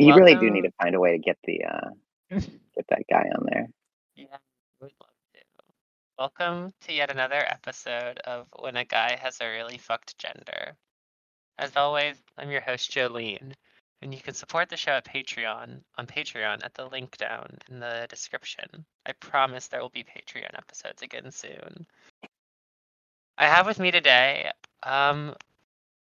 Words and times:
You 0.00 0.14
really 0.14 0.34
do 0.34 0.50
need 0.50 0.62
to 0.62 0.72
find 0.82 0.94
a 0.94 0.98
way 0.98 1.12
to 1.12 1.18
get 1.18 1.36
the 1.44 1.62
uh 1.62 1.90
get 2.30 2.86
that 2.88 3.02
guy 3.10 3.28
on 3.36 3.46
there. 3.50 3.66
Yeah, 4.16 4.38
would 4.80 4.92
love 4.98 5.10
to. 5.34 5.40
Welcome 6.18 6.72
to 6.86 6.92
yet 6.94 7.10
another 7.10 7.44
episode 7.46 8.16
of 8.20 8.46
When 8.58 8.76
a 8.76 8.86
Guy 8.86 9.18
Has 9.20 9.36
a 9.42 9.46
Really 9.50 9.76
Fucked 9.76 10.16
Gender. 10.16 10.74
As 11.58 11.76
always, 11.76 12.16
I'm 12.38 12.50
your 12.50 12.62
host, 12.62 12.90
Jolene, 12.90 13.52
and 14.00 14.14
you 14.14 14.20
can 14.20 14.32
support 14.32 14.70
the 14.70 14.78
show 14.78 14.92
at 14.92 15.04
Patreon 15.04 15.82
on 15.98 16.06
Patreon 16.06 16.64
at 16.64 16.72
the 16.72 16.86
link 16.86 17.18
down 17.18 17.58
in 17.68 17.78
the 17.78 18.06
description. 18.08 18.86
I 19.04 19.12
promise 19.12 19.68
there 19.68 19.82
will 19.82 19.90
be 19.90 20.02
Patreon 20.02 20.56
episodes 20.56 21.02
again 21.02 21.30
soon. 21.30 21.86
I 23.36 23.46
have 23.48 23.66
with 23.66 23.78
me 23.78 23.90
today 23.90 24.50
um 24.82 25.34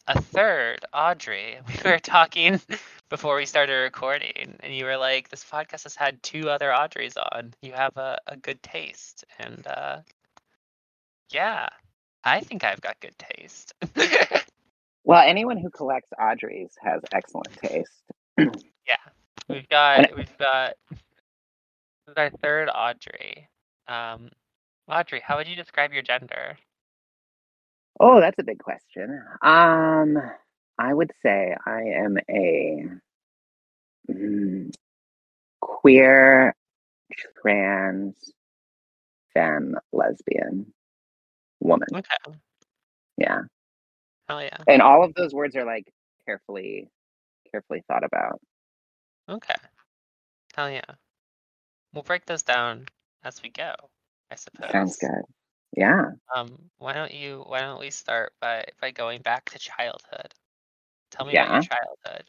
a 0.06 0.20
third, 0.20 0.80
Audrey. 0.92 1.59
We 1.66 1.91
were 1.91 1.98
talking 2.02 2.61
before 3.11 3.37
we 3.37 3.47
started 3.47 3.74
recording, 3.74 4.56
and 4.61 4.75
you 4.75 4.84
were 4.84 4.97
like, 4.97 5.28
"This 5.28 5.45
podcast 5.45 5.84
has 5.84 5.97
had 5.97 6.23
two 6.23 6.51
other 6.51 6.70
Audreys 6.70 7.16
on. 7.16 7.55
You 7.62 7.73
have 7.73 7.97
a, 7.97 8.19
a 8.27 8.37
good 8.37 8.62
taste." 8.62 9.25
And 9.38 9.66
uh, 9.66 10.01
yeah, 11.30 11.69
I 12.25 12.41
think 12.41 12.65
I've 12.65 12.80
got 12.80 13.01
good 13.01 13.16
taste. 13.19 13.75
Well, 15.05 15.23
anyone 15.27 15.59
who 15.59 15.70
collects 15.70 16.11
Audreys 16.19 16.70
has 16.80 17.03
excellent 17.12 17.53
taste. 17.56 18.03
yeah, 18.39 19.03
we've 19.48 19.69
got 19.69 20.16
we've 20.16 20.39
got 20.39 20.75
this 20.91 21.00
is 22.08 22.14
our 22.17 22.30
third 22.30 22.69
Audrey. 22.69 23.48
Um, 23.89 24.30
Audrey, 24.89 25.20
how 25.20 25.36
would 25.36 25.48
you 25.48 25.56
describe 25.56 25.92
your 25.92 26.03
gender? 26.03 26.56
Oh, 28.01 28.21
that's 28.21 28.39
a 28.39 28.45
big 28.45 28.59
question. 28.59 29.23
Um, 29.43 30.19
I 30.79 30.93
would 30.93 31.12
say 31.23 31.55
I 31.67 31.81
am 31.83 32.19
a 32.29 32.85
mm, 34.11 34.75
queer, 35.61 36.55
trans, 37.41 38.15
femme, 39.35 39.77
lesbian 39.93 40.73
woman. 41.61 41.89
Okay. 41.95 42.39
Yeah. 43.17 43.43
Hell 44.29 44.43
yeah. 44.43 44.57
And 44.67 44.83
all 44.83 45.05
of 45.05 45.15
those 45.15 45.33
words 45.33 45.57
are 45.57 45.65
like 45.65 45.93
carefully, 46.27 46.89
carefully 47.51 47.83
thought 47.89 48.05
about. 48.05 48.41
Okay. 49.29 49.55
Hell 50.55 50.70
yeah. 50.70 50.81
We'll 51.93 52.03
break 52.03 52.27
those 52.27 52.43
down 52.43 52.87
as 53.23 53.43
we 53.43 53.51
go, 53.51 53.75
I 54.31 54.37
suppose. 54.37 54.70
Sounds 54.73 54.97
good. 54.97 55.23
Yeah. 55.77 56.11
Um, 56.34 56.59
why 56.78 56.92
don't 56.92 57.15
you 57.15 57.45
why 57.47 57.61
don't 57.61 57.81
we 57.81 57.91
start 57.91 58.33
by 58.41 58.65
by 58.81 58.91
going 58.91 59.23
back 59.23 59.51
to 59.51 59.59
childhood? 59.59 60.34
Tell 61.11 61.27
me 61.27 61.34
about 61.34 61.51
your 61.51 61.62
childhood. 61.62 62.25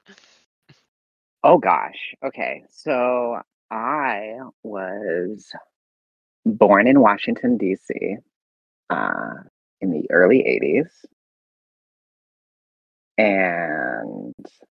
Oh 1.43 1.57
gosh. 1.57 2.15
Okay. 2.25 2.63
So 2.69 3.39
I 3.69 4.37
was 4.63 5.49
born 6.45 6.87
in 6.87 7.01
Washington, 7.01 7.57
D.C. 7.57 8.17
Uh, 8.89 9.33
in 9.81 9.91
the 9.91 10.09
early 10.11 10.39
80s. 10.39 11.05
And 13.17 14.33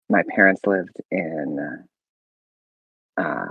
my 0.09 0.23
parents 0.35 0.61
lived 0.65 0.97
in 1.11 1.85
uh, 3.17 3.47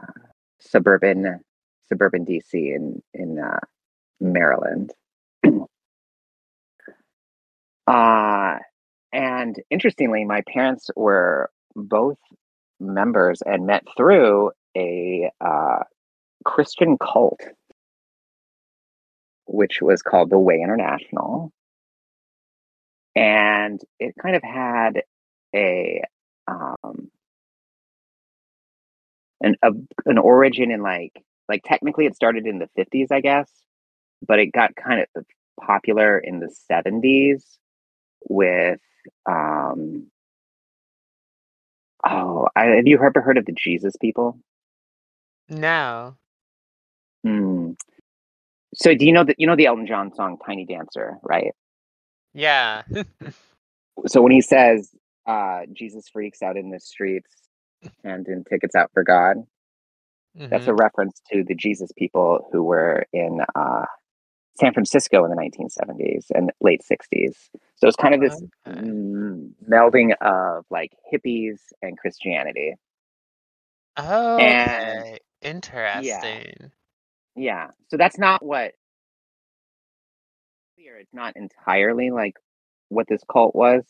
suburban 0.60 1.40
suburban 1.88 2.24
DC 2.24 2.52
in 2.52 3.02
in 3.14 3.38
uh, 3.38 3.60
Maryland. 4.20 4.92
Uh, 7.88 8.58
and 9.14 9.56
interestingly, 9.70 10.26
my 10.26 10.42
parents 10.46 10.90
were 10.94 11.50
both 11.74 12.18
members 12.78 13.40
and 13.46 13.66
met 13.66 13.82
through 13.96 14.50
a 14.76 15.30
uh, 15.40 15.84
Christian 16.44 16.98
cult, 16.98 17.40
which 19.46 19.80
was 19.80 20.02
called 20.02 20.28
the 20.28 20.38
Way 20.38 20.60
International. 20.60 21.50
And 23.16 23.80
it 23.98 24.14
kind 24.20 24.36
of 24.36 24.42
had 24.42 25.02
a 25.56 26.02
um, 26.46 27.10
an 29.40 29.56
a, 29.62 29.70
an 30.04 30.18
origin 30.18 30.70
in 30.70 30.82
like 30.82 31.12
like 31.48 31.62
technically 31.64 32.04
it 32.04 32.14
started 32.14 32.46
in 32.46 32.58
the 32.58 32.68
50s, 32.78 33.06
I 33.10 33.22
guess, 33.22 33.50
but 34.26 34.38
it 34.38 34.52
got 34.52 34.76
kind 34.76 35.06
of 35.16 35.24
popular 35.58 36.18
in 36.18 36.40
the 36.40 36.54
70s 36.70 37.58
with 38.28 38.80
um 39.30 40.06
oh 42.06 42.48
I, 42.56 42.66
have 42.66 42.86
you 42.86 42.96
ever 43.02 43.20
heard 43.22 43.38
of 43.38 43.46
the 43.46 43.52
jesus 43.52 43.94
people 44.00 44.38
No. 45.48 46.16
Hmm. 47.24 47.72
so 48.74 48.94
do 48.94 49.06
you 49.06 49.12
know 49.12 49.24
that 49.24 49.36
you 49.38 49.46
know 49.46 49.56
the 49.56 49.66
elton 49.66 49.86
john 49.86 50.14
song 50.14 50.38
tiny 50.46 50.66
dancer 50.66 51.18
right 51.22 51.52
Yeah. 52.34 52.82
so 54.06 54.22
when 54.22 54.32
he 54.32 54.40
says 54.40 54.90
uh 55.26 55.62
jesus 55.72 56.08
freaks 56.08 56.42
out 56.42 56.56
in 56.56 56.70
the 56.70 56.80
streets 56.80 57.30
handing 58.04 58.44
tickets 58.48 58.74
out 58.76 58.90
for 58.94 59.02
god 59.04 59.36
that's 60.50 60.66
Mhm. 60.66 60.68
a 60.68 60.74
reference 60.74 61.20
to 61.32 61.44
the 61.44 61.54
jesus 61.54 61.90
people 61.98 62.48
who 62.52 62.62
were 62.64 63.04
in 63.12 63.40
uh 63.56 63.84
san 64.58 64.74
francisco 64.74 65.24
in 65.24 65.30
the 65.30 65.36
1970s 65.36 66.26
and 66.34 66.52
late 66.60 66.82
60s 66.90 67.36
so 67.76 67.88
it's 67.88 67.96
kind 67.96 68.14
of 68.14 68.20
this 68.20 68.42
Okay. 68.66 68.94
melding 69.70 70.12
of 70.22 70.64
like 70.70 70.92
hippies 71.12 71.60
and 71.82 71.98
christianity 71.98 72.74
Okay. 73.98 75.18
Interesting. 75.42 76.72
Yeah. 77.36 77.68
So 77.88 77.96
that's 77.96 78.18
not 78.18 78.44
what 78.44 78.74
clear. 80.76 80.98
It's 80.98 81.14
not 81.14 81.36
entirely 81.36 82.10
like 82.10 82.36
what 82.88 83.08
this 83.08 83.22
cult 83.30 83.54
was. 83.54 83.84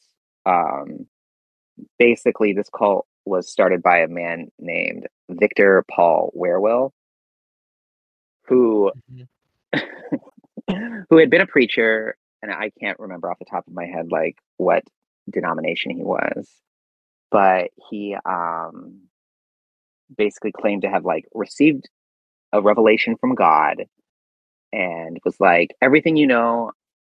Um 0.47 1.07
basically 1.99 2.53
this 2.55 2.71
cult 2.77 3.07
was 3.27 3.51
started 3.51 3.83
by 3.83 3.99
a 4.01 4.09
man 4.09 4.51
named 4.59 5.07
Victor 5.31 5.85
Paul 5.91 6.33
Wierwille 6.37 6.93
who 8.47 8.93
Mhm. 8.95 9.29
who 11.11 11.19
had 11.19 11.31
been 11.31 11.41
a 11.41 11.47
preacher 11.47 12.17
and 12.43 12.53
I 12.53 12.71
can't 12.81 12.99
remember 12.99 13.31
off 13.31 13.39
the 13.39 13.45
top 13.45 13.67
of 13.67 13.73
my 13.73 13.87
head 13.87 14.11
like 14.11 14.37
what 14.57 14.85
denomination 15.31 15.91
he 15.91 16.03
was. 16.03 16.49
But 17.31 17.71
he 17.91 18.17
um 18.25 19.03
basically 20.17 20.53
claimed 20.53 20.83
to 20.83 20.91
have 20.91 21.05
like 21.05 21.27
received 21.35 21.89
a 22.53 22.61
revelation 22.63 23.17
from 23.17 23.35
God 23.35 23.85
and 24.73 25.19
was 25.25 25.39
like, 25.41 25.75
everything 25.83 26.17
you 26.17 26.27
know 26.27 26.73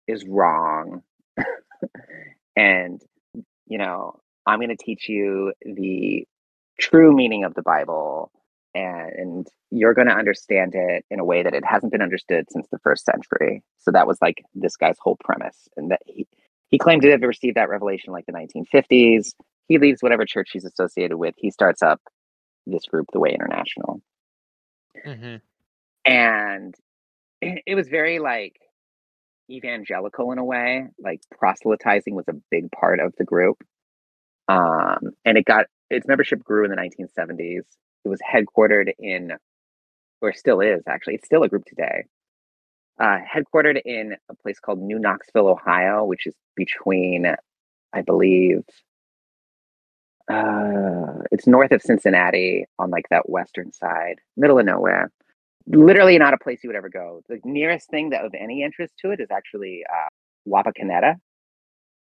is 0.07 0.25
wrong. 0.25 1.01
and, 2.55 3.01
you 3.67 3.77
know, 3.77 4.19
I'm 4.45 4.59
going 4.59 4.75
to 4.75 4.83
teach 4.83 5.07
you 5.09 5.53
the 5.61 6.25
true 6.79 7.13
meaning 7.15 7.43
of 7.43 7.53
the 7.53 7.61
Bible 7.61 8.31
and 8.75 9.47
you're 9.72 9.94
going 9.94 10.07
to 10.07 10.13
understand 10.16 10.74
it 10.75 11.06
in 11.09 11.19
a 11.19 11.25
way 11.25 11.44
that 11.44 11.53
it 11.56 11.66
hasn't 11.66 11.91
been 11.91 12.02
understood 12.02 12.46
since 12.52 12.68
the 12.72 12.80
first 12.80 13.06
century. 13.06 13.63
So 13.80 13.91
that 13.91 14.07
was 14.07 14.18
like 14.22 14.44
this 14.56 14.78
guy's 14.78 14.97
whole 15.00 15.18
premise. 15.24 15.68
And 15.78 15.91
that 15.91 16.02
he, 16.06 16.28
he 16.69 16.78
claimed 16.78 17.02
to 17.03 17.12
have 17.12 17.22
received 17.22 17.57
that 17.57 17.69
revelation 17.69 18.13
like 18.13 18.25
the 18.28 18.34
1950s. 18.34 19.34
He 19.68 19.78
leaves 19.78 20.02
whatever 20.03 20.25
church 20.25 20.50
he's 20.53 20.66
associated 20.66 21.18
with. 21.18 21.36
He 21.38 21.51
starts 21.51 21.81
up 21.81 22.01
this 22.68 22.86
group, 22.86 23.07
the 23.13 23.19
Way 23.19 23.33
International 23.33 24.01
Mhm. 25.06 25.42
and 26.06 26.75
it 27.42 27.63
it 27.68 27.75
was 27.75 27.88
very 27.89 28.19
like 28.19 28.57
evangelical 29.50 30.31
in 30.31 30.38
a 30.38 30.44
way 30.44 30.88
like 31.00 31.22
proselytizing 31.38 32.15
was 32.15 32.27
a 32.30 32.36
big 32.51 32.72
part 32.72 33.00
of 33.00 33.13
the 33.18 33.25
group 33.25 33.57
um 34.48 35.00
and 35.25 35.38
it 35.38 35.45
got 35.45 35.65
its 35.89 36.07
membership 36.07 36.44
grew 36.44 36.65
in 36.65 36.72
the 36.72 36.77
1970s 36.77 37.63
it 38.09 38.17
was 38.17 38.19
headquartered 38.21 38.91
in 39.00 39.33
or 40.21 40.33
still 40.33 40.61
is 40.61 40.81
actually 40.88 41.15
it's 41.15 41.25
still 41.25 41.44
a 41.44 41.50
group 41.50 41.65
today 41.65 42.03
uh 43.00 43.17
headquartered 43.19 43.79
in 43.85 44.15
a 44.29 44.35
place 44.35 44.59
called 44.59 44.79
new 44.79 45.00
knoxville 45.00 45.47
ohio 45.47 46.03
which 46.03 46.27
is 46.27 46.35
between 46.56 47.25
i 47.94 48.01
believe 48.01 48.63
uh 50.31 51.23
it's 51.31 51.47
north 51.47 51.71
of 51.71 51.81
cincinnati 51.81 52.65
on 52.77 52.89
like 52.89 53.06
that 53.09 53.29
western 53.29 53.71
side 53.71 54.19
middle 54.35 54.59
of 54.59 54.65
nowhere 54.65 55.12
literally 55.69 56.17
not 56.17 56.33
a 56.33 56.38
place 56.38 56.59
you 56.63 56.69
would 56.69 56.75
ever 56.75 56.89
go. 56.89 57.21
The 57.29 57.39
nearest 57.44 57.89
thing 57.89 58.09
that 58.09 58.25
of 58.25 58.33
any 58.33 58.63
interest 58.63 58.94
to 59.01 59.12
it 59.12 59.19
is 59.19 59.27
actually 59.31 59.83
uh, 59.89 60.07
Wapakoneta, 60.47 61.15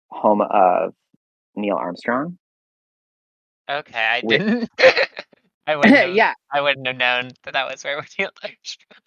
home 0.09 0.41
of 0.41 0.93
Neil 1.55 1.75
Armstrong. 1.75 2.37
Okay, 3.69 4.05
I 4.05 4.21
didn't. 4.21 4.69
I 5.67 5.75
wouldn't. 5.77 5.95
Have, 5.95 6.15
yeah, 6.15 6.33
I 6.51 6.61
wouldn't 6.61 6.87
have 6.87 6.97
known 6.97 7.29
that 7.43 7.53
that 7.53 7.69
was 7.69 7.83
where 7.83 8.03
Neil 8.19 8.29
Armstrong. 8.43 9.01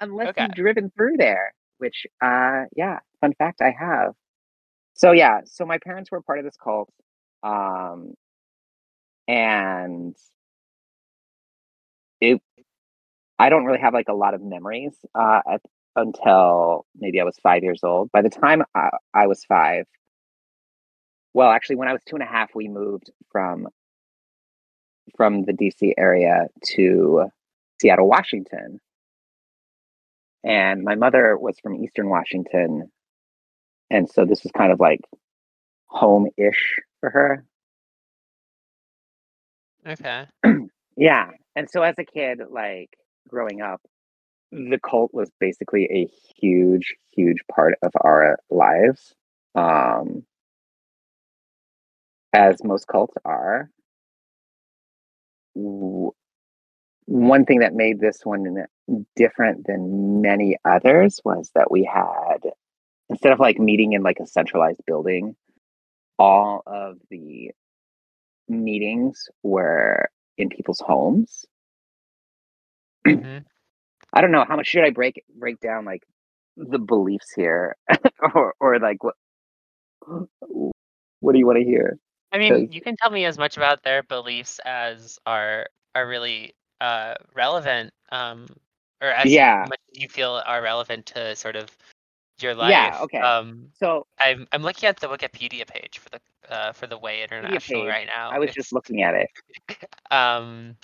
unless 0.00 0.28
Okay. 0.28 0.42
you've 0.44 0.54
driven 0.54 0.90
through 0.90 1.16
there, 1.16 1.54
which, 1.78 2.06
uh, 2.22 2.64
yeah, 2.76 2.98
fun 3.20 3.34
fact, 3.38 3.60
I 3.62 3.70
have. 3.78 4.14
So 4.94 5.12
yeah, 5.12 5.40
so 5.44 5.64
my 5.64 5.78
parents 5.78 6.10
were 6.10 6.20
part 6.22 6.38
of 6.38 6.44
this 6.44 6.56
cult. 6.62 6.90
Um, 7.42 8.14
and 9.28 10.16
it 12.20 12.40
I 13.38 13.48
don't 13.50 13.64
really 13.64 13.78
have 13.78 13.94
like 13.94 14.08
a 14.08 14.14
lot 14.14 14.34
of 14.34 14.42
memories 14.42 14.94
uh, 15.14 15.40
at, 15.50 15.60
until 15.94 16.86
maybe 16.98 17.20
I 17.20 17.24
was 17.24 17.36
five 17.42 17.62
years 17.62 17.80
old. 17.84 18.10
By 18.12 18.22
the 18.22 18.30
time 18.30 18.62
I, 18.74 18.90
I 19.14 19.26
was 19.28 19.44
five, 19.44 19.86
well, 21.34 21.50
actually, 21.50 21.76
when 21.76 21.88
I 21.88 21.92
was 21.92 22.02
two 22.04 22.16
and 22.16 22.22
a 22.22 22.26
half, 22.26 22.50
we 22.54 22.68
moved 22.68 23.10
from 23.30 23.68
from 25.16 25.44
the 25.44 25.52
DC 25.52 25.92
area 25.96 26.46
to 26.74 27.26
Seattle, 27.80 28.08
Washington. 28.08 28.80
And 30.44 30.82
my 30.82 30.94
mother 30.94 31.36
was 31.36 31.58
from 31.60 31.76
Eastern 31.76 32.08
Washington. 32.08 32.90
And 33.90 34.08
so 34.08 34.24
this 34.24 34.42
was 34.42 34.52
kind 34.56 34.72
of 34.72 34.80
like 34.80 35.00
home 35.86 36.28
ish 36.36 36.76
for 37.00 37.10
her. 37.10 37.44
Okay. 39.86 40.26
Yeah. 40.98 41.28
And 41.54 41.70
so 41.70 41.82
as 41.82 41.94
a 41.96 42.04
kid, 42.04 42.40
like 42.50 42.90
growing 43.28 43.60
up, 43.60 43.80
the 44.50 44.80
cult 44.84 45.14
was 45.14 45.30
basically 45.38 45.84
a 45.84 46.08
huge, 46.34 46.96
huge 47.12 47.38
part 47.54 47.74
of 47.84 47.92
our 48.02 48.40
lives. 48.50 49.14
Um, 49.54 50.24
as 52.32 52.56
most 52.64 52.86
cults 52.88 53.14
are. 53.24 53.70
One 57.06 57.44
thing 57.46 57.60
that 57.60 57.74
made 57.74 58.00
this 58.00 58.20
one 58.24 58.66
different 59.16 59.66
than 59.66 60.20
many 60.22 60.58
others 60.64 61.20
was 61.24 61.50
that 61.54 61.70
we 61.70 61.84
had, 61.84 62.38
instead 63.10 63.32
of 63.32 63.40
like 63.40 63.58
meeting 63.58 63.92
in 63.94 64.02
like 64.02 64.20
a 64.20 64.26
centralized 64.26 64.82
building, 64.86 65.36
all 66.18 66.62
of 66.66 66.98
the 67.10 67.52
meetings 68.48 69.28
were 69.42 70.08
in 70.38 70.48
people's 70.50 70.80
homes. 70.80 71.46
hmm 73.06 73.38
I 74.12 74.20
don't 74.22 74.32
know 74.32 74.44
how 74.48 74.56
much 74.56 74.68
should 74.68 74.84
I 74.84 74.90
break 74.90 75.22
break 75.36 75.60
down 75.60 75.84
like 75.84 76.02
the 76.56 76.78
beliefs 76.78 77.32
here, 77.36 77.76
or 78.34 78.54
or 78.60 78.78
like 78.80 79.02
what 79.04 79.14
what 81.20 81.32
do 81.32 81.38
you 81.38 81.46
want 81.46 81.58
to 81.58 81.64
hear? 81.64 81.98
I 82.32 82.38
mean, 82.38 82.70
you 82.70 82.80
can 82.80 82.96
tell 82.96 83.10
me 83.10 83.24
as 83.24 83.38
much 83.38 83.56
about 83.56 83.82
their 83.82 84.02
beliefs 84.02 84.60
as 84.64 85.18
are 85.26 85.66
are 85.94 86.06
really 86.06 86.54
uh, 86.80 87.14
relevant, 87.34 87.92
um, 88.10 88.46
or 89.00 89.08
as 89.08 89.26
you- 89.26 89.36
Yeah. 89.36 89.64
much 89.68 89.80
as 89.92 90.00
you 90.00 90.08
feel 90.08 90.42
are 90.46 90.62
relevant 90.62 91.06
to 91.06 91.34
sort 91.36 91.56
of 91.56 91.70
your 92.40 92.54
life. 92.54 92.70
Yeah, 92.70 92.98
okay. 93.02 93.18
Um, 93.20 93.70
So 93.74 94.06
I'm 94.20 94.46
I'm 94.52 94.62
looking 94.62 94.88
at 94.88 95.00
the 95.00 95.08
Wikipedia 95.08 95.66
page 95.66 95.98
for 95.98 96.10
the 96.10 96.20
uh, 96.54 96.72
for 96.72 96.86
the 96.86 96.98
Way 96.98 97.22
International 97.22 97.82
page. 97.82 97.88
right 97.88 98.06
now. 98.06 98.30
I 98.30 98.38
was 98.38 98.48
It's, 98.48 98.56
just 98.56 98.72
looking 98.72 99.02
at 99.02 99.14
it. 99.14 99.28
um, 100.10 100.76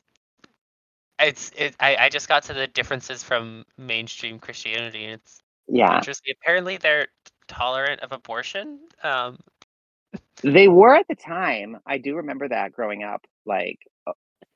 it's 1.18 1.50
it. 1.56 1.74
I, 1.80 1.96
I 1.96 2.08
just 2.08 2.28
got 2.28 2.42
to 2.44 2.54
the 2.54 2.66
differences 2.66 3.22
from 3.22 3.64
mainstream 3.78 4.38
Christianity. 4.38 5.04
and 5.04 5.14
It's 5.14 5.42
Yeah, 5.68 5.96
interesting. 5.96 6.34
Apparently, 6.42 6.76
they're 6.76 7.08
tolerant 7.46 8.00
of 8.00 8.12
abortion. 8.12 8.80
Um, 9.02 9.38
they 10.44 10.68
were 10.68 10.94
at 10.94 11.08
the 11.08 11.14
time. 11.16 11.78
I 11.86 11.98
do 11.98 12.16
remember 12.16 12.48
that 12.48 12.72
growing 12.72 13.02
up. 13.02 13.24
Like, 13.46 13.78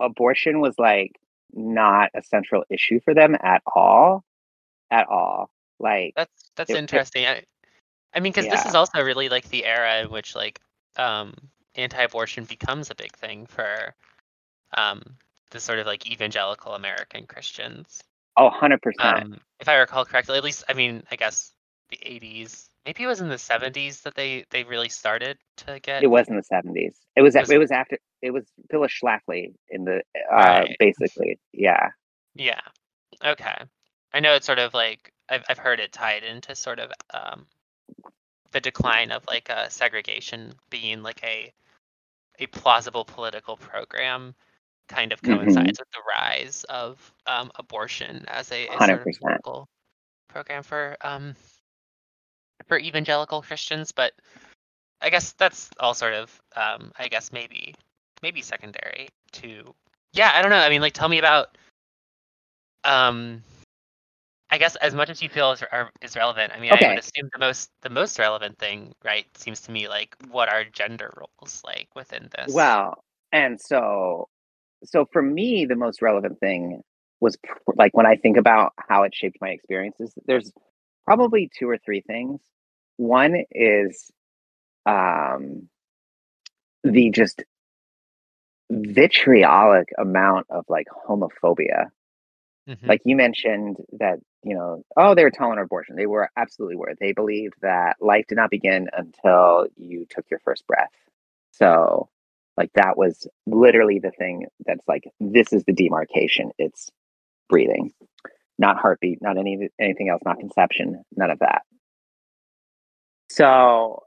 abortion 0.01 0.61
was 0.61 0.75
like 0.79 1.13
not 1.53 2.11
a 2.15 2.23
central 2.23 2.65
issue 2.71 3.01
for 3.01 3.15
them 3.15 3.37
at 3.41 3.63
all, 3.67 4.25
at 4.91 5.09
all. 5.09 5.51
Like, 5.81 6.13
That's 6.17 6.51
that's 6.57 6.71
It- 6.71 6.75
it- 6.77 6.79
interesting. 6.79 7.27
I, 7.27 7.43
I 8.15 8.21
mean, 8.21 8.33
because 8.33 8.49
this 8.51 8.65
is 8.67 8.75
also 8.75 9.03
really 9.03 9.29
like 9.29 9.49
the 9.51 9.65
era 9.65 10.01
in 10.01 10.11
which 10.11 10.35
like 10.35 10.61
um, 10.97 11.35
anti-abortion 11.75 12.45
becomes 12.45 12.91
a 12.91 12.95
big 12.95 13.15
thing 13.17 13.47
for 13.47 13.95
um, 14.77 15.03
the 15.51 15.61
sort 15.61 15.79
of 15.79 15.87
like 15.87 16.11
evangelical 16.11 16.75
American 16.75 17.27
Christians. 17.27 18.01
oh, 18.37 18.51
100%. 18.51 18.79
Um, 19.01 19.39
if 19.61 19.69
I 19.69 19.77
recall 19.77 20.05
correctly, 20.05 20.37
at 20.37 20.45
least 20.45 20.65
I 20.69 20.73
mean, 20.73 21.03
I 21.11 21.17
guess 21.17 21.53
the 21.91 21.97
'80s, 21.99 22.68
maybe 22.89 23.05
it 23.05 23.07
was 23.07 23.21
in 23.21 23.29
the 23.29 23.35
'70s 23.37 24.01
that 24.03 24.15
they 24.15 24.45
they 24.51 24.65
really 24.65 24.89
started 24.89 25.37
to 25.59 25.79
get. 25.81 26.03
it 26.03 26.07
was 26.07 26.27
in 26.29 26.37
the 26.37 26.43
70s. 26.43 26.95
It 27.17 27.21
was, 27.23 27.35
Was- 27.35 27.51
it 27.51 27.59
was 27.59 27.71
after, 27.71 27.99
it 28.23 28.31
was 28.31 28.47
Phyllis 28.71 28.93
Schlafly 28.93 29.53
in 29.69 29.85
the, 29.85 29.97
uh, 30.33 30.35
Right. 30.65 30.77
basically. 30.79 31.39
Yeah. 31.53 31.91
Yeah. 32.35 32.61
Okay. 33.23 33.57
I 34.15 34.21
know 34.21 34.35
it's 34.35 34.47
sort 34.47 34.59
of 34.59 34.73
like 34.73 35.13
I've 35.29 35.45
I've 35.51 35.59
heard 35.59 35.81
it 35.81 35.93
tied 35.93 36.23
into 36.25 36.55
sort 36.55 36.79
of 36.79 36.91
um 37.13 37.47
the 38.53 38.61
decline 38.61 39.13
of 39.13 39.23
like 39.29 39.51
uh, 39.51 39.69
segregation 39.69 40.55
being 40.71 41.03
like 41.03 41.23
a 41.23 41.53
a 42.39 42.47
plausible 42.47 43.05
political 43.05 43.57
program 43.59 44.35
kind 44.89 45.13
of 45.13 45.21
Mhm. 45.21 45.37
coincides 45.37 45.79
with 45.79 45.91
the 45.91 46.01
rise 46.19 46.65
of 46.71 47.13
um, 47.27 47.51
abortion 47.57 48.25
as 48.29 48.51
a, 48.53 48.67
a 48.69 48.79
sort 48.79 48.91
of 49.07 49.15
political 49.21 49.69
program 50.29 50.63
for 50.63 50.97
um 51.03 51.35
for 52.67 52.79
evangelical 52.79 53.43
Christians, 53.43 53.93
but 53.93 54.13
I 55.01 55.11
guess 55.11 55.33
that's 55.33 55.71
all 55.79 55.95
sort 55.95 56.15
of 56.15 56.41
um 56.57 56.93
I 56.99 57.09
guess 57.09 57.33
maybe 57.33 57.75
maybe 58.23 58.43
secondary 58.43 59.09
to 59.33 59.75
yeah, 60.13 60.33
I 60.35 60.43
don't 60.43 60.51
know. 60.51 60.59
I 60.59 60.69
mean 60.69 60.81
like 60.81 60.95
tell 60.95 61.09
me 61.09 61.19
about 61.19 61.57
um 62.85 63.43
I 64.51 64.59
guess 64.59 64.77
as 64.77 64.95
much 64.95 65.11
as 65.11 65.21
you 65.21 65.29
feel 65.29 65.53
is, 65.53 65.63
are, 65.71 65.91
is 66.01 66.17
relevant, 66.17 66.53
I 66.55 66.61
mean, 66.61 66.73
I 66.73 66.89
would 66.89 66.99
assume 66.99 67.29
the 67.33 67.39
most 67.39 67.71
the 67.83 67.91
most 67.91 68.19
relevant 68.19 68.59
thing, 68.59 68.95
right, 69.05 69.27
seems 69.37 69.61
to 69.63 69.71
me 69.71 69.89
like 69.89 70.17
what 70.31 70.51
are 70.51 70.65
gender 70.65 71.13
roles 71.17 71.61
like 71.65 71.89
within 71.95 72.31
this? 72.37 72.55
Well, 72.55 73.05
and 73.31 73.61
so 73.61 74.29
so 74.85 75.07
for 75.13 75.21
me 75.21 75.67
the 75.67 75.77
most 75.77 76.01
relevant 76.01 76.41
thing 76.41 76.83
was 77.21 77.37
pr- 77.37 77.59
like 77.77 77.95
when 77.95 78.07
I 78.07 78.17
think 78.17 78.37
about 78.37 78.73
how 78.79 79.03
it 79.03 79.15
shaped 79.15 79.39
my 79.41 79.51
experiences, 79.51 80.15
there's 80.27 80.53
probably 81.09 81.51
two 81.59 81.69
or 81.69 81.79
three 81.79 82.03
things. 82.03 82.41
One 82.97 83.45
is 83.53 84.11
um 84.87 85.69
the 86.85 87.11
just 87.11 87.43
vitriolic 88.71 89.89
amount 89.99 90.47
of 90.51 90.65
like 90.69 90.87
homophobia. 91.09 91.87
Mhm. 92.69 92.87
Like 92.87 93.03
you 93.05 93.17
mentioned 93.17 93.79
that, 93.99 94.19
you 94.43 94.55
know, 94.55 94.85
oh, 94.97 95.15
they 95.15 95.25
were 95.25 95.31
tolerant 95.31 95.61
of 95.61 95.67
abortion. 95.67 95.97
They 95.97 96.07
were 96.07 96.31
absolutely 96.37 96.77
were. 96.77 96.95
They 97.01 97.13
believed 97.13 97.55
that 97.63 97.97
life 98.01 98.27
did 98.29 98.37
not 98.37 98.51
begin 98.51 98.89
until 98.93 99.67
you 99.77 100.07
took 100.11 100.31
your 100.31 100.41
first 100.41 100.67
breath. 100.67 100.93
So, 101.53 102.11
like 102.57 102.73
that 102.75 102.97
was 102.99 103.27
literally 103.47 104.01
the 104.01 104.11
thing 104.13 104.47
that's 104.67 104.87
like 104.89 105.05
this 105.21 105.53
is 105.53 105.65
the 105.65 105.73
demarcation. 105.73 106.53
It's 106.59 106.91
breathing, 107.49 107.93
not 108.59 108.79
heartbeat, 108.79 109.21
not 109.23 109.39
any 109.39 109.69
anything 109.81 110.09
else, 110.09 110.23
not 110.25 110.39
conception, 110.39 111.03
none 111.17 111.31
of 111.31 111.39
that. 111.41 111.63
So 113.31 114.03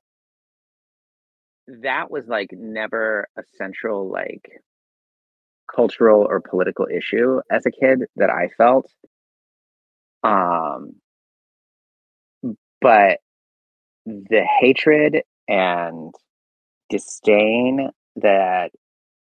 that 1.68 2.12
was 2.12 2.28
like 2.28 2.50
never 2.52 3.28
a 3.38 3.44
central 3.58 4.10
like 4.10 4.50
cultural 5.74 6.26
or 6.30 6.42
political 6.42 6.88
issue 6.88 7.42
as 7.50 7.66
a 7.66 7.72
kid 7.72 8.06
that 8.18 8.30
I 8.30 8.50
felt. 8.58 8.92
Um, 10.24 10.96
but 12.82 13.20
the 14.06 14.46
hatred 14.60 15.24
and 15.48 16.14
disdain 16.90 17.90
that 18.18 18.72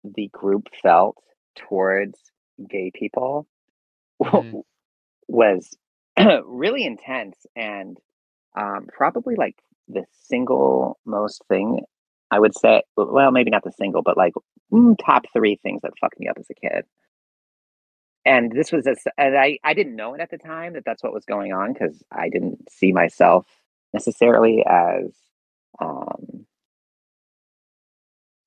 the 0.05 0.29
group 0.33 0.69
felt 0.83 1.19
towards 1.57 2.19
gay 2.69 2.91
people 2.95 3.47
Mhm. 4.23 4.63
Was 5.29 5.77
really 6.45 6.85
intense 6.85 7.37
and 7.57 7.99
um, 8.57 8.87
probably 8.93 9.35
like 9.37 9.57
the 9.89 10.05
single 10.13 10.99
most 11.05 11.43
thing 11.49 11.81
I 12.33 12.41
would 12.41 12.57
say. 12.59 12.83
Well, 12.97 13.31
maybe 13.31 13.51
not 13.51 13.63
the 13.63 13.73
single, 13.73 14.03
but 14.03 14.17
like 14.17 14.33
mm, 14.73 14.97
top 15.05 15.25
three 15.33 15.61
things 15.63 15.83
that 15.83 15.93
fucked 16.01 16.19
me 16.19 16.29
up 16.29 16.39
as 16.39 16.49
a 16.51 16.55
kid. 16.55 16.87
And 18.25 18.51
this 18.53 18.73
was 18.73 18.87
a, 18.87 18.97
and 19.19 19.37
I, 19.37 19.59
I 19.63 19.75
didn't 19.75 19.97
know 19.97 20.15
it 20.15 20.21
at 20.21 20.31
the 20.31 20.39
time 20.39 20.73
that 20.75 20.85
that's 20.87 21.03
what 21.03 21.13
was 21.13 21.25
going 21.27 21.53
on 21.53 21.73
because 21.73 22.03
I 22.11 22.31
didn't 22.31 22.71
see 22.71 22.93
myself 22.93 23.47
necessarily 23.93 24.65
as 24.67 25.13
um, 25.81 26.47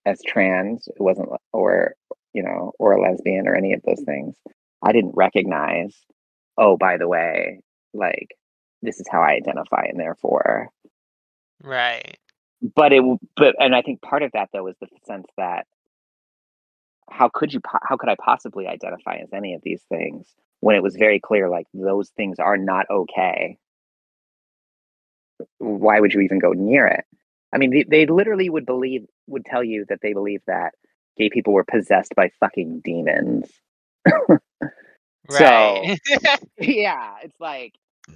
as 0.06 0.22
trans. 0.26 0.88
It 0.88 1.02
wasn't 1.02 1.30
or 1.54 1.94
you 2.34 2.42
know 2.42 2.72
or 2.80 2.94
a 2.94 3.02
lesbian 3.02 3.48
or 3.48 3.56
any 3.56 3.74
of 3.74 3.82
those 3.86 4.02
things. 4.06 4.36
I 4.82 4.94
didn't 4.94 5.16
recognize. 5.16 5.96
Oh, 6.58 6.78
by 6.78 6.98
the 6.98 7.08
way, 7.08 7.62
like 7.94 8.36
this 8.82 9.00
is 9.00 9.08
how 9.12 9.22
I 9.22 9.32
identify, 9.32 9.86
and 9.90 10.00
therefore 10.00 10.70
right. 11.64 12.18
but 12.76 12.94
it 12.94 13.04
but 13.36 13.56
and 13.60 13.76
i 13.76 13.82
think 13.82 14.02
part 14.02 14.24
of 14.24 14.32
that 14.34 14.50
though 14.54 14.68
is 14.68 14.76
the 14.82 14.88
sense 15.06 15.28
that 15.38 15.66
how 17.10 17.30
could 17.34 17.54
you 17.54 17.62
how 17.84 17.98
could 17.98 18.10
i 18.10 18.16
possibly 18.16 18.68
identify 18.68 19.16
as 19.18 19.30
any 19.34 19.54
of 19.54 19.62
these 19.64 19.82
things 19.90 20.28
when 20.62 20.76
it 20.76 20.84
was 20.84 20.96
very 20.96 21.20
clear 21.20 21.50
like 21.50 21.68
those 21.74 22.10
things 22.12 22.40
are 22.40 22.58
not 22.58 22.86
okay 22.90 23.58
why 25.60 26.00
would 26.00 26.14
you 26.14 26.22
even 26.22 26.40
go 26.40 26.54
near 26.54 26.88
it 26.88 27.06
i 27.54 27.58
mean 27.58 27.72
they, 27.72 27.84
they 27.84 28.06
literally 28.06 28.50
would 28.50 28.66
believe 28.66 29.06
would 29.28 29.46
tell 29.46 29.64
you 29.64 29.86
that 29.90 30.00
they 30.02 30.14
believe 30.14 30.42
that 30.48 30.74
gay 31.18 31.30
people 31.30 31.54
were 31.54 31.64
possessed 31.64 32.14
by 32.16 32.30
fucking 32.40 32.82
demons. 32.84 33.50
Right. 35.28 35.90
yeah, 36.60 37.16
it's 37.24 37.40
like, 37.40 37.74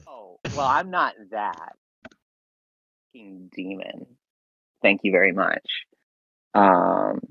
oh, 0.08 0.40
well, 0.52 0.68
I'm 0.68 0.92
not 0.92 1.16
that 1.32 1.74
fucking 3.14 3.52
demon. 3.56 4.08
Thank 4.82 5.02
you 5.04 5.12
very 5.12 5.34
much. 5.34 5.86
Um, 6.56 7.22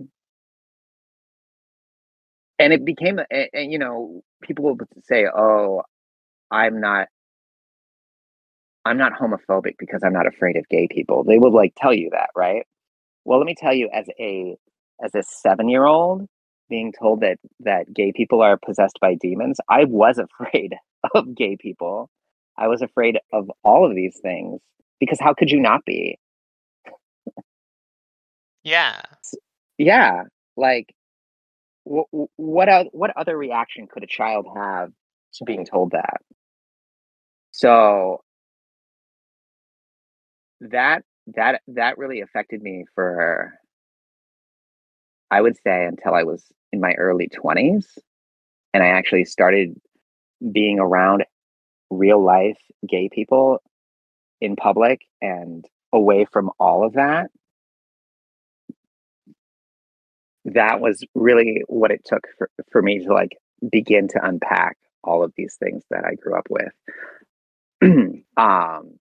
and 2.58 2.72
it 2.72 2.84
became, 2.84 3.20
a- 3.20 3.50
and 3.54 3.72
you 3.72 3.78
know, 3.78 4.22
people 4.42 4.64
would 4.66 4.86
say, 5.04 5.26
"Oh, 5.26 5.82
I'm 6.50 6.80
not, 6.80 7.08
I'm 8.84 8.98
not 8.98 9.12
homophobic 9.14 9.76
because 9.78 10.02
I'm 10.04 10.12
not 10.14 10.26
afraid 10.26 10.56
of 10.56 10.68
gay 10.68 10.88
people." 10.90 11.24
They 11.24 11.38
would 11.38 11.52
like 11.54 11.74
tell 11.76 11.94
you 11.94 12.10
that, 12.12 12.30
right? 12.36 12.66
Well, 13.24 13.38
let 13.40 13.46
me 13.46 13.56
tell 13.56 13.74
you, 13.74 13.90
as 13.92 14.06
a 14.20 14.56
as 15.02 15.14
a 15.14 15.22
seven 15.24 15.68
year 15.68 15.86
old, 15.86 16.26
being 16.68 16.92
told 16.98 17.20
that 17.20 17.38
that 17.60 17.92
gay 17.92 18.12
people 18.12 18.42
are 18.42 18.56
possessed 18.58 18.98
by 19.00 19.14
demons, 19.14 19.58
I 19.68 19.84
was 19.84 20.18
afraid 20.40 20.74
of 21.14 21.34
gay 21.34 21.56
people. 21.56 22.10
I 22.56 22.68
was 22.68 22.82
afraid 22.82 23.18
of 23.32 23.50
all 23.64 23.86
of 23.88 23.94
these 23.94 24.18
things 24.22 24.60
because 25.00 25.20
how 25.20 25.34
could 25.34 25.50
you 25.50 25.60
not 25.60 25.84
be? 25.84 26.18
yeah. 28.64 29.02
Yeah, 29.78 30.24
like 30.56 30.94
what 31.84 32.08
what 32.36 32.68
what 32.92 33.16
other 33.16 33.36
reaction 33.36 33.86
could 33.88 34.04
a 34.04 34.06
child 34.06 34.46
have 34.56 34.92
to 35.34 35.44
being 35.44 35.64
told 35.66 35.92
that? 35.92 36.20
So 37.52 38.22
that 40.60 41.02
that 41.34 41.62
that 41.68 41.98
really 41.98 42.20
affected 42.20 42.62
me 42.62 42.84
for 42.94 43.54
I 45.30 45.40
would 45.40 45.56
say 45.62 45.84
until 45.86 46.14
I 46.14 46.24
was 46.24 46.44
in 46.72 46.80
my 46.80 46.92
early 46.94 47.28
20s 47.28 47.86
and 48.74 48.82
I 48.82 48.88
actually 48.88 49.24
started 49.24 49.74
being 50.52 50.78
around 50.78 51.24
real 51.90 52.22
life 52.22 52.58
gay 52.88 53.08
people 53.10 53.58
in 54.40 54.56
public 54.56 55.00
and 55.20 55.64
away 55.92 56.26
from 56.30 56.50
all 56.58 56.84
of 56.86 56.94
that 56.94 57.30
that 60.54 60.80
was 60.80 61.04
really 61.14 61.62
what 61.66 61.90
it 61.90 62.02
took 62.04 62.26
for, 62.36 62.50
for 62.70 62.82
me 62.82 63.04
to 63.04 63.12
like 63.12 63.36
begin 63.70 64.08
to 64.08 64.24
unpack 64.24 64.76
all 65.04 65.22
of 65.22 65.32
these 65.36 65.56
things 65.56 65.84
that 65.90 66.04
I 66.04 66.14
grew 66.14 66.36
up 66.36 66.48
with. 66.50 66.72
um, 68.36 68.98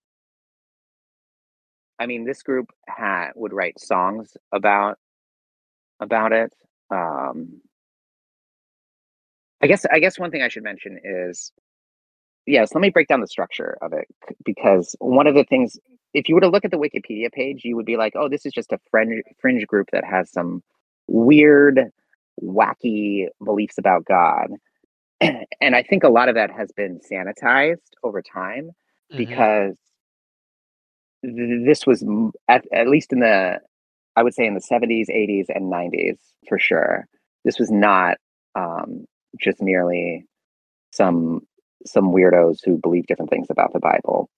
I 1.99 2.05
mean, 2.05 2.25
this 2.25 2.43
group 2.43 2.69
had 2.87 3.31
would 3.35 3.53
write 3.53 3.79
songs 3.79 4.37
about 4.51 4.97
about 5.99 6.31
it. 6.31 6.53
Um, 6.89 7.61
I 9.61 9.67
guess 9.67 9.85
I 9.91 9.99
guess 9.99 10.19
one 10.19 10.31
thing 10.31 10.41
I 10.41 10.49
should 10.49 10.63
mention 10.63 10.99
is 11.03 11.51
yes. 12.45 12.73
Let 12.73 12.81
me 12.81 12.89
break 12.89 13.07
down 13.07 13.21
the 13.21 13.27
structure 13.27 13.77
of 13.81 13.93
it 13.93 14.07
because 14.45 14.95
one 14.99 15.27
of 15.27 15.35
the 15.35 15.43
things, 15.43 15.77
if 16.13 16.29
you 16.29 16.35
were 16.35 16.41
to 16.41 16.49
look 16.49 16.65
at 16.65 16.71
the 16.71 16.77
Wikipedia 16.77 17.31
page, 17.31 17.61
you 17.65 17.75
would 17.75 17.85
be 17.85 17.97
like, 17.97 18.13
"Oh, 18.15 18.29
this 18.29 18.45
is 18.45 18.53
just 18.53 18.71
a 18.71 18.79
fringe 18.91 19.23
fringe 19.41 19.65
group 19.67 19.89
that 19.91 20.03
has 20.03 20.31
some 20.31 20.63
weird, 21.07 21.91
wacky 22.41 23.27
beliefs 23.43 23.77
about 23.77 24.05
God." 24.05 24.49
and 25.21 25.75
I 25.75 25.83
think 25.83 26.03
a 26.03 26.09
lot 26.09 26.29
of 26.29 26.35
that 26.35 26.51
has 26.51 26.71
been 26.71 26.99
sanitized 27.11 27.89
over 28.03 28.21
time 28.21 28.71
Mhm. 29.13 29.17
because 29.17 29.77
th- 31.23 31.65
this 31.65 31.85
was 31.87 32.03
at, 32.47 32.65
at 32.71 32.87
least 32.87 33.11
in 33.13 33.19
the 33.19 33.59
i 34.17 34.23
would 34.23 34.33
say 34.33 34.45
in 34.45 34.53
the 34.53 34.59
70s 34.61 35.07
80s 35.09 35.45
and 35.55 35.71
90s 35.71 36.17
for 36.49 36.59
sure 36.59 37.07
this 37.45 37.59
was 37.59 37.71
not 37.71 38.17
um, 38.55 39.05
just 39.39 39.61
merely 39.61 40.25
some 40.91 41.41
some 41.85 42.11
weirdos 42.11 42.57
who 42.65 42.77
believe 42.77 43.05
different 43.07 43.29
things 43.31 43.47
about 43.49 43.71
the 43.71 43.79
bible 43.79 44.29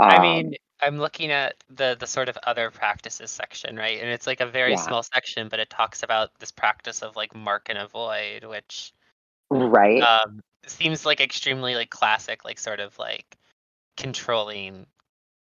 I 0.00 0.16
Um, 0.16 0.22
mean, 0.22 0.54
I'm 0.80 0.98
looking 0.98 1.30
at 1.30 1.54
the 1.68 1.96
the 1.98 2.06
sort 2.06 2.28
of 2.28 2.36
other 2.44 2.70
practices 2.70 3.30
section, 3.30 3.76
right? 3.76 4.00
And 4.00 4.08
it's 4.10 4.26
like 4.26 4.40
a 4.40 4.46
very 4.46 4.72
Yeah. 4.72 4.76
small 4.76 5.02
section, 5.02 5.48
but 5.48 5.60
it 5.60 5.70
talks 5.70 6.02
about 6.02 6.30
this 6.38 6.50
practice 6.50 7.02
of 7.02 7.14
like 7.14 7.34
mark 7.34 7.68
and 7.68 7.78
avoid, 7.78 8.44
which 8.44 8.92
right 9.50 10.02
um 10.02 10.40
seems 10.66 11.04
like 11.04 11.20
extremely 11.20 11.74
like 11.74 11.90
classic, 11.90 12.44
like 12.44 12.58
sort 12.58 12.80
of 12.80 12.98
like 12.98 13.36
controlling 13.96 14.86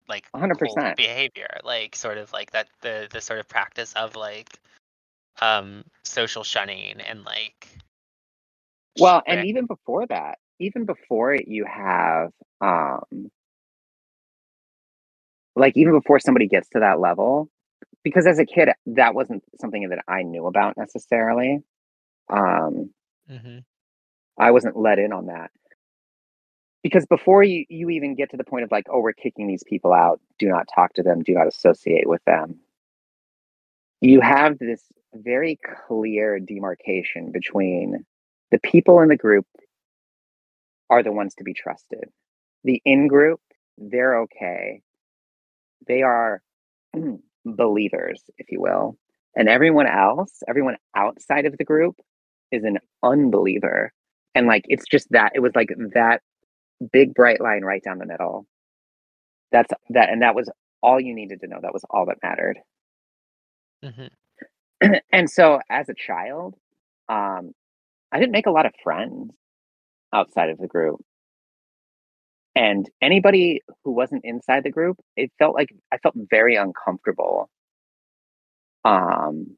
like 0.08 0.30
100% 0.34 0.96
behavior, 0.96 1.48
like 1.64 1.96
sort 1.96 2.18
of 2.18 2.32
like 2.32 2.52
that 2.52 2.68
the 2.82 3.08
the 3.12 3.20
sort 3.20 3.38
of 3.40 3.48
practice 3.48 3.92
of 3.94 4.16
like 4.16 4.58
um 5.40 5.84
social 6.04 6.44
shunning 6.44 7.00
and 7.00 7.24
like 7.24 7.68
well 8.98 9.22
and 9.26 9.44
even 9.46 9.66
before 9.66 10.06
that 10.06 10.38
even 10.58 10.84
before 10.86 11.34
it 11.34 11.46
you 11.48 11.64
have 11.66 12.30
um 12.62 13.30
like 15.56 15.76
even 15.76 15.92
before 15.92 16.18
somebody 16.18 16.46
gets 16.48 16.68
to 16.70 16.80
that 16.80 17.00
level 17.00 17.48
because 18.04 18.26
as 18.26 18.38
a 18.38 18.46
kid 18.46 18.70
that 18.86 19.14
wasn't 19.14 19.42
something 19.60 19.88
that 19.90 20.00
i 20.08 20.22
knew 20.22 20.46
about 20.46 20.76
necessarily 20.78 21.60
um 22.30 22.90
Mhm. 23.30 23.64
I 24.38 24.50
wasn't 24.50 24.76
let 24.76 24.98
in 24.98 25.12
on 25.12 25.26
that. 25.26 25.50
Because 26.86 27.04
before 27.04 27.42
you, 27.42 27.64
you 27.68 27.90
even 27.90 28.14
get 28.14 28.30
to 28.30 28.36
the 28.36 28.44
point 28.44 28.62
of 28.62 28.70
like, 28.70 28.86
oh, 28.88 29.00
we're 29.00 29.12
kicking 29.12 29.48
these 29.48 29.64
people 29.64 29.92
out, 29.92 30.20
do 30.38 30.46
not 30.46 30.68
talk 30.72 30.92
to 30.92 31.02
them, 31.02 31.20
do 31.20 31.34
not 31.34 31.48
associate 31.48 32.08
with 32.08 32.22
them, 32.26 32.60
you 34.00 34.20
have 34.20 34.56
this 34.60 34.84
very 35.12 35.58
clear 35.88 36.38
demarcation 36.38 37.32
between 37.32 38.06
the 38.52 38.60
people 38.60 39.00
in 39.00 39.08
the 39.08 39.16
group 39.16 39.44
are 40.88 41.02
the 41.02 41.10
ones 41.10 41.34
to 41.34 41.42
be 41.42 41.54
trusted. 41.54 42.04
The 42.62 42.80
in 42.84 43.08
group, 43.08 43.40
they're 43.76 44.20
okay. 44.20 44.80
They 45.88 46.02
are 46.02 46.40
believers, 47.44 48.22
if 48.38 48.52
you 48.52 48.60
will. 48.60 48.96
And 49.34 49.48
everyone 49.48 49.88
else, 49.88 50.40
everyone 50.46 50.76
outside 50.94 51.46
of 51.46 51.58
the 51.58 51.64
group 51.64 51.96
is 52.52 52.62
an 52.62 52.78
unbeliever. 53.02 53.92
And 54.36 54.46
like, 54.46 54.66
it's 54.68 54.86
just 54.88 55.08
that, 55.10 55.32
it 55.34 55.40
was 55.40 55.56
like 55.56 55.70
that 55.94 56.22
big 56.92 57.14
bright 57.14 57.40
line 57.40 57.62
right 57.62 57.82
down 57.82 57.98
the 57.98 58.06
middle. 58.06 58.46
That's 59.52 59.72
that, 59.90 60.10
and 60.10 60.22
that 60.22 60.34
was 60.34 60.50
all 60.82 61.00
you 61.00 61.14
needed 61.14 61.40
to 61.40 61.46
know. 61.48 61.58
That 61.62 61.72
was 61.72 61.84
all 61.90 62.06
that 62.06 62.18
mattered. 62.22 62.58
Mhm. 63.84 64.10
and 65.12 65.30
so 65.30 65.60
as 65.70 65.88
a 65.88 65.94
child, 65.94 66.54
um, 67.08 67.52
I 68.12 68.18
didn't 68.20 68.32
make 68.32 68.46
a 68.46 68.50
lot 68.50 68.66
of 68.66 68.74
friends 68.82 69.32
outside 70.12 70.50
of 70.50 70.58
the 70.58 70.66
group. 70.68 71.00
And 72.54 72.88
anybody 73.02 73.62
who 73.84 73.92
wasn't 73.92 74.24
inside 74.24 74.64
the 74.64 74.70
group, 74.70 74.98
it 75.16 75.30
felt 75.38 75.54
like 75.54 75.68
I 75.92 75.98
felt 75.98 76.14
very 76.30 76.56
uncomfortable. 76.56 77.50
Um, 78.84 79.56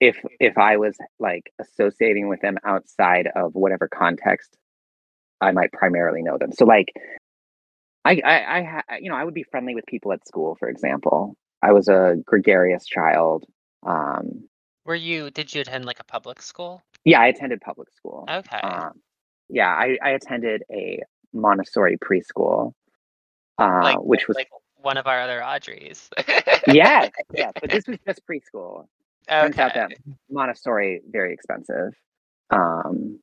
if 0.00 0.18
if 0.40 0.58
I 0.58 0.76
was 0.76 0.96
like 1.18 1.52
associating 1.60 2.28
with 2.28 2.40
them 2.40 2.58
outside 2.64 3.28
of 3.36 3.54
whatever 3.54 3.88
context 3.88 4.56
I 5.42 5.52
might 5.52 5.72
primarily 5.72 6.22
know 6.22 6.38
them. 6.38 6.52
So 6.52 6.64
like 6.64 6.92
I 8.04 8.20
I, 8.24 8.58
I 8.58 8.62
ha- 8.62 8.96
you 9.00 9.10
know 9.10 9.16
I 9.16 9.24
would 9.24 9.34
be 9.34 9.44
friendly 9.44 9.74
with 9.74 9.86
people 9.86 10.12
at 10.12 10.26
school, 10.26 10.56
for 10.58 10.68
example. 10.68 11.36
I 11.62 11.72
was 11.72 11.88
a 11.88 12.16
gregarious 12.24 12.86
child. 12.86 13.44
Um, 13.86 14.48
Were 14.84 14.94
you 14.94 15.30
did 15.30 15.54
you 15.54 15.60
attend 15.60 15.84
like 15.84 16.00
a 16.00 16.04
public 16.04 16.42
school? 16.42 16.82
yeah, 17.04 17.20
I 17.20 17.26
attended 17.26 17.60
public 17.60 17.90
school. 17.92 18.24
Okay. 18.30 18.58
Um, 18.58 18.92
yeah, 19.48 19.68
I, 19.68 19.98
I 20.02 20.10
attended 20.10 20.62
a 20.72 21.02
Montessori 21.32 21.98
preschool, 21.98 22.72
uh, 23.58 23.80
like 23.82 24.02
which 24.02 24.28
was 24.28 24.36
like 24.36 24.48
one 24.76 24.96
of 24.96 25.06
our 25.06 25.20
other 25.20 25.40
Audreys. 25.40 26.08
yeah, 26.66 27.08
yeah, 27.34 27.50
but 27.60 27.70
this 27.70 27.86
was 27.86 27.98
just 28.06 28.22
preschool. 28.26 28.86
Turns 29.28 29.58
out 29.58 29.74
that 29.74 29.92
Montessori 30.30 31.00
very 31.10 31.32
expensive. 31.32 31.92
Um, 32.50 33.20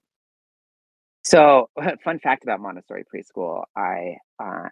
so, 1.24 1.70
fun 2.04 2.20
fact 2.20 2.44
about 2.44 2.60
Montessori 2.62 3.04
preschool: 3.14 3.64
I 3.76 4.18
uh, 4.44 4.70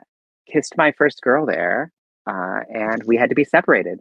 kissed 0.52 0.76
my 0.78 0.92
first 0.98 1.22
girl 1.22 1.46
there, 1.46 1.92
uh, 2.28 2.60
and 2.74 3.04
we 3.06 3.18
had 3.18 3.30
to 3.30 3.36
be 3.36 3.44
separated. 3.44 4.00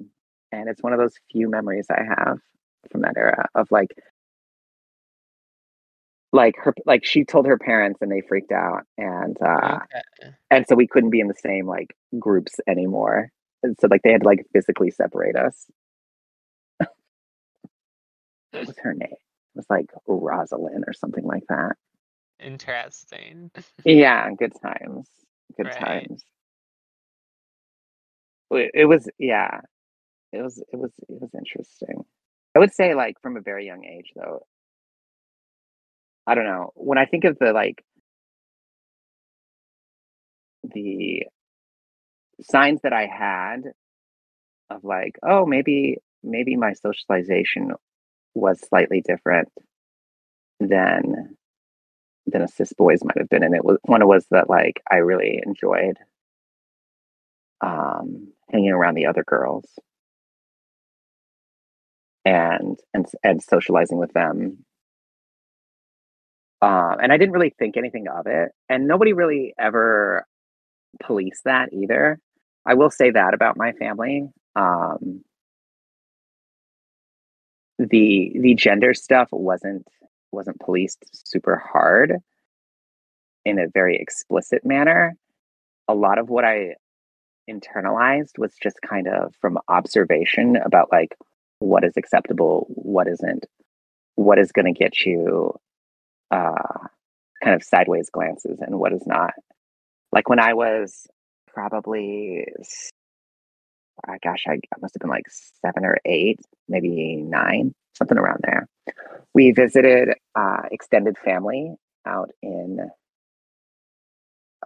And 0.52 0.68
it's 0.68 0.82
one 0.82 0.92
of 0.92 0.98
those 0.98 1.14
few 1.32 1.50
memories 1.50 1.86
I 1.90 2.02
have 2.04 2.38
from 2.90 3.02
that 3.02 3.16
era 3.16 3.46
of 3.54 3.68
like, 3.70 3.90
like 6.32 6.54
her, 6.58 6.72
like 6.86 7.04
she 7.04 7.24
told 7.24 7.46
her 7.46 7.58
parents, 7.58 7.98
and 8.00 8.10
they 8.10 8.22
freaked 8.28 8.52
out, 8.52 8.84
and 8.98 9.36
uh, 9.42 9.78
Okay. 10.22 10.32
and 10.50 10.66
so 10.68 10.74
we 10.74 10.86
couldn't 10.86 11.10
be 11.10 11.20
in 11.20 11.28
the 11.28 11.34
same 11.34 11.66
like 11.66 11.94
groups 12.18 12.60
anymore. 12.68 13.30
And 13.62 13.76
so 13.80 13.88
like 13.90 14.02
they 14.02 14.12
had 14.12 14.22
to 14.22 14.26
like 14.26 14.46
physically 14.52 14.90
separate 14.90 15.36
us. 15.36 15.66
what 18.50 18.66
was 18.66 18.76
her 18.82 18.94
name? 18.94 19.08
It 19.12 19.56
was 19.56 19.66
like 19.70 19.90
Rosalind 20.06 20.84
or 20.86 20.92
something 20.92 21.24
like 21.24 21.44
that. 21.48 21.76
Interesting. 22.40 23.50
Yeah, 23.84 24.30
good 24.38 24.52
times. 24.62 25.08
Good 25.56 25.66
Right. 25.66 26.08
times. 26.08 26.24
It, 28.50 28.70
it 28.74 28.84
was 28.84 29.08
yeah. 29.18 29.60
It 30.32 30.42
was 30.42 30.58
it 30.58 30.76
was 30.76 30.92
it 31.08 31.20
was 31.20 31.30
interesting. 31.34 32.04
I 32.54 32.58
would 32.58 32.72
say 32.72 32.94
like 32.94 33.20
from 33.22 33.36
a 33.36 33.40
very 33.40 33.66
young 33.66 33.84
age 33.84 34.12
though. 34.14 34.46
I 36.26 36.34
don't 36.34 36.44
know. 36.44 36.72
When 36.74 36.98
I 36.98 37.06
think 37.06 37.24
of 37.24 37.38
the 37.38 37.52
like 37.52 37.84
the 40.62 41.24
signs 42.42 42.80
that 42.82 42.92
I 42.92 43.06
had 43.06 43.62
of 44.70 44.84
like, 44.84 45.18
oh, 45.22 45.46
maybe 45.46 45.98
maybe 46.22 46.56
my 46.56 46.72
socialization 46.72 47.72
was 48.34 48.60
slightly 48.60 49.00
different 49.00 49.48
than 50.60 51.35
than 52.26 52.42
a 52.42 52.48
cis 52.48 52.72
boys 52.72 53.04
might 53.04 53.18
have 53.18 53.28
been, 53.28 53.42
and 53.42 53.54
it 53.54 53.64
was 53.64 53.78
one 53.84 54.06
was 54.06 54.26
that 54.30 54.50
like 54.50 54.82
I 54.90 54.96
really 54.96 55.40
enjoyed 55.44 55.96
um, 57.60 58.32
hanging 58.50 58.70
around 58.72 58.94
the 58.94 59.06
other 59.06 59.24
girls 59.24 59.66
and 62.24 62.78
and 62.92 63.06
and 63.22 63.42
socializing 63.42 63.98
with 63.98 64.12
them. 64.12 64.64
Um, 66.62 66.96
and 67.02 67.12
I 67.12 67.18
didn't 67.18 67.34
really 67.34 67.54
think 67.58 67.76
anything 67.76 68.08
of 68.08 68.26
it, 68.26 68.52
and 68.68 68.88
nobody 68.88 69.12
really 69.12 69.54
ever 69.58 70.26
policed 71.02 71.44
that 71.44 71.72
either. 71.72 72.18
I 72.66 72.74
will 72.74 72.90
say 72.90 73.10
that 73.10 73.34
about 73.34 73.56
my 73.56 73.72
family. 73.72 74.28
Um, 74.56 75.22
the 77.78 78.32
the 78.40 78.54
gender 78.54 78.94
stuff 78.94 79.28
wasn't 79.32 79.86
wasn't 80.32 80.60
policed 80.60 81.04
super 81.12 81.56
hard 81.56 82.14
in 83.44 83.58
a 83.58 83.68
very 83.68 83.96
explicit 83.96 84.64
manner. 84.64 85.16
A 85.88 85.94
lot 85.94 86.18
of 86.18 86.28
what 86.28 86.44
I 86.44 86.74
internalized 87.48 88.38
was 88.38 88.54
just 88.60 88.76
kind 88.82 89.06
of 89.06 89.34
from 89.40 89.58
observation 89.68 90.56
about 90.56 90.90
like 90.90 91.14
what 91.60 91.84
is 91.84 91.96
acceptable, 91.96 92.66
what 92.68 93.06
isn't, 93.06 93.46
what 94.16 94.38
is 94.38 94.52
going 94.52 94.72
to 94.72 94.78
get 94.78 95.04
you 95.06 95.54
uh, 96.30 96.88
kind 97.42 97.54
of 97.54 97.62
sideways 97.62 98.10
glances 98.10 98.60
and 98.60 98.78
what 98.78 98.92
is 98.92 99.06
not. 99.06 99.32
Like 100.12 100.28
when 100.28 100.40
I 100.40 100.54
was 100.54 101.06
probably, 101.46 102.46
uh, 104.06 104.14
gosh, 104.22 104.44
I, 104.48 104.54
I 104.54 104.78
must 104.80 104.94
have 104.94 105.00
been 105.00 105.10
like 105.10 105.26
seven 105.62 105.84
or 105.84 105.98
eight, 106.04 106.40
maybe 106.68 107.16
nine, 107.16 107.74
something 107.94 108.18
around 108.18 108.40
there. 108.42 108.66
We 109.36 109.50
visited 109.50 110.14
uh, 110.34 110.62
extended 110.72 111.18
family 111.22 111.74
out 112.06 112.30
in 112.42 112.78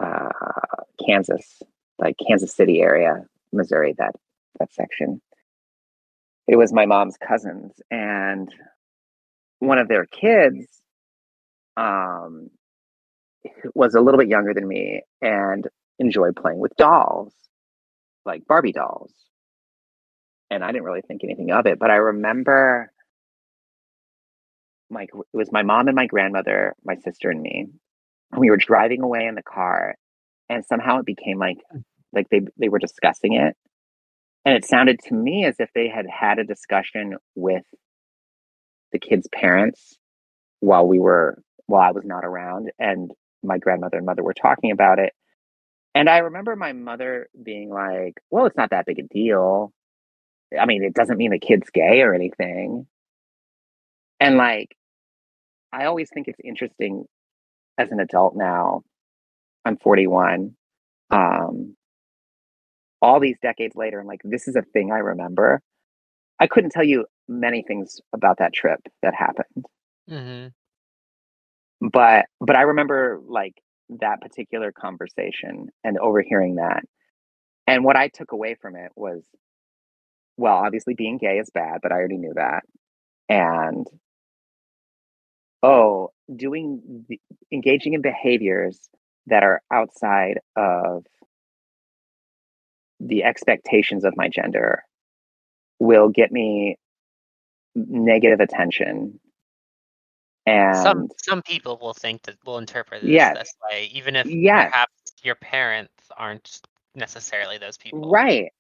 uh, 0.00 0.28
Kansas, 1.04 1.60
like 1.98 2.14
Kansas 2.24 2.54
City 2.54 2.80
area, 2.80 3.24
Missouri, 3.52 3.96
that 3.98 4.14
that 4.60 4.72
section. 4.72 5.20
It 6.46 6.54
was 6.54 6.72
my 6.72 6.86
mom's 6.86 7.16
cousins, 7.16 7.72
and 7.90 8.48
one 9.58 9.78
of 9.78 9.88
their 9.88 10.06
kids 10.06 10.68
um, 11.76 12.48
was 13.74 13.96
a 13.96 14.00
little 14.00 14.18
bit 14.20 14.28
younger 14.28 14.54
than 14.54 14.68
me 14.68 15.02
and 15.20 15.66
enjoyed 15.98 16.36
playing 16.36 16.60
with 16.60 16.76
dolls, 16.76 17.34
like 18.24 18.46
Barbie 18.46 18.70
dolls. 18.70 19.12
And 20.48 20.62
I 20.62 20.68
didn't 20.68 20.84
really 20.84 21.02
think 21.02 21.24
anything 21.24 21.50
of 21.50 21.66
it, 21.66 21.80
but 21.80 21.90
I 21.90 21.96
remember 21.96 22.92
my 24.90 25.04
it 25.04 25.10
was 25.32 25.52
my 25.52 25.62
mom 25.62 25.88
and 25.88 25.96
my 25.96 26.06
grandmother, 26.06 26.74
my 26.84 26.96
sister 26.96 27.30
and 27.30 27.40
me. 27.40 27.66
And 28.32 28.40
we 28.40 28.50
were 28.50 28.56
driving 28.56 29.02
away 29.02 29.26
in 29.26 29.34
the 29.34 29.42
car, 29.42 29.94
and 30.48 30.64
somehow 30.64 30.98
it 31.00 31.06
became 31.06 31.38
like 31.38 31.58
like 32.12 32.28
they 32.30 32.42
they 32.58 32.68
were 32.68 32.78
discussing 32.78 33.34
it, 33.34 33.56
and 34.44 34.56
it 34.56 34.64
sounded 34.64 35.00
to 35.06 35.14
me 35.14 35.44
as 35.44 35.56
if 35.58 35.70
they 35.74 35.88
had 35.88 36.06
had 36.06 36.38
a 36.38 36.44
discussion 36.44 37.16
with 37.34 37.64
the 38.92 38.98
kids' 38.98 39.28
parents 39.32 39.98
while 40.60 40.86
we 40.86 40.98
were 40.98 41.42
while 41.66 41.82
I 41.82 41.92
was 41.92 42.04
not 42.04 42.24
around, 42.24 42.70
and 42.78 43.12
my 43.42 43.58
grandmother 43.58 43.98
and 43.98 44.06
mother 44.06 44.22
were 44.22 44.34
talking 44.34 44.70
about 44.70 44.98
it. 44.98 45.12
And 45.94 46.08
I 46.08 46.18
remember 46.18 46.56
my 46.56 46.72
mother 46.72 47.28
being 47.42 47.70
like, 47.70 48.14
"Well, 48.30 48.46
it's 48.46 48.56
not 48.56 48.70
that 48.70 48.86
big 48.86 48.98
a 48.98 49.02
deal. 49.02 49.72
I 50.58 50.66
mean, 50.66 50.84
it 50.84 50.94
doesn't 50.94 51.18
mean 51.18 51.30
the 51.32 51.38
kid's 51.38 51.70
gay 51.70 52.02
or 52.02 52.14
anything." 52.14 52.86
And 54.20 54.36
like, 54.36 54.76
I 55.72 55.86
always 55.86 56.08
think 56.12 56.28
it's 56.28 56.40
interesting 56.44 57.04
as 57.78 57.90
an 57.90 58.00
adult 58.00 58.34
now. 58.36 58.82
I'm 59.64 59.76
41. 59.76 60.54
Um, 61.10 61.76
all 63.02 63.20
these 63.20 63.36
decades 63.40 63.76
later, 63.76 63.98
and 63.98 64.08
like, 64.08 64.20
this 64.24 64.48
is 64.48 64.56
a 64.56 64.62
thing 64.62 64.92
I 64.92 64.98
remember. 64.98 65.60
I 66.38 66.46
couldn't 66.46 66.70
tell 66.70 66.84
you 66.84 67.06
many 67.28 67.62
things 67.62 68.00
about 68.12 68.38
that 68.38 68.52
trip 68.52 68.80
that 69.02 69.14
happened. 69.14 69.66
Mm-hmm. 70.08 70.48
But 71.88 72.26
but 72.40 72.56
I 72.56 72.62
remember 72.62 73.20
like 73.26 73.54
that 74.00 74.20
particular 74.20 74.72
conversation 74.72 75.68
and 75.84 75.98
overhearing 75.98 76.56
that. 76.56 76.82
And 77.66 77.84
what 77.84 77.96
I 77.96 78.08
took 78.08 78.32
away 78.32 78.56
from 78.60 78.76
it 78.76 78.92
was 78.96 79.22
well, 80.36 80.56
obviously 80.56 80.94
being 80.94 81.18
gay 81.18 81.38
is 81.38 81.50
bad, 81.50 81.80
but 81.82 81.92
I 81.92 81.96
already 81.96 82.16
knew 82.16 82.32
that. 82.34 82.62
And 83.28 83.86
oh, 85.62 86.12
doing 86.34 87.06
engaging 87.52 87.94
in 87.94 88.02
behaviors 88.02 88.88
that 89.26 89.42
are 89.42 89.62
outside 89.72 90.40
of 90.56 91.04
the 93.00 93.24
expectations 93.24 94.04
of 94.04 94.16
my 94.16 94.28
gender 94.28 94.84
will 95.80 96.08
get 96.08 96.32
me 96.32 96.76
negative 97.74 98.40
attention 98.40 99.20
and 100.46 100.72
Some 100.74 101.08
some 101.16 101.42
people 101.42 101.78
will 101.78 101.94
think 101.94 102.22
that 102.22 102.36
will 102.44 102.58
interpret 102.58 103.02
this 103.02 103.28
Yes. 103.28 103.30
this 103.30 103.54
way, 103.70 103.86
even 103.92 104.16
if 104.16 104.28
Yes. 104.28 104.72
perhaps 104.72 104.92
your 105.22 105.34
parents 105.36 106.10
aren't 106.16 106.60
necessarily 106.94 107.58
those 107.58 107.78
people. 107.78 108.18
right 108.18 108.52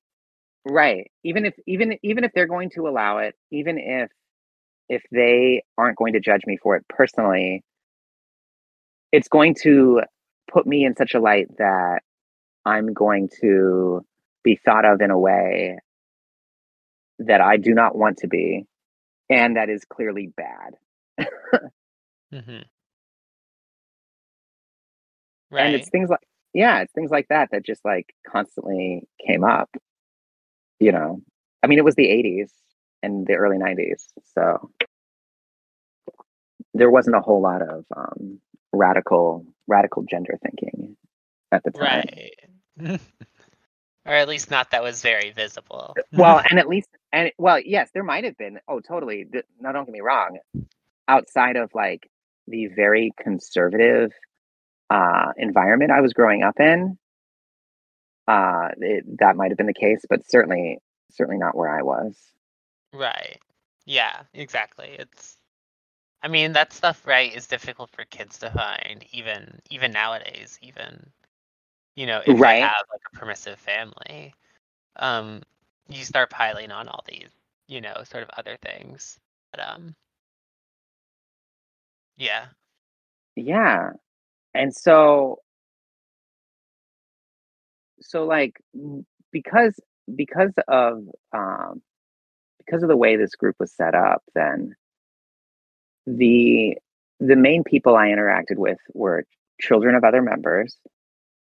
right 0.64 1.10
even 1.24 1.46
if 1.46 1.54
even 1.66 1.96
even 2.02 2.24
if 2.24 2.32
they're 2.34 2.46
going 2.46 2.70
to 2.70 2.88
allow 2.88 3.18
it 3.18 3.34
even 3.50 3.78
if 3.78 4.10
if 4.90 5.02
they 5.12 5.62
aren't 5.78 5.96
going 5.96 6.12
to 6.12 6.20
judge 6.20 6.42
me 6.46 6.58
for 6.62 6.76
it 6.76 6.84
personally 6.88 7.64
it's 9.12 9.28
going 9.28 9.54
to 9.54 10.02
put 10.52 10.66
me 10.66 10.84
in 10.84 10.94
such 10.96 11.14
a 11.14 11.20
light 11.20 11.46
that 11.56 12.00
i'm 12.66 12.92
going 12.92 13.30
to 13.40 14.04
be 14.42 14.58
thought 14.64 14.84
of 14.84 15.00
in 15.00 15.10
a 15.10 15.18
way 15.18 15.78
that 17.18 17.40
i 17.40 17.56
do 17.56 17.72
not 17.72 17.96
want 17.96 18.18
to 18.18 18.26
be 18.26 18.66
and 19.30 19.56
that 19.56 19.70
is 19.70 19.84
clearly 19.84 20.32
bad. 20.36 20.74
Mm-hmm. 22.32 22.62
and 25.56 25.74
it's 25.74 25.88
things 25.88 26.08
like 26.08 26.20
yeah 26.54 26.78
it's 26.78 26.92
things 26.92 27.10
like 27.10 27.26
that 27.28 27.48
that 27.50 27.64
just 27.64 27.84
like 27.84 28.14
constantly 28.24 29.02
came 29.26 29.42
up 29.42 29.68
you 30.78 30.92
know? 30.92 31.20
I 31.62 31.66
mean 31.66 31.78
it 31.80 31.84
was 31.84 31.96
the 31.96 32.06
80s 32.06 32.50
and 33.02 33.26
the 33.26 33.34
early 33.34 33.58
90s 33.58 34.04
so 34.34 34.70
there 36.74 36.90
wasn't 36.90 37.16
a 37.16 37.20
whole 37.20 37.40
lot 37.42 37.62
of 37.62 37.84
um, 37.96 38.40
radical 38.72 39.44
radical 39.66 40.02
gender 40.08 40.38
thinking 40.42 40.96
at 41.52 41.62
the 41.64 41.70
time 41.70 42.04
Right. 42.78 43.00
or 44.06 44.12
at 44.14 44.28
least 44.28 44.50
not 44.50 44.70
that 44.70 44.82
was 44.82 45.02
very 45.02 45.30
visible. 45.30 45.94
well 46.12 46.40
and 46.50 46.58
at 46.58 46.68
least 46.68 46.88
and 47.12 47.32
well 47.38 47.58
yes 47.60 47.90
there 47.92 48.04
might 48.04 48.24
have 48.24 48.36
been 48.36 48.58
oh 48.68 48.80
totally 48.80 49.24
th- 49.24 49.44
no 49.60 49.72
don't 49.72 49.84
get 49.84 49.92
me 49.92 50.00
wrong 50.00 50.38
outside 51.08 51.56
of 51.56 51.70
like 51.74 52.08
the 52.46 52.66
very 52.68 53.12
conservative 53.20 54.12
uh 54.90 55.32
environment 55.36 55.90
i 55.90 56.00
was 56.00 56.12
growing 56.12 56.42
up 56.42 56.58
in 56.60 56.96
uh 58.28 58.68
it, 58.78 59.04
that 59.18 59.36
might 59.36 59.50
have 59.50 59.58
been 59.58 59.66
the 59.66 59.74
case 59.74 60.04
but 60.08 60.28
certainly 60.28 60.78
certainly 61.10 61.38
not 61.38 61.56
where 61.56 61.68
i 61.68 61.82
was 61.82 62.16
Right. 62.92 63.38
Yeah, 63.86 64.24
exactly. 64.34 64.96
It's 64.98 65.38
I 66.22 66.28
mean, 66.28 66.52
that 66.52 66.72
stuff 66.72 67.06
right 67.06 67.34
is 67.34 67.46
difficult 67.48 67.90
for 67.90 68.04
kids 68.06 68.38
to 68.40 68.50
find 68.50 69.04
even 69.12 69.60
even 69.70 69.92
nowadays, 69.92 70.58
even 70.62 71.12
you 71.96 72.06
know, 72.06 72.22
if 72.24 72.38
Right. 72.38 72.42
they 72.42 72.56
have 72.56 72.86
like 72.92 73.02
a 73.12 73.16
permissive 73.16 73.58
family. 73.60 74.34
Um 74.96 75.42
you 75.88 76.04
start 76.04 76.30
piling 76.30 76.70
on 76.72 76.88
all 76.88 77.04
these, 77.08 77.30
you 77.68 77.80
know, 77.80 78.02
sort 78.04 78.22
of 78.24 78.30
other 78.36 78.56
things. 78.62 79.20
But 79.52 79.60
um 79.68 79.96
yeah. 82.16 82.48
yeah 83.36 83.90
and 84.54 84.74
so 84.74 85.38
so 88.00 88.24
like 88.24 88.60
because 89.32 89.78
because 90.14 90.52
of 90.68 91.04
um 91.32 91.82
because 92.70 92.82
of 92.82 92.88
the 92.88 92.96
way 92.96 93.16
this 93.16 93.34
group 93.34 93.56
was 93.58 93.72
set 93.72 93.94
up 93.94 94.22
then 94.34 94.74
the 96.06 96.76
the 97.18 97.36
main 97.36 97.64
people 97.64 97.96
i 97.96 98.08
interacted 98.08 98.56
with 98.56 98.78
were 98.94 99.24
children 99.60 99.94
of 99.94 100.04
other 100.04 100.22
members 100.22 100.76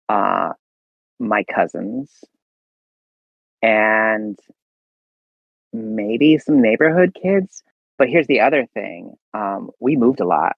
uh 0.10 0.50
my 1.20 1.44
cousins 1.44 2.24
and 3.62 4.38
maybe 5.72 6.38
some 6.38 6.62
neighborhood 6.62 7.18
kids. 7.20 7.64
But 7.98 8.10
here's 8.10 8.28
the 8.28 8.42
other 8.42 8.68
thing: 8.74 9.16
um, 9.34 9.72
we 9.80 9.96
moved 9.96 10.20
a 10.20 10.26
lot. 10.26 10.56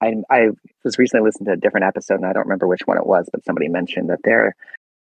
I 0.00 0.14
I 0.30 0.48
was 0.84 0.98
recently 0.98 1.26
listening 1.26 1.46
to 1.46 1.52
a 1.52 1.56
different 1.56 1.86
episode, 1.86 2.16
and 2.16 2.26
I 2.26 2.32
don't 2.32 2.44
remember 2.44 2.66
which 2.66 2.86
one 2.86 2.98
it 2.98 3.06
was, 3.06 3.28
but 3.32 3.44
somebody 3.44 3.68
mentioned 3.68 4.10
that 4.10 4.22
their 4.24 4.54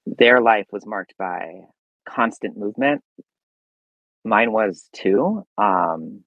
their 0.06 0.40
life 0.40 0.66
was 0.72 0.86
marked 0.86 1.14
by 1.18 1.62
constant 2.08 2.56
movement. 2.56 3.02
Mine 4.24 4.52
was 4.52 4.88
too. 4.92 5.44
Um, 5.58 6.24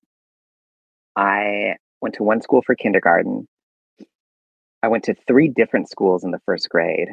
I 1.15 1.75
went 2.01 2.15
to 2.15 2.23
one 2.23 2.41
school 2.41 2.61
for 2.61 2.75
kindergarten. 2.75 3.47
I 4.83 4.87
went 4.87 5.03
to 5.05 5.15
three 5.27 5.47
different 5.47 5.89
schools 5.89 6.23
in 6.23 6.31
the 6.31 6.39
first 6.45 6.69
grade. 6.69 7.09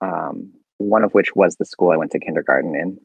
Um, 0.00 0.52
one 0.78 1.04
of 1.04 1.12
which 1.12 1.34
was 1.34 1.56
the 1.56 1.64
school 1.64 1.90
I 1.90 1.96
went 1.96 2.10
to 2.12 2.18
kindergarten 2.18 2.74
in, 2.74 2.98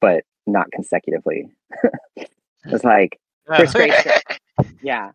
but 0.00 0.24
not 0.46 0.70
consecutively. 0.72 1.48
it 2.16 2.28
was 2.70 2.84
like 2.84 3.18
first 3.46 3.74
grade. 3.74 3.94
yeah, 4.82 5.12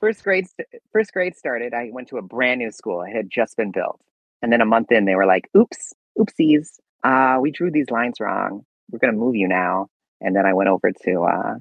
first 0.00 0.24
grade. 0.24 0.46
First 0.92 1.12
grade 1.12 1.36
started. 1.36 1.72
I 1.72 1.90
went 1.92 2.08
to 2.08 2.18
a 2.18 2.22
brand 2.22 2.58
new 2.58 2.72
school. 2.72 3.02
It 3.02 3.14
had 3.14 3.30
just 3.30 3.56
been 3.56 3.70
built, 3.70 4.00
and 4.42 4.52
then 4.52 4.60
a 4.60 4.66
month 4.66 4.90
in, 4.90 5.04
they 5.04 5.14
were 5.14 5.26
like, 5.26 5.48
"Oops, 5.56 5.94
oopsies, 6.18 6.78
uh, 7.04 7.38
we 7.40 7.50
drew 7.52 7.70
these 7.70 7.90
lines 7.90 8.20
wrong. 8.20 8.64
We're 8.90 8.98
gonna 8.98 9.12
move 9.12 9.36
you 9.36 9.48
now." 9.48 9.88
And 10.20 10.36
then 10.36 10.46
I 10.46 10.54
went 10.54 10.68
over 10.70 10.92
to 11.04 11.22
uh, 11.24 11.54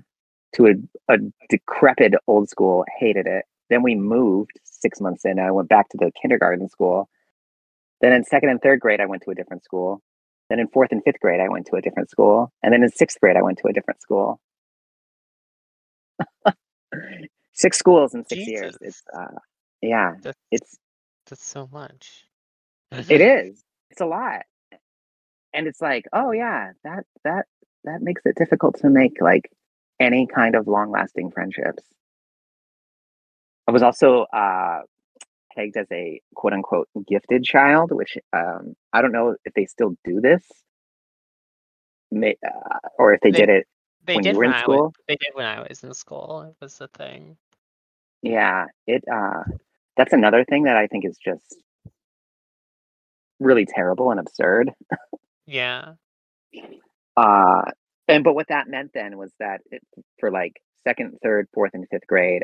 to 0.56 0.68
a, 0.68 1.14
a 1.14 1.18
decrepit 1.50 2.14
old 2.28 2.50
school. 2.50 2.86
Hated 3.00 3.28
it. 3.28 3.46
Then 3.70 3.84
we 3.84 3.96
moved 3.96 4.60
six 4.64 5.02
months 5.02 5.26
in. 5.26 5.40
I 5.40 5.52
went 5.52 5.70
back 5.70 5.90
to 5.90 5.98
the 5.98 6.12
kindergarten 6.22 6.70
school. 6.70 7.10
Then 8.02 8.14
in 8.14 8.24
second 8.26 8.50
and 8.50 8.62
third 8.62 8.80
grade, 8.80 9.02
I 9.02 9.06
went 9.08 9.24
to 9.24 9.32
a 9.32 9.36
different 9.36 9.64
school. 9.64 10.02
Then 10.50 10.60
in 10.60 10.68
fourth 10.70 10.92
and 10.92 11.04
fifth 11.04 11.20
grade, 11.22 11.42
I 11.42 11.50
went 11.50 11.68
to 11.68 11.76
a 11.78 11.82
different 11.82 12.10
school. 12.10 12.52
And 12.64 12.74
then 12.74 12.84
in 12.84 12.90
sixth 12.90 13.20
grade, 13.20 13.38
I 13.38 13.42
went 13.42 13.60
to 13.60 13.68
a 13.70 13.74
different 13.74 14.02
school. 14.02 14.40
six 17.54 17.78
schools 17.80 18.16
in 18.16 18.26
six 18.26 18.46
Jesus. 18.46 18.48
years. 18.48 18.78
It's 18.82 19.04
uh, 19.18 19.28
yeah, 19.82 20.16
That's, 20.24 20.40
it's 20.52 20.78
that's 21.28 21.46
so 21.46 21.70
much. 21.72 22.26
it 23.10 23.22
is. 23.22 23.64
It's 23.92 24.02
a 24.02 24.06
lot. 24.08 24.44
And 25.54 25.68
it's 25.68 25.82
like, 25.82 26.06
oh 26.14 26.32
yeah, 26.32 26.74
that 26.86 27.06
that 27.26 27.46
that 27.86 28.02
makes 28.02 28.22
it 28.26 28.36
difficult 28.36 28.76
to 28.82 28.90
make 28.90 29.22
like 29.22 29.52
any 30.00 30.28
kind 30.28 30.56
of 30.56 30.68
long 30.68 30.92
lasting 30.92 31.32
friendships. 31.32 31.84
I 33.68 33.72
was 33.72 33.82
also 33.82 34.24
uh 34.24 34.82
tagged 35.56 35.78
as 35.78 35.88
a 35.92 36.22
quote 36.36 36.54
unquote 36.54 36.90
gifted 37.08 37.44
child, 37.44 37.92
which 37.92 38.18
um 38.34 38.76
I 38.94 39.02
don't 39.02 39.12
know 39.12 39.36
if 39.46 39.54
they 39.54 39.66
still 39.66 39.96
do 40.04 40.22
this. 40.22 40.44
May, 42.12 42.36
uh, 42.46 42.80
or 42.98 43.14
if 43.14 43.22
they, 43.22 43.32
They- 43.32 43.40
did 43.40 43.50
it 43.50 43.68
They 44.06 44.16
when 44.16 44.26
you 44.26 44.38
were 44.38 44.44
in 44.44 44.52
I 44.54 44.62
school? 44.62 44.84
was, 44.86 44.94
they 45.08 45.16
did 45.16 45.34
when 45.34 45.46
I 45.46 45.68
was 45.68 45.84
in 45.84 45.94
school. 45.94 46.44
It 46.44 46.56
was 46.62 46.78
the 46.78 46.88
thing. 46.90 47.38
Yeah, 48.22 48.68
it 48.88 49.04
uh 49.12 49.44
that's 49.98 50.14
another 50.14 50.44
thing 50.46 50.64
that 50.64 50.78
I 50.78 50.88
think 50.88 51.06
is 51.06 51.18
just 51.18 51.58
really 53.40 53.66
terrible 53.66 54.12
and 54.12 54.20
absurd. 54.20 54.72
Yeah. 55.48 55.94
Uh 57.18 57.64
and 58.08 58.24
but 58.24 58.36
what 58.36 58.48
that 58.50 58.68
meant 58.68 58.92
then 58.94 59.18
was 59.18 59.32
that 59.40 59.62
it, 59.72 59.82
for 60.20 60.32
like 60.32 60.62
second, 60.84 61.18
third, 61.24 61.48
fourth, 61.54 61.72
and 61.74 61.88
fifth 61.90 62.08
grade, 62.08 62.44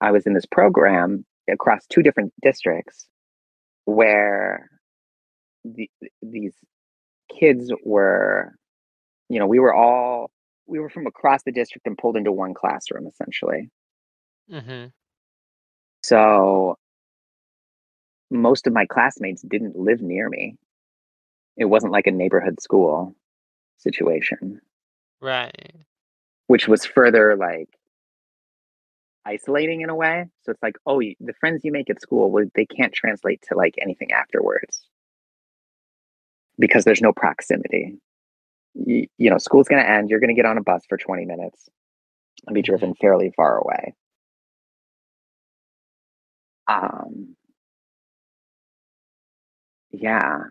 I 0.00 0.10
was 0.12 0.26
in 0.26 0.34
this 0.34 0.46
program 0.46 1.24
across 1.50 1.86
two 1.86 2.02
different 2.02 2.32
districts 2.42 3.06
where 3.84 4.68
the, 5.64 5.90
these 6.22 6.54
kids 7.38 7.72
were, 7.84 8.54
you 9.28 9.38
know, 9.38 9.46
we 9.46 9.58
were 9.58 9.74
all 9.74 10.30
we 10.66 10.78
were 10.80 10.90
from 10.90 11.06
across 11.06 11.42
the 11.44 11.52
district 11.52 11.86
and 11.86 11.96
pulled 11.96 12.16
into 12.16 12.32
one 12.32 12.54
classroom 12.54 13.06
essentially. 13.06 13.70
hmm 14.50 14.86
So 16.02 16.76
most 18.30 18.66
of 18.66 18.72
my 18.72 18.86
classmates 18.86 19.42
didn't 19.42 19.76
live 19.76 20.02
near 20.02 20.28
me. 20.28 20.56
It 21.56 21.66
wasn't 21.66 21.92
like 21.92 22.06
a 22.06 22.12
neighborhood 22.12 22.60
school 22.60 23.14
situation, 23.78 24.60
Right. 25.20 25.74
which 26.46 26.68
was 26.68 26.84
further 26.84 27.36
like 27.36 27.68
isolating 29.24 29.82
in 29.82 29.90
a 29.90 29.94
way. 29.94 30.26
So 30.42 30.52
it's 30.52 30.62
like, 30.62 30.76
oh, 30.86 31.00
the 31.00 31.34
friends 31.40 31.64
you 31.64 31.72
make 31.72 31.90
at 31.90 32.00
school, 32.00 32.30
well, 32.30 32.46
they 32.54 32.66
can't 32.66 32.92
translate 32.92 33.42
to 33.48 33.56
like 33.56 33.74
anything 33.80 34.12
afterwards 34.12 34.86
because 36.58 36.84
there's 36.84 37.02
no 37.02 37.12
proximity. 37.12 37.98
You, 38.74 39.06
you 39.18 39.30
know, 39.30 39.38
school's 39.38 39.68
going 39.68 39.82
to 39.82 39.88
end. 39.90 40.10
You're 40.10 40.20
going 40.20 40.34
to 40.34 40.40
get 40.40 40.46
on 40.46 40.58
a 40.58 40.62
bus 40.62 40.84
for 40.88 40.96
20 40.98 41.24
minutes 41.26 41.68
and 42.46 42.54
be 42.54 42.62
driven 42.62 42.94
fairly 42.94 43.32
far 43.36 43.58
away. 43.58 43.94
Um, 46.66 47.36
yeah. 49.90 50.44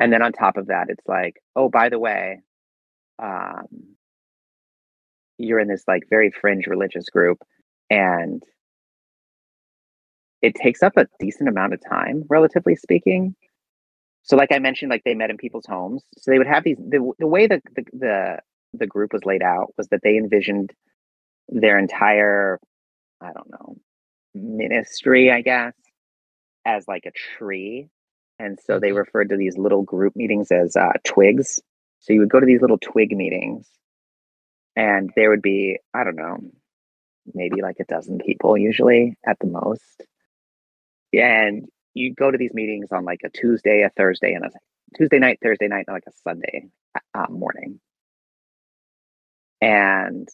And 0.00 0.12
then 0.12 0.22
on 0.22 0.32
top 0.32 0.56
of 0.56 0.66
that, 0.68 0.86
it's 0.88 1.06
like, 1.06 1.36
oh, 1.56 1.68
by 1.68 1.88
the 1.88 1.98
way, 1.98 2.40
um, 3.22 3.66
you're 5.38 5.60
in 5.60 5.68
this 5.68 5.84
like 5.88 6.02
very 6.10 6.30
fringe 6.30 6.66
religious 6.66 7.08
group 7.08 7.38
and 7.90 8.42
it 10.42 10.54
takes 10.54 10.82
up 10.82 10.96
a 10.96 11.06
decent 11.18 11.48
amount 11.48 11.72
of 11.72 11.80
time, 11.88 12.24
relatively 12.28 12.76
speaking. 12.76 13.34
So, 14.22 14.36
like 14.36 14.52
I 14.52 14.58
mentioned, 14.58 14.90
like 14.90 15.02
they 15.04 15.14
met 15.14 15.30
in 15.30 15.38
people's 15.38 15.66
homes. 15.66 16.02
So 16.18 16.30
they 16.30 16.38
would 16.38 16.46
have 16.46 16.64
these. 16.64 16.76
The, 16.76 17.12
the 17.18 17.26
way 17.26 17.46
that 17.46 17.62
the, 17.74 17.84
the 17.92 18.38
the 18.74 18.86
group 18.86 19.12
was 19.12 19.24
laid 19.24 19.42
out 19.42 19.72
was 19.78 19.88
that 19.88 20.00
they 20.02 20.16
envisioned 20.16 20.72
their 21.48 21.78
entire, 21.78 22.58
I 23.20 23.32
don't 23.32 23.50
know, 23.50 23.76
ministry, 24.34 25.30
I 25.30 25.42
guess, 25.42 25.74
as 26.66 26.86
like 26.88 27.04
a 27.06 27.12
tree, 27.38 27.88
and 28.38 28.58
so 28.66 28.78
they 28.78 28.92
referred 28.92 29.30
to 29.30 29.36
these 29.36 29.56
little 29.56 29.82
group 29.82 30.16
meetings 30.16 30.50
as 30.50 30.76
uh, 30.76 30.92
twigs. 31.04 31.60
So 32.00 32.12
you 32.12 32.20
would 32.20 32.30
go 32.30 32.40
to 32.40 32.46
these 32.46 32.60
little 32.60 32.78
twig 32.78 33.16
meetings, 33.16 33.68
and 34.76 35.10
there 35.16 35.30
would 35.30 35.42
be, 35.42 35.78
I 35.94 36.04
don't 36.04 36.16
know, 36.16 36.38
maybe 37.32 37.62
like 37.62 37.76
a 37.80 37.84
dozen 37.84 38.18
people 38.18 38.58
usually 38.58 39.16
at 39.26 39.38
the 39.40 39.46
most. 39.46 40.02
And 41.12 41.66
you 41.94 42.14
go 42.14 42.30
to 42.30 42.38
these 42.38 42.52
meetings 42.54 42.88
on 42.92 43.04
like 43.04 43.20
a 43.24 43.30
Tuesday, 43.30 43.82
a 43.82 43.90
Thursday, 43.90 44.34
and 44.34 44.44
a 44.44 44.50
Tuesday 44.96 45.18
night, 45.18 45.38
Thursday 45.42 45.68
night, 45.68 45.84
and 45.86 45.94
like 45.94 46.04
a 46.08 46.12
Sunday 46.22 46.66
uh, 47.14 47.26
morning. 47.30 47.80
And 49.60 50.28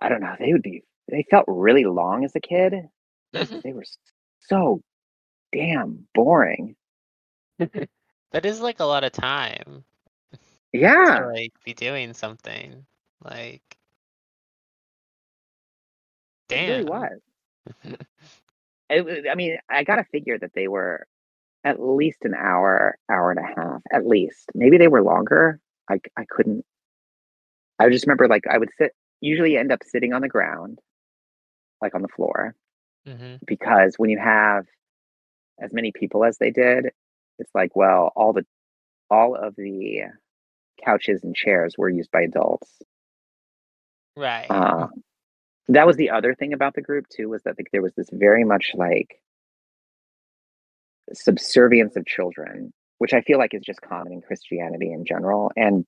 I 0.00 0.08
don't 0.08 0.20
know, 0.20 0.34
they 0.38 0.52
would 0.52 0.62
be, 0.62 0.82
they 1.08 1.24
felt 1.30 1.44
really 1.48 1.84
long 1.84 2.24
as 2.24 2.34
a 2.34 2.40
kid. 2.40 2.74
Mhm. 3.34 3.62
They 3.62 3.72
were 3.72 3.84
so 4.40 4.82
damn 5.56 6.08
boring. 6.14 6.76
that 8.32 8.44
is 8.46 8.60
like 8.60 8.80
a 8.80 8.84
lot 8.84 9.04
of 9.04 9.12
time 9.12 9.84
Yeah, 10.72 11.04
to 11.04 11.20
like 11.20 11.52
be 11.64 11.74
doing 11.74 12.14
something. 12.14 12.86
Like 13.24 13.78
it 16.50 16.62
really 16.66 16.84
damn. 16.84 16.84
was. 16.84 17.20
It, 18.88 19.26
I 19.30 19.34
mean, 19.34 19.58
I 19.68 19.84
got 19.84 19.96
to 19.96 20.04
figure 20.04 20.38
that 20.38 20.52
they 20.54 20.68
were 20.68 21.06
at 21.64 21.80
least 21.82 22.18
an 22.24 22.34
hour, 22.34 22.96
hour 23.10 23.30
and 23.30 23.40
a 23.40 23.60
half, 23.60 23.82
at 23.92 24.06
least. 24.06 24.50
Maybe 24.54 24.78
they 24.78 24.88
were 24.88 25.02
longer. 25.02 25.60
I, 25.90 26.00
I 26.16 26.24
couldn't. 26.28 26.64
I 27.78 27.88
just 27.90 28.06
remember 28.06 28.28
like 28.28 28.46
I 28.48 28.58
would 28.58 28.70
sit, 28.78 28.92
usually 29.20 29.56
end 29.56 29.72
up 29.72 29.82
sitting 29.84 30.12
on 30.12 30.22
the 30.22 30.28
ground, 30.28 30.80
like 31.80 31.94
on 31.94 32.02
the 32.02 32.08
floor, 32.08 32.54
hmm 33.06 33.36
because 33.46 33.94
when 33.98 34.10
you 34.10 34.18
have 34.18 34.66
as 35.60 35.72
many 35.72 35.92
people 35.92 36.24
as 36.24 36.38
they 36.38 36.50
did, 36.50 36.86
it's 37.38 37.54
like, 37.54 37.74
well, 37.74 38.12
all 38.16 38.32
the 38.32 38.44
all 39.10 39.34
of 39.36 39.54
the 39.56 40.02
couches 40.84 41.22
and 41.22 41.34
chairs 41.34 41.74
were 41.78 41.88
used 41.88 42.10
by 42.10 42.22
adults. 42.22 42.70
Right. 44.16 44.46
Uh, 44.50 44.88
that 45.68 45.86
was 45.86 45.96
the 45.96 46.10
other 46.10 46.34
thing 46.34 46.52
about 46.52 46.74
the 46.74 46.82
group 46.82 47.06
too 47.08 47.28
was 47.28 47.42
that 47.44 47.56
like, 47.58 47.68
there 47.72 47.82
was 47.82 47.94
this 47.94 48.08
very 48.12 48.44
much 48.44 48.72
like 48.74 49.20
subservience 51.12 51.96
of 51.96 52.06
children, 52.06 52.72
which 52.98 53.12
I 53.12 53.20
feel 53.20 53.38
like 53.38 53.54
is 53.54 53.62
just 53.62 53.80
common 53.80 54.12
in 54.12 54.22
Christianity 54.22 54.92
in 54.92 55.04
general 55.04 55.52
and 55.56 55.84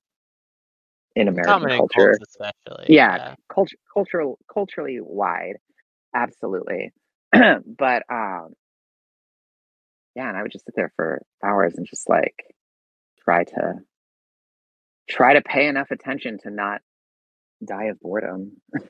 in 1.16 1.28
American 1.28 1.52
Common 1.52 1.76
culture. 1.78 2.16
cults 2.18 2.36
especially. 2.66 2.94
yeah, 2.94 3.34
culture 3.52 3.76
cultural 3.92 4.38
culturally 4.52 4.98
wide 5.00 5.56
absolutely 6.14 6.92
but 7.32 8.02
um 8.10 8.54
yeah 10.18 10.28
and 10.28 10.36
i 10.36 10.42
would 10.42 10.52
just 10.52 10.66
sit 10.66 10.74
there 10.76 10.92
for 10.96 11.22
hours 11.44 11.76
and 11.76 11.86
just 11.86 12.08
like 12.10 12.44
try 13.24 13.44
to 13.44 13.74
try 15.08 15.34
to 15.34 15.42
pay 15.42 15.68
enough 15.68 15.92
attention 15.92 16.38
to 16.38 16.50
not 16.50 16.82
die 17.64 17.86
of 17.86 18.00
boredom 18.00 18.60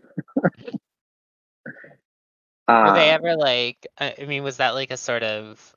Were 2.82 2.92
they 2.92 3.10
Um, 3.10 3.12
ever 3.12 3.36
like? 3.36 3.86
I 3.98 4.14
I 4.20 4.24
mean, 4.26 4.42
was 4.44 4.58
that 4.58 4.74
like 4.74 4.90
a 4.90 4.96
sort 4.96 5.22
of 5.22 5.76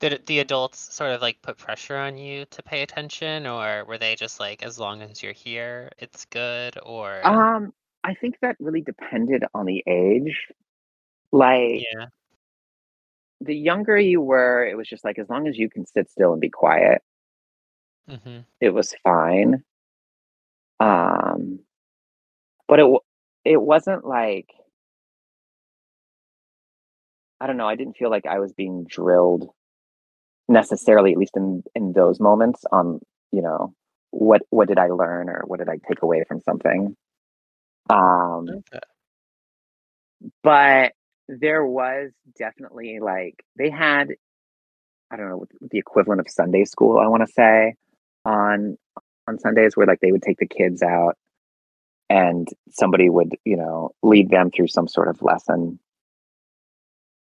Did 0.00 0.26
the 0.26 0.38
adults 0.40 0.94
sort 0.94 1.10
of 1.12 1.20
like 1.20 1.42
put 1.42 1.58
pressure 1.58 1.96
on 1.98 2.16
you 2.18 2.46
to 2.46 2.62
pay 2.62 2.82
attention, 2.82 3.46
or 3.46 3.84
were 3.84 3.98
they 3.98 4.16
just 4.16 4.40
like, 4.40 4.62
as 4.62 4.78
long 4.78 5.02
as 5.02 5.22
you're 5.22 5.32
here, 5.34 5.90
it's 5.98 6.24
good? 6.26 6.78
Or 6.82 7.22
Um, 7.24 7.72
I 8.04 8.14
think 8.14 8.36
that 8.42 8.56
really 8.60 8.82
depended 8.82 9.44
on 9.54 9.66
the 9.66 9.82
age. 9.86 10.48
Like 11.32 11.88
yeah, 11.94 12.06
the 13.40 13.56
younger 13.56 13.98
you 13.98 14.20
were, 14.20 14.66
it 14.66 14.76
was 14.76 14.88
just 14.88 15.04
like 15.04 15.18
as 15.18 15.28
long 15.28 15.46
as 15.48 15.58
you 15.58 15.68
can 15.70 15.86
sit 15.86 16.10
still 16.10 16.32
and 16.32 16.40
be 16.40 16.50
quiet, 16.50 17.02
hmm 18.08 18.40
it 18.60 18.70
was 18.70 18.94
fine. 19.02 19.62
Um, 20.80 21.60
but 22.68 22.80
it 22.80 22.86
it 23.44 23.60
wasn't 23.62 24.04
like 24.06 24.50
I 27.40 27.46
don't 27.46 27.56
know. 27.56 27.68
I 27.68 27.76
didn't 27.76 27.96
feel 27.96 28.10
like 28.10 28.26
I 28.26 28.38
was 28.38 28.52
being 28.52 28.84
drilled 28.88 29.50
necessarily, 30.48 31.12
at 31.12 31.18
least 31.18 31.36
in 31.36 31.62
in 31.74 31.92
those 31.92 32.20
moments. 32.20 32.64
On 32.72 33.00
you 33.32 33.42
know 33.42 33.74
what 34.10 34.42
what 34.50 34.68
did 34.68 34.78
I 34.78 34.88
learn 34.88 35.28
or 35.28 35.42
what 35.46 35.58
did 35.58 35.68
I 35.68 35.78
take 35.88 36.02
away 36.02 36.24
from 36.28 36.40
something? 36.42 36.96
Um, 37.90 38.48
okay, 38.50 38.80
but 40.42 40.92
there 41.28 41.64
was 41.64 42.12
definitely 42.38 42.98
like 43.00 43.44
they 43.56 43.70
had 43.70 44.10
I 45.10 45.16
don't 45.16 45.28
know 45.28 45.46
the 45.60 45.78
equivalent 45.78 46.20
of 46.20 46.28
Sunday 46.28 46.64
school. 46.64 46.98
I 46.98 47.06
want 47.08 47.26
to 47.26 47.32
say 47.32 47.74
on 48.24 48.76
on 49.28 49.38
Sundays 49.38 49.76
where 49.76 49.86
like 49.86 50.00
they 50.00 50.12
would 50.12 50.22
take 50.22 50.38
the 50.38 50.46
kids 50.46 50.82
out 50.82 51.16
and 52.08 52.48
somebody 52.70 53.08
would 53.08 53.36
you 53.44 53.56
know 53.56 53.90
lead 54.02 54.30
them 54.30 54.50
through 54.50 54.68
some 54.68 54.88
sort 54.88 55.08
of 55.08 55.22
lesson. 55.22 55.78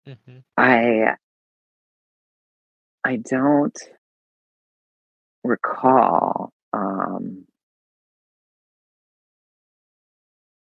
hmm 0.06 0.38
I 0.56 1.14
I 3.04 3.16
don't 3.16 3.76
recall 5.44 6.52
um 6.72 7.44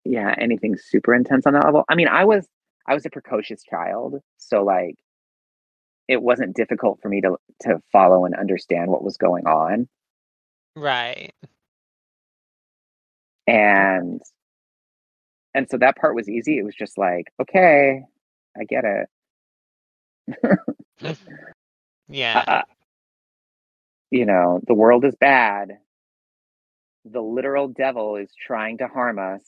yeah 0.03 0.33
anything 0.37 0.75
super 0.77 1.13
intense 1.13 1.45
on 1.45 1.53
that 1.53 1.65
level. 1.65 1.83
I 1.89 1.95
mean 1.95 2.07
I 2.07 2.25
was 2.25 2.47
I 2.87 2.93
was 2.93 3.05
a 3.05 3.09
precocious 3.09 3.63
child 3.63 4.15
so 4.37 4.63
like 4.63 4.95
it 6.07 6.21
wasn't 6.21 6.55
difficult 6.55 6.99
for 7.01 7.09
me 7.09 7.21
to 7.21 7.37
to 7.61 7.81
follow 7.91 8.25
and 8.25 8.35
understand 8.35 8.91
what 8.91 9.03
was 9.03 9.17
going 9.17 9.45
on 9.47 9.87
right. 10.75 11.33
and 13.47 14.21
and 15.55 15.69
so 15.69 15.77
that 15.77 15.95
part 15.97 16.15
was 16.15 16.27
easy. 16.29 16.57
It 16.57 16.65
was 16.65 16.75
just 16.75 16.97
like 16.97 17.27
okay 17.41 18.03
I 18.57 18.63
get 18.65 18.83
it. 18.85 19.09
Yeah, 22.09 22.43
Uh, 22.47 22.61
you 24.11 24.25
know 24.25 24.61
the 24.67 24.73
world 24.73 25.05
is 25.05 25.15
bad. 25.15 25.79
The 27.05 27.21
literal 27.21 27.67
devil 27.69 28.15
is 28.17 28.29
trying 28.35 28.77
to 28.79 28.87
harm 28.87 29.19
us. 29.19 29.41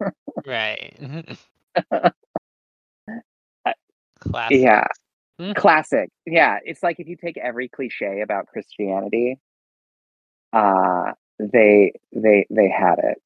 right. 0.46 0.96
Classic. 4.20 4.58
Yeah, 4.60 4.86
Mhm. 5.40 5.54
classic. 5.56 6.10
Yeah, 6.26 6.58
it's 6.64 6.82
like 6.82 6.98
if 7.00 7.08
you 7.08 7.16
take 7.16 7.36
every 7.38 7.68
cliche 7.68 8.20
about 8.22 8.48
Christianity, 8.48 9.38
uh, 10.52 11.12
they 11.38 11.92
they 12.12 12.46
they 12.50 12.68
had 12.68 12.96
it. 12.98 13.22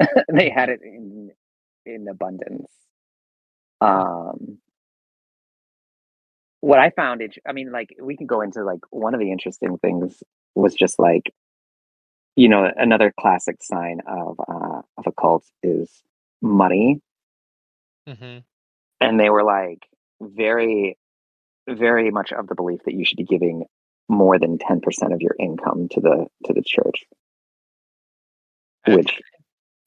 they 0.32 0.50
had 0.50 0.68
it 0.70 0.82
in 0.82 1.32
in 1.86 2.08
abundance. 2.08 2.70
Um, 3.80 4.58
what 6.60 6.78
I 6.78 6.90
found, 6.90 7.20
it, 7.20 7.36
I 7.46 7.52
mean, 7.52 7.70
like 7.72 7.94
we 8.00 8.16
can 8.16 8.26
go 8.26 8.40
into 8.40 8.64
like 8.64 8.80
one 8.90 9.14
of 9.14 9.20
the 9.20 9.30
interesting 9.30 9.78
things 9.78 10.22
was 10.54 10.74
just 10.74 10.98
like 10.98 11.32
you 12.36 12.48
know 12.48 12.70
another 12.76 13.12
classic 13.18 13.56
sign 13.62 14.00
of 14.06 14.38
uh, 14.48 14.82
of 14.98 15.06
a 15.06 15.12
cult 15.12 15.44
is 15.62 15.90
money, 16.42 17.00
hmm 18.06 18.38
and 19.00 19.18
they 19.20 19.30
were 19.30 19.42
like 19.44 19.86
very 20.20 20.96
very 21.68 22.10
much 22.10 22.32
of 22.32 22.46
the 22.46 22.54
belief 22.54 22.80
that 22.84 22.94
you 22.94 23.04
should 23.04 23.16
be 23.16 23.24
giving 23.24 23.64
more 24.08 24.38
than 24.38 24.58
10% 24.58 25.14
of 25.14 25.22
your 25.22 25.34
income 25.38 25.88
to 25.90 26.00
the 26.00 26.26
to 26.44 26.52
the 26.52 26.62
church. 26.62 27.04
Which 28.86 29.20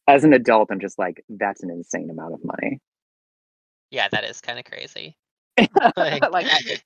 as 0.07 0.23
an 0.23 0.33
adult 0.33 0.69
i'm 0.71 0.79
just 0.79 0.97
like 0.97 1.23
that's 1.29 1.61
an 1.63 1.69
insane 1.69 2.09
amount 2.09 2.33
of 2.33 2.43
money. 2.43 2.79
Yeah, 3.91 4.07
that 4.09 4.25
is 4.25 4.41
kind 4.41 4.59
of 4.59 4.65
crazy. 4.65 5.15
like 5.97 6.31
Like, 6.31 6.47
I, 6.49 6.81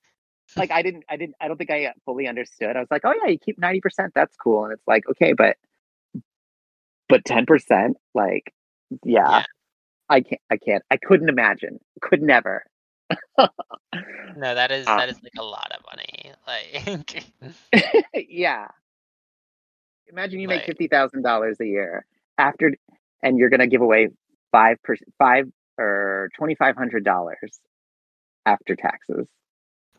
like 0.57 0.71
i 0.71 0.81
didn't 0.81 1.03
i 1.09 1.15
didn't 1.17 1.35
i 1.39 1.47
don't 1.47 1.57
think 1.57 1.71
i 1.71 1.93
fully 2.05 2.27
understood. 2.27 2.75
I 2.75 2.79
was 2.79 2.91
like 2.91 3.03
oh 3.05 3.13
yeah 3.23 3.29
you 3.31 3.37
keep 3.39 3.59
90% 3.59 4.11
that's 4.13 4.35
cool. 4.35 4.65
And 4.65 4.73
it's 4.73 4.87
like 4.87 5.07
okay 5.09 5.33
but 5.33 5.55
but 7.07 7.23
10% 7.25 7.93
like 8.13 8.53
yeah, 9.05 9.29
Yeah. 9.29 9.43
I 10.11 10.21
can't 10.21 10.41
i 10.51 10.57
can't 10.57 10.83
i 10.91 10.97
couldn't 10.97 11.29
imagine 11.29 11.79
could 12.01 12.21
never 12.21 12.63
no, 13.39 14.55
that 14.55 14.71
is 14.71 14.87
Uh, 14.87 14.95
that 14.97 15.09
is 15.09 15.17
like 15.21 15.33
a 15.37 15.43
lot 15.43 15.69
of 15.75 15.83
money. 15.85 16.31
Like, 16.47 17.25
yeah. 18.29 18.67
Imagine 20.07 20.39
you 20.39 20.47
make 20.47 20.59
Like- 20.59 20.65
fifty 20.67 20.87
thousand 20.87 21.23
dollars 21.23 21.57
a 21.59 21.65
year 21.65 22.05
after, 22.37 22.73
and 23.21 23.37
you're 23.37 23.49
gonna 23.49 23.67
give 23.67 23.81
away 23.81 24.09
five 24.53 24.77
per 24.83 24.95
five 25.17 25.51
or 25.77 26.29
twenty 26.37 26.55
five 26.55 26.77
hundred 26.77 27.03
dollars 27.03 27.59
after 28.45 28.75
taxes. 28.77 29.27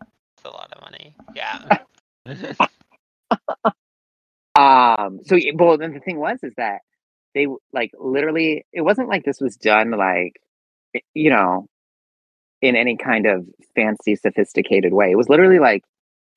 it's 0.00 0.44
a 0.46 0.48
lot 0.50 0.72
of 0.72 0.80
money. 0.80 1.14
Yeah. 1.34 1.78
Um. 4.54 5.20
So, 5.24 5.38
well, 5.54 5.78
then 5.78 5.94
the 5.94 6.00
thing 6.00 6.18
was 6.18 6.38
is 6.42 6.52
that 6.56 6.80
they 7.34 7.46
like 7.72 7.92
literally. 7.98 8.66
It 8.72 8.82
wasn't 8.82 9.08
like 9.08 9.24
this 9.24 9.40
was 9.40 9.56
done 9.56 9.90
like, 9.92 10.40
you 11.14 11.30
know, 11.30 11.66
in 12.62 12.76
any 12.76 12.96
kind 12.96 13.26
of 13.26 13.46
fancy, 13.74 14.16
sophisticated 14.16 14.92
way. 14.92 15.10
It 15.10 15.16
was 15.16 15.28
literally 15.28 15.58
like, 15.58 15.84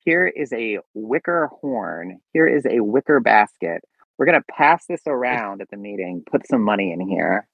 here 0.04 0.26
is 0.26 0.52
a 0.52 0.78
wicker 0.94 1.50
horn. 1.60 2.18
Here 2.32 2.46
is 2.46 2.66
a 2.66 2.80
wicker 2.80 3.20
basket. 3.20 3.82
We're 4.18 4.26
gonna 4.26 4.44
pass 4.50 4.86
this 4.86 5.02
around 5.06 5.60
at 5.62 5.70
the 5.70 5.76
meeting. 5.76 6.24
Put 6.30 6.46
some 6.48 6.62
money 6.62 6.92
in 6.92 7.00
here. 7.00 7.48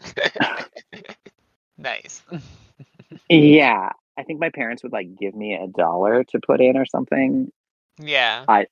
nice. 1.78 2.22
Yeah. 3.28 3.90
I 4.18 4.22
think 4.24 4.40
my 4.40 4.50
parents 4.50 4.82
would 4.82 4.92
like 4.92 5.16
give 5.18 5.34
me 5.34 5.54
a 5.54 5.66
dollar 5.66 6.24
to 6.24 6.40
put 6.44 6.60
in 6.60 6.76
or 6.76 6.84
something. 6.84 7.50
Yeah. 7.98 8.44
i 8.48 8.66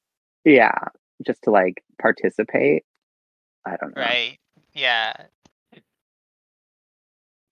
Yeah. 0.45 0.75
Just 1.27 1.43
to 1.45 1.51
like 1.51 1.83
participate. 2.01 2.85
I 3.65 3.77
don't 3.77 3.97
know. 3.97 4.17
Right. 4.17 4.39
Yeah. 4.73 5.13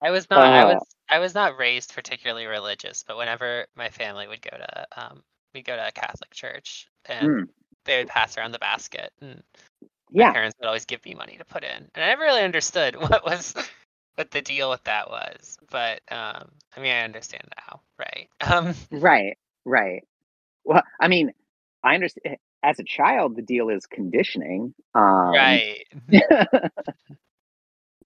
I 0.02 0.10
was 0.10 0.28
not 0.30 0.52
I 0.52 0.64
Uh. 0.64 0.74
was 0.74 0.84
I 1.08 1.18
was 1.18 1.34
not 1.34 1.56
raised 1.58 1.94
particularly 1.94 2.46
religious, 2.46 3.02
but 3.04 3.16
whenever 3.16 3.66
my 3.74 3.90
family 3.90 4.26
would 4.26 4.42
go 4.42 4.56
to 4.56 4.86
um 4.96 5.22
we 5.54 5.62
go 5.62 5.76
to 5.76 5.88
a 5.88 5.92
Catholic 5.92 6.32
church 6.34 6.88
and 7.06 7.36
Mm. 7.36 7.48
they 7.84 7.98
would 7.98 8.08
pass 8.08 8.36
around 8.36 8.52
the 8.52 8.58
basket 8.58 9.12
and 9.20 9.42
my 10.16 10.24
Yeah. 10.24 10.32
parents 10.32 10.56
would 10.58 10.66
always 10.66 10.86
give 10.86 11.04
me 11.04 11.14
money 11.14 11.36
to 11.38 11.44
put 11.44 11.64
in. 11.64 11.90
And 11.94 12.04
I 12.04 12.08
never 12.08 12.22
really 12.24 12.42
understood 12.42 12.96
what 13.00 13.24
was 13.24 13.54
what 14.16 14.30
the 14.30 14.42
deal 14.42 14.70
with 14.70 14.84
that 14.84 15.10
was. 15.10 15.58
But 15.70 16.00
um 16.10 16.50
I 16.76 16.80
mean 16.80 16.92
I 16.94 17.02
understand 17.04 17.48
now, 17.56 17.80
right? 17.98 18.28
Um 18.40 18.74
Right. 18.90 19.36
Right. 19.64 20.04
Well, 20.64 20.82
I 21.00 21.08
mean, 21.08 21.32
I 21.82 21.94
understand 21.94 22.38
as 22.62 22.78
a 22.78 22.84
child 22.84 23.36
the 23.36 23.42
deal 23.42 23.68
is 23.70 23.86
conditioning. 23.86 24.74
Um 24.94 25.32
right. 25.34 25.84
but 26.08 26.70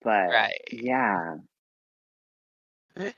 Right. 0.05 0.61
yeah. 0.73 1.37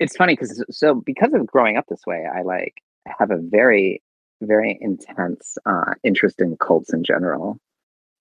It's 0.00 0.16
funny 0.16 0.34
because 0.34 0.64
so 0.70 0.94
because 0.96 1.32
of 1.34 1.46
growing 1.46 1.76
up 1.76 1.86
this 1.88 2.02
way, 2.06 2.26
I 2.26 2.42
like 2.42 2.74
have 3.06 3.30
a 3.30 3.38
very, 3.38 4.02
very 4.42 4.76
intense 4.80 5.56
uh 5.66 5.94
interest 6.02 6.40
in 6.40 6.56
cults 6.56 6.92
in 6.92 7.04
general. 7.04 7.58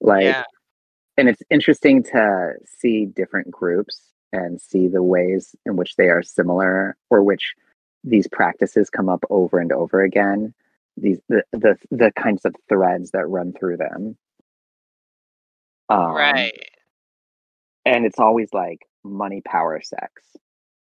Like 0.02 0.23
yeah. 0.23 0.43
and 1.17 1.30
it's 1.30 1.41
interesting 1.49 2.04
to 2.04 2.54
see 2.80 3.06
different 3.06 3.52
groups 3.52 4.02
and 4.32 4.62
see 4.62 4.88
the 4.88 5.04
ways 5.04 5.56
in 5.65 5.76
which 5.78 5.95
they 5.95 6.10
are 6.10 6.23
similar 6.23 6.95
or 7.10 7.23
which 7.23 7.56
these 8.04 8.28
practices 8.28 8.89
come 8.89 9.10
up 9.10 9.23
over 9.30 9.60
and 9.60 9.71
over 9.71 10.02
again 10.04 10.54
these 10.97 11.19
the 11.29 11.43
the, 11.51 11.75
the 11.91 12.12
kinds 12.17 12.45
of 12.45 12.56
threads 12.69 13.12
that 13.12 13.27
run 13.27 13.53
through 13.53 13.77
them 13.77 14.17
um, 15.89 16.12
right. 16.13 16.53
and 17.86 18.06
it's 18.06 18.19
always 18.19 18.49
like 18.53 18.79
money 19.03 19.41
power 19.45 19.82
sex 19.84 20.23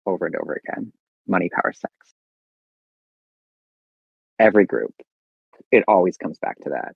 over 0.05 0.25
and 0.25 0.35
over 0.35 0.61
again 0.65 0.91
money 1.27 1.49
power 1.49 1.73
sex 1.73 1.93
every 4.39 4.65
group 4.65 4.93
it 5.71 5.83
always 5.87 6.17
comes 6.17 6.39
back 6.39 6.57
to 6.59 6.69
that 6.71 6.93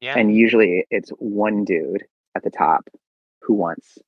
Yeah. 0.00 0.16
and 0.18 0.34
usually 0.34 0.86
it's 0.90 1.10
one 1.18 1.64
dude 1.64 2.04
at 2.34 2.44
the 2.44 2.50
top 2.50 2.88
who 3.42 3.54
wants 3.54 3.98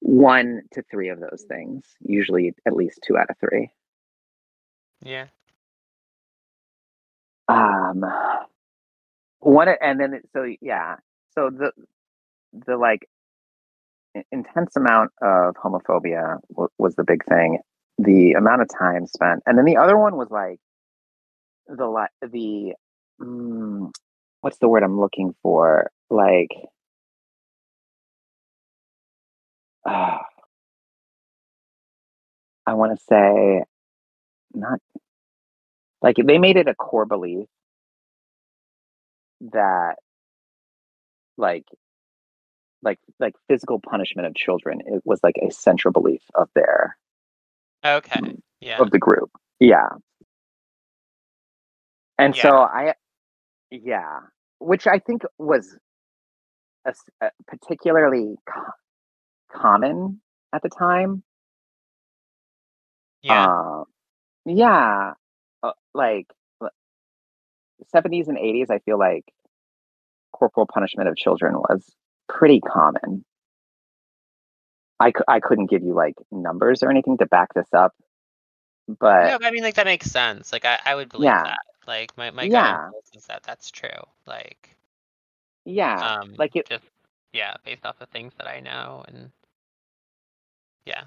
one 0.00 0.62
to 0.72 0.82
three 0.90 1.08
of 1.10 1.20
those 1.20 1.44
things 1.48 1.84
usually 2.00 2.54
at 2.66 2.74
least 2.74 3.00
two 3.06 3.16
out 3.16 3.30
of 3.30 3.36
three 3.38 3.70
Yeah. 5.04 5.26
Um, 7.48 8.04
one 9.40 9.68
and 9.82 10.00
then 10.00 10.14
it- 10.14 10.28
so 10.34 10.44
yeah, 10.60 10.96
so 11.34 11.50
the 11.50 11.72
the 12.66 12.76
like 12.76 13.08
intense 14.32 14.76
amount 14.76 15.12
of 15.22 15.54
homophobia 15.56 16.40
w- 16.50 16.68
was 16.78 16.94
the 16.96 17.04
big 17.04 17.24
thing. 17.26 17.60
The 17.98 18.32
amount 18.34 18.62
of 18.62 18.68
time 18.68 19.06
spent, 19.06 19.42
and 19.46 19.58
then 19.58 19.64
the 19.66 19.76
other 19.78 19.98
one 19.98 20.16
was 20.16 20.30
like 20.30 20.60
the 21.68 21.86
the 22.22 22.74
mm, 23.20 23.90
what's 24.42 24.58
the 24.58 24.68
word 24.68 24.82
I'm 24.84 25.00
looking 25.00 25.34
for? 25.42 25.90
Like, 26.10 26.50
uh, 29.88 30.18
I 32.66 32.74
want 32.74 32.98
to 32.98 33.04
say 33.08 33.64
not 34.54 34.80
like 36.02 36.16
they 36.16 36.38
made 36.38 36.56
it 36.56 36.68
a 36.68 36.74
core 36.74 37.06
belief 37.06 37.48
that 39.52 39.96
like 41.36 41.64
like 42.82 42.98
like 43.20 43.34
physical 43.48 43.80
punishment 43.80 44.26
of 44.26 44.34
children 44.34 44.80
it 44.86 45.02
was 45.04 45.20
like 45.22 45.36
a 45.42 45.50
central 45.50 45.92
belief 45.92 46.22
of 46.34 46.48
their 46.54 46.96
Okay. 47.84 48.20
Mm. 48.20 48.40
Yeah. 48.60 48.78
of 48.80 48.90
the 48.92 48.98
group 48.98 49.30
yeah 49.60 49.88
and 52.18 52.34
so 52.36 52.50
i 52.58 52.94
yeah 53.70 54.20
which 54.58 54.86
i 54.86 54.98
think 54.98 55.22
was 55.38 55.76
a 56.86 57.30
particularly 57.48 58.36
co- 58.48 58.72
common 59.52 60.20
at 60.52 60.62
the 60.62 60.68
time 60.68 61.22
Yeah. 63.22 63.46
um 63.46 63.84
yeah 64.46 65.12
uh, 65.62 65.72
like 65.94 66.26
70s 67.94 68.28
and 68.28 68.38
80s 68.38 68.70
i 68.70 68.78
feel 68.80 68.98
like 68.98 69.24
corporal 70.32 70.66
punishment 70.66 71.08
of 71.08 71.16
children 71.16 71.54
was 71.54 71.94
pretty 72.28 72.60
common 72.60 73.24
I, 75.00 75.12
I 75.28 75.40
couldn't 75.40 75.70
give 75.70 75.82
you 75.82 75.94
like 75.94 76.14
numbers 76.30 76.82
or 76.82 76.90
anything 76.90 77.18
to 77.18 77.26
back 77.26 77.54
this 77.54 77.68
up 77.74 77.92
but 79.00 79.24
no, 79.26 79.38
but 79.38 79.46
I 79.46 79.50
mean, 79.50 79.62
like 79.62 79.74
that 79.76 79.86
makes 79.86 80.10
sense. 80.10 80.52
Like 80.52 80.64
I, 80.64 80.78
I 80.84 80.94
would 80.94 81.08
believe 81.08 81.34
Yeah. 81.34 81.44
that. 81.44 81.60
Like 81.86 82.16
my 82.16 82.30
my 82.30 82.44
Yeah. 82.46 82.90
is 83.14 83.26
that 83.26 83.42
that's 83.42 83.70
true. 83.70 83.88
Like 84.26 84.76
yeah 85.64 86.08
um, 86.22 86.34
like 86.38 86.56
it 86.56 86.68
just 86.68 86.84
yeah, 87.32 87.54
based 87.64 87.84
off 87.84 88.00
of 88.00 88.08
things 88.10 88.32
that 88.38 88.46
I 88.48 88.60
know 88.60 89.04
and 89.08 89.30
yeah. 90.84 91.04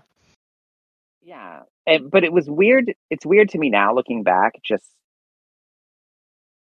Yeah, 1.21 1.63
and, 1.87 2.11
but 2.11 2.23
it 2.23 2.33
was 2.33 2.49
weird. 2.49 2.93
It's 3.09 3.25
weird 3.25 3.49
to 3.49 3.59
me 3.59 3.69
now 3.69 3.93
looking 3.95 4.23
back. 4.23 4.55
Just, 4.63 4.85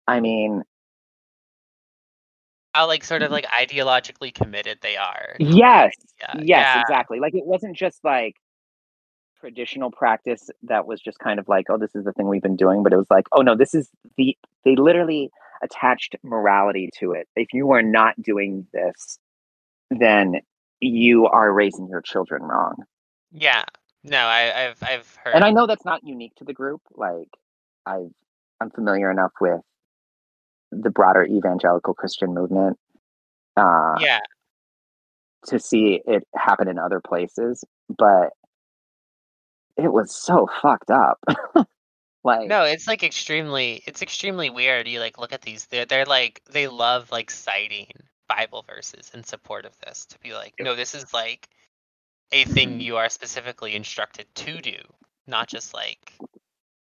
I 0.08 0.20
mean, 0.22 0.64
How 2.74 2.88
like 2.88 3.04
sort 3.04 3.22
of 3.24 3.32
mm-hmm. 3.32 3.34
like 3.34 3.48
ideologically 3.48 4.34
committed 4.34 4.80
they 4.82 4.98
are. 4.98 5.36
yes, 5.40 5.94
Yeah. 6.22 6.36
yes, 6.36 6.72
yeah. 6.76 6.82
exactly. 6.82 7.20
Like 7.20 7.36
it 7.36 7.46
wasn't 7.46 7.76
just 7.78 8.04
like 8.04 8.36
traditional 9.42 9.92
practice 9.92 10.50
that 10.64 10.88
was 10.88 11.02
just 11.02 11.20
kind 11.20 11.40
of 11.40 11.48
like, 11.50 11.68
oh, 11.70 11.78
this 11.78 11.96
is 11.96 12.06
the 12.06 12.14
thing 12.14 12.28
we've 12.30 12.42
been 12.44 12.58
doing, 12.58 12.84
but 12.84 12.94
it 12.94 12.98
was 12.98 13.10
like, 13.12 13.26
oh 13.34 13.42
no, 13.42 13.56
this 13.56 13.74
is 13.76 13.90
the. 14.18 14.38
They 14.66 14.76
literally 14.76 15.32
attached 15.64 16.16
morality 16.24 16.90
to 17.00 17.14
it. 17.14 17.28
If 17.36 17.54
you 17.54 17.72
are 17.72 17.84
not 17.84 18.22
doing 18.22 18.68
this, 18.74 19.20
then 19.92 20.36
you 20.82 21.28
are 21.28 21.52
raising 21.54 21.88
your 21.90 22.02
children 22.02 22.44
wrong. 22.44 22.84
Yeah. 23.32 23.64
No, 24.04 24.18
I, 24.18 24.68
I've 24.68 24.84
I've 24.84 25.16
heard. 25.24 25.36
And 25.36 25.44
I 25.44 25.52
know 25.52 25.68
that's 25.68 25.86
not 25.86 26.04
unique 26.04 26.36
to 26.36 26.46
the 26.46 26.54
group. 26.54 26.82
Like, 26.96 27.30
I've 27.86 28.12
I'm 28.62 28.70
familiar 28.72 29.10
enough 29.12 29.32
with 29.40 29.62
the 30.72 30.90
broader 30.90 31.26
evangelical 31.26 31.94
Christian 31.94 32.34
movement 32.34 32.78
uh, 33.58 33.96
yeah. 34.00 34.20
to 35.48 35.60
see 35.60 36.02
it 36.06 36.28
happen 36.36 36.68
in 36.68 36.78
other 36.78 37.02
places, 37.06 37.64
but 37.90 38.30
it 39.78 39.92
was 39.92 40.16
so 40.16 40.48
fucked 40.62 40.92
up. 40.92 41.20
like, 42.24 42.48
No, 42.48 42.64
it's 42.64 42.88
like 42.88 43.04
extremely 43.04 43.82
it's 43.88 44.02
extremely 44.02 44.50
weird. 44.50 44.88
You 44.88 45.00
like 45.00 45.18
look 45.18 45.34
at 45.34 45.42
these 45.42 45.66
they're 45.68 45.86
they're 45.86 46.06
like 46.06 46.42
they 46.52 46.68
love 46.68 47.12
like 47.12 47.32
citing 47.32 47.88
Bible 48.28 48.64
verses 48.68 49.12
in 49.14 49.24
support 49.24 49.66
of 49.66 49.78
this 49.80 50.06
to 50.08 50.20
be 50.20 50.34
like, 50.34 50.54
no, 50.60 50.76
this 50.76 50.94
is 50.94 51.14
like 51.14 51.50
a 52.32 52.44
thing 52.46 52.78
Mhm. 52.80 52.82
you 52.82 52.98
are 52.98 53.10
specifically 53.10 53.76
instructed 53.76 54.28
to 54.36 54.62
do, 54.62 54.78
not 55.28 55.48
just 55.48 55.74
like 55.74 56.14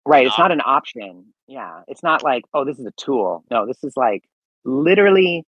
right? 0.07 0.26
It's 0.26 0.38
not 0.38 0.52
an 0.52 0.61
option. 0.64 1.33
Yeah, 1.46 1.83
it's 1.88 2.02
not 2.02 2.22
like, 2.22 2.44
oh, 2.52 2.64
this 2.64 2.78
is 2.78 2.85
a 2.87 2.92
tool. 2.92 3.42
No, 3.50 3.66
this 3.66 3.83
is 3.85 3.96
like 3.96 4.22
literally 4.64 5.44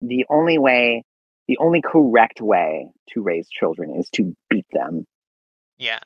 the 0.00 0.26
only 0.28 0.58
way, 0.58 1.04
the 1.46 1.58
only 1.58 1.80
correct 1.80 2.40
way 2.40 2.90
to 3.10 3.22
raise 3.22 3.48
children 3.48 3.94
is 3.94 4.08
to 4.10 4.36
beat 4.48 4.66
them. 4.72 5.06
yeah. 5.78 6.00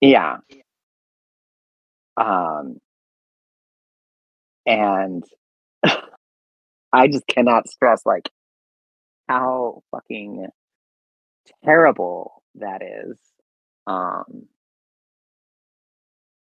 Yeah. 0.00 0.38
Um, 2.16 2.78
and 4.66 5.24
I 6.92 7.08
just 7.08 7.26
cannot 7.26 7.68
stress 7.68 8.04
like 8.06 8.28
how 9.28 9.82
fucking 9.90 10.46
terrible 11.64 12.42
that 12.56 12.82
is. 12.82 13.18
Um, 13.86 14.46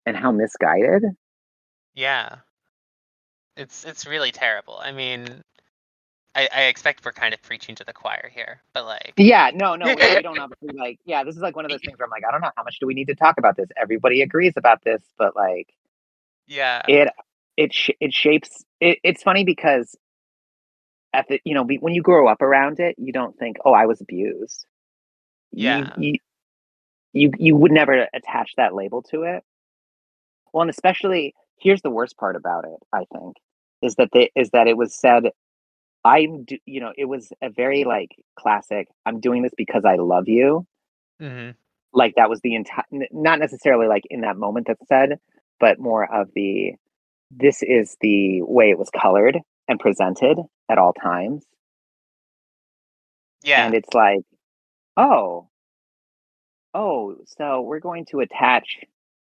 and 0.05 0.15
how 0.15 0.31
misguided. 0.31 1.03
Yeah. 1.93 2.37
It's 3.57 3.83
it's 3.85 4.07
really 4.07 4.31
terrible. 4.31 4.79
I 4.81 4.91
mean 4.91 5.43
I, 6.33 6.47
I 6.53 6.61
expect 6.63 7.03
we're 7.03 7.11
kind 7.11 7.33
of 7.33 7.41
preaching 7.41 7.75
to 7.75 7.83
the 7.83 7.93
choir 7.93 8.29
here, 8.33 8.61
but 8.73 8.85
like 8.85 9.13
Yeah, 9.17 9.51
no, 9.53 9.75
no, 9.75 9.87
we, 9.87 9.95
we 9.95 10.21
don't 10.21 10.39
obviously 10.39 10.77
like. 10.77 10.99
Yeah, 11.05 11.23
this 11.23 11.35
is 11.35 11.41
like 11.41 11.55
one 11.55 11.65
of 11.65 11.71
those 11.71 11.81
things 11.81 11.97
where 11.97 12.05
I'm 12.05 12.11
like, 12.11 12.23
I 12.27 12.31
don't 12.31 12.41
know 12.41 12.51
how 12.55 12.63
much 12.63 12.79
do 12.79 12.87
we 12.87 12.93
need 12.93 13.07
to 13.07 13.15
talk 13.15 13.35
about 13.37 13.57
this. 13.57 13.67
Everybody 13.79 14.21
agrees 14.21 14.53
about 14.55 14.83
this, 14.83 15.01
but 15.17 15.35
like, 15.35 15.73
yeah. 16.47 16.83
it 16.87 17.09
it 17.57 17.73
sh- 17.73 17.91
it 17.99 18.13
shapes. 18.13 18.63
It, 18.79 18.99
it's 19.03 19.23
funny 19.23 19.43
because 19.43 19.95
at 21.13 21.27
the 21.27 21.41
you 21.43 21.53
know 21.53 21.65
when 21.65 21.93
you 21.93 22.01
grow 22.01 22.27
up 22.27 22.41
around 22.41 22.79
it, 22.79 22.95
you 22.97 23.11
don't 23.11 23.37
think, 23.37 23.57
oh, 23.65 23.73
I 23.73 23.85
was 23.85 23.99
abused. 23.99 24.65
Yeah. 25.53 25.93
you, 25.97 26.15
you 27.13 27.31
you 27.37 27.55
would 27.55 27.71
never 27.71 28.07
attach 28.13 28.53
that 28.57 28.75
label 28.75 29.01
to 29.11 29.23
it. 29.23 29.43
Well, 30.53 30.61
and 30.61 30.71
especially 30.71 31.35
here's 31.59 31.81
the 31.81 31.89
worst 31.91 32.17
part 32.17 32.35
about 32.35 32.65
it. 32.65 32.79
I 32.93 33.05
think 33.17 33.37
is 33.81 33.95
that 33.95 34.09
they 34.13 34.31
is 34.35 34.49
that 34.51 34.67
it 34.67 34.77
was 34.77 34.95
said. 34.95 35.25
I'm, 36.03 36.45
do, 36.45 36.57
you 36.65 36.79
know, 36.81 36.93
it 36.97 37.05
was 37.05 37.31
a 37.43 37.49
very 37.49 37.83
like 37.83 38.09
classic. 38.39 38.87
I'm 39.05 39.19
doing 39.19 39.43
this 39.43 39.53
because 39.57 39.85
I 39.85 39.95
love 39.97 40.27
you. 40.29 40.65
hmm 41.19 41.51
like 41.93 42.15
that 42.15 42.29
was 42.29 42.39
the 42.41 42.55
entire 42.55 42.83
not 43.11 43.39
necessarily 43.39 43.87
like 43.87 44.03
in 44.09 44.21
that 44.21 44.37
moment 44.37 44.67
that 44.67 44.77
said 44.87 45.19
but 45.59 45.79
more 45.79 46.11
of 46.13 46.29
the 46.35 46.73
this 47.31 47.63
is 47.63 47.97
the 48.01 48.41
way 48.43 48.69
it 48.69 48.79
was 48.79 48.89
colored 48.89 49.37
and 49.67 49.79
presented 49.79 50.37
at 50.69 50.77
all 50.77 50.93
times 50.93 51.45
Yeah. 53.43 53.65
and 53.65 53.75
it's 53.75 53.93
like 53.93 54.21
oh 55.01 55.49
oh 56.75 57.17
so 57.37 57.61
we're 57.61 57.79
going 57.79 58.05
to 58.05 58.19
attach 58.21 58.79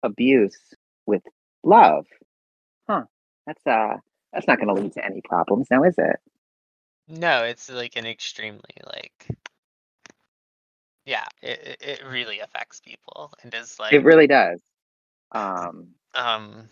abuse 0.03 0.57
with 1.07 1.23
love 1.63 2.05
huh 2.89 3.03
that's 3.47 3.65
uh 3.67 3.97
that's 4.33 4.47
not 4.47 4.59
going 4.59 4.73
to 4.75 4.81
lead 4.81 4.93
to 4.93 5.05
any 5.05 5.21
problems 5.21 5.67
now 5.71 5.83
is 5.83 5.95
it 5.97 6.17
No, 7.07 7.43
it's 7.43 7.69
like 7.69 7.97
an 7.97 8.05
extremely 8.07 8.61
like 8.85 9.27
yeah, 11.05 11.25
it 11.41 11.59
it- 11.81 11.81
it 12.01 12.05
really 12.05 12.39
affects 12.39 12.81
people 12.81 13.33
and 13.43 13.53
is 13.55 13.79
like 13.79 13.93
it 13.93 14.03
really 14.05 14.27
does 14.27 14.61
um 15.33 15.89
um 16.15 16.69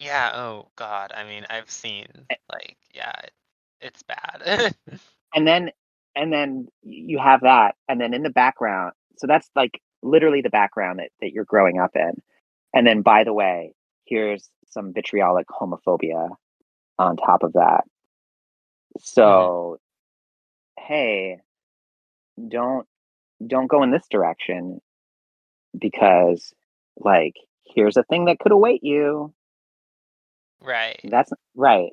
yeah, 0.00 0.32
oh 0.34 0.70
god. 0.76 1.12
I 1.14 1.24
mean, 1.24 1.46
I've 1.50 1.70
seen 1.70 2.08
Eh 2.30 2.36
like 2.52 2.78
yeah, 2.94 3.12
it, 3.24 3.32
it's 3.80 4.02
bad. 4.02 4.74
and 5.34 5.46
then 5.48 5.70
and 6.16 6.32
then 6.32 6.68
you 6.82 7.18
have 7.18 7.42
that 7.42 7.74
and 7.88 8.00
then 8.00 8.14
in 8.14 8.22
the 8.22 8.30
background 8.30 8.92
so 9.16 9.26
that's 9.26 9.48
like 9.54 9.80
literally 10.02 10.42
the 10.42 10.50
background 10.50 10.98
that, 10.98 11.10
that 11.20 11.32
you're 11.32 11.44
growing 11.44 11.78
up 11.78 11.92
in. 11.94 12.20
And 12.72 12.86
then 12.86 13.02
by 13.02 13.24
the 13.24 13.32
way 13.32 13.72
here's 14.04 14.48
some 14.68 14.92
vitriolic 14.92 15.46
homophobia 15.48 16.28
on 16.98 17.16
top 17.16 17.42
of 17.42 17.54
that. 17.54 17.84
So 18.98 19.78
mm-hmm. 20.78 20.86
hey 20.86 21.38
don't 22.48 22.86
don't 23.44 23.68
go 23.68 23.82
in 23.82 23.90
this 23.90 24.06
direction 24.10 24.80
because 25.78 26.52
like 26.96 27.34
here's 27.64 27.96
a 27.96 28.04
thing 28.04 28.26
that 28.26 28.38
could 28.38 28.52
await 28.52 28.82
you. 28.84 29.32
Right. 30.60 30.98
that's 31.04 31.30
right. 31.54 31.90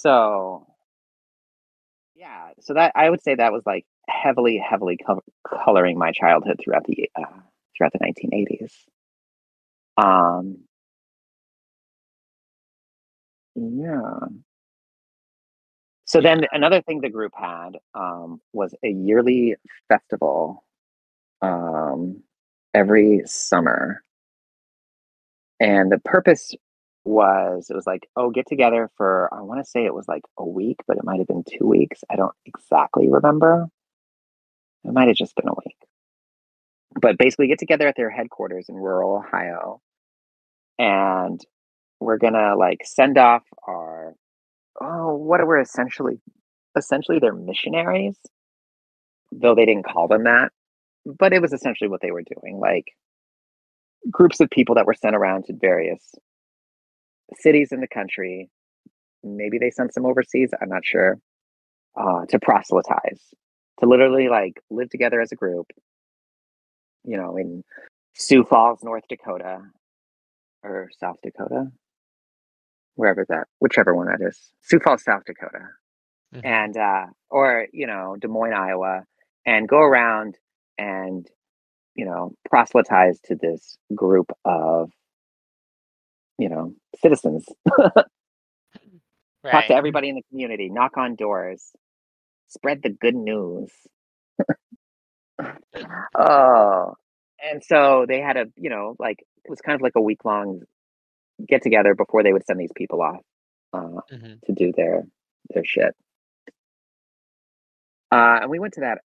So 0.00 0.66
yeah 2.16 2.50
so 2.60 2.74
that 2.74 2.92
i 2.96 3.10
would 3.10 3.22
say 3.22 3.36
that 3.36 3.52
was 3.52 3.64
like 3.66 3.86
heavily 4.08 4.58
heavily 4.58 4.98
co- 4.98 5.24
coloring 5.48 5.98
my 5.98 6.12
childhood 6.12 6.60
throughout 6.64 6.84
the 6.86 7.10
uh, 7.16 7.40
throughout 7.76 7.92
the 7.92 8.00
1980s 8.00 8.72
um 9.98 10.58
yeah. 13.56 14.20
So 16.06 16.20
then 16.20 16.46
another 16.52 16.82
thing 16.82 17.00
the 17.00 17.10
group 17.10 17.32
had 17.36 17.78
um, 17.94 18.40
was 18.52 18.74
a 18.84 18.88
yearly 18.88 19.56
festival 19.88 20.64
um, 21.42 22.22
every 22.74 23.22
summer. 23.26 24.02
And 25.60 25.90
the 25.90 26.00
purpose 26.00 26.54
was 27.06 27.70
it 27.70 27.76
was 27.76 27.86
like, 27.86 28.08
oh, 28.16 28.30
get 28.30 28.46
together 28.46 28.90
for, 28.96 29.28
I 29.32 29.40
want 29.42 29.64
to 29.64 29.70
say 29.70 29.84
it 29.84 29.94
was 29.94 30.08
like 30.08 30.22
a 30.36 30.44
week, 30.44 30.78
but 30.86 30.96
it 30.96 31.04
might 31.04 31.18
have 31.18 31.26
been 31.26 31.44
two 31.44 31.66
weeks. 31.66 32.02
I 32.10 32.16
don't 32.16 32.34
exactly 32.44 33.08
remember. 33.08 33.68
It 34.84 34.92
might 34.92 35.08
have 35.08 35.16
just 35.16 35.36
been 35.36 35.48
a 35.48 35.54
week. 35.64 35.76
But 37.00 37.18
basically, 37.18 37.48
get 37.48 37.58
together 37.58 37.86
at 37.86 37.96
their 37.96 38.10
headquarters 38.10 38.68
in 38.68 38.76
rural 38.76 39.16
Ohio. 39.16 39.80
And 40.78 41.40
we're 42.00 42.18
to 42.34 42.56
like 42.56 42.82
send 42.84 43.18
off 43.18 43.42
our 43.66 44.14
oh, 44.80 45.14
what 45.14 45.44
were 45.46 45.60
essentially 45.60 46.20
essentially 46.76 47.18
they're 47.18 47.34
missionaries, 47.34 48.18
though 49.32 49.54
they 49.54 49.66
didn't 49.66 49.86
call 49.86 50.08
them 50.08 50.24
that. 50.24 50.52
But 51.04 51.32
it 51.32 51.40
was 51.40 51.52
essentially 51.52 51.88
what 51.88 52.00
they 52.02 52.10
were 52.10 52.22
doing, 52.22 52.58
like 52.58 52.92
groups 54.10 54.40
of 54.40 54.50
people 54.50 54.74
that 54.74 54.86
were 54.86 54.94
sent 54.94 55.16
around 55.16 55.44
to 55.46 55.52
various 55.52 56.14
cities 57.34 57.72
in 57.72 57.80
the 57.80 57.88
country. 57.88 58.48
Maybe 59.22 59.58
they 59.58 59.70
sent 59.70 59.94
some 59.94 60.06
overseas, 60.06 60.50
I'm 60.60 60.68
not 60.68 60.84
sure, 60.84 61.18
uh, 61.96 62.26
to 62.26 62.38
proselytize, 62.38 63.20
to 63.80 63.86
literally 63.86 64.28
like 64.28 64.60
live 64.70 64.90
together 64.90 65.20
as 65.20 65.32
a 65.32 65.36
group, 65.36 65.66
you 67.04 67.16
know, 67.16 67.36
in 67.36 67.64
Sioux 68.14 68.44
Falls, 68.44 68.82
North 68.82 69.04
Dakota, 69.08 69.60
or 70.62 70.88
South 70.98 71.16
Dakota 71.22 71.70
wherever 72.96 73.24
that, 73.28 73.46
whichever 73.60 73.94
one 73.94 74.06
that 74.06 74.26
is, 74.26 74.52
Sioux 74.62 74.80
Falls, 74.80 75.04
South 75.04 75.22
Dakota, 75.24 75.68
mm-hmm. 76.34 76.44
and 76.44 76.76
uh, 76.76 77.06
or 77.30 77.68
you 77.72 77.86
know 77.86 78.16
Des 78.18 78.28
Moines, 78.28 78.52
Iowa, 78.52 79.04
and 79.44 79.68
go 79.68 79.78
around 79.78 80.36
and 80.76 81.26
you 81.94 82.04
know 82.04 82.32
proselytize 82.50 83.20
to 83.26 83.36
this 83.36 83.78
group 83.94 84.32
of 84.44 84.90
you 86.38 86.48
know 86.48 86.74
citizens. 87.02 87.44
right. 87.78 88.04
Talk 89.50 89.66
to 89.66 89.74
everybody 89.74 90.08
in 90.08 90.16
the 90.16 90.24
community, 90.30 90.68
knock 90.70 90.96
on 90.96 91.14
doors, 91.14 91.70
spread 92.48 92.82
the 92.82 92.90
good 92.90 93.14
news. 93.14 93.70
oh, 96.14 96.94
and 97.42 97.62
so 97.64 98.06
they 98.08 98.20
had 98.20 98.36
a 98.36 98.46
you 98.56 98.70
know 98.70 98.96
like 98.98 99.24
it 99.44 99.50
was 99.50 99.60
kind 99.60 99.76
of 99.76 99.82
like 99.82 99.96
a 99.96 100.00
week 100.00 100.24
long 100.24 100.62
get 101.46 101.62
together 101.62 101.94
before 101.94 102.22
they 102.22 102.32
would 102.32 102.46
send 102.46 102.58
these 102.58 102.72
people 102.74 103.02
off 103.02 103.20
uh, 103.72 104.00
mm-hmm. 104.12 104.34
to 104.44 104.52
do 104.52 104.72
their 104.76 105.02
their 105.50 105.64
shit. 105.64 105.94
Uh, 108.10 108.38
and 108.42 108.50
we 108.50 108.58
went 108.58 108.74
to 108.74 108.80
that 108.80 108.98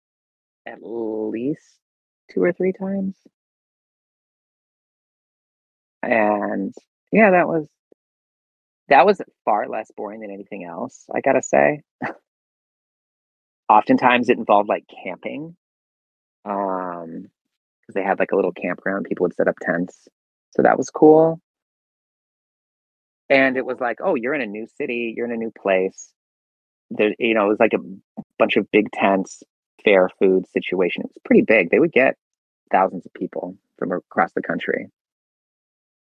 at 0.67 0.79
least 0.81 1.79
two 2.31 2.43
or 2.43 2.51
three 2.51 2.73
times. 2.73 3.15
And 6.03 6.73
yeah, 7.11 7.31
that 7.31 7.47
was 7.47 7.67
that 8.89 9.05
was 9.05 9.21
far 9.45 9.67
less 9.67 9.91
boring 9.95 10.21
than 10.21 10.31
anything 10.31 10.63
else, 10.63 11.05
I 11.13 11.21
gotta 11.21 11.43
say. 11.43 11.81
Oftentimes 13.69 14.29
it 14.29 14.37
involved 14.37 14.69
like 14.69 14.85
camping. 15.03 15.55
Um 16.45 17.29
because 17.81 17.95
they 17.95 18.03
had 18.03 18.19
like 18.19 18.31
a 18.31 18.35
little 18.35 18.51
campground, 18.51 19.05
people 19.05 19.23
would 19.23 19.35
set 19.35 19.47
up 19.47 19.55
tents. 19.61 20.07
So 20.51 20.63
that 20.63 20.77
was 20.77 20.89
cool 20.91 21.41
and 23.29 23.57
it 23.57 23.65
was 23.65 23.79
like 23.79 23.99
oh 24.03 24.15
you're 24.15 24.33
in 24.33 24.41
a 24.41 24.45
new 24.45 24.67
city 24.77 25.13
you're 25.15 25.25
in 25.25 25.31
a 25.31 25.37
new 25.37 25.51
place 25.51 26.11
there 26.89 27.13
you 27.19 27.33
know 27.33 27.45
it 27.45 27.49
was 27.49 27.59
like 27.59 27.73
a 27.73 28.21
bunch 28.37 28.57
of 28.57 28.69
big 28.71 28.91
tents 28.91 29.43
fair 29.85 30.09
food 30.19 30.45
situation 30.49 31.03
it 31.03 31.11
was 31.13 31.21
pretty 31.23 31.41
big 31.41 31.69
they 31.69 31.79
would 31.79 31.91
get 31.91 32.15
thousands 32.71 33.05
of 33.05 33.13
people 33.13 33.55
from 33.77 33.91
across 33.91 34.31
the 34.33 34.41
country 34.41 34.87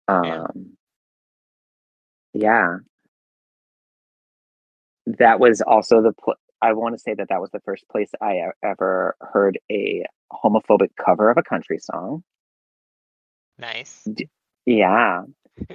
um 0.08 0.75
yeah, 2.36 2.78
that 5.08 5.40
was 5.40 5.62
also 5.62 6.02
the 6.02 6.14
pl- 6.14 6.36
i 6.62 6.74
want 6.74 6.94
to 6.96 7.00
say 7.00 7.14
that 7.14 7.30
that 7.30 7.42
was 7.42 7.52
the 7.52 7.60
first 7.62 7.88
place 7.90 8.12
i 8.22 8.42
ever 8.64 9.16
heard 9.22 9.60
a 9.72 10.06
homophobic 10.32 10.90
cover 11.04 11.30
of 11.30 11.38
a 11.38 11.44
country 11.44 11.80
song. 11.80 12.24
Nice. 13.58 14.08
Yeah. 14.66 15.24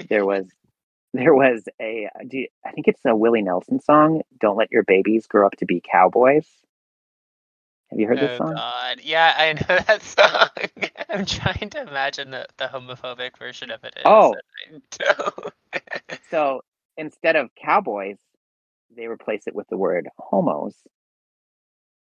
There 0.09 0.27
was 0.27 0.47
there 1.15 1.35
was 1.35 1.65
a 1.81 2.09
you, 2.31 2.47
I 2.65 2.73
think 2.73 2.89
it's 2.89 3.01
a 3.05 3.17
Willie 3.17 3.43
Nelson 3.43 3.81
song, 3.81 4.23
"Don't 4.39 4.57
Let 4.57 4.71
Your 4.71 4.85
Babies 4.85 5.27
Grow 5.27 5.47
Up 5.47 5.57
to 5.57 5.67
Be 5.67 5.83
Cowboys." 5.91 6.47
Have 7.91 7.99
you 7.99 8.07
heard 8.07 8.19
oh, 8.19 8.27
this 8.27 8.39
song? 8.39 8.53
Oh, 8.53 8.55
God. 8.55 9.01
Yeah, 9.03 9.35
I 9.37 9.53
know 9.53 9.79
that 9.87 10.03
song. 10.03 10.91
I'm 11.09 11.27
trying 11.27 11.71
to 11.71 11.83
imagine 11.83 12.31
the, 12.31 12.47
the 12.57 12.67
homophobic 12.67 13.37
version 13.37 13.71
of 13.71 13.83
it. 13.85 13.95
Is, 13.97 14.03
oh, 14.05 14.35
so 16.31 16.63
instead 16.97 17.37
of 17.37 17.51
cowboys, 17.61 18.19
they 18.97 19.07
replace 19.07 19.47
it 19.47 19.55
with 19.55 19.69
the 19.69 19.77
word 19.77 20.09
homos. 20.19 20.77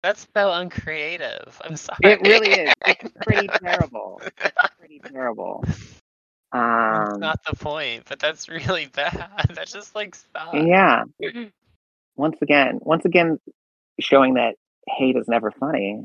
That's 0.03 0.27
so 0.35 0.53
uncreative. 0.53 1.61
I'm 1.65 1.77
sorry. 1.77 1.99
It 2.03 2.21
really 2.23 2.51
is. 2.51 2.73
It's 2.87 3.13
pretty 3.23 3.49
terrible. 3.49 4.21
It's 4.23 4.75
pretty 4.79 5.01
terrible. 5.05 5.65
That's 5.67 7.15
um 7.15 7.21
not 7.21 7.41
the 7.45 7.57
point, 7.57 8.05
but 8.09 8.19
that's 8.21 8.49
really 8.49 8.87
bad. 8.87 9.51
That's 9.55 9.73
just 9.73 9.95
like 9.95 10.15
stop. 10.15 10.55
Yeah. 10.55 11.05
once 12.17 12.41
again, 12.43 12.79
once 12.83 13.05
again, 13.05 13.39
showing 13.99 14.35
that 14.35 14.55
hate 14.97 15.17
is 15.17 15.29
never 15.29 15.51
funny. 15.51 16.05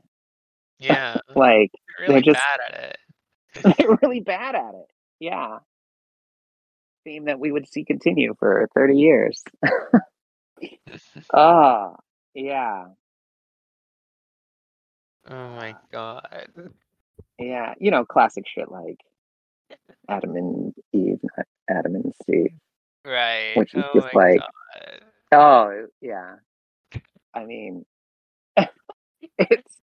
Yeah. 0.80 1.18
like 1.36 1.72
they're, 1.98 2.08
really 2.08 2.22
they're 2.22 2.34
just 2.34 2.40
bad 2.40 2.74
at 2.74 2.84
it. 2.84 3.78
they're 3.78 3.98
really 4.02 4.20
bad 4.20 4.56
at 4.56 4.74
it. 4.74 4.88
Yeah. 5.20 5.60
Theme 7.04 7.26
that 7.26 7.40
we 7.40 7.52
would 7.52 7.68
see 7.68 7.84
continue 7.84 8.34
for 8.40 8.68
30 8.76 8.98
years. 8.98 9.44
Ah, 11.34 11.92
oh, 11.92 11.96
yeah. 12.34 12.86
Oh 15.30 15.50
my 15.50 15.76
god. 15.92 16.48
Yeah, 17.38 17.74
you 17.80 17.92
know, 17.92 18.06
classic 18.06 18.46
shit 18.48 18.72
like 18.72 19.00
Adam 20.08 20.36
and 20.36 20.74
Eve, 20.94 21.20
not 21.36 21.46
Adam 21.70 21.96
and 21.96 22.14
Steve. 22.22 22.54
Right. 23.06 23.54
Which 23.56 23.74
is 23.74 23.84
oh 23.86 24.00
just 24.00 24.14
like, 24.16 24.40
God. 24.40 25.02
oh 25.34 25.88
yeah. 26.02 26.36
I 27.34 27.46
mean, 27.46 27.86
it's 29.50 29.78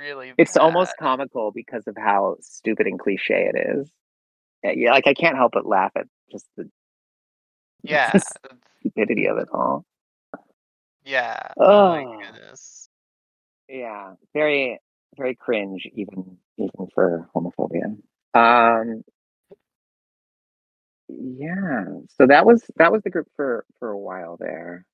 really. 0.00 0.32
It's 0.38 0.54
bad. 0.54 0.62
almost 0.62 0.94
comical 0.98 1.52
because 1.52 1.86
of 1.86 1.96
how 1.96 2.36
stupid 2.40 2.86
and 2.86 2.98
cliche 2.98 3.50
it 3.52 3.76
is. 3.78 3.90
Yeah, 4.62 4.92
like 4.92 5.06
I 5.06 5.14
can't 5.14 5.36
help 5.36 5.52
but 5.52 5.66
laugh 5.66 5.92
at 5.96 6.06
just 6.30 6.46
the 6.56 6.68
yeah 7.82 8.10
the 8.12 8.22
stupidity 8.80 9.26
of 9.26 9.38
it 9.38 9.48
all. 9.52 9.84
Yeah. 11.04 11.40
Oh, 11.56 11.64
oh 11.64 11.88
my 11.88 12.24
goodness. 12.24 12.88
Yeah, 13.68 14.14
very 14.34 14.78
very 15.16 15.34
cringe 15.34 15.86
even 15.94 16.38
even 16.58 16.88
for 16.94 17.28
homophobia. 17.34 17.96
Um, 18.34 19.02
yeah, 21.08 21.84
so 22.16 22.26
that 22.26 22.46
was 22.46 22.62
that 22.76 22.92
was 22.92 23.02
the 23.02 23.10
group 23.10 23.28
for 23.36 23.64
for 23.78 23.90
a 23.90 23.98
while 23.98 24.36
there. 24.38 24.84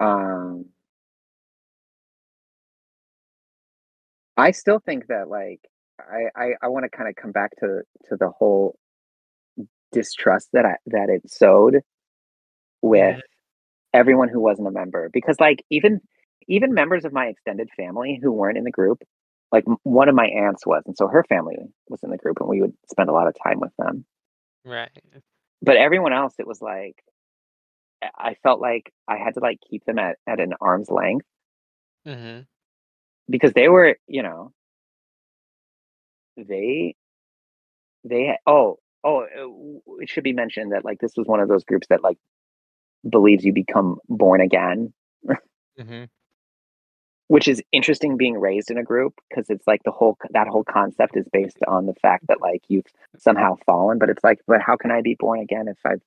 Um, 0.00 0.66
I 4.36 4.50
still 4.50 4.80
think 4.80 5.06
that 5.08 5.28
like 5.28 5.60
I 6.00 6.28
I, 6.36 6.50
I 6.62 6.68
want 6.68 6.84
to 6.84 6.96
kind 6.96 7.08
of 7.08 7.16
come 7.16 7.32
back 7.32 7.52
to 7.60 7.82
to 8.08 8.16
the 8.16 8.30
whole 8.30 8.76
distrust 9.92 10.48
that 10.52 10.64
I 10.64 10.76
that 10.86 11.08
it 11.08 11.30
sowed 11.30 11.80
with 12.82 13.20
everyone 13.92 14.28
who 14.28 14.40
wasn't 14.40 14.68
a 14.68 14.72
member 14.72 15.08
because 15.12 15.38
like 15.40 15.64
even 15.70 16.00
even 16.48 16.74
members 16.74 17.04
of 17.04 17.12
my 17.12 17.26
extended 17.26 17.68
family 17.76 18.18
who 18.22 18.32
weren't 18.32 18.58
in 18.58 18.64
the 18.64 18.70
group 18.70 19.02
like 19.52 19.64
one 19.84 20.08
of 20.08 20.14
my 20.14 20.26
aunts 20.26 20.66
was 20.66 20.82
and 20.86 20.96
so 20.96 21.06
her 21.06 21.24
family 21.28 21.56
was 21.88 22.02
in 22.02 22.10
the 22.10 22.16
group 22.16 22.38
and 22.40 22.48
we 22.48 22.60
would 22.60 22.74
spend 22.90 23.08
a 23.08 23.12
lot 23.12 23.28
of 23.28 23.34
time 23.42 23.60
with 23.60 23.70
them. 23.78 24.04
Right. 24.64 24.90
But 25.62 25.76
everyone 25.76 26.12
else 26.12 26.34
it 26.38 26.46
was 26.46 26.60
like 26.60 26.96
i 28.18 28.34
felt 28.42 28.60
like 28.60 28.92
i 29.08 29.16
had 29.16 29.34
to 29.34 29.40
like 29.40 29.58
keep 29.68 29.84
them 29.84 29.98
at, 29.98 30.16
at 30.26 30.40
an 30.40 30.52
arm's 30.60 30.90
length 30.90 31.26
mm-hmm. 32.06 32.40
Because 33.28 33.52
they 33.52 33.68
were 33.68 33.96
you 34.06 34.22
know 34.22 34.52
they 36.36 36.94
they 38.04 38.36
oh 38.46 38.78
oh 39.02 39.26
it 40.00 40.08
should 40.08 40.24
be 40.24 40.32
mentioned 40.32 40.72
that 40.72 40.84
like 40.84 40.98
this 41.00 41.16
was 41.16 41.26
one 41.26 41.40
of 41.40 41.48
those 41.48 41.64
groups 41.64 41.86
that 41.88 42.02
like 42.02 42.18
believes 43.08 43.44
you 43.44 43.52
become 43.52 43.98
born 44.08 44.40
again 44.40 44.92
mm-hmm 45.78 46.04
which 47.28 47.48
is 47.48 47.62
interesting 47.72 48.18
being 48.18 48.38
raised 48.38 48.70
in 48.70 48.76
a 48.76 48.82
group 48.82 49.14
because 49.28 49.48
it's 49.48 49.66
like 49.66 49.82
the 49.84 49.90
whole 49.90 50.16
that 50.30 50.46
whole 50.46 50.62
concept 50.62 51.16
is 51.16 51.26
based 51.32 51.56
on 51.66 51.86
the 51.86 51.94
fact 51.94 52.26
that 52.28 52.40
like 52.42 52.62
you've 52.68 52.84
somehow 53.16 53.56
fallen 53.64 53.98
but 53.98 54.10
it's 54.10 54.22
like 54.22 54.38
but 54.46 54.60
how 54.60 54.76
can 54.76 54.90
i 54.90 55.00
be 55.00 55.16
born 55.18 55.40
again 55.40 55.66
if 55.66 55.78
i've 55.86 56.02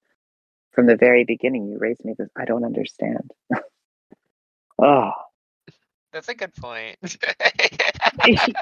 from 0.78 0.86
the 0.86 0.96
very 0.96 1.26
beginning. 1.26 1.68
You 1.68 1.80
raised 1.80 2.06
me 2.06 2.14
this. 2.16 2.30
I 2.38 2.46
don't 2.46 2.64
understand. 2.64 3.32
oh, 4.80 5.12
That's 6.18 6.30
a 6.30 6.36
good 6.36 6.56
point. 6.56 6.98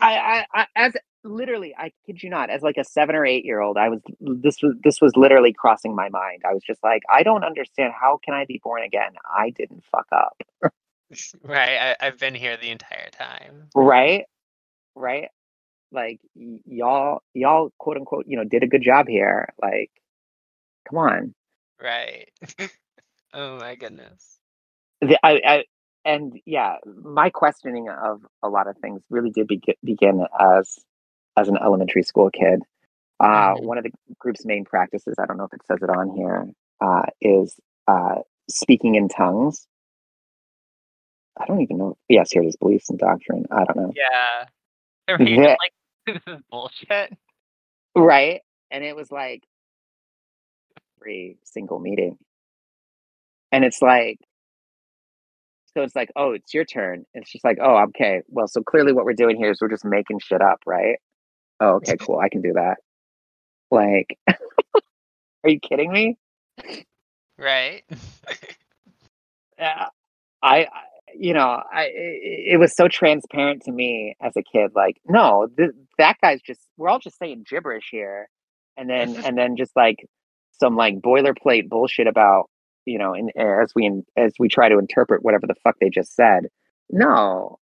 I, 0.00 0.44
I, 0.54 0.62
I, 0.62 0.66
as 0.76 0.94
literally, 1.24 1.74
I 1.76 1.92
kid 2.06 2.22
you 2.22 2.30
not, 2.30 2.50
as 2.50 2.62
like 2.62 2.76
a 2.78 2.84
seven 2.84 3.16
or 3.16 3.26
eight 3.26 3.44
year 3.44 3.60
old, 3.60 3.78
I 3.78 3.90
was 3.90 4.00
this 4.20 4.62
was 4.62 4.76
this 4.84 5.00
was 5.00 5.12
literally 5.16 5.52
crossing 5.54 5.94
my 5.96 6.08
mind. 6.10 6.42
I 6.48 6.54
was 6.54 6.62
just 6.64 6.82
like, 6.84 7.02
I 7.10 7.24
don't 7.24 7.44
understand. 7.44 7.94
How 8.00 8.20
can 8.24 8.34
I 8.34 8.46
be 8.46 8.60
born 8.64 8.84
again? 8.84 9.12
I 9.28 9.50
didn't 9.50 9.84
fuck 9.92 10.06
up, 10.12 10.36
right. 11.44 11.96
I, 12.00 12.06
I've 12.06 12.18
been 12.18 12.34
here 12.34 12.56
the 12.56 12.70
entire 12.70 13.10
time. 13.12 13.70
right? 13.74 14.24
Right? 14.96 15.30
Like 15.92 16.20
y- 16.36 16.60
y'all, 16.66 17.22
y'all, 17.34 17.72
quote 17.78 17.96
unquote, 17.98 18.26
you 18.28 18.36
know, 18.36 18.44
did 18.44 18.62
a 18.64 18.68
good 18.68 18.82
job 18.82 19.08
here. 19.08 19.48
Like, 19.62 19.90
come 20.88 20.98
on. 20.98 21.34
Right. 21.82 22.30
oh 23.34 23.58
my 23.58 23.76
goodness. 23.76 24.38
The, 25.02 25.18
I, 25.24 25.40
I, 25.46 25.64
and 26.04 26.38
yeah, 26.46 26.76
my 27.02 27.30
questioning 27.30 27.88
of 27.88 28.22
a 28.42 28.48
lot 28.48 28.66
of 28.68 28.76
things 28.78 29.02
really 29.10 29.30
did 29.30 29.46
begin, 29.46 29.74
begin 29.84 30.26
as 30.40 30.78
as 31.36 31.48
an 31.48 31.56
elementary 31.62 32.02
school 32.02 32.30
kid. 32.30 32.62
Uh, 33.20 33.54
Mhm. 33.54 33.64
One 33.64 33.78
of 33.78 33.84
the 33.84 33.92
group's 34.18 34.44
main 34.44 34.64
practices, 34.64 35.14
I 35.18 35.26
don't 35.26 35.36
know 35.36 35.44
if 35.44 35.52
it 35.52 35.64
says 35.66 35.78
it 35.82 35.90
on 35.90 36.10
here, 36.16 36.48
uh, 36.80 37.02
is 37.20 37.58
uh, 37.88 38.16
speaking 38.48 38.94
in 38.94 39.08
tongues. 39.08 39.66
I 41.36 41.46
don't 41.46 41.60
even 41.60 41.78
know. 41.78 41.96
Yes, 42.08 42.32
here 42.32 42.42
it 42.42 42.46
is, 42.46 42.56
beliefs 42.56 42.90
and 42.90 42.98
doctrine. 42.98 43.46
I 43.50 43.64
don't 43.64 43.76
know. 43.76 43.92
Yeah. 43.96 44.46
That- 45.18 45.58
like 45.58 45.72
this 46.06 46.34
is 46.34 46.42
bullshit? 46.50 47.16
Right. 47.96 48.42
And 48.70 48.84
it 48.84 48.94
was 48.94 49.10
like 49.10 49.42
every 51.00 51.38
single 51.44 51.78
meeting. 51.78 52.18
And 53.52 53.64
it's 53.64 53.80
like, 53.80 54.18
so 55.78 55.84
it's 55.84 55.94
like, 55.94 56.10
oh, 56.16 56.32
it's 56.32 56.52
your 56.52 56.64
turn. 56.64 57.04
It's 57.14 57.30
just 57.30 57.44
like, 57.44 57.58
oh, 57.62 57.84
okay. 57.90 58.22
Well, 58.28 58.48
so 58.48 58.62
clearly 58.62 58.92
what 58.92 59.04
we're 59.04 59.12
doing 59.12 59.36
here 59.36 59.52
is 59.52 59.58
we're 59.60 59.68
just 59.70 59.84
making 59.84 60.18
shit 60.18 60.42
up, 60.42 60.58
right? 60.66 60.96
Oh, 61.60 61.76
okay, 61.76 61.96
cool. 62.00 62.18
I 62.18 62.28
can 62.28 62.42
do 62.42 62.54
that. 62.54 62.78
Like, 63.70 64.18
are 65.44 65.50
you 65.50 65.60
kidding 65.60 65.92
me? 65.92 66.16
Right. 67.38 67.82
Uh, 69.60 69.86
I, 70.42 70.58
I- 70.60 70.66
you 71.14 71.32
know, 71.32 71.62
I 71.72 71.84
it, 71.84 72.52
it 72.54 72.60
was 72.60 72.76
so 72.76 72.86
transparent 72.86 73.62
to 73.64 73.72
me 73.72 74.14
as 74.22 74.36
a 74.36 74.42
kid. 74.42 74.72
Like, 74.76 74.98
no, 75.08 75.48
th- 75.56 75.70
that 75.98 76.16
guy's 76.22 76.40
just 76.42 76.60
we're 76.76 76.90
all 76.90 76.98
just 77.00 77.18
saying 77.18 77.44
gibberish 77.48 77.88
here, 77.90 78.28
and 78.76 78.88
then 78.90 79.16
and 79.24 79.36
then 79.36 79.56
just 79.56 79.74
like 79.74 79.96
some 80.60 80.76
like 80.76 80.96
boilerplate 81.00 81.68
bullshit 81.68 82.06
about 82.06 82.50
you 82.88 82.98
know, 82.98 83.14
and 83.14 83.30
as 83.36 83.72
we 83.74 83.90
as 84.16 84.32
we 84.38 84.48
try 84.48 84.68
to 84.68 84.78
interpret 84.78 85.22
whatever 85.22 85.46
the 85.46 85.54
fuck 85.62 85.76
they 85.80 85.90
just 85.90 86.14
said. 86.14 86.46
No, 86.90 87.58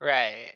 right. 0.00 0.52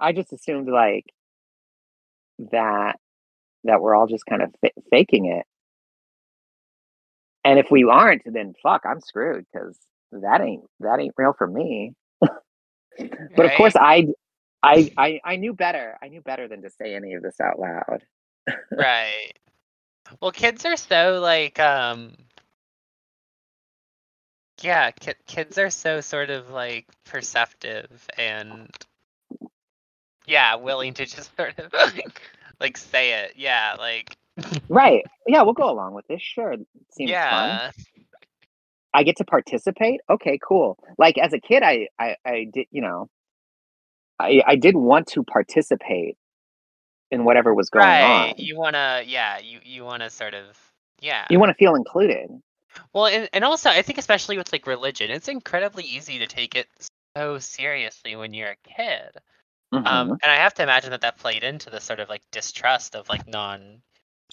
I 0.00 0.12
just 0.12 0.32
assumed 0.32 0.68
like 0.68 1.06
that 2.52 2.98
that 3.64 3.80
we're 3.80 3.94
all 3.94 4.06
just 4.06 4.26
kind 4.26 4.42
of 4.42 4.54
fa- 4.60 4.80
faking 4.90 5.26
it. 5.26 5.46
And 7.44 7.58
if 7.58 7.66
we 7.70 7.84
aren't, 7.84 8.22
then 8.26 8.54
fuck, 8.62 8.82
I'm 8.86 9.00
screwed 9.00 9.46
because 9.52 9.78
that 10.12 10.40
ain't 10.40 10.64
that 10.80 11.00
ain't 11.00 11.14
real 11.16 11.34
for 11.36 11.46
me. 11.46 11.94
But 13.36 13.46
of 13.46 13.52
course, 13.54 13.76
I, 13.76 14.06
I, 14.62 14.90
I, 14.96 15.20
I 15.24 15.36
knew 15.36 15.52
better. 15.54 15.98
I 16.02 16.08
knew 16.08 16.20
better 16.22 16.48
than 16.48 16.62
to 16.62 16.70
say 16.70 16.94
any 16.94 17.14
of 17.14 17.22
this 17.22 17.40
out 17.40 17.58
loud. 17.58 18.02
Right. 18.70 19.32
Well, 20.20 20.32
kids 20.32 20.64
are 20.64 20.76
so 20.76 21.20
like 21.20 21.58
um 21.60 22.12
yeah, 24.62 24.90
ki- 24.92 25.12
kids 25.26 25.58
are 25.58 25.70
so 25.70 26.00
sort 26.00 26.30
of 26.30 26.50
like 26.50 26.86
perceptive 27.04 28.08
and 28.16 28.68
yeah, 30.26 30.54
willing 30.56 30.94
to 30.94 31.04
just 31.04 31.34
sort 31.36 31.58
of 31.58 31.72
like, 31.72 32.22
like 32.60 32.76
say 32.76 33.24
it. 33.24 33.32
Yeah, 33.36 33.76
like 33.78 34.16
Right? 34.68 35.04
Yeah, 35.26 35.42
we'll 35.42 35.52
go 35.54 35.70
along 35.70 35.94
with 35.94 36.06
this. 36.08 36.20
Sure, 36.20 36.52
it 36.52 36.66
seems 36.90 37.10
fun. 37.10 37.10
yeah. 37.10 37.70
I 38.92 39.02
get 39.02 39.16
to 39.16 39.24
participate. 39.24 40.00
Okay, 40.08 40.38
cool. 40.46 40.78
Like 40.98 41.18
as 41.18 41.32
a 41.32 41.40
kid, 41.40 41.62
I, 41.62 41.88
I, 41.98 42.16
I 42.24 42.46
did, 42.52 42.66
you 42.70 42.80
know, 42.80 43.08
I, 44.20 44.42
I 44.46 44.56
did 44.56 44.76
want 44.76 45.08
to 45.08 45.24
participate 45.24 46.16
in 47.10 47.24
whatever 47.24 47.54
was 47.54 47.70
going 47.70 47.84
right. 47.84 48.30
on. 48.30 48.34
You 48.36 48.56
want 48.56 48.74
to 48.74 49.02
yeah, 49.06 49.38
you 49.38 49.60
you 49.62 49.84
want 49.84 50.02
to 50.02 50.10
sort 50.10 50.34
of 50.34 50.58
yeah. 51.00 51.26
You 51.30 51.38
want 51.38 51.50
to 51.50 51.54
feel 51.54 51.74
included. 51.74 52.30
Well, 52.92 53.06
and, 53.06 53.28
and 53.32 53.44
also 53.44 53.70
I 53.70 53.82
think 53.82 53.98
especially 53.98 54.36
with 54.36 54.52
like 54.52 54.66
religion, 54.66 55.10
it's 55.10 55.28
incredibly 55.28 55.84
easy 55.84 56.18
to 56.18 56.26
take 56.26 56.54
it 56.54 56.66
so 57.16 57.38
seriously 57.38 58.16
when 58.16 58.34
you're 58.34 58.50
a 58.50 58.56
kid. 58.64 59.16
Um, 59.72 59.82
Mhm. 59.84 60.18
and 60.22 60.30
I 60.30 60.36
have 60.36 60.54
to 60.54 60.62
imagine 60.62 60.90
that 60.90 61.00
that 61.00 61.18
played 61.18 61.42
into 61.42 61.70
the 61.70 61.80
sort 61.80 62.00
of 62.00 62.08
like 62.08 62.22
distrust 62.30 62.94
of 62.94 63.08
like 63.08 63.26
non. 63.26 63.82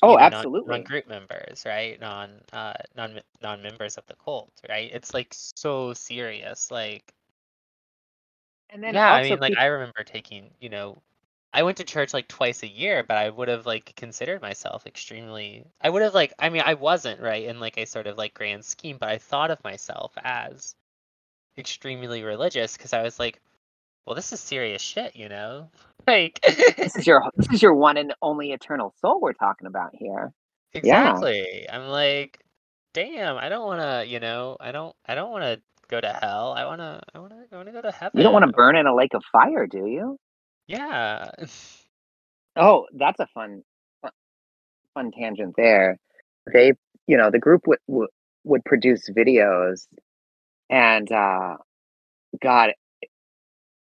Oh, 0.03 0.13
you 0.13 0.17
know, 0.17 0.38
absolutely. 0.38 0.78
Non-group 0.78 1.07
members, 1.07 1.63
right? 1.63 1.99
Non, 1.99 2.41
uh, 2.53 2.74
non, 2.95 3.22
non-members 3.41 3.97
of 3.97 4.05
the 4.07 4.15
cult, 4.15 4.51
right? 4.67 4.89
It's 4.91 5.13
like 5.13 5.28
so 5.32 5.93
serious. 5.93 6.72
Like, 6.72 7.13
And 8.72 8.82
then 8.82 8.95
yeah, 8.95 9.11
I 9.13 9.19
also 9.19 9.32
mean, 9.32 9.39
like 9.39 9.57
I 9.57 9.65
remember 9.65 10.03
taking, 10.03 10.49
you 10.59 10.69
know, 10.69 11.01
I 11.54 11.64
went 11.64 11.78
to 11.78 11.84
church 11.84 12.14
like 12.14 12.28
twice 12.28 12.64
a 12.64 12.68
year, 12.68 13.04
but 13.06 13.18
I 13.18 13.30
would 13.30 13.49
have 13.49 13.66
like 13.66 13.93
considered 13.95 14.41
myself 14.41 14.88
extremely. 14.88 15.66
I 15.82 15.89
would 15.89 16.02
have 16.02 16.14
like, 16.14 16.34
I 16.39 16.49
mean, 16.49 16.64
I 16.66 16.76
wasn't 16.76 17.20
right 17.20 17.43
in 17.43 17.60
like 17.60 17.78
a 17.78 17.86
sort 17.86 18.08
of 18.08 18.18
like 18.18 18.34
grand 18.34 18.64
scheme, 18.64 18.97
but 18.97 19.10
I 19.10 19.18
thought 19.18 19.52
of 19.52 19.64
myself 19.64 20.14
as 20.24 20.76
extremely 21.58 22.24
religious 22.24 22.78
because 22.78 22.93
I 22.93 23.04
was 23.04 23.20
like, 23.20 23.41
well, 24.06 24.16
this 24.16 24.32
is 24.32 24.39
serious 24.39 24.82
shit, 24.82 25.16
you 25.16 25.30
know? 25.30 25.70
Like, 26.08 26.41
this 26.78 26.95
is 26.95 27.06
your 27.06 27.22
this 27.36 27.47
is 27.52 27.62
your 27.62 27.76
one 27.76 27.95
and 27.95 28.16
only 28.24 28.54
eternal 28.54 28.91
soul 28.99 29.22
we're 29.22 29.34
talking 29.34 29.68
about 29.68 29.91
here. 29.93 30.34
exactly. 30.74 31.68
I'm 31.72 31.89
like, 31.89 32.39
damn, 32.95 33.38
I 33.38 33.49
don't 33.49 33.68
want 33.68 33.82
to, 33.82 34.12
you 34.12 34.20
know, 34.20 34.58
I 34.60 34.72
don't, 34.72 34.95
I 35.06 35.14
don't 35.14 35.30
want 35.30 35.43
to 35.43 35.62
go 35.89 36.02
to 36.02 36.12
hell. 36.12 36.54
I 36.54 36.66
want 36.66 36.82
to, 36.82 37.02
I 37.14 37.20
want 37.20 37.34
to, 37.34 37.45
I 37.52 37.56
want 37.56 37.68
to 37.68 37.72
go 37.72 37.82
to 37.84 37.91
heaven. 37.91 38.18
You 38.18 38.24
don't 38.24 38.34
want 38.34 38.47
to 38.47 38.52
burn 38.52 38.76
in 38.76 38.88
a 38.88 38.95
lake 38.95 39.14
of 39.14 39.24
fire, 39.32 39.68
do 39.68 39.86
you? 39.86 40.18
Yeah. 40.72 41.32
Oh, 42.55 42.88
that's 42.93 43.19
a 43.19 43.28
fun 43.34 43.63
fun, 44.93 45.11
tangent 45.11 45.55
there. 45.57 45.97
They, 46.53 46.74
you 47.07 47.17
know, 47.17 47.32
the 47.32 47.39
group 47.39 47.67
would 47.67 47.80
would, 47.88 48.09
would 48.45 48.65
produce 48.65 49.09
videos 49.09 49.88
and 50.69 51.11
uh 51.11 51.57
god 52.41 52.72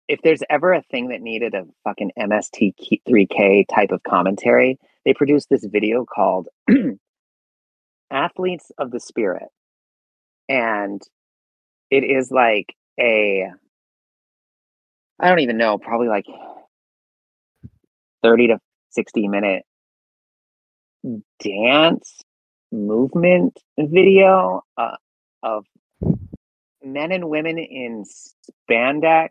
if 0.08 0.20
there's 0.22 0.42
ever 0.50 0.72
a 0.72 0.82
thing 0.82 1.08
that 1.08 1.22
needed 1.22 1.54
a 1.54 1.64
fucking 1.84 2.12
MST3K 2.18 3.66
type 3.74 3.90
of 3.92 4.02
commentary, 4.04 4.78
they 5.04 5.14
produced 5.14 5.48
this 5.50 5.64
video 5.66 6.04
called 6.04 6.48
Athletes 8.10 8.72
of 8.78 8.90
the 8.90 9.00
Spirit. 9.00 9.48
And 10.48 11.02
it 11.90 12.04
is 12.04 12.30
like 12.30 12.74
a 13.00 13.48
I 15.20 15.28
don't 15.28 15.40
even 15.40 15.56
know, 15.58 15.78
probably 15.78 16.08
like 16.08 16.26
30 18.26 18.48
to 18.48 18.58
60 18.90 19.28
minute 19.28 19.62
dance 21.38 22.22
movement 22.72 23.56
video 23.78 24.62
uh, 24.76 24.96
of 25.44 25.64
men 26.82 27.12
and 27.12 27.28
women 27.28 27.58
in 27.58 28.04
spandex 28.68 29.28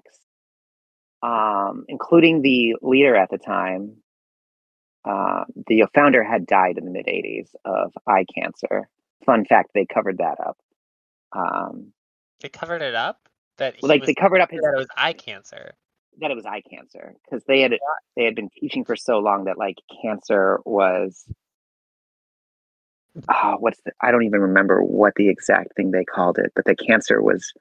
um, 1.21 1.83
including 1.89 2.41
the 2.41 2.75
leader 2.81 3.15
at 3.17 3.29
the 3.29 3.37
time 3.37 3.97
uh, 5.03 5.43
the 5.67 5.85
founder 5.93 6.23
had 6.23 6.45
died 6.45 6.77
in 6.77 6.85
the 6.85 6.91
mid 6.91 7.05
80s 7.07 7.49
of 7.65 7.91
eye 8.07 8.25
cancer 8.33 8.87
fun 9.25 9.43
fact 9.43 9.71
they 9.73 9.85
covered 9.85 10.19
that 10.19 10.39
up 10.39 10.57
um, 11.33 11.91
They 12.41 12.49
covered 12.49 12.81
it 12.81 12.95
up. 12.95 13.27
That 13.57 13.75
he 13.77 13.87
like 13.87 14.01
was, 14.01 14.07
they 14.07 14.13
covered 14.13 14.41
up 14.41 14.51
his 14.51 14.61
that 14.61 14.73
it 14.75 14.77
was 14.77 14.87
eye 14.97 15.13
cancer. 15.13 15.75
That 16.21 16.31
it 16.31 16.35
was 16.35 16.45
eye 16.45 16.61
cancer 16.61 17.13
because 17.23 17.43
they 17.45 17.61
had 17.61 17.73
they 18.15 18.23
had 18.23 18.35
been 18.35 18.49
teaching 18.49 18.85
for 18.85 18.95
so 18.95 19.19
long 19.19 19.45
that 19.45 19.57
like 19.57 19.77
cancer 20.01 20.59
was 20.65 21.25
oh 23.29 23.55
what's 23.59 23.79
the 23.85 23.91
I 24.01 24.11
don't 24.11 24.23
even 24.23 24.41
remember 24.41 24.81
what 24.83 25.13
the 25.15 25.29
exact 25.29 25.75
thing 25.75 25.91
they 25.91 26.05
called 26.05 26.37
it 26.37 26.51
but 26.55 26.65
the 26.65 26.75
cancer 26.75 27.21
was 27.21 27.53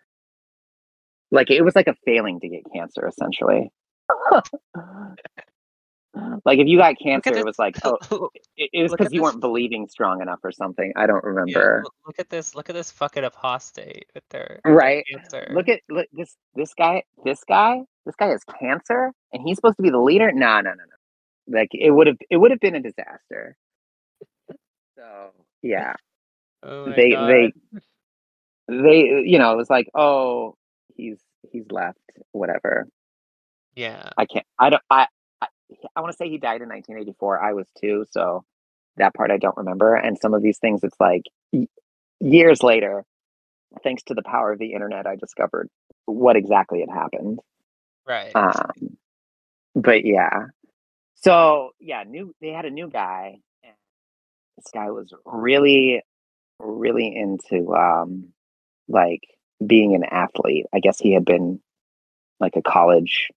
like 1.31 1.51
it 1.51 1.63
was 1.63 1.77
like 1.77 1.89
a 1.89 1.97
failing 2.05 2.41
to 2.41 2.49
get 2.49 2.63
cancer 2.73 3.07
essentially 3.07 3.71
like 6.45 6.59
if 6.59 6.67
you 6.69 6.79
got 6.79 6.97
cancer 6.99 7.35
it 7.37 7.45
was 7.45 7.59
like 7.59 7.77
oh 7.85 7.99
it, 8.57 8.71
it 8.73 8.83
was 8.83 8.93
because 8.93 9.13
you 9.13 9.21
this- 9.21 9.25
weren't 9.25 9.41
believing 9.41 9.89
strong 9.89 10.21
enough 10.23 10.39
or 10.45 10.53
something 10.53 10.93
I 10.97 11.07
don't 11.07 11.25
remember 11.25 11.81
look- 11.85 11.95
look 12.07 12.19
at 12.19 12.31
this. 12.31 12.55
Look 12.55 12.69
at 12.71 12.75
this 12.75 12.91
fucking 12.91 13.25
apostate 13.25 14.07
with 14.15 14.25
their 14.31 14.61
Right. 14.65 15.05
Cancer. 15.11 15.49
look 15.53 15.69
at 15.69 15.81
look 15.89 16.07
this 16.13 16.37
this 16.55 16.73
guy 16.75 17.03
this 17.25 17.43
guy 17.45 17.81
this 18.07 18.15
guy 18.17 18.29
has 18.29 18.45
cancer 18.45 19.13
and 19.33 19.43
he's 19.47 19.57
supposed 19.57 19.77
to 19.77 19.83
be 19.83 19.91
the 19.91 19.99
leader 19.99 20.31
no 20.33 20.61
no 20.61 20.71
no 20.71 20.75
no 20.75 21.59
Like 21.59 21.71
it 21.73 21.91
would 21.91 22.07
have 22.07 22.19
it 22.31 22.37
would 22.37 22.51
have 22.53 22.61
been 22.61 22.75
a 22.77 22.81
disaster. 22.81 23.57
So 24.97 25.31
yeah, 25.63 25.95
Oh 26.63 26.93
they 26.93 27.11
god. 27.11 27.29
they 27.29 27.53
they 28.69 28.99
you 29.25 29.39
know 29.39 29.53
it 29.53 29.57
was 29.57 29.69
like 29.71 29.89
oh 29.95 30.55
he's 30.97 31.19
he's 31.51 31.65
left 31.71 31.99
whatever. 32.33 32.87
Yeah. 33.75 34.11
I 34.17 34.25
can't 34.27 34.47
I 34.59 34.71
don't 34.71 34.83
I 34.91 35.07
I, 35.97 36.01
want 36.01 36.13
to 36.13 36.17
say 36.17 36.29
he 36.29 36.39
died 36.39 36.63
in 36.63 36.69
1984. 36.69 37.43
I 37.43 37.53
was 37.53 37.67
two, 37.81 38.05
so 38.11 38.45
that 38.97 39.15
part 39.15 39.31
I 39.31 39.39
don't 39.39 39.57
remember. 39.57 39.95
And 39.95 40.19
some 40.21 40.35
of 40.35 40.43
these 40.43 40.59
things, 40.59 40.83
it's 40.83 41.01
like 41.01 41.25
years 42.21 42.63
later, 42.63 43.05
thanks 43.83 44.03
to 44.05 44.15
the 44.15 44.23
power 44.23 44.53
of 44.53 44.59
the 44.59 44.73
internet, 44.73 45.07
I 45.07 45.17
discovered 45.17 45.69
what 46.07 46.37
exactly 46.37 46.81
had 46.81 46.91
happened. 46.91 47.41
Right. 48.07 48.35
Um, 48.35 48.97
but 49.75 50.05
yeah, 50.05 50.47
so 51.25 51.71
yeah, 51.81 52.05
new 52.07 52.35
they 52.41 52.51
had 52.51 52.67
a 52.67 52.71
new 52.71 52.89
guy, 52.89 53.39
and 53.63 53.75
this 54.59 54.67
guy 54.73 54.91
was 54.91 55.13
really, 55.25 56.03
really 56.59 57.17
into 57.17 57.75
um, 57.75 58.29
like 58.89 59.23
being 59.65 59.95
an 59.95 60.05
athlete. 60.05 60.67
I 60.75 60.81
guess 60.81 60.99
he 60.99 61.15
had 61.15 61.25
been 61.25 61.61
like 62.41 62.57
a 62.57 62.63
college 62.63 63.29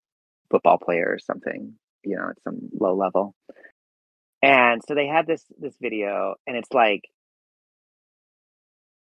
football 0.51 0.77
player 0.77 1.07
or 1.07 1.19
something, 1.19 1.75
you 2.03 2.15
know, 2.15 2.29
at 2.29 2.41
some 2.43 2.69
low 2.79 2.95
level. 2.95 3.35
And 4.41 4.81
so 4.87 4.95
they 4.95 5.07
had 5.07 5.25
this 5.27 5.43
this 5.59 5.75
video, 5.81 6.35
and 6.45 6.55
it's 6.55 6.71
like 6.71 7.01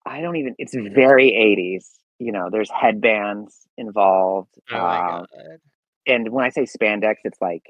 I 0.05 0.21
don't 0.21 0.37
even. 0.37 0.55
It's 0.57 0.75
very 0.75 1.31
80s. 1.31 1.85
You 2.19 2.31
know, 2.31 2.49
there's 2.51 2.69
headbands 2.69 3.67
involved. 3.77 4.55
oh 4.71 4.77
Um, 4.77 5.25
and 6.07 6.29
when 6.29 6.45
I 6.45 6.49
say 6.49 6.63
spandex, 6.63 7.15
it's 7.23 7.41
like 7.41 7.63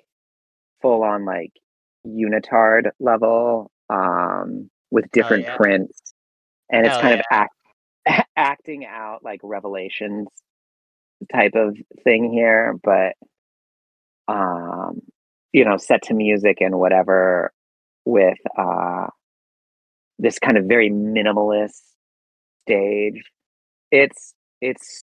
full 0.82 1.04
on 1.04 1.26
like 1.26 1.54
unitard 2.06 2.92
level 3.00 3.72
um, 3.90 4.70
with 4.92 5.10
different 5.12 5.46
yeah. 5.46 5.58
prints, 5.58 6.14
and 6.70 6.86
it's 6.86 6.94
Hell 6.94 7.02
kind 7.02 7.20
of 7.20 7.26
act, 7.32 7.56
acting 8.36 8.86
out 8.86 9.24
like 9.24 9.40
revelations 9.42 10.28
type 11.32 11.56
of 11.56 11.76
thing 12.04 12.32
here, 12.32 12.78
but 12.84 13.14
um, 14.28 15.00
you 15.56 15.64
know, 15.64 15.78
set 15.78 16.02
to 16.04 16.14
music 16.14 16.58
and 16.60 16.78
whatever 16.78 17.54
with 18.04 18.38
uh, 18.58 19.08
this 20.20 20.38
kind 20.38 20.58
of 20.58 20.66
very 20.66 20.90
minimalist 20.90 21.80
stage. 22.66 23.24
It's 23.92 24.34
it's 24.62 25.04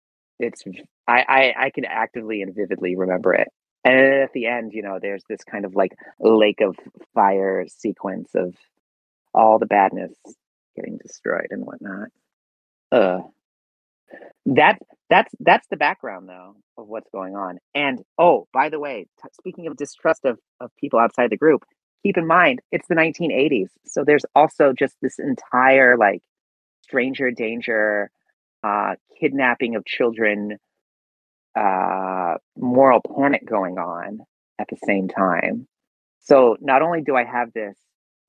it's 0.40 0.64
I, 1.06 1.24
I 1.28 1.54
I 1.66 1.70
can 1.70 1.84
actively 1.84 2.42
and 2.42 2.54
vividly 2.54 2.96
remember 2.96 3.34
it. 3.34 3.48
And 3.84 3.96
at 3.96 4.32
the 4.32 4.46
end, 4.46 4.72
you 4.74 4.82
know, 4.82 4.98
there's 5.00 5.22
this 5.28 5.44
kind 5.44 5.64
of 5.64 5.76
like 5.76 5.92
lake 6.18 6.60
of 6.60 6.76
fire 7.14 7.64
sequence 7.68 8.30
of 8.34 8.56
all 9.34 9.60
the 9.60 9.66
badness 9.66 10.12
getting 10.76 10.98
destroyed 10.98 11.48
and 11.50 11.64
whatnot. 11.64 12.08
Uh 12.90 13.20
that 14.46 14.78
that's 15.12 15.34
that's 15.40 15.68
the 15.68 15.76
background 15.76 16.26
though 16.26 16.56
of 16.78 16.88
what's 16.88 17.10
going 17.10 17.36
on. 17.36 17.58
And 17.74 18.00
oh, 18.18 18.48
by 18.54 18.70
the 18.70 18.80
way, 18.80 19.06
t- 19.22 19.28
speaking 19.34 19.66
of 19.66 19.76
distrust 19.76 20.24
of 20.24 20.38
of 20.58 20.70
people 20.80 20.98
outside 20.98 21.28
the 21.30 21.36
group, 21.36 21.64
keep 22.02 22.16
in 22.16 22.26
mind 22.26 22.60
it's 22.72 22.88
the 22.88 22.94
1980s. 22.94 23.68
So 23.84 24.04
there's 24.04 24.24
also 24.34 24.72
just 24.72 24.96
this 25.02 25.18
entire 25.18 25.98
like 25.98 26.22
stranger 26.82 27.30
danger, 27.30 28.10
uh, 28.64 28.94
kidnapping 29.20 29.76
of 29.76 29.84
children, 29.84 30.56
uh, 31.58 32.36
moral 32.56 33.02
panic 33.02 33.46
going 33.46 33.76
on 33.76 34.20
at 34.58 34.68
the 34.70 34.78
same 34.86 35.08
time. 35.08 35.68
So 36.20 36.56
not 36.62 36.80
only 36.80 37.02
do 37.02 37.16
I 37.16 37.24
have 37.24 37.52
this 37.52 37.76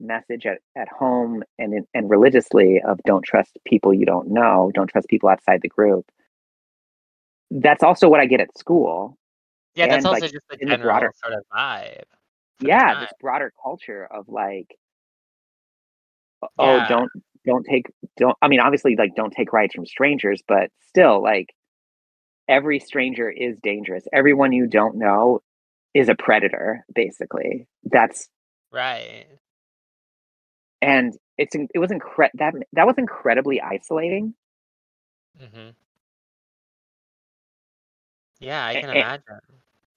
message 0.01 0.45
at, 0.45 0.57
at 0.75 0.89
home 0.89 1.43
and 1.57 1.87
and 1.93 2.09
religiously 2.09 2.81
of 2.85 2.99
don't 3.05 3.23
trust 3.23 3.57
people 3.65 3.93
you 3.93 4.05
don't 4.05 4.31
know, 4.31 4.69
don't 4.75 4.87
trust 4.87 5.07
people 5.07 5.29
outside 5.29 5.61
the 5.61 5.69
group. 5.69 6.05
That's 7.61 7.83
also 7.83 8.09
what 8.09 8.19
I 8.19 8.25
get 8.25 8.41
at 8.41 8.57
school. 8.57 9.17
Yeah, 9.75 9.85
that's 9.87 9.97
and, 9.97 10.07
also 10.07 10.21
like, 10.21 10.31
just 10.31 10.45
the 10.49 10.57
the 10.57 10.77
broader- 10.77 11.13
sort 11.23 11.33
of 11.33 11.43
vibe. 11.53 12.03
yeah, 12.59 12.99
this 13.01 13.11
broader 13.19 13.51
culture 13.63 14.07
of 14.09 14.27
like, 14.27 14.75
oh, 16.57 16.77
Yeah. 16.77 16.87
don't 16.87 17.11
don't 17.45 17.65
take 17.65 17.85
don't. 18.17 18.35
I 18.41 18.47
mean, 18.47 18.59
obviously, 18.59 18.95
like 18.95 19.15
don't 19.15 19.31
take 19.33 19.53
rides 19.53 19.73
from 19.75 19.85
strangers, 19.85 20.41
but 20.47 20.71
still, 20.87 21.21
like 21.21 21.53
every 22.47 22.79
stranger 22.79 23.29
is 23.29 23.57
dangerous. 23.61 24.03
Everyone 24.13 24.51
you 24.51 24.65
don't 24.67 24.95
know 24.95 25.41
is 25.93 26.09
a 26.09 26.15
predator. 26.15 26.85
Basically, 26.93 27.67
that's 27.83 28.29
Right. 28.71 29.27
and 30.81 31.13
it's 31.37 31.55
it 31.55 31.79
was 31.79 31.91
incre- 31.91 32.29
that 32.35 32.53
that 32.73 32.87
was 32.87 32.97
incredibly 32.97 33.61
isolating. 33.61 34.33
hmm 35.39 35.69
Yeah, 38.43 38.65
I 38.65 38.75
can 38.75 38.89
a- 38.91 38.93
imagine. 38.97 39.39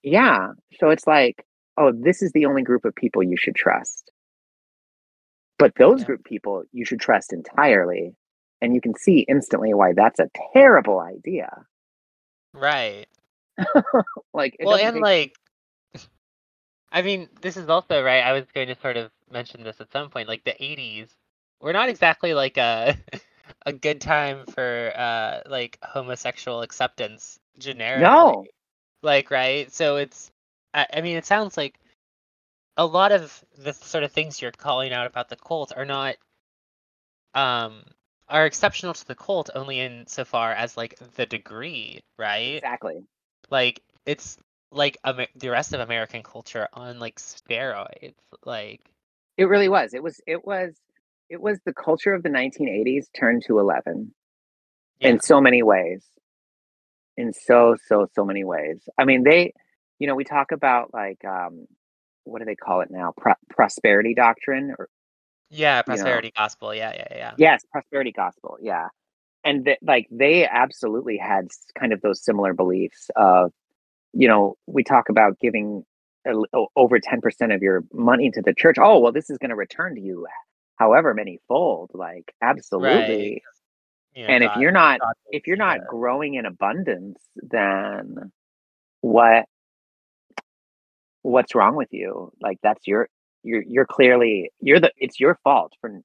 Yeah, 0.03 0.53
so 0.79 0.91
it's 0.91 1.07
like, 1.07 1.47
oh, 1.77 1.93
this 1.93 2.23
is 2.23 2.33
the 2.33 2.47
only 2.47 2.63
group 2.63 2.85
of 2.85 2.95
people 2.95 3.23
you 3.23 3.37
should 3.37 3.57
trust. 3.57 4.13
But 5.59 5.75
those 5.77 6.03
Yeah. 6.03 6.07
group 6.07 6.25
people 6.25 6.65
you 6.73 6.85
should 6.85 7.01
trust 7.01 7.33
entirely, 7.33 8.15
and 8.63 8.75
you 8.75 8.81
can 8.81 8.95
see 8.95 9.21
instantly 9.29 9.75
why 9.75 9.93
that's 9.93 10.21
a 10.21 10.31
terrible 10.53 11.01
idea. 11.01 11.67
Right. 12.55 13.07
Like, 14.35 14.57
well, 14.63 14.77
and 14.77 14.95
take- 14.95 15.03
like, 15.03 15.35
I 16.93 17.03
mean, 17.03 17.29
this 17.43 17.57
is 17.57 17.69
also 17.69 18.03
right. 18.03 18.23
I 18.23 18.33
was 18.33 18.45
going 18.55 18.69
to 18.69 18.77
sort 18.81 18.97
of 18.97 19.11
mention 19.31 19.63
this 19.65 19.81
at 19.81 19.93
some 19.93 20.11
point. 20.11 20.29
Like 20.29 20.45
the 20.45 20.55
'80s, 20.63 21.11
were 21.61 21.73
not 21.73 21.89
exactly 21.89 22.35
like 22.35 22.57
a 22.59 22.97
a 23.67 23.73
good 23.73 24.01
time 24.01 24.47
for 24.47 24.93
uh 24.97 25.41
like 25.49 25.79
homosexual 25.83 26.63
acceptance 26.63 27.39
generically. 27.59 28.09
no, 28.11 28.45
Like, 29.03 29.31
right? 29.31 29.73
So 29.73 29.97
it's, 29.97 30.31
I, 30.75 30.87
I 30.95 31.01
mean, 31.01 31.17
it 31.17 31.27
sounds 31.27 31.57
like 31.57 31.79
a 32.77 32.87
lot 32.87 33.13
of 33.13 33.45
the 33.59 33.73
sort 33.73 34.05
of 34.05 34.13
things 34.13 34.41
you're 34.43 34.53
calling 34.53 34.93
out 34.93 35.07
about 35.07 35.29
the 35.29 35.37
cult 35.37 35.73
are 35.77 35.87
not, 35.87 36.17
um, 37.35 37.83
are 38.29 38.47
exceptional 38.47 38.95
to 38.95 39.07
the 39.07 39.15
cult 39.15 39.51
only 39.55 39.81
in 39.81 40.07
so 40.07 40.25
far 40.25 40.53
as 40.53 40.77
like 40.77 40.99
the 41.17 41.27
degree, 41.27 42.03
right? 42.19 42.65
exactly. 42.65 43.05
Like 43.51 43.83
it's 44.07 44.39
like 44.73 44.99
Amer- 45.07 45.29
the 45.37 45.51
rest 45.51 45.73
of 45.73 45.81
American 45.81 46.23
culture 46.23 46.69
on 46.73 46.99
like 46.99 47.17
steroids. 47.17 48.15
Like, 48.45 48.81
It 49.37 49.45
really 49.47 49.69
was. 49.69 49.95
It 49.95 50.03
was. 50.03 50.21
It 50.27 50.45
was. 50.45 50.75
It 51.29 51.41
was 51.41 51.59
the 51.65 51.73
culture 51.73 52.15
of 52.15 52.23
the 52.23 52.29
1980s 52.29 53.09
turned 53.19 53.43
to 53.47 53.59
11 53.59 54.15
yeah, 55.01 55.09
in 55.11 55.21
so 55.21 55.41
many 55.41 55.63
ways. 55.63 56.05
In 57.17 57.33
so 57.33 57.77
so 57.87 58.09
so 58.15 58.25
many 58.25 58.45
ways. 58.45 58.89
I 58.99 59.05
mean, 59.05 59.23
they. 59.25 59.53
You 59.99 60.07
know, 60.07 60.15
we 60.15 60.25
talk 60.25 60.53
about 60.53 60.93
like 60.93 61.25
um, 61.25 61.67
what 62.25 62.41
do 62.41 62.45
they 62.45 62.55
call 62.55 62.83
it 62.83 62.91
now? 62.91 63.15
Pro- 63.17 63.33
prosperity 63.49 64.13
doctrine 64.15 64.75
or 64.79 64.89
yeah, 65.51 65.79
know. 65.79 65.83
prosperity 65.85 66.33
gospel. 66.37 66.75
Yeah, 66.75 66.93
yeah, 66.95 67.07
yeah. 67.11 67.33
Yes, 67.39 67.65
prosperity 67.73 68.13
gospel. 68.13 68.59
Yeah, 68.61 68.89
and 69.45 69.65
th- 69.65 69.79
like 69.83 70.07
they 70.11 70.47
absolutely 70.47 71.17
had 71.17 71.49
kind 71.79 71.93
of 71.93 72.03
those 72.03 72.23
similar 72.23 72.53
beliefs 72.53 73.11
of, 73.17 73.53
you 74.13 74.29
know, 74.29 74.57
we 74.67 74.83
talk 74.85 75.09
about 75.09 75.39
giving 75.41 75.85
a 76.27 76.31
l- 76.31 76.47
o- 76.53 76.69
over 76.77 76.99
ten 76.99 77.21
percent 77.21 77.53
of 77.53 77.63
your 77.63 77.85
money 77.93 78.31
to 78.33 78.43
the 78.43 78.53
church. 78.53 78.77
Oh 78.79 78.99
well, 78.99 79.13
this 79.13 79.31
is 79.31 79.39
going 79.39 79.51
to 79.51 79.57
return 79.57 79.95
to 79.95 80.01
you, 80.01 80.27
however 80.77 81.15
many 81.15 81.39
fold. 81.49 81.91
Like 81.95 82.35
absolutely. 82.43 83.43
And 84.17 84.43
if 84.45 84.51
God- 84.55 84.61
you're 84.61 84.73
not 84.73 85.01
God 85.01 85.15
if 85.31 85.47
you're 85.47 85.57
not 85.57 85.87
growing 85.87 86.35
in 86.35 86.47
abundance, 86.47 87.19
then 87.37 88.33
what 89.03 89.47
what's 91.23 91.55
wrong 91.55 91.77
with 91.77 91.89
you? 91.93 92.33
Like 92.41 92.59
that's 92.63 92.87
your 92.87 93.09
you're 93.43 93.63
you're 93.63 93.87
clearly 93.87 94.51
you're 94.61 94.81
the 94.81 94.93
it's 94.97 95.21
your 95.21 95.39
fault 95.45 95.73
for 95.81 95.91
not 95.91 96.03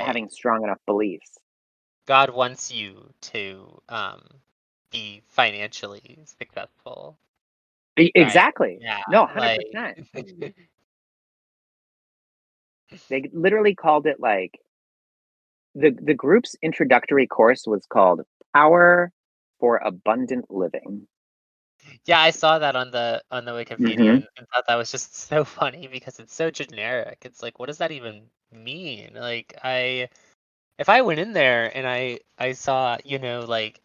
Right. 0.00 0.04
having 0.04 0.28
strong 0.28 0.64
enough 0.64 0.80
beliefs. 0.86 1.38
God 2.06 2.30
wants 2.30 2.72
you 2.72 3.12
to 3.22 3.80
um 3.88 4.22
be 4.90 5.22
financially 5.28 6.18
successful. 6.24 7.16
E- 7.98 8.10
Exactly. 8.14 8.78
Yeah. 8.80 9.00
No, 9.08 9.26
hundred 9.26 9.58
like- 9.74 9.96
percent. 10.14 10.54
They 13.08 13.30
literally 13.32 13.74
called 13.76 14.06
it 14.08 14.18
like 14.18 14.58
the 15.74 15.90
the 16.02 16.14
group's 16.14 16.56
introductory 16.62 17.26
course 17.26 17.66
was 17.66 17.86
called 17.86 18.22
Power 18.54 19.12
for 19.58 19.78
Abundant 19.78 20.50
Living. 20.50 21.08
yeah, 22.06 22.20
I 22.20 22.30
saw 22.30 22.58
that 22.58 22.76
on 22.76 22.90
the 22.90 23.22
on 23.30 23.44
the 23.44 23.52
Wikipedia 23.52 24.10
Mhm. 24.10 24.24
and, 24.36 24.46
thought 24.54 24.64
that 24.68 24.76
was 24.76 24.90
just 24.90 25.14
so 25.28 25.44
funny 25.44 25.88
because 25.88 26.18
it's 26.18 26.34
so 26.34 26.50
generic. 26.50 27.18
It's 27.24 27.42
like, 27.42 27.58
what 27.58 27.66
does 27.66 27.78
that 27.78 27.92
even 27.92 28.26
mean? 28.52 29.12
Like, 29.14 29.54
I 29.62 30.08
if 30.78 30.88
I 30.88 31.02
went 31.02 31.20
in 31.20 31.34
there 31.34 31.76
and 31.76 31.86
I 31.88 32.20
I 32.38 32.52
saw 32.54 32.98
you 33.04 33.18
know 33.18 33.42
like 33.42 33.80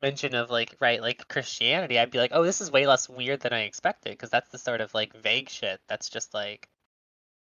mention 0.00 0.34
of 0.34 0.48
like 0.50 0.76
right 0.80 1.02
like 1.02 1.26
Christianity, 1.28 1.98
I'd 1.98 2.10
be 2.10 2.18
like, 2.18 2.30
oh, 2.32 2.44
this 2.44 2.60
is 2.60 2.70
way 2.70 2.86
less 2.86 3.08
weird 3.08 3.40
than 3.40 3.52
I 3.52 3.62
expected 3.62 4.10
because 4.12 4.30
that's 4.30 4.48
the 4.50 4.58
sort 4.58 4.80
of 4.80 4.94
like 4.94 5.12
vague 5.14 5.48
shit 5.48 5.80
that's 5.88 6.08
just 6.08 6.32
like 6.34 6.68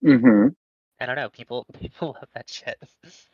hmm 0.02 0.54
I 1.02 1.06
don't 1.06 1.16
know, 1.16 1.28
people 1.30 1.66
people 1.80 2.16
love 2.18 2.28
that 2.34 2.48
shit. 2.48 2.78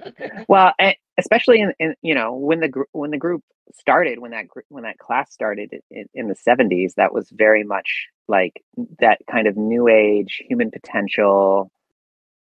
Well, 0.49 0.73
especially 1.19 1.61
in, 1.61 1.73
in 1.79 1.95
you 2.03 2.15
know 2.15 2.35
when 2.35 2.61
the 2.61 2.73
when 2.93 3.11
the 3.11 3.19
group 3.19 3.43
started, 3.75 4.19
when 4.19 4.31
that 4.31 4.47
when 4.69 4.85
that 4.85 4.99
class 4.99 5.33
started 5.33 5.75
in, 5.91 6.07
in 6.15 6.29
the 6.29 6.35
seventies, 6.35 6.95
that 6.97 7.13
was 7.13 7.29
very 7.31 7.65
much 7.65 8.07
like 8.27 8.63
that 9.01 9.19
kind 9.31 9.47
of 9.47 9.57
new 9.57 9.89
age 9.89 10.43
human 10.49 10.71
potential. 10.71 11.71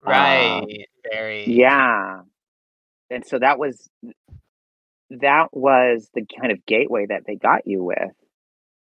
Um, 0.05 0.11
right. 0.13 0.88
Very. 1.11 1.45
yeah, 1.47 2.22
and 3.09 3.26
so 3.26 3.39
that 3.39 3.57
was 3.57 3.89
that 5.11 5.47
was 5.53 6.09
the 6.13 6.26
kind 6.39 6.51
of 6.51 6.66
gateway 6.66 7.05
that 7.05 7.24
they 7.26 7.36
got 7.36 7.66
you 7.66 7.84
with. 7.84 8.11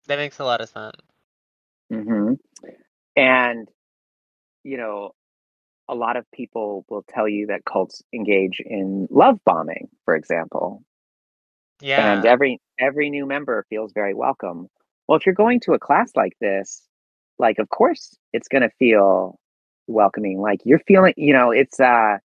That 0.07 0.19
makes 0.19 0.39
a 0.39 0.45
lot 0.45 0.61
of 0.63 0.69
sense. 0.71 0.97
hmm 1.91 2.35
And 3.17 3.69
you 4.63 4.79
know, 4.79 5.13
a 5.89 5.95
lot 5.95 6.17
of 6.17 6.31
people 6.33 6.85
will 6.89 7.05
tell 7.09 7.29
you 7.29 7.47
that 7.49 7.65
cults 7.65 8.03
engage 8.13 8.61
in 8.65 9.07
love 9.11 9.39
bombing, 9.45 9.89
for 10.05 10.17
example, 10.17 10.85
Yeah. 11.81 11.99
and 11.99 12.25
every 12.25 12.61
every 12.79 13.11
new 13.11 13.27
member 13.27 13.65
feels 13.71 13.93
very 13.93 14.15
welcome. 14.15 14.69
Well, 15.07 15.17
if 15.19 15.27
you're 15.27 15.35
going 15.35 15.61
to 15.61 15.73
a 15.75 15.79
class 15.79 16.13
like 16.17 16.35
this, 16.41 16.83
like 17.39 17.59
of 17.59 17.69
course 17.71 18.17
it's 18.33 18.49
going 18.49 18.63
to 18.63 18.71
feel 18.79 19.39
welcoming. 19.87 20.41
Like 20.41 20.61
you're 20.65 20.81
feeling, 20.81 21.15
you 21.17 21.33
know, 21.33 21.51
it's 21.51 21.81
uh 21.81 22.19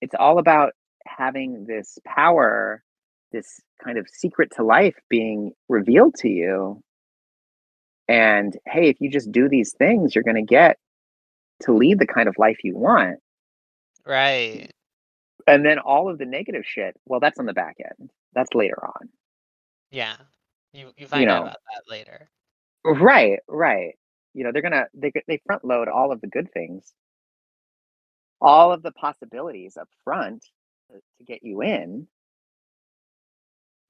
it's 0.00 0.14
all 0.18 0.38
about 0.38 0.72
having 1.06 1.66
this 1.66 1.98
power, 2.06 2.82
this 3.32 3.60
kind 3.82 3.98
of 3.98 4.08
secret 4.08 4.52
to 4.56 4.64
life 4.64 4.96
being 5.08 5.52
revealed 5.68 6.14
to 6.16 6.28
you. 6.28 6.82
And 8.08 8.56
hey, 8.66 8.88
if 8.88 9.00
you 9.00 9.10
just 9.10 9.32
do 9.32 9.48
these 9.48 9.72
things, 9.78 10.14
you're 10.14 10.24
going 10.24 10.36
to 10.36 10.42
get 10.42 10.78
to 11.62 11.72
lead 11.72 11.98
the 11.98 12.06
kind 12.06 12.28
of 12.28 12.36
life 12.38 12.58
you 12.64 12.76
want. 12.76 13.18
Right. 14.04 14.70
And 15.46 15.64
then 15.64 15.78
all 15.78 16.08
of 16.08 16.18
the 16.18 16.26
negative 16.26 16.64
shit, 16.66 16.96
well, 17.06 17.20
that's 17.20 17.38
on 17.38 17.46
the 17.46 17.52
back 17.52 17.76
end. 17.80 18.10
That's 18.34 18.54
later 18.54 18.84
on. 18.84 19.08
Yeah. 19.90 20.16
You 20.72 20.90
you 20.96 21.06
find 21.06 21.30
out 21.30 21.36
know. 21.36 21.42
about 21.42 21.58
that 21.74 21.90
later. 21.90 22.28
Right, 22.84 23.38
right. 23.48 23.94
You 24.34 24.44
know, 24.44 24.52
they're 24.52 24.62
gonna 24.62 24.86
they 24.94 25.10
g- 25.10 25.22
they 25.26 25.40
front 25.46 25.64
load 25.64 25.88
all 25.88 26.12
of 26.12 26.20
the 26.20 26.26
good 26.26 26.52
things, 26.52 26.92
all 28.40 28.72
of 28.72 28.82
the 28.82 28.92
possibilities 28.92 29.76
up 29.76 29.88
front 30.04 30.44
to, 30.90 30.98
to 31.18 31.24
get 31.24 31.42
you 31.42 31.62
in. 31.62 32.06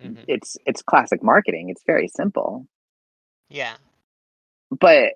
Mhm. 0.03 0.25
It's 0.29 0.57
it's 0.67 0.83
classic 0.83 1.23
marketing. 1.23 1.71
It's 1.71 1.83
very 1.85 2.09
simple. 2.09 2.67
Yeah. 3.49 3.77
But 4.71 5.15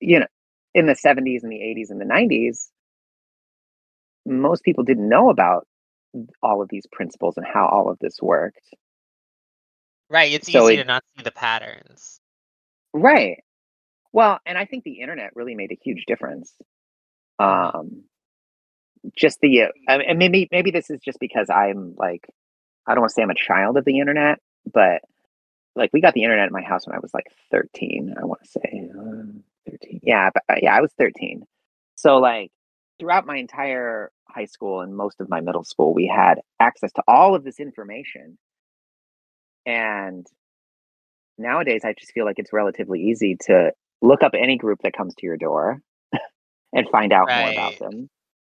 you 0.00 0.20
know, 0.20 0.26
in 0.74 0.86
the 0.86 0.94
70s 0.94 1.42
and 1.42 1.52
the 1.52 1.56
80s 1.60 1.90
and 1.90 2.00
the 2.00 2.04
90s, 2.04 2.70
most 4.26 4.62
people 4.64 4.84
didn't 4.84 5.08
know 5.08 5.30
about 5.30 5.66
all 6.42 6.62
of 6.62 6.68
these 6.68 6.86
principles 6.90 7.36
and 7.36 7.46
how 7.46 7.66
all 7.66 7.90
of 7.90 7.98
this 8.00 8.20
worked. 8.20 8.74
Right. 10.08 10.32
It's 10.32 10.50
So 10.50 10.64
easy 10.66 10.74
it- 10.74 10.82
to 10.82 10.84
not 10.84 11.04
see 11.16 11.22
the 11.22 11.30
patterns. 11.30 12.20
Right. 12.92 13.42
Well, 14.12 14.40
and 14.44 14.58
I 14.58 14.64
think 14.64 14.82
the 14.84 15.00
internet 15.00 15.36
really 15.36 15.54
made 15.54 15.70
a 15.70 15.78
huge 15.82 16.04
difference. 16.06 16.52
Mhm. 17.40 17.74
Um, 17.74 18.04
just 19.16 19.40
the 19.40 19.62
uh, 19.62 19.68
and 19.88 20.18
maybe 20.18 20.48
maybe 20.50 20.70
this 20.72 20.90
is 20.90 21.00
just 21.00 21.18
because 21.20 21.48
I'm 21.48 21.94
like 21.96 22.28
I 22.86 22.94
don't 22.94 23.02
want 23.02 23.10
to 23.10 23.14
say 23.14 23.22
I'm 23.22 23.30
a 23.30 23.34
child 23.34 23.76
of 23.78 23.84
the 23.84 24.00
internet, 24.00 24.40
but 24.72 25.02
like 25.76 25.90
we 25.92 26.00
got 26.00 26.14
the 26.14 26.24
internet 26.24 26.46
at 26.46 26.52
my 26.52 26.62
house 26.62 26.86
when 26.86 26.96
I 26.96 27.00
was 27.00 27.14
like 27.14 27.26
13. 27.50 28.14
I 28.20 28.24
want 28.24 28.42
to 28.42 28.48
say 28.50 28.90
13. 29.68 30.00
Yeah, 30.02 30.30
but, 30.32 30.42
uh, 30.48 30.58
yeah, 30.62 30.74
I 30.74 30.80
was 30.80 30.92
13. 30.98 31.42
So 31.96 32.18
like 32.18 32.50
throughout 32.98 33.26
my 33.26 33.36
entire 33.36 34.10
high 34.28 34.44
school 34.44 34.80
and 34.80 34.96
most 34.96 35.20
of 35.20 35.28
my 35.28 35.40
middle 35.40 35.64
school, 35.64 35.94
we 35.94 36.06
had 36.06 36.40
access 36.60 36.92
to 36.92 37.02
all 37.08 37.34
of 37.34 37.44
this 37.44 37.60
information. 37.60 38.38
And 39.66 40.26
nowadays, 41.38 41.82
I 41.84 41.94
just 41.98 42.12
feel 42.12 42.24
like 42.24 42.38
it's 42.38 42.52
relatively 42.52 43.00
easy 43.00 43.36
to 43.46 43.72
look 44.02 44.22
up 44.22 44.32
any 44.34 44.56
group 44.56 44.80
that 44.82 44.92
comes 44.92 45.14
to 45.16 45.26
your 45.26 45.36
door 45.36 45.80
and 46.72 46.88
find 46.90 47.12
out 47.12 47.28
more 47.28 47.50
about 47.52 47.78
them 47.78 48.08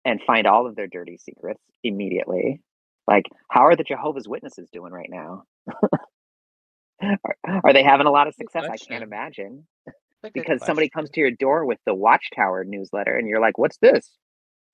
and 0.05 0.21
find 0.25 0.47
all 0.47 0.67
of 0.67 0.75
their 0.75 0.87
dirty 0.87 1.17
secrets 1.17 1.61
immediately. 1.83 2.61
Like, 3.07 3.25
how 3.49 3.61
are 3.61 3.75
the 3.75 3.83
Jehovah's 3.83 4.27
Witnesses 4.27 4.69
doing 4.71 4.91
right 4.91 5.09
now? 5.09 5.43
are, 7.01 7.35
are 7.63 7.73
they 7.73 7.83
having 7.83 8.07
a 8.07 8.11
lot 8.11 8.27
of 8.27 8.33
success? 8.33 8.65
I 8.69 8.77
can't 8.77 9.03
imagine 9.03 9.67
That's 10.25 10.37
a 10.37 10.41
good 10.41 10.47
because 10.51 10.63
somebody 10.65 10.89
comes 10.89 11.09
to 11.11 11.21
your 11.21 11.31
door 11.31 11.65
with 11.65 11.79
the 11.85 11.95
Watchtower 11.95 12.63
newsletter 12.65 13.17
and 13.17 13.27
you're 13.27 13.41
like, 13.41 13.57
"What's 13.57 13.77
this?" 13.79 14.11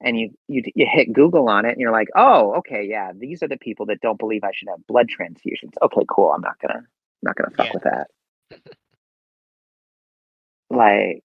And 0.01 0.19
you 0.19 0.31
you 0.47 0.63
you 0.75 0.87
hit 0.91 1.13
Google 1.13 1.49
on 1.49 1.65
it 1.65 1.71
and 1.71 1.81
you're 1.81 1.91
like, 1.91 2.09
"Oh, 2.15 2.55
okay, 2.59 2.85
yeah, 2.89 3.11
these 3.17 3.43
are 3.43 3.47
the 3.49 3.57
people 3.57 3.87
that 3.87 4.01
don't 4.01 4.19
believe 4.19 4.43
I 4.43 4.51
should 4.53 4.69
have 4.69 4.85
blood 4.87 5.07
transfusions." 5.09 5.73
Okay, 5.81 6.01
cool. 6.09 6.33
I'm 6.33 6.41
not 6.41 6.59
gonna 6.59 6.79
I'm 6.79 6.85
not 7.23 7.35
gonna 7.37 7.51
fuck 7.57 7.67
Yeah. 7.67 7.73
with 7.73 7.83
that. 7.83 8.07
Like, 10.69 11.23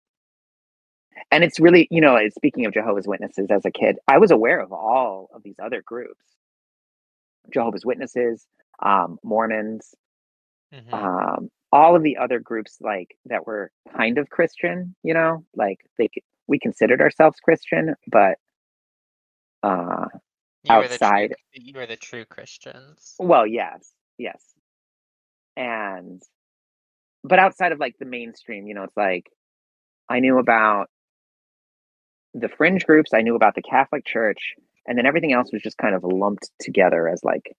and 1.30 1.44
it's 1.44 1.60
really 1.60 1.88
you 1.90 2.00
know, 2.00 2.18
speaking 2.36 2.66
of 2.66 2.74
Jehovah's 2.74 3.06
Witnesses, 3.08 3.48
as 3.50 3.64
a 3.64 3.70
kid, 3.70 3.98
I 4.08 4.18
was 4.18 4.30
aware 4.30 4.60
of 4.60 4.72
all 4.72 5.28
of 5.34 5.42
these 5.42 5.56
other 5.62 5.82
groups: 5.82 6.24
Jehovah's 7.52 7.84
Witnesses, 7.86 8.46
um, 8.82 9.18
Mormons, 9.22 9.94
Mhm. 10.72 10.92
um, 10.92 11.50
all 11.72 11.96
of 11.96 12.02
the 12.02 12.16
other 12.18 12.38
groups 12.38 12.78
like 12.80 13.16
that 13.26 13.46
were 13.46 13.70
kind 13.96 14.18
of 14.18 14.30
Christian, 14.30 14.94
you 15.02 15.14
know, 15.14 15.44
like 15.54 15.78
they 15.98 16.08
we 16.46 16.58
considered 16.58 17.00
ourselves 17.00 17.38
Christian, 17.42 17.94
but 18.06 18.38
uh, 19.62 20.06
You 20.64 20.76
were 20.76 20.88
the 20.88 20.98
true. 20.98 21.06
outside, 21.08 21.34
You 21.52 21.74
were 21.74 21.86
the 21.86 21.96
true 21.96 22.24
Christians. 22.24 23.14
well, 23.18 23.46
yes, 23.46 23.92
yes, 24.18 24.40
and 25.56 26.22
but 27.24 27.38
outside 27.40 27.72
of 27.72 27.80
like 27.80 27.96
the 27.98 28.04
mainstream, 28.06 28.66
you 28.66 28.74
know, 28.74 28.84
it's 28.84 28.96
like 28.96 29.26
I 30.08 30.20
knew 30.20 30.38
about 30.38 30.86
the 32.34 32.48
fringe 32.48 32.84
groups, 32.84 33.12
I 33.14 33.22
knew 33.22 33.34
about 33.34 33.54
the 33.56 33.62
Catholic 33.62 34.04
Church, 34.06 34.54
and 34.86 34.96
then 34.96 35.06
everything 35.06 35.32
else 35.32 35.50
was 35.52 35.62
just 35.62 35.78
kind 35.78 35.94
of 35.94 36.04
lumped 36.04 36.50
together 36.60 37.08
as 37.08 37.24
like 37.24 37.56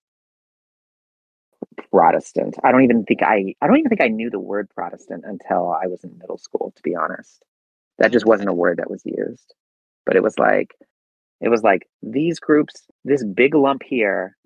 Protestant. 1.92 2.56
I 2.64 2.72
don't 2.72 2.84
even 2.84 3.06
think 3.06 3.24
I 3.24 3.56
I 3.62 3.68
don't 3.68 3.78
even 3.78 3.90
think 3.90 4.02
I 4.02 4.10
knew 4.10 4.30
the 4.30 4.40
word 4.40 4.70
Protestant 4.76 5.26
until 5.28 5.72
I 5.72 5.88
was 5.88 6.04
in 6.04 6.18
middle 6.18 6.38
school, 6.38 6.74
to 6.76 6.84
be 6.84 6.96
honest. 6.96 7.44
That 8.00 8.12
just 8.12 8.26
wasn't 8.26 8.50
a 8.50 8.54
word 8.54 8.78
that 8.80 8.90
was 8.92 9.04
used. 9.06 9.54
But 10.06 10.16
it 10.18 10.24
was 10.24 10.38
like 10.40 10.76
it 11.42 11.50
was 11.50 11.64
like 11.64 11.88
these 12.04 12.40
groups, 12.40 12.88
this 13.06 13.24
big 13.24 13.56
lump 13.56 13.84
here, 13.84 14.38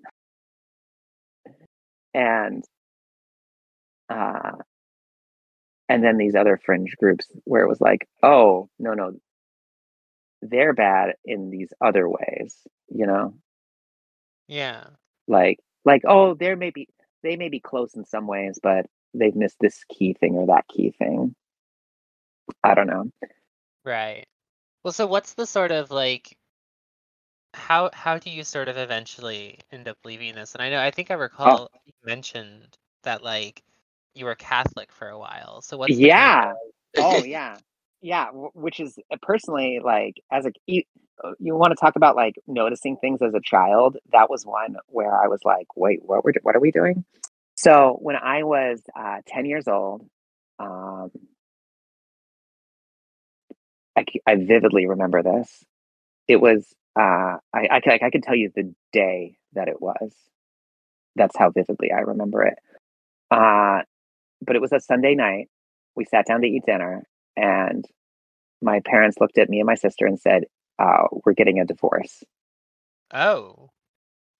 and 2.14 2.64
uh 4.10 4.52
and 5.88 6.04
then 6.04 6.18
these 6.18 6.34
other 6.36 6.58
fringe 6.64 6.96
groups 6.98 7.26
where 7.44 7.62
it 7.64 7.68
was 7.68 7.80
like, 7.80 8.08
oh, 8.22 8.68
no, 8.78 8.94
no, 8.94 9.12
they're 10.42 10.74
bad 10.74 11.14
in 11.24 11.50
these 11.50 11.72
other 11.80 12.08
ways, 12.08 12.56
you 12.88 13.06
know? 13.06 13.34
Yeah. 14.48 14.84
Like 15.28 15.58
like, 15.84 16.02
oh, 16.06 16.34
there 16.34 16.56
may 16.56 16.70
be 16.70 16.88
they 17.22 17.36
may 17.36 17.48
be 17.48 17.60
close 17.60 17.94
in 17.94 18.04
some 18.04 18.26
ways, 18.26 18.58
but 18.62 18.86
they've 19.14 19.36
missed 19.36 19.58
this 19.60 19.84
key 19.88 20.14
thing 20.14 20.34
or 20.34 20.46
that 20.46 20.66
key 20.68 20.92
thing. 20.98 21.34
I 22.62 22.74
don't 22.74 22.86
know. 22.86 23.10
Right. 23.84 24.26
Well, 24.84 24.92
so 24.92 25.06
what's 25.06 25.34
the 25.34 25.46
sort 25.46 25.70
of 25.70 25.90
like 25.90 26.36
how 27.54 27.90
how 27.92 28.18
do 28.18 28.30
you 28.30 28.44
sort 28.44 28.68
of 28.68 28.76
eventually 28.76 29.58
end 29.70 29.88
up 29.88 29.98
leaving 30.04 30.34
this? 30.34 30.54
And 30.54 30.62
I 30.62 30.70
know 30.70 30.80
I 30.80 30.90
think 30.90 31.10
I 31.10 31.14
Oh, 31.14 31.18
recall 31.18 31.70
you 31.84 31.92
mentioned 32.04 32.76
that 33.02 33.22
like 33.22 33.62
you 34.14 34.24
were 34.24 34.34
Catholic 34.34 34.92
for 34.92 35.08
a 35.08 35.18
while. 35.18 35.62
So 35.62 35.76
what's 35.76 35.96
the 35.96 36.08
kind 36.08 36.12
yeah. 36.12 36.52
Oh, 36.98 37.22
yeah. 37.22 37.56
Yeah, 38.02 38.26
which 38.32 38.80
is 38.80 38.98
uh, 39.12 39.18
personally 39.22 39.80
like 39.84 40.16
as 40.32 40.46
a 40.46 40.52
you, 40.66 40.84
uh, 41.24 41.32
you 41.40 41.56
want 41.56 41.72
to 41.72 41.76
talk 41.76 41.96
about 41.96 42.16
like 42.16 42.36
noticing 42.48 42.98
things 42.98 43.22
as 43.22 43.34
a 43.34 43.40
child. 43.42 43.98
That 44.12 44.30
was 44.30 44.46
one 44.46 44.76
where 44.88 45.14
I 45.16 45.28
was 45.28 45.40
like, 45.44 45.68
wait, 45.76 46.00
what 46.04 46.24
were 46.24 46.34
what 46.42 46.56
are 46.56 46.60
we 46.60 46.72
doing? 46.72 47.04
So 47.56 47.98
when 48.02 48.16
I 48.16 48.44
was 48.44 48.82
uh, 48.98 49.18
10 49.28 49.46
years 49.46 49.68
old, 49.68 50.06
um, 50.60 51.12
I, 53.96 54.04
I 54.26 54.36
vividly 54.36 54.86
remember 54.86 55.22
this. 55.22 55.64
It 56.28 56.36
was 56.40 56.66
uh, 56.98 57.38
I 57.54 57.68
I, 57.70 57.82
I 58.02 58.10
could 58.10 58.22
tell 58.24 58.36
you 58.36 58.52
the 58.54 58.74
day 58.92 59.36
that 59.54 59.68
it 59.68 59.80
was. 59.82 60.12
That's 61.16 61.36
how 61.36 61.50
vividly 61.50 61.92
I 61.92 62.00
remember 62.00 62.44
it. 62.44 62.58
Uh, 63.30 63.82
but 64.42 64.56
it 64.56 64.62
was 64.62 64.72
a 64.72 64.80
Sunday 64.80 65.14
night. 65.14 65.48
We 65.96 66.06
sat 66.06 66.26
down 66.26 66.42
to 66.42 66.48
eat 66.48 66.64
dinner, 66.66 67.04
and 67.36 67.86
my 68.60 68.80
parents 68.80 69.18
looked 69.20 69.38
at 69.38 69.48
me 69.50 69.60
and 69.60 69.66
my 69.66 69.74
sister 69.74 70.06
and 70.06 70.18
said, 70.20 70.44
uh, 70.78 71.04
"We're 71.24 71.32
getting 71.34 71.60
a 71.60 71.64
divorce." 71.64 72.22
Oh, 73.12 73.70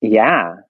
Yeah, 0.01 0.63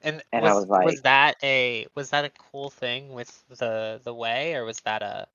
And, 0.00 0.22
And 0.32 0.44
I 0.46 0.52
was 0.54 0.62
was 0.62 0.68
like- 0.70 0.86
was 0.86 1.02
that 1.02 1.36
a 1.44 1.86
was 1.94 2.10
that 2.10 2.24
a 2.24 2.30
cool 2.30 2.70
thing 2.70 3.12
with 3.12 3.44
the 3.48 4.00
the 4.04 4.14
way, 4.14 4.54
or 4.54 4.64
was 4.64 4.80
that 4.80 5.02
a 5.02 5.28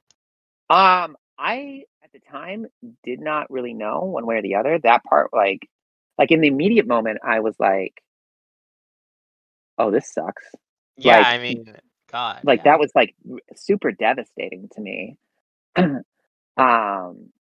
Um, 0.74 1.18
I 1.38 1.86
at 2.04 2.12
the 2.12 2.20
time 2.20 2.68
did 3.04 3.20
not 3.22 3.50
really 3.52 3.74
know 3.74 4.02
one 4.04 4.26
way 4.26 4.38
or 4.38 4.42
the 4.42 4.56
other. 4.56 4.80
That 4.80 5.04
part, 5.06 5.32
like, 5.34 5.70
like 6.18 6.32
in 6.32 6.42
the 6.42 6.48
immediate 6.50 6.88
moment, 6.88 7.20
I 7.24 7.40
was 7.42 7.58
like, 7.60 8.02
"Oh, 9.78 9.92
this 9.92 10.12
sucks." 10.14 10.46
yeah? 10.98 11.18
Like, 11.18 11.26
I 11.28 11.38
mean, 11.40 11.76
God, 12.08 12.42
Like 12.44 12.60
yeah. 12.60 12.64
that 12.74 12.80
was 12.80 12.92
like 12.96 13.16
super 13.56 13.92
devastating 13.92 14.68
to 14.74 14.82
me. 14.82 15.18
um, 16.58 17.32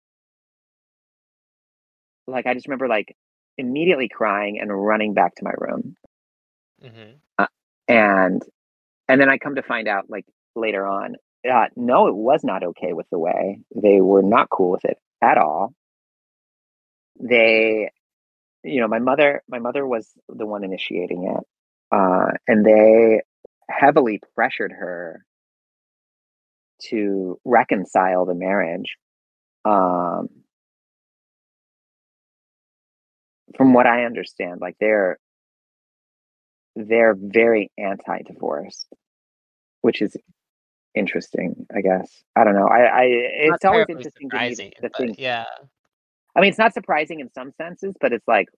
like 2.26 2.46
I 2.46 2.54
just 2.54 2.68
remember 2.68 2.88
like 2.88 3.16
immediately 3.58 4.08
crying 4.08 4.58
and 4.60 4.70
running 4.72 5.14
back 5.14 5.34
to 5.36 5.44
my 5.44 5.52
room, 5.58 5.96
Mhm. 6.80 7.20
and 7.88 8.42
and 9.08 9.20
then 9.20 9.30
I 9.30 9.38
come 9.38 9.56
to 9.56 9.62
find 9.62 9.88
out 9.88 10.10
like 10.10 10.26
later 10.56 10.86
on, 10.86 11.16
uh, 11.50 11.66
no, 11.76 12.08
it 12.08 12.16
was 12.16 12.42
not 12.44 12.64
okay 12.64 12.92
with 12.94 13.08
the 13.10 13.18
way 13.18 13.60
they 13.74 14.00
were 14.00 14.22
not 14.22 14.50
cool 14.50 14.70
with 14.72 14.84
it 14.86 14.98
at 15.22 15.38
all. 15.38 15.74
They, 17.20 17.90
you 18.64 18.80
know, 18.80 18.88
my 18.88 19.00
mother, 19.00 19.42
my 19.48 19.60
mother 19.60 19.86
was 19.86 20.12
the 20.28 20.46
one 20.46 20.64
initiating 20.64 21.24
it, 21.36 21.44
uh, 21.92 22.32
and 22.48 22.66
they 22.66 23.22
heavily 23.70 24.20
pressured 24.36 24.72
her 24.72 25.25
to 26.90 27.38
reconcile 27.44 28.24
the 28.24 28.34
marriage. 28.34 28.96
Um, 29.64 30.28
from 33.56 33.72
what 33.72 33.86
I 33.86 34.04
understand, 34.04 34.60
like 34.60 34.76
they're 34.78 35.18
they're 36.76 37.16
very 37.18 37.70
anti-divorce, 37.78 38.86
which 39.80 40.02
is 40.02 40.16
interesting. 40.94 41.66
I 41.74 41.80
guess 41.80 42.22
I 42.36 42.44
don't 42.44 42.54
know. 42.54 42.68
I, 42.68 42.80
I 42.84 43.02
it's 43.04 43.64
always 43.64 43.86
interesting 43.88 44.30
to 44.30 44.38
me 44.38 44.54
the 44.54 44.72
but 44.82 44.96
things. 44.96 45.16
yeah, 45.18 45.44
I 46.36 46.40
mean, 46.40 46.50
it's 46.50 46.58
not 46.58 46.74
surprising 46.74 47.20
in 47.20 47.30
some 47.32 47.52
senses, 47.52 47.94
but 48.00 48.12
it's 48.12 48.28
like 48.28 48.48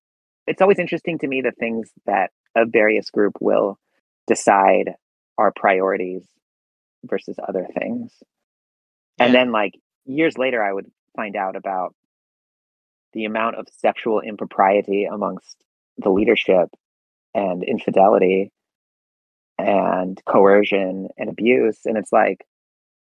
it's 0.46 0.60
always 0.60 0.78
interesting 0.78 1.18
to 1.18 1.28
me 1.28 1.42
the 1.42 1.52
things 1.52 1.90
that 2.06 2.30
a 2.56 2.66
various 2.66 3.10
group 3.10 3.34
will 3.40 3.78
decide 4.26 4.94
are 5.38 5.52
priorities 5.54 6.26
versus 7.04 7.36
other 7.46 7.66
things. 7.78 8.12
And 9.18 9.34
then 9.34 9.52
like 9.52 9.74
years 10.04 10.38
later 10.38 10.62
I 10.62 10.72
would 10.72 10.90
find 11.16 11.36
out 11.36 11.56
about 11.56 11.94
the 13.12 13.24
amount 13.24 13.56
of 13.56 13.66
sexual 13.70 14.20
impropriety 14.20 15.04
amongst 15.04 15.56
the 15.96 16.10
leadership 16.10 16.68
and 17.34 17.62
infidelity 17.64 18.52
and 19.58 20.20
coercion 20.24 21.08
and 21.16 21.28
abuse. 21.28 21.80
And 21.84 21.96
it's 21.96 22.12
like 22.12 22.44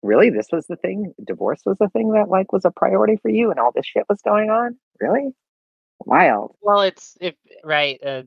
really? 0.02 0.30
This 0.30 0.48
was 0.52 0.66
the 0.66 0.76
thing? 0.76 1.12
Divorce 1.24 1.60
was 1.66 1.76
the 1.78 1.88
thing 1.88 2.12
that 2.12 2.28
like 2.28 2.52
was 2.52 2.64
a 2.64 2.70
priority 2.70 3.16
for 3.16 3.30
you 3.30 3.50
and 3.50 3.58
all 3.58 3.72
this 3.74 3.86
shit 3.86 4.04
was 4.08 4.20
going 4.22 4.50
on? 4.50 4.76
Really? 5.00 5.30
Wild. 6.00 6.54
Well, 6.60 6.82
it's 6.82 7.16
if 7.20 7.34
right, 7.64 7.98
uh, 8.04 8.22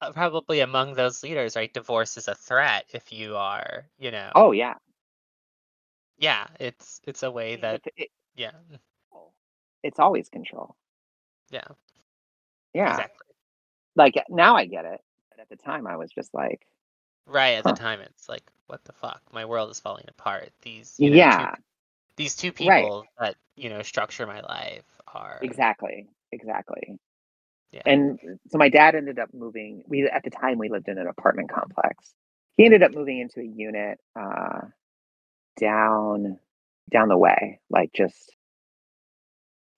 Uh, 0.00 0.12
probably 0.12 0.60
among 0.60 0.94
those 0.94 1.22
leaders, 1.22 1.56
right? 1.56 1.72
Divorce 1.72 2.16
is 2.16 2.28
a 2.28 2.34
threat 2.34 2.86
if 2.92 3.12
you 3.12 3.36
are, 3.36 3.90
you 3.98 4.10
know. 4.10 4.32
oh 4.34 4.52
yeah 4.52 4.74
yeah, 6.18 6.46
it's 6.60 7.00
it's 7.04 7.22
a 7.22 7.30
way 7.30 7.56
that 7.56 7.80
it's, 7.80 7.88
it- 7.96 8.10
yeah, 8.36 8.52
oh, 9.12 9.32
it's 9.82 9.98
always 9.98 10.28
control 10.28 10.76
yeah, 11.50 11.64
yeah 12.74 13.02
exactly. 13.02 13.26
like 13.96 14.16
eh, 14.16 14.22
now 14.30 14.56
i 14.56 14.66
get 14.66 14.84
it 14.84 15.00
but 15.30 15.40
at 15.40 15.48
the 15.48 15.56
time 15.56 15.86
i 15.86 15.96
was 15.96 16.10
just 16.12 16.34
like 16.34 16.66
Right 17.26 17.54
at 17.58 17.66
Huh. 17.66 17.68
the 17.68 17.74
time, 17.74 18.00
it's 18.00 18.28
like, 18.28 18.50
what 18.66 18.84
the 18.84 18.92
fuck? 18.92 19.22
My 19.32 19.44
world 19.44 19.70
is 19.70 19.80
falling 19.80 20.06
apart. 20.08 20.52
These, 20.62 20.98
you 21.00 21.10
know, 21.10 21.24
two- 21.26 21.48
yeah 21.48 21.56
these 22.16 22.36
two 22.36 22.52
Right. 22.58 22.92
people 22.92 23.08
that 23.18 23.36
you 23.56 23.68
know 23.70 23.82
structure 23.82 24.26
my 24.26 24.40
life 24.40 25.00
are 25.08 25.56
Exactly. 25.56 26.08
Exactly. 26.32 26.98
Yeah. 27.72 27.82
And 27.84 28.18
so 28.48 28.58
my 28.58 28.68
dad 28.68 28.94
ended 28.94 29.18
up 29.18 29.30
moving. 29.34 29.82
We 29.86 30.08
at 30.08 30.22
the 30.24 30.30
time 30.30 30.58
we 30.58 30.68
lived 30.68 30.88
in 30.88 30.98
an 30.98 31.06
apartment 31.06 31.50
complex. 31.50 32.14
He 32.56 32.64
ended 32.64 32.82
up 32.82 32.94
moving 32.94 33.20
into 33.20 33.40
a 33.40 33.44
unit 33.44 33.98
uh, 34.18 34.60
down 35.58 36.38
down 36.90 37.08
the 37.08 37.18
way, 37.18 37.60
like 37.70 37.92
just 37.92 38.34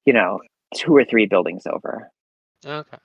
you 0.05 0.13
know 0.13 0.41
two 0.75 0.95
or 0.95 1.05
three 1.05 1.27
buildings 1.27 1.67
over. 1.67 2.11
okay. 2.65 2.99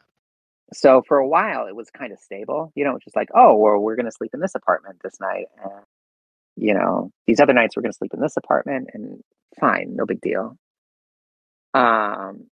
So 0.73 1.03
for 1.07 1.17
a 1.17 1.27
while 1.27 1.67
it 1.67 1.75
was 1.75 1.89
kind 1.89 2.11
of 2.11 2.19
stable. 2.19 2.71
You 2.75 2.83
know, 2.85 2.99
just 3.03 3.15
like 3.15 3.29
oh, 3.33 3.55
well, 3.55 3.77
we're 3.77 3.95
going 3.95 4.05
to 4.05 4.11
sleep 4.11 4.31
in 4.33 4.41
this 4.41 4.55
apartment 4.55 4.99
this 5.03 5.19
night, 5.19 5.45
and 5.63 5.85
you 6.55 6.73
know 6.73 7.11
these 7.25 7.39
other 7.39 7.53
nights 7.53 7.75
we're 7.75 7.83
going 7.83 7.93
to 7.93 7.97
sleep 7.97 8.13
in 8.13 8.21
this 8.21 8.37
apartment, 8.37 8.89
and 8.93 9.21
fine, 9.59 9.95
no 9.95 10.05
big 10.05 10.21
deal. 10.21 10.57
Um, 11.73 12.47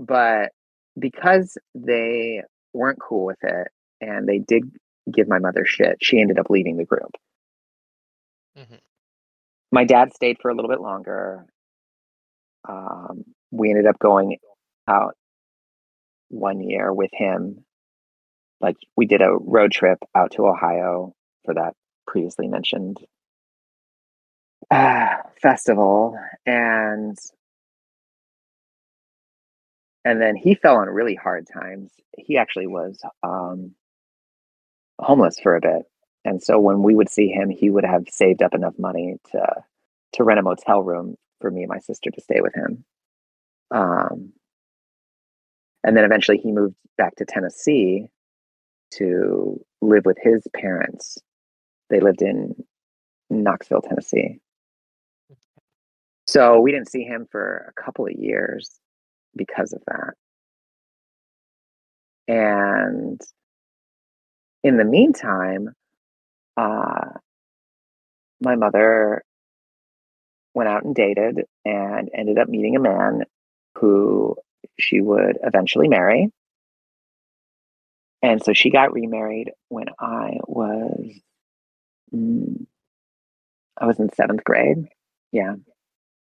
but 0.00 0.50
because 0.98 1.56
they 1.74 2.42
weren't 2.72 2.98
cool 3.00 3.26
with 3.26 3.38
it 3.42 3.68
and 4.00 4.26
they 4.26 4.38
did 4.38 4.64
give 5.12 5.28
my 5.28 5.38
mother 5.38 5.64
shit, 5.66 5.98
she 6.00 6.20
ended 6.20 6.38
up 6.38 6.48
leaving 6.48 6.76
the 6.76 6.84
group. 6.84 7.12
Mm-hmm. 8.58 8.76
My 9.70 9.84
dad 9.84 10.14
stayed 10.14 10.38
for 10.40 10.50
a 10.50 10.54
little 10.54 10.70
bit 10.70 10.80
longer. 10.80 11.44
Um, 12.68 13.24
we 13.50 13.70
ended 13.70 13.86
up 13.86 13.98
going 13.98 14.38
out 14.88 15.14
one 16.28 16.60
year 16.60 16.92
with 16.92 17.10
him. 17.12 17.64
Like 18.60 18.76
we 18.96 19.06
did 19.06 19.22
a 19.22 19.32
road 19.32 19.72
trip 19.72 19.98
out 20.14 20.32
to 20.32 20.46
Ohio 20.46 21.14
for 21.44 21.54
that 21.54 21.74
previously 22.06 22.48
mentioned 22.48 22.98
uh, 24.70 25.16
festival, 25.40 26.16
and 26.46 27.16
and 30.04 30.20
then 30.20 30.36
he 30.36 30.54
fell 30.54 30.76
on 30.76 30.88
really 30.88 31.14
hard 31.14 31.46
times. 31.52 31.92
He 32.16 32.36
actually 32.36 32.66
was 32.66 33.00
um, 33.22 33.74
homeless 34.98 35.38
for 35.42 35.56
a 35.56 35.60
bit, 35.60 35.82
and 36.24 36.42
so 36.42 36.58
when 36.58 36.82
we 36.82 36.94
would 36.94 37.10
see 37.10 37.28
him, 37.28 37.50
he 37.50 37.70
would 37.70 37.84
have 37.84 38.04
saved 38.08 38.42
up 38.42 38.54
enough 38.54 38.74
money 38.78 39.16
to 39.32 39.46
to 40.14 40.24
rent 40.24 40.40
a 40.40 40.42
motel 40.42 40.82
room 40.82 41.16
for 41.40 41.50
me 41.50 41.62
and 41.62 41.68
my 41.68 41.78
sister 41.78 42.10
to 42.10 42.20
stay 42.20 42.40
with 42.40 42.54
him. 42.54 42.84
Um, 43.70 44.32
and 45.84 45.96
then 45.96 46.04
eventually 46.04 46.38
he 46.38 46.52
moved 46.52 46.74
back 46.98 47.16
to 47.16 47.24
Tennessee 47.24 48.08
to 48.94 49.64
live 49.80 50.04
with 50.04 50.18
his 50.20 50.46
parents. 50.54 51.18
They 51.88 52.00
lived 52.00 52.22
in 52.22 52.54
Knoxville, 53.30 53.82
Tennessee. 53.82 54.40
So 56.26 56.60
we 56.60 56.72
didn't 56.72 56.90
see 56.90 57.04
him 57.04 57.26
for 57.30 57.72
a 57.76 57.80
couple 57.80 58.06
of 58.06 58.12
years 58.12 58.79
because 59.36 59.72
of 59.72 59.82
that. 59.86 60.14
And 62.28 63.20
in 64.62 64.76
the 64.76 64.84
meantime, 64.84 65.70
uh, 66.56 67.10
my 68.40 68.56
mother 68.56 69.22
went 70.54 70.68
out 70.68 70.84
and 70.84 70.94
dated 70.94 71.44
and 71.64 72.10
ended 72.14 72.38
up 72.38 72.48
meeting 72.48 72.76
a 72.76 72.80
man 72.80 73.24
who 73.76 74.36
she 74.78 75.00
would 75.00 75.38
eventually 75.42 75.88
marry. 75.88 76.30
And 78.22 78.42
so 78.42 78.52
she 78.52 78.70
got 78.70 78.92
remarried 78.92 79.50
when 79.68 79.86
I 79.98 80.38
was, 80.46 81.20
mm, 82.14 82.66
I 83.78 83.86
was 83.86 83.98
in 83.98 84.12
seventh 84.12 84.44
grade. 84.44 84.88
Yeah. 85.32 85.54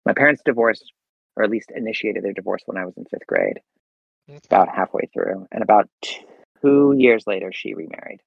My 0.06 0.12
parents 0.12 0.42
divorced, 0.44 0.92
or 1.36 1.44
at 1.44 1.50
least 1.50 1.72
initiated 1.74 2.24
their 2.24 2.32
divorce 2.32 2.62
when 2.66 2.76
I 2.76 2.84
was 2.84 2.96
in 2.96 3.04
fifth 3.04 3.26
grade, 3.26 3.60
Okay. 4.28 4.40
about 4.46 4.68
halfway 4.68 5.08
through. 5.12 5.46
And 5.50 5.62
about 5.62 5.88
two 6.62 6.94
years 6.96 7.26
later, 7.26 7.52
she 7.52 7.74
remarried. 7.74 8.20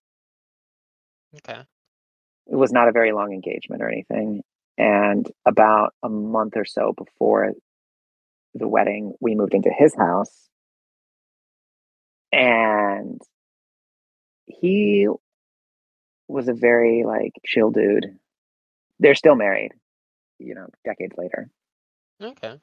Okay. 1.36 1.62
It 2.48 2.56
was 2.56 2.72
not 2.72 2.88
a 2.88 2.92
very 2.92 3.12
long 3.12 3.32
engagement 3.34 3.82
or 3.82 3.90
anything. 3.90 4.44
And 4.78 5.30
about 5.46 5.94
a 6.04 6.10
month 6.10 6.54
or 6.58 6.66
so 6.66 6.94
before 6.94 7.54
the 8.56 8.68
wedding, 8.68 9.14
we 9.20 9.36
moved 9.36 9.54
into 9.54 9.72
his 9.72 9.96
house. 9.96 10.50
And 12.32 13.22
he 14.46 15.08
was 16.28 16.48
a 16.48 16.54
very 16.54 17.04
like 17.06 17.34
chill 17.46 17.72
dude. 17.72 18.18
They're 19.00 19.16
still 19.16 19.36
married, 19.36 19.72
you 20.40 20.56
know, 20.56 20.68
decades 20.86 21.16
later. 21.18 21.50
Okay. 22.22 22.60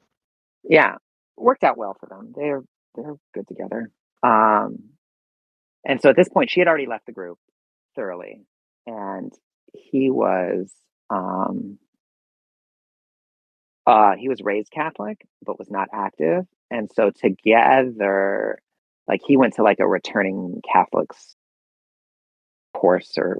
Yeah, 0.63 0.95
worked 1.37 1.63
out 1.63 1.77
well 1.77 1.95
for 1.99 2.07
them. 2.07 2.33
They're 2.35 2.63
they're 2.95 3.15
good 3.33 3.47
together. 3.47 3.91
Um, 4.23 4.79
and 5.85 6.01
so 6.01 6.09
at 6.09 6.15
this 6.15 6.29
point, 6.29 6.49
she 6.51 6.59
had 6.61 6.67
already 6.67 6.87
left 6.87 7.05
the 7.05 7.11
group 7.11 7.39
thoroughly, 7.95 8.41
and 8.87 9.33
he 9.73 10.09
was 10.09 10.71
um, 11.09 11.79
uh, 13.87 14.15
he 14.17 14.29
was 14.29 14.41
raised 14.41 14.71
Catholic, 14.71 15.25
but 15.45 15.59
was 15.59 15.69
not 15.71 15.89
active, 15.93 16.45
and 16.69 16.91
so 16.93 17.11
together, 17.11 18.59
like 19.07 19.21
he 19.25 19.37
went 19.37 19.55
to 19.55 19.63
like 19.63 19.79
a 19.79 19.87
returning 19.87 20.61
Catholics 20.71 21.35
course 22.73 23.13
or 23.17 23.39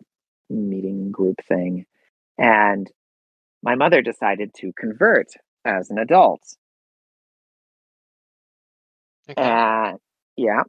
meeting 0.49 1.11
group 1.11 1.37
thing. 1.47 1.85
And 2.37 2.89
my 3.63 3.75
mother 3.75 4.01
decided 4.01 4.53
to 4.55 4.73
convert 4.77 5.27
as 5.65 5.89
an 5.91 5.97
adult. 5.99 6.41
Okay. 9.29 9.41
And 9.41 9.99
yeah. 10.37 10.63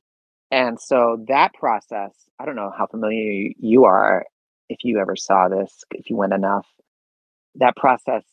And 0.50 0.80
so 0.80 1.24
that 1.28 1.55
process, 1.55 2.12
I 2.38 2.46
don't 2.46 2.57
know 2.57 2.72
how 2.76 2.86
familiar 2.86 3.50
you 3.59 3.84
are 3.84 4.24
if 4.68 4.78
you 4.84 5.00
ever 5.00 5.16
saw 5.16 5.48
this, 5.48 5.84
if 5.92 6.11
you 6.11 6.16
went 6.16 6.32
enough. 6.34 6.66
That 7.57 7.76
process 7.76 8.24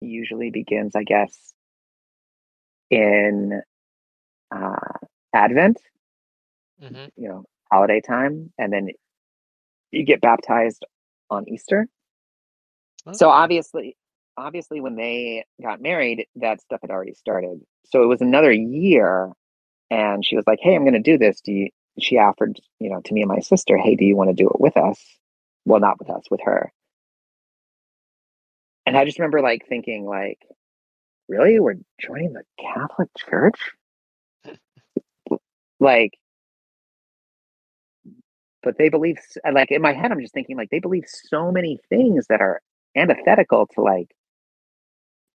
usually 0.00 0.50
begins, 0.50 0.94
I 0.96 1.04
guess, 1.04 1.54
in 2.90 3.62
uh, 4.54 4.76
Advent, 5.34 5.78
hmm 6.80 7.06
you 7.16 7.28
know, 7.28 7.44
holiday 7.72 8.00
time, 8.00 8.52
and 8.58 8.72
then 8.72 8.88
you 9.90 10.04
get 10.04 10.20
baptized 10.20 10.84
on 11.30 11.48
Easter. 11.48 11.86
So 13.12 13.30
obviously, 13.30 13.96
obviously, 14.36 14.80
when 14.80 14.96
they 14.96 15.44
got 15.62 15.80
married, 15.80 16.26
that 16.36 16.60
stuff 16.60 16.80
had 16.82 16.90
already 16.90 17.14
started. 17.14 17.60
So 17.86 18.02
it 18.02 18.06
was 18.06 18.20
another 18.22 18.52
year, 18.52 19.32
and 19.94 20.24
she 20.26 20.36
was 20.36 20.44
like, 20.46 20.58
"Hey, 20.60 20.74
I'm 20.74 20.82
going 20.82 20.94
to 20.94 21.00
do 21.00 21.18
this. 21.18 21.40
Do 21.40 21.52
you?" 21.52 21.70
She 22.00 22.18
offered, 22.18 22.58
you 22.80 22.90
know, 22.90 23.00
to 23.02 23.14
me 23.14 23.22
and 23.22 23.28
my 23.28 23.38
sister, 23.40 23.76
"Hey, 23.78 23.94
do 23.96 24.04
you 24.04 24.16
want 24.16 24.30
to 24.30 24.34
do 24.34 24.48
it 24.48 24.60
with 24.60 24.76
us?" 24.76 25.00
Well, 25.64 25.80
not 25.80 25.98
with 25.98 26.10
us, 26.10 26.24
with 26.30 26.40
her. 26.44 26.72
And 28.86 28.96
I 28.96 29.04
just 29.04 29.18
remember 29.18 29.40
like 29.40 29.66
thinking, 29.68 30.04
like, 30.06 30.38
really, 31.28 31.60
we're 31.60 31.76
joining 32.00 32.32
the 32.34 32.44
Catholic 32.60 33.08
Church? 33.16 33.58
Like, 35.80 36.12
but 38.62 38.78
they 38.78 38.88
believe, 38.88 39.18
like, 39.52 39.70
in 39.70 39.82
my 39.82 39.92
head, 39.92 40.10
I'm 40.12 40.20
just 40.20 40.32
thinking, 40.32 40.56
like, 40.56 40.70
they 40.70 40.78
believe 40.78 41.04
so 41.06 41.52
many 41.52 41.78
things 41.90 42.26
that 42.28 42.40
are 42.40 42.62
antithetical 42.96 43.66
to 43.74 43.82
like 43.82 44.14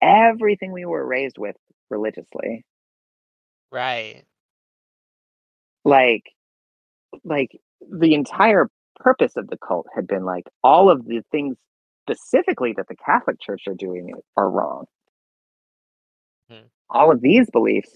everything 0.01 0.71
we 0.71 0.85
were 0.85 1.05
raised 1.05 1.37
with 1.37 1.55
religiously. 1.89 2.65
Right. 3.71 4.25
Like, 5.89 6.23
like 7.23 7.59
the 7.89 8.13
entire 8.13 8.69
purpose 8.97 9.35
of 9.37 9.47
the 9.47 9.57
cult 9.57 9.87
had 9.95 10.07
been 10.07 10.25
like 10.25 10.45
all 10.63 10.89
of 10.89 11.05
the 11.05 11.21
things 11.31 11.55
specifically 12.09 12.73
that 12.75 12.87
the 12.87 12.95
Catholic 12.95 13.39
Church 13.39 13.63
are 13.67 13.75
doing 13.75 14.11
are 14.35 14.49
wrong. 14.49 14.85
Hmm. 16.49 16.67
All 16.89 17.11
of 17.11 17.21
these 17.21 17.49
beliefs, 17.51 17.95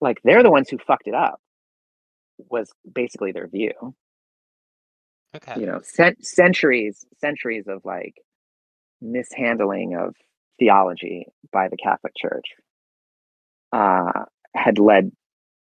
like 0.00 0.18
they're 0.24 0.42
the 0.42 0.50
ones 0.50 0.68
who 0.68 0.78
fucked 0.78 1.06
it 1.06 1.14
up, 1.14 1.40
was 2.50 2.70
basically 2.92 3.32
their 3.32 3.48
view. 3.48 3.72
Okay. 5.34 5.60
You 5.60 5.66
know, 5.66 5.80
cent- 5.82 6.24
centuries, 6.24 7.04
centuries 7.20 7.64
of 7.66 7.82
like 7.84 8.14
mishandling 9.00 9.96
of 9.96 10.14
theology 10.58 11.26
by 11.52 11.68
the 11.68 11.76
Catholic 11.76 12.12
Church 12.16 12.54
uh, 13.72 14.24
had 14.54 14.78
led, 14.78 15.10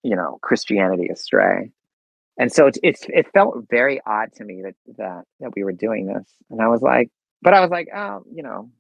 you 0.09 0.17
know, 0.17 0.39
Christianity 0.43 1.09
astray. 1.09 1.71
And 2.39 2.53
so 2.53 2.67
it's, 2.67 2.79
it's 2.83 3.05
it 3.09 3.27
felt 3.35 3.67
very 3.69 4.01
odd 4.07 4.33
to 4.37 4.45
me 4.45 4.63
that 4.63 4.75
that 4.97 5.25
that 5.41 5.51
we 5.55 5.65
were 5.65 5.73
doing 5.73 6.07
this, 6.07 6.25
and 6.51 6.63
I 6.63 6.69
was 6.69 6.81
like, 6.83 7.11
but 7.43 7.53
I 7.53 7.61
was 7.61 7.71
like, 7.71 7.89
oh, 7.95 8.23
you 8.33 8.43
know, 8.43 8.71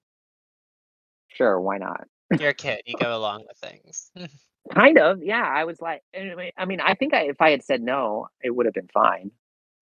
sure, 1.28 1.60
why 1.60 1.78
not? 1.78 2.04
You're 2.38 2.50
a 2.50 2.54
kid. 2.54 2.82
You 2.86 2.94
go 3.00 3.16
along 3.16 3.44
with 3.48 3.58
things. 3.58 4.10
Kind 4.74 4.98
of, 4.98 5.22
yeah. 5.22 5.42
I 5.42 5.64
was 5.64 5.80
like, 5.80 6.02
I 6.14 6.64
mean, 6.66 6.80
I 6.80 6.94
think 6.94 7.14
I, 7.14 7.22
if 7.22 7.40
I 7.40 7.50
had 7.50 7.64
said 7.64 7.80
no, 7.80 8.28
it 8.42 8.54
would 8.54 8.66
have 8.66 8.74
been 8.74 8.90
fine, 8.92 9.30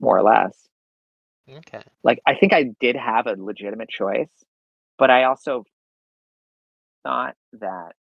more 0.00 0.16
or 0.16 0.22
less. 0.22 0.56
okay. 1.50 1.82
Like, 2.04 2.20
I 2.26 2.34
think 2.36 2.52
I 2.52 2.70
did 2.80 2.94
have 2.94 3.26
a 3.26 3.34
legitimate 3.36 3.88
choice, 3.88 4.30
but 4.96 5.10
I 5.10 5.24
also 5.24 5.64
thought 7.02 7.34
that 7.54 7.94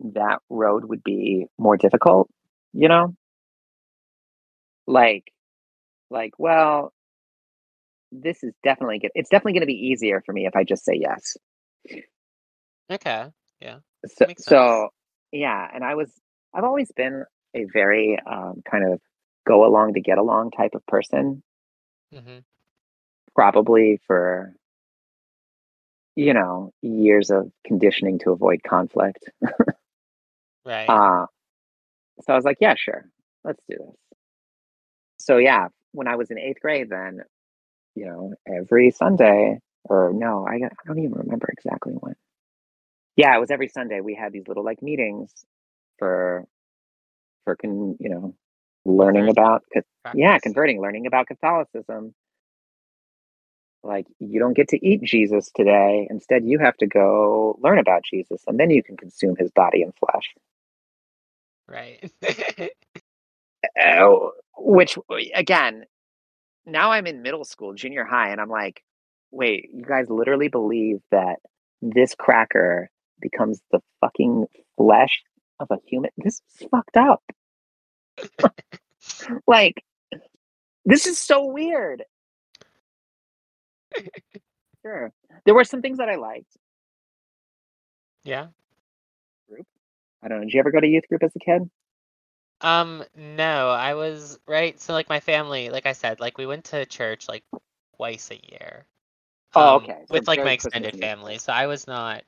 that 0.00 0.40
road 0.50 0.84
would 0.86 1.04
be 1.04 1.46
more 1.58 1.76
difficult, 1.76 2.28
you 2.72 2.88
know? 2.88 3.14
Like, 4.86 5.32
like, 6.10 6.32
well, 6.38 6.92
this 8.10 8.42
is 8.44 8.52
definitely 8.62 8.98
good. 8.98 9.10
It's 9.14 9.30
definitely 9.30 9.52
going 9.54 9.62
to 9.62 9.66
be 9.66 9.88
easier 9.88 10.22
for 10.24 10.32
me 10.32 10.46
if 10.46 10.54
I 10.56 10.64
just 10.64 10.84
say 10.84 10.94
yes. 11.00 11.36
Okay. 12.90 13.26
Yeah. 13.60 13.78
So, 14.06 14.26
so 14.38 14.88
yeah, 15.32 15.68
and 15.72 15.84
I 15.84 15.94
was, 15.94 16.12
I've 16.54 16.64
always 16.64 16.90
been 16.92 17.24
a 17.54 17.64
very 17.72 18.18
um, 18.26 18.62
kind 18.70 18.92
of 18.92 19.00
go 19.46 19.64
along 19.66 19.94
to 19.94 20.00
get 20.00 20.18
along 20.18 20.50
type 20.52 20.74
of 20.74 20.84
person, 20.86 21.42
hmm 22.12 22.38
probably 23.34 23.98
for, 24.06 24.52
you 26.16 26.34
know, 26.34 26.70
years 26.82 27.30
of 27.30 27.50
conditioning 27.64 28.18
to 28.18 28.30
avoid 28.30 28.62
conflict. 28.62 29.30
Right. 30.64 30.88
Uh, 30.88 31.26
so 32.20 32.32
I 32.32 32.36
was 32.36 32.44
like, 32.44 32.58
yeah, 32.60 32.74
sure, 32.76 33.06
let's 33.44 33.62
do 33.68 33.76
this. 33.78 33.96
So 35.18 35.38
yeah, 35.38 35.68
when 35.92 36.08
I 36.08 36.16
was 36.16 36.30
in 36.30 36.38
eighth 36.38 36.60
grade, 36.60 36.90
then, 36.90 37.20
you 37.94 38.06
know, 38.06 38.34
every 38.46 38.90
Sunday, 38.90 39.58
or 39.84 40.12
no, 40.12 40.46
I, 40.46 40.54
I 40.54 40.86
don't 40.86 40.98
even 40.98 41.12
remember 41.12 41.48
exactly 41.52 41.94
when. 41.94 42.14
Yeah, 43.16 43.36
it 43.36 43.40
was 43.40 43.50
every 43.50 43.68
Sunday. 43.68 44.00
We 44.00 44.14
had 44.14 44.32
these 44.32 44.48
little 44.48 44.64
like 44.64 44.82
meetings 44.82 45.32
for, 45.98 46.46
for 47.44 47.56
con, 47.56 47.96
you 48.00 48.08
know, 48.08 48.34
learning 48.84 49.28
about, 49.28 49.64
yeah, 50.14 50.38
converting, 50.38 50.80
learning 50.80 51.06
about 51.06 51.26
Catholicism. 51.26 52.14
Like 53.84 54.06
you 54.20 54.38
don't 54.38 54.54
get 54.56 54.68
to 54.68 54.86
eat 54.86 55.02
Jesus 55.02 55.50
today. 55.54 56.06
Instead, 56.08 56.44
you 56.44 56.58
have 56.58 56.76
to 56.78 56.86
go 56.86 57.58
learn 57.60 57.78
about 57.78 58.04
Jesus, 58.04 58.42
and 58.46 58.58
then 58.58 58.70
you 58.70 58.82
can 58.82 58.96
consume 58.96 59.36
his 59.36 59.50
body 59.50 59.82
and 59.82 59.92
flesh. 59.96 60.34
Right. 61.68 62.10
Oh, 63.80 64.32
which 64.58 64.98
again, 65.34 65.84
now 66.66 66.92
I'm 66.92 67.06
in 67.06 67.22
middle 67.22 67.44
school, 67.44 67.74
junior 67.74 68.04
high, 68.04 68.30
and 68.30 68.40
I'm 68.40 68.50
like, 68.50 68.82
wait, 69.30 69.70
you 69.72 69.84
guys 69.84 70.06
literally 70.10 70.48
believe 70.48 71.00
that 71.10 71.36
this 71.82 72.14
cracker 72.14 72.90
becomes 73.20 73.60
the 73.72 73.80
fucking 74.00 74.46
flesh 74.76 75.22
of 75.60 75.68
a 75.70 75.78
human? 75.86 76.10
This 76.18 76.42
is 76.60 76.68
fucked 76.70 76.96
up. 76.96 77.22
like, 79.46 79.84
this 80.84 81.06
is 81.06 81.18
so 81.18 81.46
weird. 81.46 82.04
Sure. 84.84 85.12
There 85.44 85.54
were 85.54 85.64
some 85.64 85.82
things 85.82 85.98
that 85.98 86.08
I 86.08 86.16
liked. 86.16 86.56
yeah. 88.24 88.48
I 90.22 90.28
don't 90.28 90.38
know. 90.38 90.44
Did 90.44 90.54
you 90.54 90.60
ever 90.60 90.70
go 90.70 90.80
to 90.80 90.86
youth 90.86 91.08
group 91.08 91.22
as 91.22 91.34
a 91.34 91.38
kid? 91.38 91.68
Um, 92.60 93.04
no, 93.16 93.70
I 93.70 93.94
was 93.94 94.38
right. 94.46 94.80
So 94.80 94.92
like 94.92 95.08
my 95.08 95.20
family, 95.20 95.70
like 95.70 95.86
I 95.86 95.92
said, 95.92 96.20
like 96.20 96.38
we 96.38 96.46
went 96.46 96.64
to 96.66 96.86
church 96.86 97.28
like 97.28 97.42
twice 97.96 98.30
a 98.30 98.40
year. 98.52 98.84
Oh, 99.54 99.76
Um, 99.76 99.82
okay. 99.82 99.98
So 100.06 100.14
with 100.14 100.28
like 100.28 100.44
my 100.44 100.52
extended 100.52 100.96
family. 100.96 101.38
So 101.38 101.52
I 101.52 101.66
was 101.66 101.86
not 101.86 102.22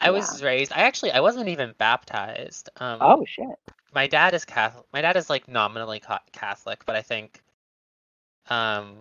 I 0.00 0.06
Yeah. 0.06 0.12
was 0.12 0.42
raised 0.42 0.72
I 0.72 0.82
actually 0.82 1.12
I 1.12 1.20
wasn't 1.20 1.48
even 1.48 1.74
baptized. 1.76 2.70
Um 2.76 2.98
Oh 3.00 3.24
shit. 3.26 3.58
my 3.92 4.06
dad 4.06 4.34
is 4.34 4.44
Catholic. 4.44 4.86
My 4.92 5.00
dad 5.00 5.16
is 5.16 5.28
like 5.28 5.48
nominally 5.48 6.00
Catholic, 6.32 6.84
but 6.86 6.94
I 6.96 7.02
think 7.02 7.42
um 8.48 8.98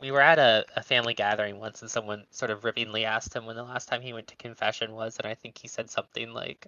we 0.00 0.10
were 0.10 0.22
at 0.22 0.38
a, 0.38 0.64
a 0.76 0.82
family 0.82 1.12
gathering 1.12 1.58
once 1.58 1.82
and 1.82 1.90
someone 1.90 2.24
sort 2.30 2.50
of 2.50 2.64
ribingly 2.64 3.04
asked 3.04 3.34
him 3.34 3.44
when 3.44 3.56
the 3.56 3.62
last 3.62 3.86
time 3.86 4.00
he 4.00 4.14
went 4.14 4.28
to 4.28 4.36
confession 4.36 4.92
was 4.92 5.18
and 5.18 5.26
I 5.26 5.34
think 5.34 5.58
he 5.58 5.68
said 5.68 5.90
something 5.90 6.32
like 6.32 6.66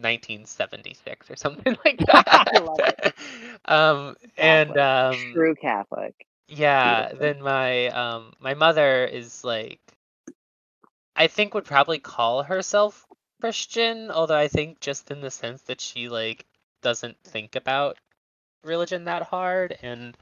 1976 0.00 1.30
or 1.30 1.36
something 1.36 1.76
like 1.84 1.98
that. 2.06 2.48
I 2.54 2.58
love 2.58 2.78
it. 2.80 3.14
um 3.66 4.16
and 4.36 4.76
um 4.76 5.32
True 5.32 5.54
Catholic. 5.54 6.26
yeah, 6.48 7.08
Beautiful. 7.08 7.18
then 7.18 7.42
my 7.42 7.88
um 7.88 8.32
my 8.40 8.54
mother 8.54 9.04
is 9.04 9.44
like 9.44 9.80
I 11.16 11.26
think 11.26 11.54
would 11.54 11.64
probably 11.64 11.98
call 11.98 12.42
herself 12.42 13.06
Christian, 13.40 14.10
although 14.10 14.38
I 14.38 14.48
think 14.48 14.80
just 14.80 15.10
in 15.10 15.20
the 15.20 15.30
sense 15.30 15.62
that 15.62 15.80
she 15.80 16.08
like 16.08 16.46
doesn't 16.82 17.18
think 17.24 17.56
about 17.56 17.98
religion 18.64 19.04
that 19.04 19.22
hard 19.22 19.76
and 19.82 20.16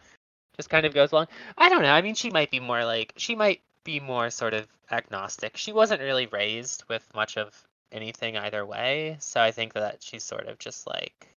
just 0.56 0.70
kind 0.70 0.86
of 0.86 0.94
goes 0.94 1.12
along. 1.12 1.28
I 1.58 1.68
don't 1.68 1.82
know. 1.82 1.92
I 1.92 2.02
mean, 2.02 2.14
she 2.14 2.30
might 2.30 2.50
be 2.50 2.60
more 2.60 2.84
like 2.84 3.12
she 3.16 3.34
might 3.34 3.62
be 3.84 4.00
more 4.00 4.30
sort 4.30 4.54
of 4.54 4.66
agnostic. 4.90 5.56
She 5.56 5.72
wasn't 5.72 6.00
really 6.02 6.26
raised 6.26 6.84
with 6.88 7.06
much 7.14 7.36
of 7.36 7.64
anything 7.96 8.36
either 8.36 8.64
way, 8.64 9.16
so 9.20 9.40
I 9.40 9.50
think 9.50 9.74
that 9.74 10.02
she's 10.02 10.24
sort 10.24 10.46
of 10.46 10.58
just 10.58 10.86
like 10.86 11.34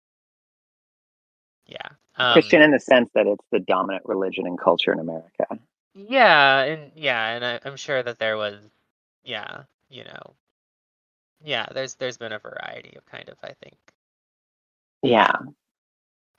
yeah. 1.68 1.90
Um, 2.18 2.34
Christian 2.34 2.62
in 2.62 2.72
the 2.72 2.80
sense 2.80 3.10
that 3.14 3.28
it's 3.28 3.46
the 3.52 3.60
dominant 3.60 4.04
religion 4.06 4.48
and 4.48 4.60
culture 4.60 4.92
in 4.92 5.00
America. 5.00 5.46
Yeah, 5.94 6.62
and 6.62 6.92
yeah, 6.96 7.30
and 7.30 7.46
I, 7.46 7.60
I'm 7.66 7.76
sure 7.76 8.02
that 8.02 8.20
there 8.20 8.38
was, 8.38 8.56
yeah, 9.24 9.64
you 9.90 10.04
know, 10.04 10.34
yeah. 11.44 11.68
There's 11.74 11.96
there's 11.96 12.18
been 12.18 12.32
a 12.32 12.40
variety 12.40 12.96
of 12.96 13.06
kind 13.06 13.30
of 13.30 13.38
I 13.44 13.54
think. 13.64 13.78
Yeah. 15.04 15.32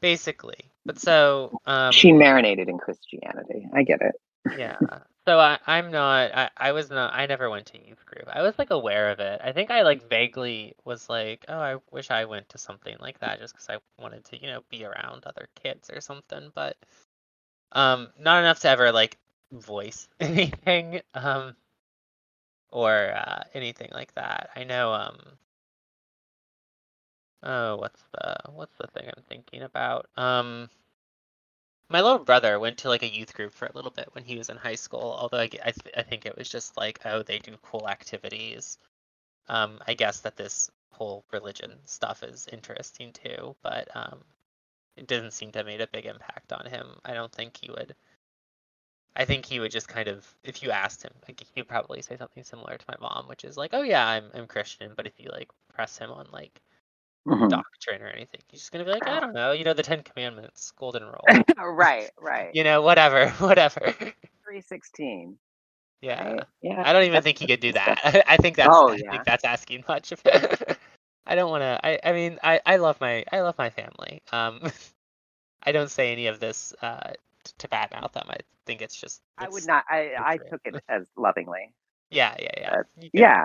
basically. 0.00 0.70
But 0.84 0.98
so 0.98 1.60
um, 1.66 1.92
she 1.92 2.12
marinated 2.12 2.68
in 2.68 2.78
Christianity. 2.78 3.68
I 3.72 3.82
get 3.82 4.00
it. 4.02 4.14
yeah. 4.58 4.76
So 5.29 5.39
I, 5.39 5.59
I'm 5.66 5.91
not. 5.91 6.35
I, 6.35 6.49
I 6.57 6.72
was 6.72 6.89
not. 6.89 7.12
I 7.12 7.26
never 7.26 7.51
went 7.51 7.66
to 7.66 7.87
youth 7.87 8.07
group. 8.07 8.26
I 8.33 8.41
was 8.41 8.59
like 8.59 8.70
aware 8.70 9.11
of 9.11 9.20
it. 9.20 9.43
I 9.45 9.53
think 9.53 9.70
I 9.70 9.83
like 9.83 10.09
vaguely 10.09 10.74
was 10.87 11.11
like, 11.11 11.45
oh, 11.49 11.59
I 11.59 11.76
wish 11.91 12.11
I 12.11 12.24
went 12.24 12.49
to 12.49 12.57
something 12.59 12.97
like 12.99 13.18
that 13.20 13.39
just 13.39 13.53
because 13.53 13.68
I 13.68 14.03
wanted 14.03 14.24
to, 14.24 14.41
you 14.41 14.47
know, 14.47 14.62
be 14.70 14.87
around 14.87 15.24
other 15.26 15.49
kids 15.62 15.91
or 15.91 16.01
something. 16.01 16.51
But 16.55 16.79
um, 17.72 18.09
not 18.18 18.41
enough 18.41 18.61
to 18.61 18.70
ever 18.70 18.91
like 18.91 19.18
voice 19.53 20.09
anything 20.20 21.03
um, 21.12 21.57
or 22.70 23.12
uh, 23.14 23.43
anything 23.53 23.91
like 23.93 24.14
that. 24.14 24.49
I 24.57 24.64
know. 24.64 24.95
Um, 24.95 25.18
oh, 27.43 27.76
what's 27.76 28.03
the 28.12 28.37
what's 28.55 28.76
the 28.79 28.87
thing 28.87 29.11
I'm 29.14 29.24
thinking 29.29 29.62
about? 29.62 30.07
Um, 30.16 30.70
my 31.89 32.01
little 32.03 32.18
brother 32.18 32.59
went 32.59 32.78
to 32.78 32.89
like 32.89 33.03
a 33.03 33.09
youth 33.09 33.34
group 33.34 33.53
for 33.53 33.66
a 33.66 33.72
little 33.74 33.91
bit 33.91 34.09
when 34.12 34.24
he 34.24 34.36
was 34.36 34.51
in 34.51 34.57
high 34.57 34.74
school. 34.74 35.16
Although 35.18 35.39
I, 35.39 35.51
I, 35.64 35.72
th- 35.72 35.95
I 35.97 36.03
think 36.03 36.26
it 36.26 36.36
was 36.36 36.49
just 36.49 36.76
like, 36.76 37.01
oh, 37.05 37.22
they 37.22 37.39
do 37.39 37.57
cool 37.62 37.89
activities. 37.89 38.78
Um, 39.49 39.80
I 39.86 39.95
guess 39.95 40.20
that 40.20 40.36
this 40.36 40.70
whole 40.93 41.24
religion 41.32 41.72
stuff 41.86 42.22
is 42.22 42.49
interesting 42.53 43.12
too, 43.12 43.57
but 43.62 43.89
um, 43.97 44.20
it 44.97 45.07
doesn't 45.07 45.32
seem 45.32 45.53
to 45.53 45.61
have 45.61 45.66
made 45.66 45.80
a 45.80 45.86
big 45.86 46.07
impact 46.07 46.53
on 46.53 46.66
him. 46.66 46.86
I 47.05 47.14
don't 47.14 47.32
think 47.32 47.57
he 47.57 47.70
would. 47.70 47.95
I 49.16 49.24
think 49.24 49.47
he 49.47 49.61
would 49.61 49.72
just 49.72 49.89
kind 49.89 50.09
of, 50.09 50.26
if 50.45 50.62
you 50.62 50.70
asked 50.70 51.03
him, 51.03 51.12
like 51.26 51.41
he 51.41 51.61
would 51.61 51.68
probably 51.68 52.03
say 52.03 52.16
something 52.16 52.45
similar 52.45 52.76
to 52.76 52.84
my 52.89 52.97
mom, 53.01 53.26
which 53.28 53.45
is 53.45 53.57
like, 53.57 53.70
"Oh 53.74 53.82
yeah, 53.82 54.07
I'm 54.07 54.30
I'm 54.34 54.47
Christian," 54.47 54.93
but 54.97 55.07
if 55.07 55.18
you 55.18 55.30
like 55.30 55.51
press 55.72 55.99
him 55.99 56.11
on 56.11 56.26
like 56.32 56.61
Mhm. 57.29 57.49
doctrine 57.49 58.03
or 58.03 58.09
anything, 58.09 58.41
he's 58.49 58.61
just 58.61 58.72
gonna 58.72 58.85
be 58.85 58.91
like, 58.91 59.07
"I 59.07 59.20
don't 59.20 59.35
know, 59.35 59.53
you 59.53 59.64
know, 59.64 59.74
the 59.74 59.83
Ten 59.83 60.03
Commandments, 60.03 60.72
Golden 60.72 61.05
Rule, 61.05 61.24
right, 61.59 62.11
right. 62.20 62.51
you 62.53 62.64
know, 62.64 62.83
whatever, 62.83 63.29
whatever." 63.39 63.95
Three 64.45 64.61
sixteen. 64.61 65.39
yeah, 66.01 66.24
Right? 66.24 66.45
Yeah. 66.62 66.83
I 66.85 66.93
don't 66.93 67.05
even 67.05 67.22
think 67.22 67.39
he 67.39 67.47
could 67.47 67.61
do 67.61 67.72
that. 67.72 68.24
I 68.29 68.37
think 68.37 68.57
that's 68.57 68.76
Oh, 68.76 68.89
I 68.89 68.97
yeah. 68.97 69.11
think 69.11 69.24
that's 69.24 69.45
asking 69.45 69.85
much. 69.89 70.12
I 71.26 71.35
don't 71.35 71.51
want 71.51 71.62
to. 71.62 71.79
I 71.85 71.99
I 72.05 72.12
mean, 72.12 72.39
I 72.43 72.61
I 72.64 72.76
love 72.76 73.01
my 73.01 73.24
I 73.33 73.41
love 73.41 73.57
my 73.59 73.70
family. 73.70 74.22
Um, 74.33 74.61
I 75.62 75.72
don't 75.72 75.91
say 75.91 76.12
any 76.12 76.26
of 76.26 76.41
this 76.41 76.74
uh 76.83 77.12
t- 77.45 77.53
to 77.59 77.68
badmouth 77.68 78.12
them. 78.12 78.26
I 78.29 78.39
think 78.66 78.83
it's 78.83 78.97
just. 78.97 79.20
I 79.39 79.49
would 79.49 79.66
not. 79.66 79.85
I 79.91 80.12
I 80.18 80.39
took 80.51 80.61
it 80.64 80.74
as 80.89 81.07
lovingly. 81.16 81.72
Yeah, 82.11 82.35
yeah, 82.39 82.51
yeah. 82.57 82.70
Uh, 82.72 82.83
Yeah. 83.12 83.45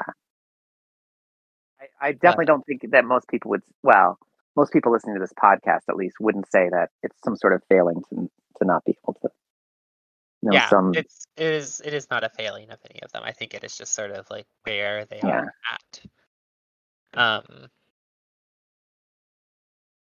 I, 2.01 2.07
I 2.07 2.11
definitely 2.13 2.45
don't 2.45 2.65
think 2.65 2.81
that 2.91 3.05
most 3.05 3.27
people 3.27 3.49
would. 3.51 3.61
Well, 3.81 4.17
most 4.55 4.71
people 4.71 4.91
listening 4.91 5.15
to 5.15 5.19
this 5.19 5.33
podcast, 5.33 5.81
at 5.89 5.95
least, 5.95 6.15
wouldn't 6.19 6.49
say 6.51 6.69
that 6.69 6.89
it's 7.01 7.17
some 7.23 7.35
sort 7.35 7.53
of 7.53 7.61
failing 7.69 8.01
to 8.09 8.29
to 8.59 8.65
not 8.65 8.83
be 8.85 8.97
able 9.03 9.13
to. 9.21 9.29
You 10.41 10.49
know, 10.49 10.53
yeah, 10.55 10.69
some 10.69 10.91
it's 10.95 11.25
it 11.37 11.45
is 11.45 11.81
it 11.83 11.93
is 11.93 12.07
not 12.09 12.23
a 12.23 12.29
failing 12.29 12.69
of 12.69 12.79
any 12.89 13.01
of 13.01 13.11
them. 13.11 13.23
I 13.25 13.31
think 13.31 13.53
it 13.53 13.63
is 13.63 13.77
just 13.77 13.93
sort 13.93 14.11
of 14.11 14.29
like 14.29 14.45
where 14.63 15.05
they 15.05 15.21
Yeah. 15.23 15.41
are 15.41 15.53
at. 15.71 16.01
Um, 17.15 17.67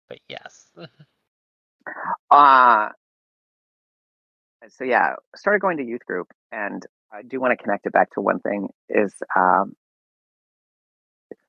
but 0.09 0.18
yes, 0.29 0.70
Uh 2.31 2.89
so 4.68 4.85
yeah, 4.85 5.14
started 5.37 5.61
going 5.61 5.77
to 5.77 5.85
youth 5.85 6.05
group 6.05 6.29
and 6.51 6.83
I 7.12 7.22
do 7.22 7.41
want 7.41 7.57
to 7.57 7.62
connect 7.62 7.87
it 7.87 7.93
back 7.93 8.11
to 8.14 8.20
one 8.20 8.41
thing 8.41 8.68
is 8.89 9.14
um 9.37 9.74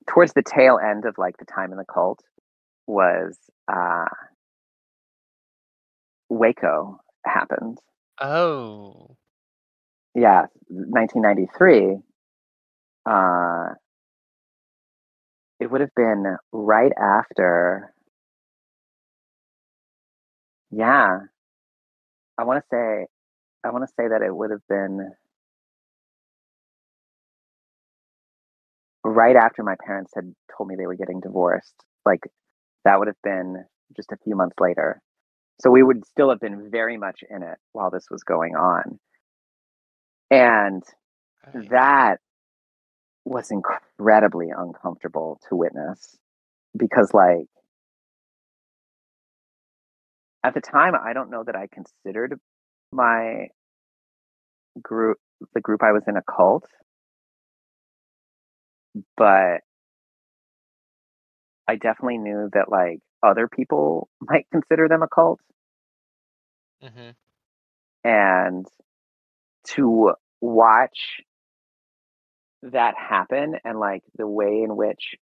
towards 0.08 0.34
the 0.34 0.44
tail 0.44 0.80
end 0.84 1.06
of 1.06 1.16
like 1.18 1.38
the 1.38 1.46
time 1.46 1.72
in 1.72 1.78
the 1.78 1.86
cult 1.86 2.22
was 2.88 3.38
uh 3.72 4.06
Waco 6.30 7.00
happened. 7.26 7.80
oh, 8.20 9.18
Yeah, 10.16 10.48
1993. 10.70 11.98
Uh 13.06 13.74
it 15.60 15.72
would 15.72 15.82
have 15.82 15.94
been 15.96 16.38
right 16.52 16.92
after 17.00 17.94
Yeah. 20.72 21.20
I 22.38 22.44
want 22.44 22.64
to 22.64 22.68
say 22.70 23.08
I 23.64 23.72
want 23.72 23.84
to 23.84 23.94
say 24.00 24.08
that 24.08 24.22
it 24.22 24.36
would 24.36 24.52
have 24.52 24.66
been 24.70 25.14
right 29.08 29.36
after 29.36 29.64
my 29.64 29.76
parents 29.86 30.12
had 30.16 30.34
told 30.56 30.70
me 30.70 30.76
they 30.76 30.88
were 30.88 30.96
getting 30.96 31.20
divorced. 31.20 31.76
Like 32.06 32.22
that 32.86 33.00
would 33.00 33.08
have 33.08 33.22
been 33.24 33.66
just 33.96 34.12
a 34.12 34.18
few 34.24 34.36
months 34.36 34.56
later. 34.60 35.02
So 35.62 35.72
we 35.72 35.84
would 35.84 36.06
still 36.06 36.30
have 36.30 36.40
been 36.40 36.70
very 36.70 36.98
much 36.98 37.22
in 37.30 37.42
it 37.42 37.58
while 37.72 37.90
this 37.90 38.06
was 38.12 38.24
going 38.24 38.56
on. 38.56 39.00
And 40.30 40.84
that 41.70 42.18
was 43.26 43.52
incredibly 43.52 44.48
uncomfortable 44.56 45.40
to 45.50 45.56
witness 45.56 46.18
because 46.78 47.14
like 47.14 47.48
at 50.44 50.54
the 50.54 50.62
time 50.62 50.94
i 50.96 51.12
don't 51.12 51.30
know 51.30 51.44
that 51.44 51.56
i 51.56 51.68
considered 51.68 52.40
my 52.94 53.48
group 54.82 55.18
the 55.54 55.60
group 55.60 55.84
i 55.84 55.92
was 55.92 56.04
in 56.08 56.16
a 56.16 56.22
cult 56.22 56.66
but 59.18 59.60
i 61.68 61.76
definitely 61.76 62.18
knew 62.18 62.50
that 62.54 62.70
like 62.70 63.00
other 63.24 63.48
people 63.48 64.10
might 64.22 64.48
consider 64.52 64.88
them 64.88 65.04
a 65.04 65.08
cult 65.08 65.40
Mhm. 66.82 67.16
and 68.04 68.66
to 69.66 70.14
watch 70.42 71.22
that 72.64 72.96
happen 72.98 73.56
and 73.64 73.80
like 73.80 74.04
the 74.18 74.28
way 74.28 74.64
in 74.64 74.76
which 74.76 75.16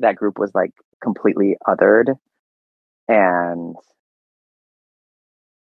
that 0.00 0.16
group 0.16 0.38
was 0.38 0.52
like 0.54 0.72
completely 1.02 1.56
othered 1.66 2.14
and 3.08 3.76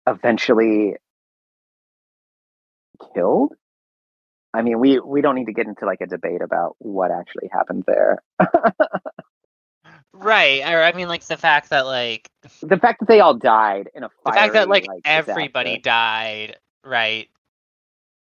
eventually 0.08 0.96
killed 3.14 3.54
i 4.54 4.62
mean 4.62 4.80
we 4.80 5.00
we 5.00 5.22
don't 5.22 5.36
need 5.36 5.46
to 5.46 5.54
get 5.54 5.68
into 5.68 5.86
like 5.86 6.02
a 6.02 6.08
debate 6.08 6.42
about 6.42 6.76
what 6.80 7.12
actually 7.12 7.50
happened 7.52 7.84
there 7.88 8.22
Right. 10.14 10.62
Or 10.62 10.84
I 10.84 10.92
mean, 10.92 11.08
like 11.08 11.24
the 11.26 11.38
fact 11.38 11.70
that 11.70 11.86
like 11.86 12.30
the 12.62 12.78
fact 12.78 13.00
that 13.00 13.08
they 13.08 13.22
all 13.22 13.36
died 13.36 13.90
in 13.94 14.04
a 14.04 14.10
the 14.26 14.32
fact 14.32 14.54
that 14.54 14.68
like, 14.68 14.86
everybody 15.06 15.78
disaster. 15.78 15.82
died, 15.82 16.58
right? 16.84 17.30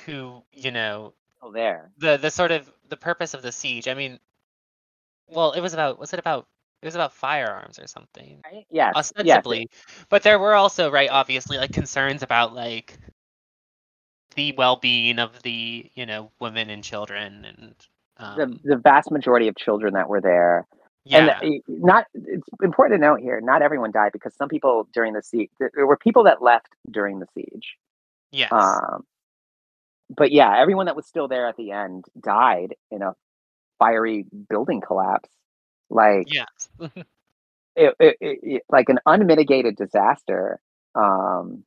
Who 0.02 0.42
you 0.52 0.70
know 0.72 1.14
still 1.38 1.52
there 1.52 1.90
the 1.98 2.16
the 2.16 2.30
sort 2.30 2.50
of 2.50 2.70
the 2.88 2.96
purpose 2.96 3.34
of 3.34 3.42
the 3.42 3.52
siege. 3.52 3.88
I 3.88 3.94
mean, 3.94 4.18
well, 5.28 5.52
it 5.52 5.60
was 5.60 5.74
about 5.74 5.98
was 5.98 6.12
it 6.12 6.18
about 6.18 6.46
it 6.82 6.86
was 6.86 6.94
about 6.94 7.12
firearms 7.12 7.78
or 7.78 7.86
something 7.86 8.40
right 8.44 8.66
yes 8.70 8.92
yes 8.94 8.94
ostensibly, 8.94 9.68
but 10.08 10.22
there 10.22 10.38
were 10.38 10.54
also 10.54 10.90
right 10.90 11.10
obviously 11.10 11.58
like 11.58 11.72
concerns 11.72 12.22
about 12.22 12.54
like 12.54 12.98
the 14.36 14.52
well-being 14.56 15.18
of 15.18 15.42
the 15.42 15.90
you 15.94 16.06
know 16.06 16.30
women 16.40 16.70
and 16.70 16.84
children 16.84 17.44
and 17.44 17.74
um, 18.18 18.38
the, 18.38 18.70
the 18.70 18.76
vast 18.76 19.10
majority 19.10 19.48
of 19.48 19.56
children 19.56 19.94
that 19.94 20.08
were 20.08 20.20
there. 20.20 20.66
Yeah. 21.04 21.38
And 21.42 21.62
not 21.68 22.06
it's 22.14 22.48
important 22.62 23.00
to 23.00 23.06
note 23.06 23.20
here, 23.20 23.40
not 23.40 23.62
everyone 23.62 23.92
died 23.92 24.12
because 24.12 24.34
some 24.34 24.48
people 24.48 24.88
during 24.92 25.12
the 25.14 25.22
siege 25.22 25.50
there 25.60 25.86
were 25.86 25.96
people 25.96 26.24
that 26.24 26.42
left 26.42 26.68
during 26.90 27.20
the 27.20 27.26
siege. 27.34 27.76
yes. 28.32 28.50
Um, 28.52 29.04
but 30.16 30.32
yeah, 30.32 30.56
everyone 30.58 30.86
that 30.86 30.96
was 30.96 31.06
still 31.06 31.28
there 31.28 31.46
at 31.48 31.56
the 31.56 31.72
end 31.72 32.04
died 32.20 32.74
in 32.90 33.02
a 33.02 33.14
fiery 33.78 34.24
building 34.48 34.80
collapse. 34.80 35.28
Like 35.90 36.32
yes. 36.32 36.68
it, 36.80 37.94
it, 38.00 38.16
it, 38.20 38.38
it- 38.42 38.62
like 38.68 38.88
an 38.88 38.98
unmitigated 39.06 39.76
disaster, 39.76 40.60
um, 40.94 41.64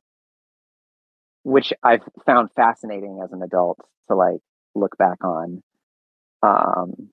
which 1.42 1.72
I've 1.82 2.02
found 2.26 2.50
fascinating 2.54 3.20
as 3.22 3.32
an 3.32 3.42
adult 3.42 3.78
to 4.08 4.16
like 4.16 4.40
look 4.74 4.96
back 4.98 5.22
on. 5.24 5.62
Um, 6.42 7.10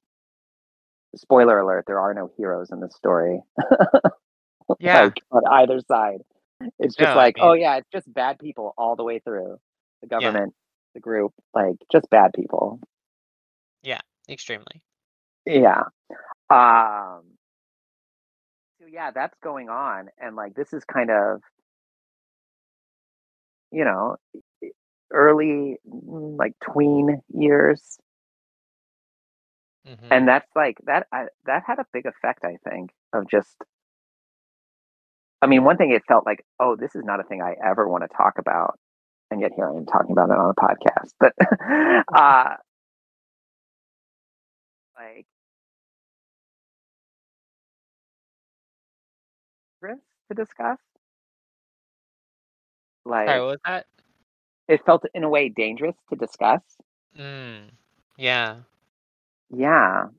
spoiler 1.16 1.60
alert: 1.60 1.86
there 1.88 2.00
are 2.00 2.14
no 2.14 2.30
heroes 2.38 2.72
in 2.72 2.80
this 2.80 2.96
story. 2.96 3.42
yeah 4.80 5.04
like 5.04 5.14
on 5.32 5.44
either 5.52 5.80
side. 5.88 6.20
It's 6.80 6.96
just 6.96 7.08
No, 7.08 7.14
I 7.14 7.16
like, 7.16 7.36
oh 7.40 7.54
yeah, 7.54 7.78
it's 7.78 7.90
just 7.92 8.12
bad 8.12 8.40
people 8.40 8.74
all 8.78 8.96
the 8.96 9.04
way 9.04 9.20
through. 9.20 9.58
The 10.02 10.08
government, 10.08 10.54
the 10.94 11.00
group, 11.00 11.34
like 11.54 11.76
just 11.92 12.10
bad 12.10 12.32
people. 12.36 12.80
Yeah, 13.84 14.02
extremely 14.30 14.82
Yeah. 15.46 15.84
Um 16.50 17.22
so 18.80 18.88
yeah, 18.90 19.12
that's 19.12 19.38
going 19.44 19.70
on 19.70 20.10
and 20.18 20.36
like 20.36 20.56
this 20.56 20.74
is 20.74 20.84
kind 20.86 21.12
of 21.12 21.42
you 23.72 23.84
know, 23.86 24.18
early 25.12 25.78
mm, 25.88 26.38
like 26.38 26.54
tween 26.62 27.22
years 27.34 27.98
Mhm. 29.86 30.12
and 30.12 30.28
that's 30.28 30.48
like 30.56 30.78
that 30.86 31.08
I, 31.12 31.26
that 31.46 31.64
had 31.66 31.80
a 31.80 31.86
big 31.94 32.06
effect 32.06 32.44
I 32.46 32.58
think 32.70 32.92
of 33.14 33.28
just 33.30 33.56
I 35.42 35.48
mean, 35.48 35.64
one 35.64 35.78
thing 35.78 35.92
it 35.92 36.04
felt 36.08 36.26
like, 36.26 36.44
oh, 36.60 36.76
this 36.76 36.96
is 36.96 37.04
not 37.04 37.20
a 37.20 37.24
thing 37.24 37.42
I 37.42 37.56
ever 37.64 37.88
want 37.88 38.04
to 38.04 38.16
talk 38.16 38.38
about, 38.40 38.80
and 39.32 39.42
yet 39.42 39.52
here 39.56 39.70
I 39.70 39.76
am 39.76 39.86
talking 39.86 40.12
about 40.12 40.30
it 40.30 40.38
on 40.38 40.50
a 40.50 40.54
podcast. 40.56 41.14
But 41.20 41.34
uh, 42.16 42.56
like, 44.96 45.28
to 50.30 50.36
discuss. 50.36 50.80
Like, 53.08 53.28
Sorry, 53.28 53.40
what 53.40 53.48
was 53.48 53.60
that? 53.66 53.88
it 54.68 54.86
felt 54.86 55.06
in 55.14 55.24
a 55.24 55.30
way 55.30 55.50
dangerous 55.50 55.96
to 56.10 56.16
discuss. 56.16 56.62
Mm, 57.18 57.72
yeah. 58.18 58.64
Yeah, 59.50 60.10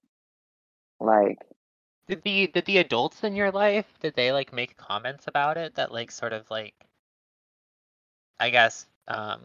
like 1.01 1.39
Did 2.09 2.23
the 2.23 2.48
did 2.48 2.65
the 2.65 2.78
adults 2.78 3.23
in 3.23 3.36
your 3.36 3.52
life 3.52 3.98
did 4.01 4.15
they 4.16 4.32
like 4.32 4.52
make 4.52 4.77
comments 4.77 5.28
about 5.28 5.56
it 5.56 5.77
that 5.77 5.93
like 5.93 6.10
sort 6.10 6.32
of 6.32 6.51
like 6.51 6.74
I 8.40 8.51
guess 8.51 8.86
um 9.06 9.43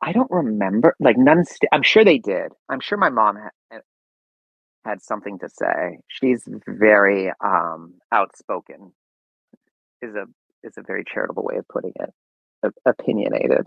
I 0.00 0.12
don't 0.12 0.30
remember. 0.30 0.94
Like 1.00 1.18
none. 1.18 1.44
St- 1.44 1.68
I'm 1.72 1.82
sure 1.82 2.04
they 2.04 2.18
did. 2.18 2.52
I'm 2.68 2.80
sure 2.80 2.98
my 2.98 3.10
mom 3.10 3.36
had 3.70 3.82
had 4.84 5.02
something 5.02 5.38
to 5.40 5.48
say. 5.48 5.98
She's 6.08 6.44
very 6.66 7.32
um 7.44 7.94
outspoken. 8.12 8.92
Is 10.02 10.14
a 10.14 10.26
is 10.62 10.74
a 10.76 10.82
very 10.82 11.04
charitable 11.04 11.44
way 11.44 11.56
of 11.56 11.66
putting 11.68 11.92
it. 12.00 12.14
Opinionated. 12.84 13.66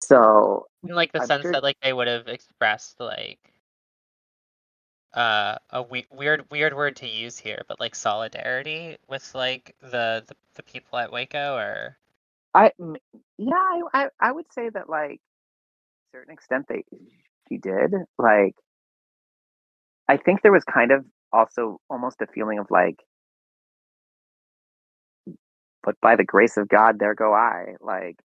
So 0.00 0.66
in 0.82 0.94
like 0.94 1.12
the 1.12 1.20
I'm 1.22 1.26
sense 1.26 1.42
sure- 1.42 1.52
that 1.52 1.62
like 1.62 1.78
they 1.82 1.92
would 1.92 2.06
have 2.08 2.28
expressed 2.28 3.00
like 3.00 3.40
uh 5.14 5.56
a 5.70 5.82
we- 5.82 6.06
weird 6.12 6.48
weird 6.50 6.74
word 6.74 6.96
to 6.96 7.08
use 7.08 7.38
here, 7.38 7.62
but 7.68 7.80
like 7.80 7.94
solidarity 7.94 8.98
with 9.08 9.34
like 9.34 9.74
the 9.80 10.24
the, 10.26 10.34
the 10.54 10.62
people 10.62 10.98
at 10.98 11.10
Waco 11.10 11.56
or 11.56 11.96
I 12.54 12.72
yeah, 13.38 13.54
I, 13.54 13.82
I 13.94 14.08
I 14.20 14.32
would 14.32 14.52
say 14.52 14.68
that 14.68 14.88
like 14.88 15.20
a 16.12 16.16
certain 16.18 16.32
extent 16.32 16.66
they 16.68 16.84
she 17.48 17.58
did. 17.58 17.92
Like 18.18 18.54
I 20.08 20.18
think 20.18 20.42
there 20.42 20.52
was 20.52 20.64
kind 20.64 20.92
of 20.92 21.04
also 21.32 21.80
almost 21.90 22.20
a 22.22 22.26
feeling 22.26 22.58
of 22.58 22.66
like 22.70 23.00
but 25.86 26.00
by 26.02 26.16
the 26.16 26.24
grace 26.24 26.58
of 26.58 26.68
God 26.68 27.00
there 27.00 27.16
go 27.16 27.34
I. 27.34 27.76
Like 27.82 28.18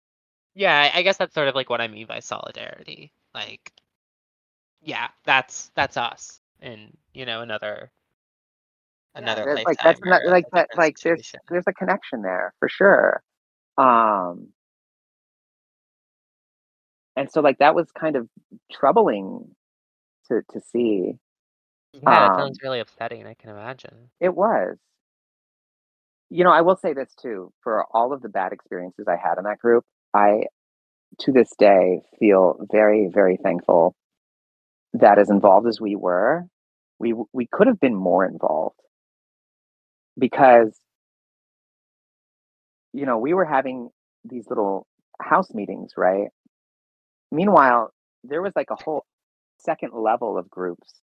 Yeah, 0.55 0.91
I 0.95 0.99
I 0.99 1.03
guess 1.03 1.17
that's 1.17 1.35
sort 1.35 1.49
of 1.49 1.55
like 1.55 1.71
what 1.71 1.81
I 1.81 1.89
mean 1.89 2.07
by 2.07 2.21
solidarity. 2.21 3.13
Like 3.35 3.73
yeah, 4.83 5.09
that's 5.25 5.71
that's 5.75 5.97
us 5.97 6.41
and 6.61 6.97
you 7.15 7.27
know, 7.27 7.43
another 7.43 7.91
another 9.15 9.45
there's, 9.45 9.47
lifetime. 9.47 9.67
like 9.67 9.79
that's 9.83 10.01
not 10.05 10.25
like 10.27 10.47
that 10.53 10.69
like 10.77 10.97
there's 11.03 11.23
situation. 11.23 11.41
there's 11.49 11.65
a 11.67 11.73
connection 11.73 12.23
there 12.23 12.55
for 12.59 12.69
sure. 12.69 13.23
Um 13.79 14.49
and 17.17 17.31
so 17.31 17.41
like 17.41 17.59
that 17.59 17.75
was 17.75 17.91
kind 17.93 18.17
of 18.17 18.29
troubling 18.73 19.55
to 20.29 20.43
to 20.53 20.61
see. 20.61 21.15
Yeah, 21.93 22.21
that 22.21 22.35
Um, 22.35 22.35
sounds 22.35 22.63
really 22.63 22.81
upsetting, 22.81 23.27
I 23.27 23.35
can 23.35 23.51
imagine. 23.51 24.11
It 24.21 24.29
was. 24.37 24.79
You 26.31 26.45
know, 26.45 26.51
I 26.53 26.61
will 26.63 26.77
say 26.77 26.93
this 26.93 27.15
too. 27.21 27.53
For 27.63 27.85
all 27.93 28.13
of 28.13 28.23
the 28.23 28.29
bad 28.29 28.53
experiences 28.53 29.07
I 29.09 29.17
had 29.17 29.39
in 29.39 29.45
that 29.45 29.59
group, 29.59 29.85
I, 30.15 30.45
to 31.21 31.33
this 31.33 31.51
day, 31.59 32.03
feel 32.19 32.59
very, 32.71 33.09
very 33.13 33.39
thankful 33.43 33.95
that 34.95 35.19
as 35.19 35.31
involved 35.31 35.67
as 35.69 35.81
we 35.81 35.97
were, 35.97 36.45
we 36.99 37.15
we 37.33 37.47
could 37.51 37.67
have 37.67 37.81
been 37.81 37.95
more 37.95 38.25
involved 38.27 38.81
because, 40.19 40.79
you 42.93 43.07
know, 43.07 43.19
we 43.19 43.35
were 43.35 43.45
having 43.45 43.91
these 44.25 44.47
little 44.49 44.87
house 45.21 45.53
meetings, 45.55 45.93
right? 45.97 46.29
Meanwhile, 47.31 47.93
there 48.25 48.43
was 48.43 48.53
like 48.57 48.71
a 48.71 48.83
whole 48.83 49.05
second 49.59 49.93
level 49.95 50.39
of 50.39 50.49
groups, 50.51 50.95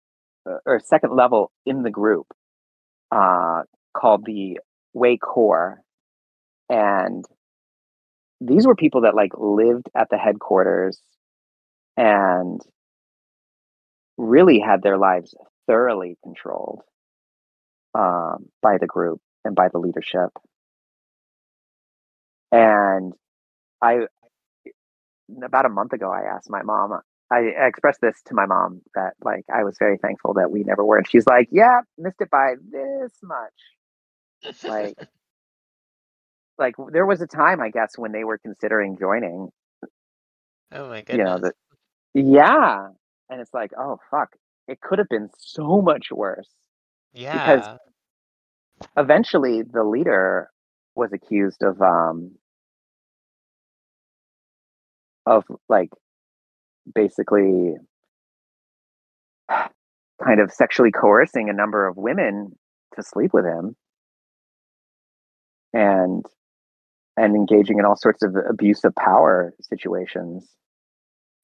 uh, 0.50 0.58
or 0.66 0.80
second 0.80 1.16
level 1.16 1.52
in 1.66 1.84
the 1.84 1.90
group, 1.92 2.28
uh, 3.12 3.64
called 3.96 4.26
the 4.26 4.60
Way 4.96 5.18
Corps, 5.18 5.82
and 6.70 7.26
these 8.42 8.68
were 8.68 8.76
people 8.76 9.02
that 9.02 9.16
like 9.16 9.34
lived 9.38 9.90
at 9.96 10.10
the 10.10 10.18
headquarters 10.18 11.00
and 11.98 12.62
really 14.18 14.60
had 14.60 14.82
their 14.82 14.98
lives 14.98 15.36
thoroughly 15.68 16.18
controlled 16.24 16.82
um, 17.94 18.48
by 18.62 18.78
the 18.78 18.88
group 18.88 19.22
and 19.44 19.56
by 19.56 19.70
the 19.70 19.80
leadership. 19.80 20.32
And 22.52 23.14
I, 23.82 24.08
about 25.44 25.66
a 25.66 25.70
month 25.70 25.94
ago, 25.94 26.12
I 26.12 26.24
asked 26.36 26.50
my 26.50 26.62
mom. 26.64 27.00
I 27.32 27.40
expressed 27.68 28.02
this 28.02 28.22
to 28.28 28.36
my 28.36 28.46
mom 28.46 28.82
that 28.96 29.14
like 29.24 29.46
I 29.54 29.64
was 29.64 29.78
very 29.80 29.98
thankful 29.98 30.36
that 30.36 30.52
we 30.52 30.64
never 30.64 30.86
were, 30.86 30.98
and 30.98 31.10
she's 31.10 31.28
like, 31.28 31.50
"Yeah, 31.52 31.82
missed 31.98 32.22
it 32.22 32.30
by 32.30 32.56
this 32.72 33.14
much." 33.24 33.54
Like, 34.66 34.96
like 36.58 36.76
there 36.92 37.06
was 37.06 37.22
a 37.22 37.28
time, 37.28 37.62
I 37.62 37.70
guess, 37.70 37.98
when 37.98 38.12
they 38.12 38.24
were 38.24 38.38
considering 38.40 38.98
joining. 39.00 39.50
oh 40.74 40.90
my 40.90 41.02
You 41.10 41.18
know 41.24 41.40
goodness. 41.40 41.42
that, 41.42 41.54
yeah, 42.14 42.90
and 43.30 43.42
it's 43.42 43.54
like, 43.54 43.72
oh 43.78 44.00
fuck, 44.12 44.36
it 44.68 44.82
could 44.82 45.00
have 45.00 45.10
been 45.10 45.30
so 45.38 45.82
much 45.82 46.08
worse. 46.12 46.50
yeah. 47.14 47.32
Because 47.32 47.80
eventually, 48.98 49.64
the 49.64 49.84
leader 49.84 50.50
was 50.96 51.14
accused 51.14 51.64
of 51.64 51.82
um 51.82 52.34
of 55.26 55.44
like 55.70 55.90
basically 56.94 57.76
kind 60.24 60.40
of 60.40 60.52
sexually 60.52 60.92
coercing 60.92 61.50
a 61.50 61.54
number 61.54 61.88
of 61.88 61.98
women 61.98 62.58
to 62.96 63.04
sleep 63.04 63.34
with 63.34 63.46
him 63.46 63.76
and 65.76 66.26
and 67.18 67.36
engaging 67.36 67.80
in 67.80 67.86
all 67.86 67.96
sorts 67.98 68.24
of 68.24 68.36
abuse 68.50 68.84
of 68.84 68.96
power 68.96 69.54
situations 69.62 70.50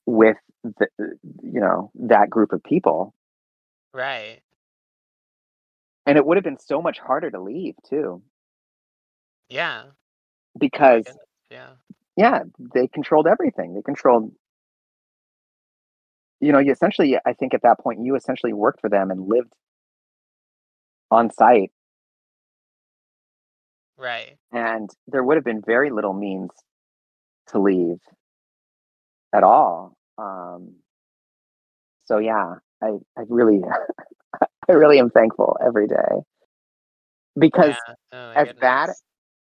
with 0.07 0.37
the, 0.63 0.87
you 1.43 1.59
know 1.59 1.91
that 1.95 2.29
group 2.29 2.53
of 2.53 2.63
people 2.63 3.13
Right. 3.93 4.39
and 6.05 6.17
it 6.17 6.25
would 6.25 6.37
have 6.37 6.43
been 6.43 6.59
so 6.59 6.81
much 6.81 6.99
harder 6.99 7.29
to 7.29 7.41
leave 7.41 7.75
too 7.89 8.21
Yeah. 9.49 9.83
Oh 9.87 9.91
because. 10.59 11.05
Yeah. 11.51 11.71
yeah 12.15 12.43
they 12.73 12.87
controlled 12.87 13.27
everything 13.27 13.73
they 13.73 13.81
controlled 13.81 14.31
you 16.39 16.51
know 16.53 16.59
you 16.59 16.71
essentially 16.71 17.17
i 17.25 17.33
think 17.33 17.53
at 17.53 17.61
that 17.63 17.79
point 17.79 17.99
you 18.03 18.15
essentially 18.15 18.53
worked 18.53 18.79
for 18.81 18.89
them 18.89 19.11
and 19.11 19.27
lived 19.27 19.53
on 21.11 21.29
site 21.29 21.71
Right. 24.01 24.37
and 24.51 24.89
there 25.07 25.23
would 25.23 25.37
have 25.37 25.43
been 25.43 25.61
very 25.65 25.91
little 25.91 26.13
means 26.13 26.49
to 27.49 27.59
leave 27.59 27.99
at 29.33 29.43
all 29.43 29.95
um 30.17 30.75
so 32.05 32.17
yeah 32.17 32.55
i 32.81 32.87
i 33.17 33.23
really 33.29 33.61
i 34.69 34.71
really 34.71 34.99
am 34.99 35.09
thankful 35.09 35.57
every 35.65 35.87
day 35.87 36.23
because 37.39 37.75
Yeah. 37.87 37.93
Oh 38.13 38.31
as 38.35 38.53
bad 38.59 38.89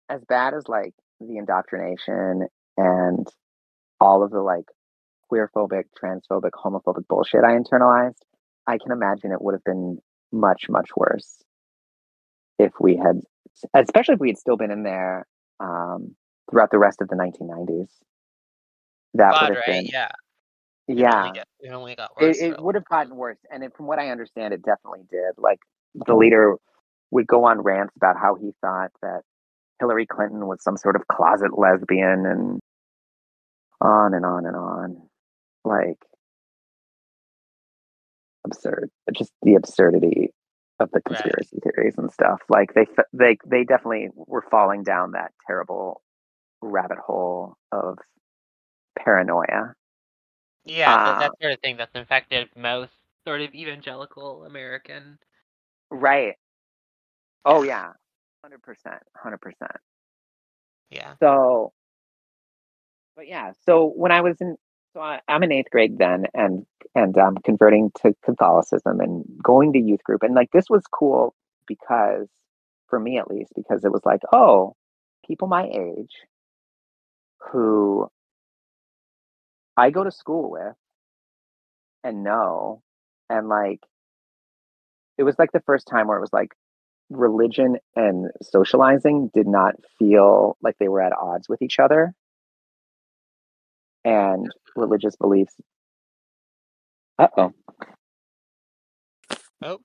as 0.09 0.25
bad 0.25 0.55
as 0.55 0.69
like 0.69 0.95
the 1.21 1.37
indoctrination 1.39 2.47
and 2.77 3.27
all 4.01 4.23
of 4.23 4.31
the 4.31 4.41
like 4.41 4.67
queerphobic, 5.33 5.85
transphobic, 6.01 6.51
homophobic 6.53 7.07
bullshit 7.09 7.45
I 7.45 7.53
internalized, 7.53 8.21
I 8.67 8.79
can 8.79 8.93
imagine 8.93 9.33
it 9.33 9.43
would 9.43 9.55
have 9.55 9.65
been 9.65 9.99
much, 10.33 10.69
much 10.69 10.91
worse 10.97 11.43
if 12.59 12.73
we 12.81 12.97
had, 12.97 13.21
especially 13.75 14.15
if 14.15 14.21
we 14.21 14.29
had 14.29 14.39
still 14.39 14.57
been 14.57 14.71
in 14.71 14.83
there 14.83 15.27
um, 15.61 16.15
throughout 16.51 16.71
the 16.71 16.79
rest 16.79 17.01
of 17.01 17.09
the 17.09 17.17
1990s. 17.17 17.89
That 19.15 19.33
God, 19.33 19.43
would 19.43 19.57
have 19.57 19.65
right? 19.67 19.85
been, 19.85 19.87
Yeah. 19.87 20.11
It 20.89 20.99
yeah, 20.99 21.23
only, 21.25 21.33
get, 21.33 21.49
it 21.59 21.73
only 21.73 21.95
got 21.97 22.11
worse. 22.21 22.39
it, 22.39 22.53
it 22.53 22.63
would 22.63 22.77
have 22.77 22.85
gotten 22.85 23.17
worse. 23.17 23.39
And 23.51 23.65
it, 23.65 23.73
from 23.77 23.87
what 23.87 23.99
I 23.99 24.11
understand, 24.11 24.55
it 24.55 24.63
definitely 24.63 25.03
did. 25.11 25.33
Like 25.37 25.59
the 25.95 26.15
leader 26.15 26.55
would 27.11 27.27
go 27.27 27.45
on 27.45 27.61
rants 27.63 27.97
about 27.97 28.17
how 28.17 28.37
he 28.37 28.53
thought 28.61 28.93
that 29.03 29.23
Hillary 29.81 30.07
Clinton 30.07 30.47
was 30.47 30.63
some 30.63 30.77
sort 30.77 30.95
of 30.95 31.03
closet 31.09 31.59
lesbian 31.59 32.25
and 32.25 32.61
on 33.81 34.15
and 34.15 34.25
on 34.25 34.47
and 34.47 34.55
on. 34.55 35.03
Like 35.65 35.99
absurd. 38.45 38.91
Just 39.13 39.33
the 39.43 39.57
absurdity 39.57 40.33
of 40.81 40.91
the 40.93 41.01
Right. 41.09 41.37
conspiracy 41.41 41.59
theories 41.63 41.95
and 41.99 42.11
stuff. 42.13 42.41
Like 42.49 42.75
they 42.75 42.87
they 43.13 43.39
they 43.47 43.65
definitely 43.65 44.09
were 44.15 44.45
falling 44.51 44.83
down 44.85 45.13
that 45.13 45.33
terrible 45.47 46.03
rabbit 46.63 46.99
hole 46.99 47.57
of 47.73 47.99
paranoia. 48.99 49.75
Yeah, 50.67 50.99
that, 50.99 51.17
Uh, 51.17 51.19
that 51.19 51.33
sort 51.41 51.53
of 51.53 51.61
thing 51.61 51.77
that's 51.79 51.95
infected 51.95 52.51
most 52.57 52.93
sort 53.25 53.41
of 53.41 53.55
evangelical 53.55 54.45
American. 54.45 55.19
Right. 55.91 56.37
Oh 57.47 57.63
yeah. 57.63 57.93
Hundred 58.43 58.63
percent, 58.63 59.03
hundred 59.17 59.39
percent. 59.41 59.73
Yeah. 60.91 61.17
So, 61.21 61.73
but 63.17 63.27
yeah. 63.29 63.53
So 63.65 63.87
when 63.87 64.13
I 64.13 64.21
was 64.21 64.37
in, 64.41 64.57
so 64.97 65.03
I, 65.03 65.21
I'm 65.29 65.43
in 65.43 65.53
eighth 65.53 65.71
grade 65.71 65.99
then, 65.99 66.25
and 66.33 66.65
and 66.95 67.19
um, 67.19 67.37
converting 67.45 67.91
to 68.03 68.15
Catholicism 68.25 68.99
and 69.01 69.25
going 69.43 69.75
to 69.75 69.79
youth 69.79 70.03
group, 70.03 70.23
and 70.23 70.35
like 70.35 70.51
this 70.53 70.71
was 70.71 70.85
cool 70.91 71.35
because, 71.67 72.29
for 72.89 72.99
me 72.99 73.19
at 73.19 73.29
least, 73.31 73.53
because 73.55 73.85
it 73.85 73.93
was 73.93 74.01
like, 74.07 74.23
oh, 74.33 74.75
people 75.27 75.49
my 75.49 75.67
age 75.69 76.15
who 77.53 78.09
I 79.77 79.91
go 79.91 80.03
to 80.03 80.11
school 80.11 80.51
with 80.51 80.75
and 82.03 82.25
know, 82.25 82.81
and 83.29 83.49
like, 83.49 83.81
it 85.19 85.25
was 85.25 85.39
like 85.39 85.53
the 85.53 85.61
first 85.61 85.87
time 85.87 86.07
where 86.07 86.17
it 86.17 86.23
was 86.23 86.33
like 86.33 86.55
religion 87.11 87.77
and 87.95 88.31
socializing 88.41 89.31
did 89.35 89.47
not 89.47 89.75
feel 89.99 90.57
like 90.63 90.77
they 90.81 90.89
were 90.89 91.03
at 91.03 91.13
odds 91.13 91.51
with 91.51 91.61
each 91.61 91.79
other 91.79 92.15
and 94.07 94.49
religious 94.77 95.17
beliefs. 95.17 95.55
Uh-oh. 97.19 97.53
Oh, 99.63 99.79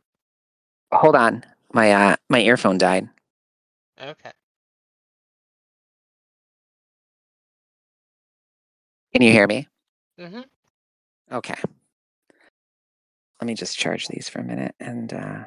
hold 0.94 1.16
on. 1.16 1.44
My 1.74 1.92
uh 1.92 2.16
my 2.30 2.42
earphone 2.42 2.78
died. 2.78 3.10
Okay. 4.02 4.32
can 9.14 9.22
you 9.22 9.32
hear 9.32 9.48
me? 9.48 9.68
Mm-hmm. 10.20 10.42
okay. 11.32 11.56
Let 13.42 13.48
me 13.48 13.56
just 13.56 13.78
charge 13.78 14.08
these 14.08 14.30
for 14.30 14.40
a 14.40 14.44
minute 14.44 14.76
and 14.80 15.14
uh 15.14 15.46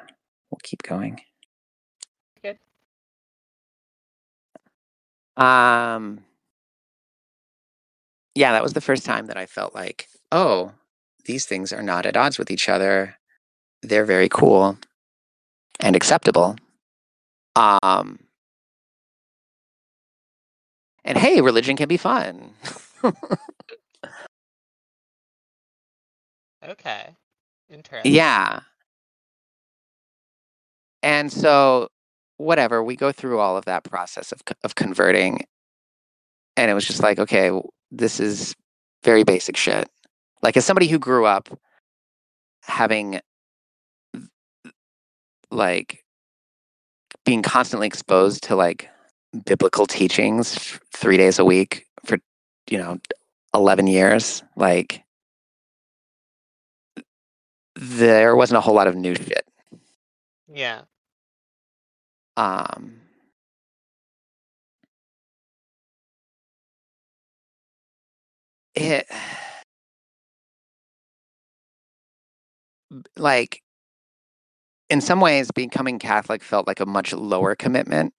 we'll 0.51 0.59
keep 0.63 0.83
going. 0.83 1.21
Good. 2.43 2.57
um 5.37 6.19
yeah 8.35 8.51
that 8.51 8.63
was 8.63 8.73
the 8.73 8.81
first 8.81 9.05
time 9.05 9.27
that 9.27 9.37
i 9.37 9.45
felt 9.45 9.73
like 9.73 10.07
oh 10.31 10.71
these 11.25 11.45
things 11.45 11.73
are 11.73 11.83
not 11.83 12.05
at 12.05 12.17
odds 12.17 12.37
with 12.37 12.51
each 12.51 12.69
other 12.69 13.15
they're 13.81 14.05
very 14.05 14.29
cool 14.29 14.77
and 15.79 15.95
acceptable 15.95 16.55
um 17.55 18.19
and 21.03 21.17
hey 21.17 21.41
religion 21.41 21.75
can 21.75 21.87
be 21.87 21.97
fun 21.97 22.51
Okay. 26.67 27.15
Interesting. 27.69 28.11
yeah 28.13 28.61
and 31.03 31.31
so 31.31 31.89
whatever 32.37 32.83
we 32.83 32.95
go 32.95 33.11
through 33.11 33.39
all 33.39 33.55
of 33.55 33.65
that 33.65 33.83
process 33.83 34.31
of 34.31 34.41
of 34.63 34.75
converting 34.75 35.45
and 36.57 36.71
it 36.71 36.73
was 36.73 36.85
just 36.85 37.01
like 37.03 37.19
okay 37.19 37.51
this 37.97 38.19
is 38.19 38.55
very 39.03 39.23
basic 39.23 39.55
shit 39.57 39.89
like 40.41 40.57
as 40.57 40.65
somebody 40.65 40.87
who 40.87 40.99
grew 40.99 41.25
up 41.25 41.49
having 42.63 43.19
like 45.51 46.03
being 47.23 47.41
constantly 47.41 47.87
exposed 47.87 48.43
to 48.43 48.55
like 48.55 48.89
biblical 49.45 49.85
teachings 49.85 50.79
3 50.93 51.17
days 51.17 51.39
a 51.39 51.45
week 51.45 51.85
for 52.05 52.17
you 52.69 52.77
know 52.77 52.97
11 53.53 53.87
years 53.87 54.43
like 54.55 55.03
there 57.75 58.35
wasn't 58.35 58.57
a 58.57 58.61
whole 58.61 58.73
lot 58.75 58.87
of 58.87 58.95
new 58.95 59.15
shit 59.15 59.45
Yeah. 60.51 60.81
um 62.37 63.01
it 68.75 69.07
like 73.17 73.61
in 74.89 75.01
some 75.01 75.19
ways 75.19 75.49
becoming 75.51 75.99
catholic 75.99 76.43
felt 76.43 76.67
like 76.67 76.79
a 76.79 76.85
much 76.85 77.13
lower 77.13 77.55
commitment 77.55 78.13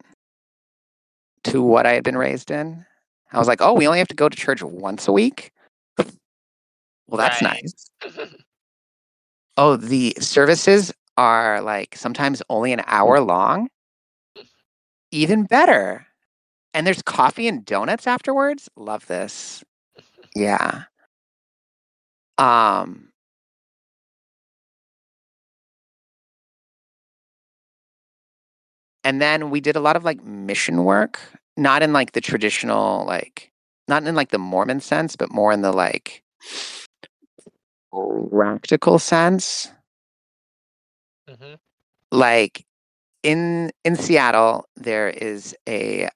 to 1.44 1.62
what 1.62 1.86
i 1.86 1.92
had 1.92 2.02
been 2.04 2.16
raised 2.16 2.50
in. 2.50 2.84
I 3.32 3.38
was 3.38 3.48
like 3.48 3.60
oh 3.62 3.72
we 3.74 3.86
only 3.86 3.98
have 3.98 4.08
to 4.08 4.14
go 4.14 4.28
to 4.28 4.36
church 4.36 4.62
once 4.62 5.06
a 5.08 5.12
week? 5.12 5.52
Well 5.98 7.18
that's 7.18 7.40
Right. 7.42 7.62
nice. 7.62 7.90
Oh 9.58 9.76
the 9.76 10.14
services 10.20 10.92
are 11.16 11.62
like 11.62 11.96
sometimes 11.96 12.42
only 12.50 12.74
an 12.74 12.82
hour 12.86 13.20
long. 13.20 13.68
Even 15.10 15.44
better. 15.44 16.06
And 16.74 16.86
there's 16.86 17.00
coffee 17.00 17.48
and 17.48 17.64
donuts 17.64 18.06
afterwards? 18.06 18.68
Love 18.76 19.06
this 19.06 19.64
yeah. 20.36 20.84
Um 22.38 23.10
and 29.04 29.22
then 29.22 29.50
we 29.50 29.60
did 29.60 29.76
a 29.76 29.80
lot 29.80 29.96
of 29.96 30.04
like 30.04 30.22
mission 30.24 30.84
work 30.84 31.20
not 31.56 31.82
in 31.82 31.92
like 31.92 32.12
the 32.12 32.20
traditional 32.20 33.04
like 33.06 33.52
not 33.88 34.04
in 34.06 34.14
like 34.14 34.30
the 34.30 34.38
mormon 34.38 34.80
sense 34.80 35.16
but 35.16 35.32
more 35.32 35.52
in 35.52 35.62
the 35.62 35.72
like 35.72 36.22
practical 38.30 38.98
sense. 38.98 39.72
Hmm 41.28 41.54
like 42.12 42.64
in 43.22 43.70
in 43.84 43.96
Seattle 43.96 44.66
there 44.76 45.08
is 45.08 45.54
a, 45.68 46.08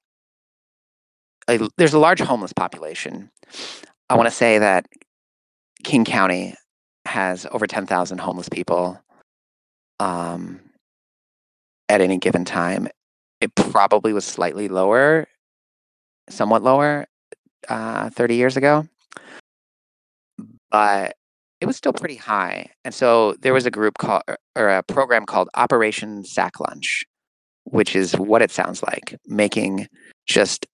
a 1.49 1.59
there's 1.77 1.95
a 1.95 1.99
large 1.99 2.21
homeless 2.21 2.53
population. 2.53 3.31
I 4.11 4.17
want 4.17 4.27
to 4.29 4.35
say 4.35 4.59
that 4.59 4.87
King 5.85 6.05
County 6.05 6.55
has 7.07 7.47
over 7.53 7.67
10,000 7.67 8.19
homeless 8.19 8.49
people 8.49 9.01
um 10.01 10.61
at 11.89 12.01
any 12.01 12.19
given 12.19 12.45
time. 12.45 12.89
It 13.41 13.55
probably 13.55 14.13
was 14.13 14.25
slightly 14.25 14.69
lower, 14.69 15.29
somewhat 16.29 16.63
lower 16.65 17.07
uh 17.69 18.11
30 18.11 18.35
years 18.35 18.57
ago. 18.57 18.87
But 20.73 21.15
it 21.61 21.67
was 21.67 21.77
still 21.77 21.93
pretty 21.93 22.17
high. 22.17 22.67
And 22.85 22.93
so 22.93 23.35
there 23.43 23.55
was 23.55 23.65
a 23.65 23.71
group 23.71 23.99
called 23.99 24.23
or 24.57 24.69
a 24.69 24.83
program 24.83 25.25
called 25.25 25.49
Operation 25.55 26.25
Sack 26.25 26.59
Lunch, 26.59 27.05
which 27.65 27.95
is 27.95 28.15
what 28.15 28.43
it 28.43 28.51
sounds 28.51 28.83
like, 28.83 29.17
making 29.27 29.87
just 30.27 30.67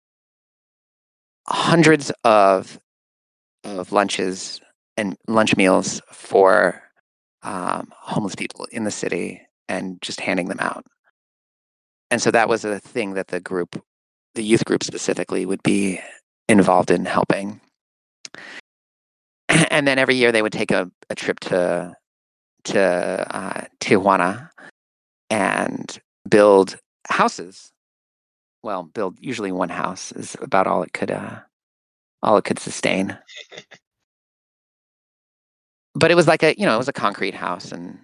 hundreds 1.48 2.10
of 2.24 2.78
of 3.66 3.92
lunches 3.92 4.60
and 4.96 5.16
lunch 5.28 5.56
meals 5.56 6.00
for 6.12 6.82
um, 7.42 7.92
homeless 7.96 8.34
people 8.34 8.66
in 8.72 8.84
the 8.84 8.90
city 8.90 9.42
and 9.68 10.00
just 10.00 10.20
handing 10.20 10.48
them 10.48 10.60
out. 10.60 10.84
And 12.10 12.22
so 12.22 12.30
that 12.30 12.48
was 12.48 12.64
a 12.64 12.78
thing 12.78 13.14
that 13.14 13.28
the 13.28 13.40
group, 13.40 13.82
the 14.34 14.44
youth 14.44 14.64
group 14.64 14.84
specifically, 14.84 15.44
would 15.44 15.62
be 15.62 16.00
involved 16.48 16.90
in 16.90 17.04
helping. 17.04 17.60
And 19.70 19.86
then 19.86 19.98
every 19.98 20.14
year 20.14 20.32
they 20.32 20.42
would 20.42 20.52
take 20.52 20.70
a, 20.70 20.90
a 21.10 21.14
trip 21.14 21.38
to 21.40 21.94
to 22.64 22.80
uh, 22.80 23.64
Tijuana 23.78 24.50
and 25.30 25.98
build 26.28 26.76
houses. 27.08 27.72
Well, 28.62 28.84
build 28.84 29.18
usually 29.20 29.52
one 29.52 29.68
house 29.68 30.12
is 30.12 30.36
about 30.40 30.66
all 30.66 30.82
it 30.82 30.92
could 30.92 31.10
uh, 31.10 31.40
all 32.22 32.36
it 32.36 32.44
could 32.44 32.58
sustain. 32.58 33.16
But 35.94 36.10
it 36.10 36.14
was 36.14 36.26
like 36.28 36.42
a 36.42 36.54
you 36.58 36.66
know 36.66 36.74
it 36.74 36.78
was 36.78 36.88
a 36.88 36.92
concrete 36.92 37.34
house, 37.34 37.72
and 37.72 37.98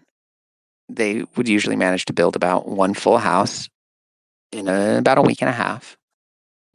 they 0.88 1.24
would 1.36 1.48
usually 1.48 1.76
manage 1.76 2.04
to 2.06 2.12
build 2.12 2.36
about 2.36 2.68
one 2.68 2.94
full 2.94 3.18
house 3.18 3.68
in 4.52 4.68
a, 4.68 4.98
about 4.98 5.18
a 5.18 5.22
week 5.22 5.42
and 5.42 5.50
a 5.50 5.54
half. 5.54 5.96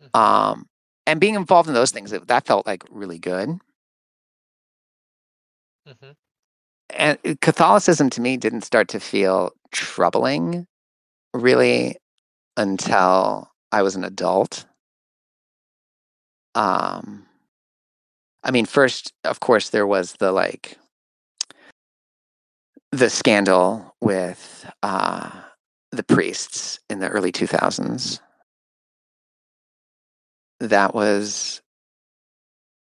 Mhm. 0.04 0.20
Um, 0.20 0.66
and 1.06 1.20
being 1.20 1.36
involved 1.36 1.70
in 1.70 1.76
those 1.76 1.92
things, 1.92 2.12
it, 2.12 2.28
that 2.28 2.46
felt 2.46 2.66
like 2.68 2.84
really 2.90 3.20
good. 3.20 3.60
hmm 5.88 6.12
and 6.92 7.18
Catholicism 7.42 8.10
to 8.12 8.22
me 8.22 8.38
didn't 8.38 8.62
start 8.62 8.88
to 8.90 9.00
feel 9.00 9.52
troubling 9.74 10.66
really 11.34 11.98
until 12.58 13.52
I 13.72 13.82
was 13.82 13.96
an 13.96 14.04
adult. 14.06 14.66
Um, 16.58 17.28
I 18.44 18.50
mean, 18.50 18.66
first, 18.66 19.14
of 19.24 19.40
course, 19.40 19.70
there 19.70 19.86
was 19.86 20.14
the 20.14 20.32
like 20.32 20.80
the 22.92 23.12
scandal 23.12 23.96
with 24.02 24.68
uh, 24.82 25.30
the 25.92 26.02
priests 26.02 26.80
in 26.90 26.98
the 26.98 27.10
early 27.10 27.32
2000s. 27.32 28.20
That 30.60 30.96
was, 30.96 31.62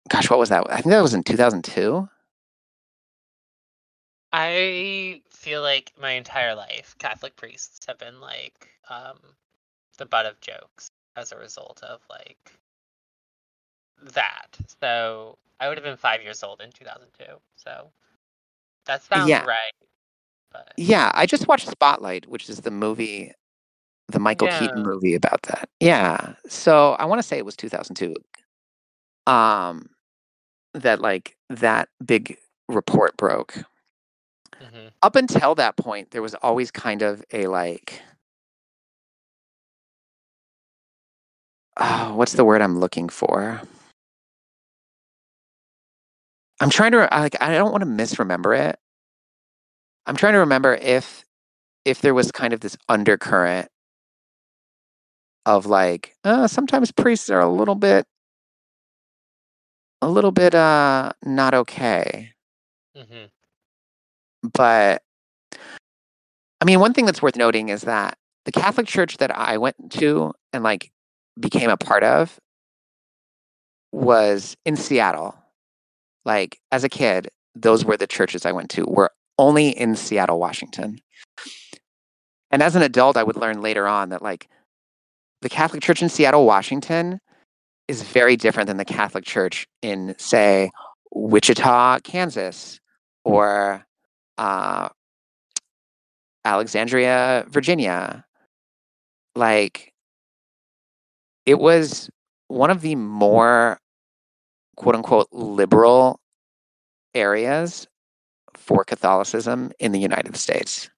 gosh, 0.09 0.31
what 0.31 0.39
was 0.39 0.51
that? 0.51 0.65
I 0.71 0.77
think 0.77 0.93
that 0.93 1.03
was 1.03 1.15
in 1.15 1.25
2002. 1.25 2.09
I 4.33 5.23
feel 5.29 5.63
like 5.63 5.93
my 6.01 6.13
entire 6.13 6.55
life, 6.55 6.95
Catholic 6.99 7.35
priests 7.35 7.85
have 7.87 7.99
been 7.99 8.21
like 8.21 8.69
um, 8.89 9.19
the 9.99 10.07
butt 10.07 10.27
of 10.27 10.41
jokes 10.41 10.89
as 11.17 11.33
a 11.33 11.39
result 11.39 11.83
of 11.83 12.03
like 12.09 12.53
that. 14.15 14.59
So 14.81 15.39
I 15.61 15.69
would 15.69 15.77
have 15.79 15.85
been 15.85 15.97
five 15.97 16.23
years 16.23 16.43
old 16.43 16.61
in 16.61 16.71
2002. 16.73 17.25
So 17.57 17.91
that 18.87 19.03
sounds 19.05 19.29
Yeah. 19.29 19.45
right. 19.45 19.73
But 20.53 20.75
Yeah, 20.77 21.11
I 21.15 21.27
just 21.27 21.49
watched 21.49 21.69
Spotlight, 21.69 22.29
which 22.29 22.49
is 22.51 22.61
the 22.63 22.71
movie, 22.71 23.33
the 24.09 24.21
Michael 24.21 24.49
Keaton 24.49 24.83
movie 24.83 25.15
about 25.15 25.43
that. 25.45 25.69
Yeah. 25.81 26.35
So 26.49 26.93
I 26.95 27.07
want 27.07 27.21
to 27.21 27.27
say 27.27 27.39
it 27.39 27.45
was 27.47 27.57
2002. 27.57 28.15
Um, 29.27 29.91
that 30.75 31.01
like 31.01 31.37
that 31.51 31.89
big 32.05 32.39
report 32.69 33.17
broke. 33.17 33.59
mhm. 34.61 34.93
Up 35.03 35.17
until 35.17 35.55
that 35.57 35.77
point, 35.77 36.11
there 36.11 36.23
was 36.23 36.35
always 36.37 36.71
kind 36.71 37.03
of 37.03 37.25
a 37.33 37.47
like, 37.49 38.03
oh, 41.79 42.15
what's 42.17 42.35
the 42.35 42.45
word 42.45 42.63
I'm 42.63 42.79
looking 42.81 43.09
for? 43.09 43.63
I'm 46.61 46.71
trying 46.71 46.93
to 46.93 47.13
I, 47.13 47.21
like 47.21 47.41
I 47.41 47.53
don't 47.55 47.71
want 47.71 47.83
to 47.83 47.87
misremember 47.87 48.55
it. 48.55 48.79
I'm 50.07 50.17
trying 50.17 50.35
to 50.35 50.39
remember 50.41 50.75
if 50.75 51.25
if 51.85 52.01
there 52.01 52.15
was 52.15 52.33
kind 52.33 52.53
of 52.53 52.61
this 52.61 52.77
undercurrent 52.89 53.69
of 55.45 55.67
like 55.67 56.17
uh, 56.25 56.47
sometimes 56.49 56.91
priests 56.93 57.31
are 57.31 57.41
a 57.41 57.49
little 57.51 57.75
bit 57.75 58.07
a 60.03 60.09
little 60.09 60.33
bit 60.33 60.55
uh 60.55 61.13
not 61.25 61.55
okay. 61.55 62.33
Mhm. 62.97 63.31
But 64.43 65.03
I 66.61 66.65
mean 66.65 66.81
one 66.81 66.93
thing 66.95 67.07
that's 67.07 67.23
worth 67.23 67.37
noting 67.37 67.69
is 67.69 67.83
that 67.83 68.19
the 68.45 68.53
Catholic 68.53 68.87
church 68.87 69.19
that 69.19 69.37
I 69.37 69.59
went 69.59 69.93
to 69.93 70.33
and 70.53 70.63
like 70.65 70.91
became 71.39 71.71
a 71.71 71.77
part 71.77 72.03
of 72.03 72.39
was 73.93 74.57
in 74.65 74.77
Seattle. 74.77 75.35
Like 76.27 76.59
as 76.73 76.85
a 76.85 76.89
kid, 76.89 77.31
those 77.55 77.85
were 77.85 77.97
the 77.97 78.07
churches 78.07 78.45
I 78.45 78.53
went 78.53 78.69
to 78.71 78.85
were 78.85 79.13
only 79.39 79.69
in 79.69 79.95
Seattle, 79.95 80.41
Washington. 80.41 80.99
And 82.51 82.63
as 82.63 82.75
an 82.77 82.83
adult, 82.83 83.17
I 83.17 83.23
would 83.23 83.37
learn 83.37 83.63
later 83.63 83.87
on 83.87 84.11
that 84.11 84.23
like 84.23 84.49
the 85.41 85.49
Catholic 85.49 85.83
Church 85.83 86.03
in 86.03 86.09
Seattle, 86.09 86.45
Washington 86.45 87.21
is 87.87 88.03
very 88.03 88.37
different 88.37 88.67
than 88.67 88.77
the 88.77 88.85
Catholic 88.85 89.25
Church 89.25 89.67
in 89.83 90.15
say 90.19 90.71
Wichita, 91.15 92.01
Kansas 92.01 92.81
or 93.25 93.87
uh, 94.37 94.89
Alexandria, 96.45 97.47
Virginia. 97.49 98.25
Like 99.37 99.93
it 101.45 101.61
was 101.61 102.11
one 102.49 102.71
of 102.71 102.81
the 102.81 102.97
more 102.97 103.79
quote 104.77 104.95
unquote 104.95 105.29
liberal 105.33 106.21
areas 107.15 107.87
for 108.55 108.85
Catholicism 108.85 109.73
in 109.79 109.93
the 109.93 110.01
United 110.01 110.37
States. 110.37 110.91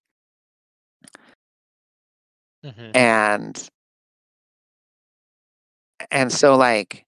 Mhm. 2.64 2.94
And 2.94 3.68
and 6.10 6.32
so 6.32 6.56
like 6.56 7.06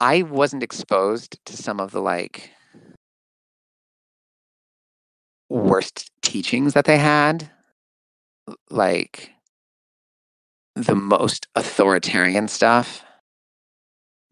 I 0.00 0.22
wasn't 0.22 0.62
exposed 0.62 1.38
to 1.46 1.56
some 1.56 1.80
of 1.80 1.92
the 1.92 2.00
like 2.00 2.50
worst 5.48 6.10
teachings 6.22 6.74
that 6.74 6.86
they 6.86 6.98
had 6.98 7.50
like 8.70 9.32
the 10.74 10.94
most 10.94 11.46
authoritarian 11.54 12.48
stuff 12.48 13.04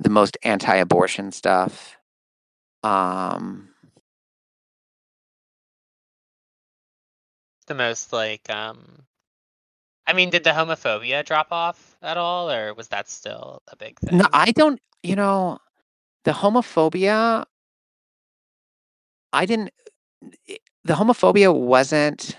the 0.01 0.11
most 0.11 0.37
anti-abortion 0.43 1.31
stuff 1.31 1.97
um 2.83 3.69
The 7.67 7.75
most 7.75 8.13
like 8.13 8.51
um. 8.51 9.05
I 10.05 10.13
mean, 10.13 10.31
did 10.31 10.43
the 10.43 10.51
homophobia 10.51 11.25
drop 11.25 11.53
off 11.53 11.97
at 12.03 12.17
all, 12.17 12.51
or 12.51 12.75
was 12.75 12.89
that 12.89 13.09
still 13.09 13.63
a 13.69 13.77
big 13.77 13.97
thing? 14.01 14.19
no 14.19 14.27
i 14.33 14.51
don't 14.51 14.81
you 15.05 15.15
know 15.15 15.59
the 16.25 16.33
homophobia 16.33 17.45
i 19.33 19.47
didn't 19.47 19.71
the 20.85 20.95
homophobia 20.95 21.55
wasn't 21.55 22.37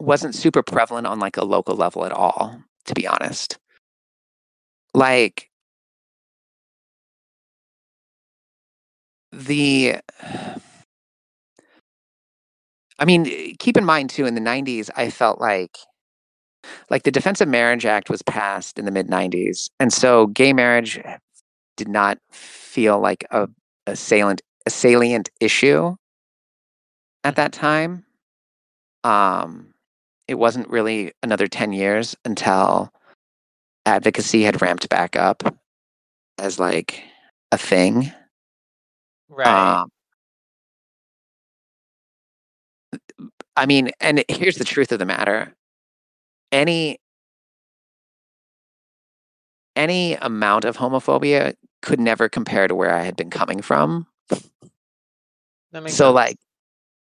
wasn't 0.00 0.34
super 0.34 0.62
prevalent 0.62 1.06
on 1.06 1.20
like 1.20 1.36
a 1.36 1.44
local 1.44 1.76
level 1.76 2.04
at 2.04 2.10
all 2.12 2.60
to 2.86 2.94
be 2.94 3.06
honest 3.06 3.58
like 4.94 5.51
the 9.32 9.96
i 12.98 13.04
mean 13.04 13.56
keep 13.58 13.76
in 13.76 13.84
mind 13.84 14.10
too 14.10 14.26
in 14.26 14.34
the 14.34 14.40
90s 14.40 14.90
i 14.96 15.10
felt 15.10 15.40
like 15.40 15.76
like 16.90 17.02
the 17.04 17.10
defense 17.10 17.40
of 17.40 17.48
marriage 17.48 17.86
act 17.86 18.10
was 18.10 18.22
passed 18.22 18.78
in 18.78 18.84
the 18.84 18.90
mid 18.90 19.08
90s 19.08 19.70
and 19.80 19.92
so 19.92 20.26
gay 20.28 20.52
marriage 20.52 21.00
did 21.76 21.88
not 21.88 22.18
feel 22.30 23.00
like 23.00 23.26
a, 23.30 23.48
a 23.86 23.96
salient 23.96 24.42
a 24.66 24.70
salient 24.70 25.30
issue 25.40 25.96
at 27.24 27.36
that 27.36 27.52
time. 27.52 28.04
Um 29.04 29.70
it 30.28 30.36
wasn't 30.36 30.70
really 30.70 31.12
another 31.22 31.48
10 31.48 31.72
years 31.72 32.16
until 32.24 32.90
advocacy 33.86 34.42
had 34.44 34.62
ramped 34.62 34.88
back 34.88 35.16
up 35.16 35.42
as 36.38 36.58
like 36.60 37.02
a 37.50 37.58
thing 37.58 38.12
right. 39.32 39.80
um 39.80 39.88
i 43.56 43.66
mean 43.66 43.90
and 44.00 44.24
here's 44.28 44.56
the 44.56 44.64
truth 44.64 44.92
of 44.92 44.98
the 44.98 45.06
matter 45.06 45.54
any 46.50 46.98
any 49.74 50.14
amount 50.16 50.64
of 50.64 50.76
homophobia 50.76 51.54
could 51.80 51.98
never 51.98 52.28
compare 52.28 52.68
to 52.68 52.74
where 52.74 52.94
i 52.94 53.02
had 53.02 53.16
been 53.16 53.30
coming 53.30 53.62
from 53.62 54.06
that 55.72 55.82
makes 55.82 55.94
so 55.94 56.06
sense. 56.06 56.14
like 56.14 56.36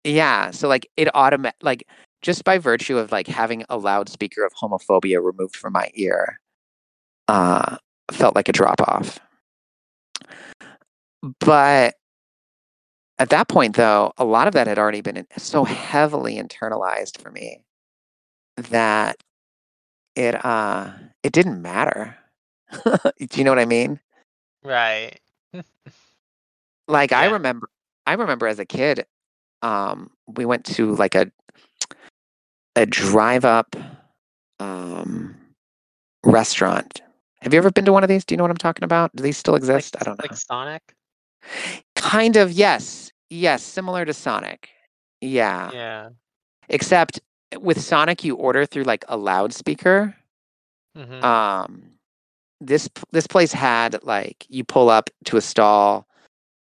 yeah 0.04 0.52
so 0.52 0.68
like 0.68 0.90
it 0.98 1.08
automatic 1.16 1.58
like 1.62 1.88
just 2.22 2.44
by 2.44 2.58
virtue 2.58 2.98
of 2.98 3.12
like 3.12 3.28
having 3.28 3.64
a 3.70 3.78
loudspeaker 3.78 4.44
of 4.46 4.52
homophobia 4.54 5.24
removed 5.24 5.56
from 5.56 5.74
my 5.74 5.90
ear 5.96 6.40
uh 7.28 7.78
felt 8.12 8.36
like 8.36 8.50
a 8.50 8.54
drop 8.54 8.82
off 8.82 9.20
but 11.40 11.96
at 13.20 13.30
that 13.30 13.48
point 13.48 13.76
though 13.76 14.14
a 14.18 14.26
lot 14.26 14.48
of 14.48 14.54
that 14.54 14.68
had 14.68 14.78
already 14.80 15.02
been 15.02 15.26
so 15.38 15.64
heavily 15.64 16.36
internalized 16.36 17.22
for 17.22 17.32
me 17.32 17.62
that 18.58 19.18
it 20.16 20.44
uh 20.46 20.92
it 21.24 21.32
didn't 21.32 21.62
matter. 21.62 22.18
Do 22.84 23.28
you 23.34 23.44
know 23.44 23.52
what 23.52 23.60
i 23.60 23.66
mean? 23.66 24.00
Right. 24.64 25.20
like 26.88 27.12
i 27.12 27.26
remember 27.26 27.70
i 28.06 28.14
remember 28.14 28.48
as 28.48 28.60
a 28.60 28.66
kid 28.66 29.06
um 29.62 30.10
we 30.28 30.46
went 30.46 30.66
to 30.66 30.96
like 30.96 31.16
a 31.16 31.32
a 32.76 32.86
drive 32.86 33.46
up 33.46 33.76
um 34.60 35.36
restaurant. 36.24 37.02
Have 37.42 37.54
you 37.54 37.60
ever 37.60 37.72
been 37.72 37.86
to 37.86 37.94
one 37.94 38.04
of 38.04 38.10
these? 38.10 38.26
Do 38.26 38.34
you 38.34 38.38
know 38.38 38.44
what 38.44 38.52
i'm 38.52 38.58
talking 38.58 38.84
about? 38.84 39.16
Do 39.16 39.24
these 39.24 39.38
still 39.38 39.54
Like, 39.54 39.62
exist? 39.62 39.96
I 40.00 40.04
don't 40.04 40.18
know. 40.20 40.24
Like 40.30 40.38
Sonic. 40.38 40.82
Kind 41.98 42.36
of 42.38 42.52
yes 42.52 43.12
yes 43.30 43.62
similar 43.64 44.06
to 44.06 44.14
sonic. 44.14 44.70
Yeah. 45.22 45.72
Yeah. 45.74 46.10
except 46.70 47.20
with 47.60 47.80
sonic 47.82 48.24
you 48.24 48.36
order 48.36 48.66
through 48.66 48.84
like 48.84 49.04
a 49.08 49.18
loudspeaker. 49.18 50.16
Hmm 50.96 51.24
um 51.24 51.84
this 52.60 52.90
this 53.12 53.28
place 53.28 53.52
had 53.54 54.02
like 54.04 54.46
you 54.50 54.64
pull 54.64 54.90
up 54.90 55.10
to 55.26 55.38
a 55.38 55.42
stall 55.42 56.08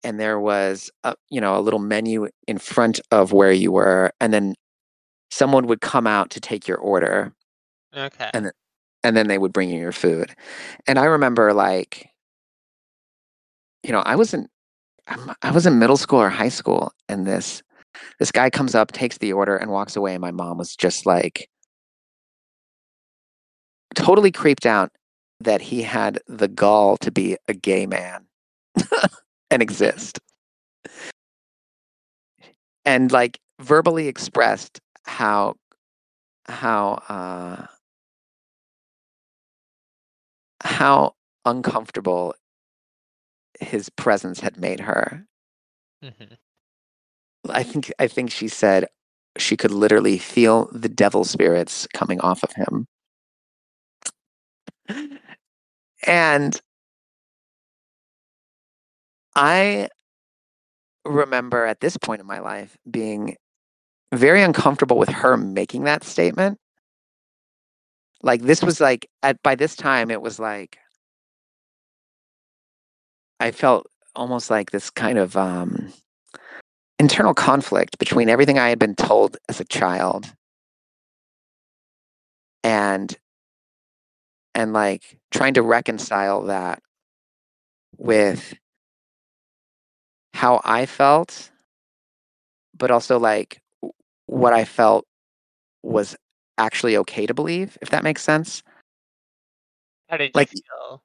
and 0.04 0.20
there 0.20 0.40
was 0.40 0.90
a 1.04 1.16
you 1.30 1.42
know 1.42 1.58
a 1.58 1.62
little 1.62 1.80
menu 1.80 2.30
in 2.48 2.58
front 2.58 3.00
of 3.12 3.34
where 3.34 3.52
you 3.52 3.72
were 3.74 4.12
and 4.22 4.34
then 4.34 4.56
someone 5.32 5.68
would 5.68 5.82
come 5.82 6.08
out 6.08 6.30
to 6.32 6.40
take 6.40 6.68
your 6.68 6.78
order. 6.78 7.34
Okay. 7.96 8.30
and 8.34 8.52
and 9.04 9.18
then 9.18 9.28
they 9.28 9.38
would 9.38 9.52
bring 9.54 9.70
you 9.70 9.80
your 9.80 9.92
food. 9.92 10.34
And 10.88 10.98
i 11.00 11.06
remember 11.06 11.54
like 11.54 12.10
you 13.84 13.92
know 13.92 14.00
i 14.02 14.16
was 14.16 14.34
in 14.34 14.42
I'm- 14.42 14.48
i 15.42 15.52
was 15.52 15.66
in 15.66 15.80
middle 15.80 15.98
school 15.98 16.20
or 16.20 16.30
high 16.30 16.50
school 16.50 16.92
and 17.10 17.26
this 17.26 17.62
this 18.20 18.32
guy 18.32 18.50
comes 18.50 18.76
up 18.76 18.92
takes 18.92 19.18
the 19.18 19.34
order 19.34 19.58
and 19.58 19.72
walks 19.72 19.96
away 19.96 20.14
and 20.14 20.22
my 20.22 20.32
mom 20.32 20.58
was 20.58 20.76
just 20.76 21.06
like 21.06 21.50
totally 23.96 24.32
creeped 24.32 24.66
out 24.66 24.92
that 25.40 25.62
he 25.62 25.82
had 25.82 26.20
the 26.28 26.48
gall 26.48 26.98
to 26.98 27.12
be 27.12 27.38
a 27.48 27.54
gay 27.54 27.86
man 27.86 28.26
and 29.52 29.62
exist. 29.62 30.20
And 32.86 33.12
like 33.12 33.40
verbally 33.60 34.08
expressed 34.08 34.80
how 35.04 35.56
how 36.46 37.02
uh 37.10 37.66
how 40.64 41.14
uncomfortable 41.46 42.34
his 43.62 43.90
presence 43.90 44.40
had 44.40 44.58
made 44.58 44.80
her. 44.82 45.26
Mhm. 46.04 46.38
I 47.50 47.64
think 47.64 47.92
I 48.00 48.08
think 48.08 48.32
she 48.32 48.48
said 48.48 48.88
she 49.38 49.58
could 49.58 49.72
literally 49.72 50.18
feel 50.18 50.70
the 50.74 50.90
devil 50.90 51.24
spirits 51.24 51.88
coming 51.94 52.20
off 52.22 52.44
of 52.44 52.52
him. 52.54 52.88
And 56.06 56.60
I 59.36 59.90
remember 61.06 61.66
at 61.66 61.80
this 61.80 61.98
point 61.98 62.22
in 62.22 62.28
my 62.28 62.40
life 62.40 62.78
being 62.90 63.36
very 64.14 64.42
uncomfortable 64.42 64.98
with 64.98 65.10
her 65.10 65.38
making 65.38 65.84
that 65.86 66.04
statement. 66.04 66.60
Like 68.24 68.42
this 68.44 68.64
was 68.64 68.80
like 68.80 69.10
at 69.24 69.42
by 69.44 69.56
this 69.56 69.76
time 69.76 70.12
it 70.12 70.22
was 70.22 70.40
like 70.40 70.78
I 73.42 73.50
felt 73.50 73.88
almost 74.16 74.52
like 74.52 74.70
this 74.70 74.92
kind 74.92 75.18
of 75.18 75.36
um 75.36 75.92
internal 77.00 77.34
conflict 77.34 77.98
between 77.98 78.30
everything 78.30 78.60
I 78.60 78.70
had 78.70 78.78
been 78.78 78.94
told 78.94 79.36
as 79.50 79.60
a 79.60 79.66
child 79.66 80.32
and 82.64 83.18
and 84.54 84.74
like 84.74 85.18
trying 85.32 85.56
to 85.56 85.64
reconcile 85.64 86.44
that 86.44 86.84
with 87.98 88.54
how 90.36 90.62
I 90.64 90.86
felt 90.86 91.52
but 92.78 92.92
also 92.92 93.18
like 93.18 93.60
what 94.28 94.54
I 94.54 94.66
felt 94.66 95.06
was 95.82 96.16
actually 96.60 96.96
okay 96.98 97.26
to 97.26 97.34
believe 97.34 97.76
if 97.82 97.90
that 97.90 98.04
makes 98.04 98.22
sense. 98.22 98.62
How 100.10 100.18
did 100.18 100.36
you 100.36 100.46
feel? 100.46 101.02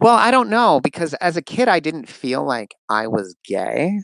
Well, 0.00 0.16
I 0.16 0.30
don't 0.30 0.50
know 0.50 0.80
because 0.80 1.14
as 1.14 1.36
a 1.36 1.42
kid 1.42 1.68
I 1.68 1.80
didn't 1.80 2.08
feel 2.08 2.44
like 2.44 2.74
I 2.88 3.06
was 3.08 3.36
gay. 3.44 4.00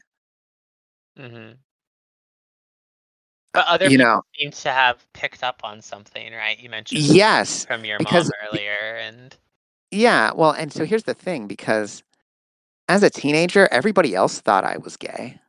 Mm-hmm. 1.19 1.55
But 3.53 3.67
other 3.67 3.91
You 3.91 3.91
people 3.91 4.05
know. 4.05 4.23
seem 4.37 4.51
to 4.53 4.73
have 4.73 5.05
picked 5.13 5.43
up 5.43 5.65
on 5.65 5.83
something, 5.83 6.33
right? 6.33 6.59
You 6.61 6.71
mentioned 6.71 7.19
Yes, 7.19 7.67
from 7.67 7.85
your 7.85 7.99
because 7.99 8.31
mom 8.31 8.33
earlier, 8.47 8.97
and 8.99 9.37
yeah, 9.91 10.33
well, 10.35 10.53
and 10.53 10.73
so 10.73 10.85
here's 10.85 11.05
the 11.05 11.15
thing 11.15 11.47
because 11.47 12.03
as 12.89 13.03
a 13.03 13.11
teenager 13.11 13.69
everybody 13.73 14.15
else 14.15 14.41
thought 14.41 14.65
I 14.65 14.79
was 14.79 14.97
gay. 14.97 15.41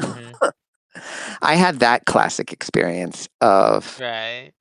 Mhm. 0.00 0.38
I 1.42 1.54
had 1.56 1.80
that 1.80 2.06
classic 2.06 2.52
experience 2.52 3.28
of 3.40 4.00
right, 4.00 4.52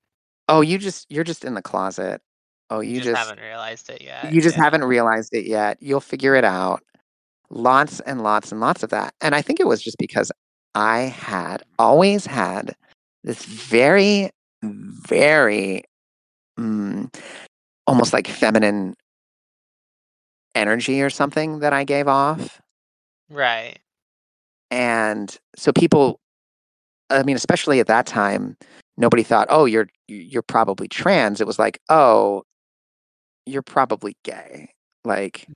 oh, 0.47 0.61
you 0.61 0.77
just 0.77 1.09
you're 1.09 1.23
just 1.23 1.45
in 1.45 1.53
the 1.53 1.61
closet. 1.61 2.21
Oh, 2.69 2.79
you 2.79 2.95
you 2.95 3.01
just 3.01 3.09
just 3.09 3.27
haven't 3.27 3.43
realized 3.43 3.89
it 3.89 4.01
yet. 4.01 4.33
you 4.33 4.41
just 4.41 4.57
yeah. 4.57 4.63
haven't 4.63 4.83
realized 4.83 5.33
it 5.33 5.45
yet. 5.45 5.77
You'll 5.81 5.99
figure 5.99 6.35
it 6.35 6.43
out. 6.43 6.83
Lots 7.49 7.99
and 8.01 8.23
lots 8.23 8.51
and 8.51 8.59
lots 8.59 8.83
of 8.83 8.89
that. 8.89 9.13
And 9.21 9.35
I 9.35 9.41
think 9.41 9.59
it 9.59 9.67
was 9.67 9.81
just 9.81 9.97
because 9.97 10.31
I 10.75 11.01
had 11.01 11.63
always 11.77 12.25
had 12.25 12.75
this 13.23 13.45
very, 13.45 14.31
very 14.63 15.83
mm, 16.59 17.13
almost 17.85 18.13
like 18.13 18.27
feminine 18.27 18.95
energy 20.55 21.01
or 21.01 21.09
something 21.09 21.59
that 21.59 21.73
I 21.73 21.83
gave 21.83 22.07
off. 22.07 22.61
Right. 23.29 23.79
And 24.71 25.35
so 25.55 25.71
people, 25.71 26.19
I 27.09 27.23
mean, 27.23 27.35
especially 27.35 27.79
at 27.79 27.87
that 27.87 28.05
time, 28.05 28.57
nobody 28.97 29.23
thought, 29.23 29.47
oh, 29.49 29.65
you're 29.65 29.87
you're 30.07 30.41
probably 30.41 30.87
trans. 30.87 31.41
It 31.41 31.47
was 31.47 31.59
like, 31.59 31.79
oh, 31.89 32.43
you're 33.45 33.61
probably 33.61 34.15
gay. 34.23 34.69
Like 35.05 35.47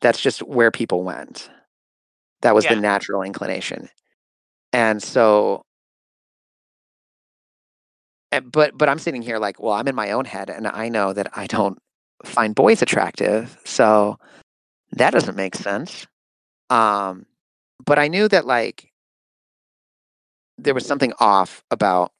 that's 0.00 0.20
just 0.20 0.42
where 0.42 0.70
people 0.70 1.02
went. 1.02 1.50
That 2.42 2.54
was 2.54 2.64
the 2.74 2.80
natural 2.80 3.22
inclination. 3.22 3.88
And 4.72 5.02
so 5.02 5.62
and- 8.32 8.50
but 8.50 8.76
but 8.76 8.88
I'm 8.88 8.98
sitting 8.98 9.22
here 9.22 9.38
like, 9.38 9.60
well, 9.60 9.72
I'm 9.74 9.88
in 9.88 9.94
my 9.94 10.10
own 10.12 10.24
head 10.24 10.50
and 10.50 10.66
I 10.66 10.88
know 10.88 11.12
that 11.12 11.28
I 11.36 11.46
don't 11.46 11.78
find 12.24 12.54
boys 12.54 12.82
attractive. 12.82 13.56
So 13.64 14.18
that 14.92 15.10
doesn't 15.12 15.36
make 15.36 15.54
sense. 15.54 16.06
Um 16.70 17.26
but 17.84 17.98
I 17.98 18.08
knew 18.08 18.28
that 18.28 18.46
like 18.46 18.90
there 20.58 20.74
was 20.74 20.86
something 20.86 21.12
off 21.20 21.62
about 21.70 22.12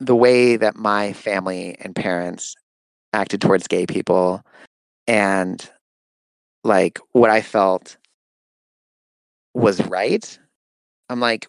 the 0.00 0.16
way 0.16 0.56
that 0.56 0.74
my 0.76 1.12
family 1.12 1.76
and 1.78 1.94
parents 1.94 2.56
acted 3.12 3.40
towards 3.40 3.66
gay 3.66 3.86
people 3.86 4.42
and 5.06 5.70
like 6.64 6.98
what 7.12 7.30
I 7.30 7.40
felt 7.42 7.96
was 9.54 9.84
right. 9.86 10.38
I'm 11.08 11.20
like, 11.20 11.48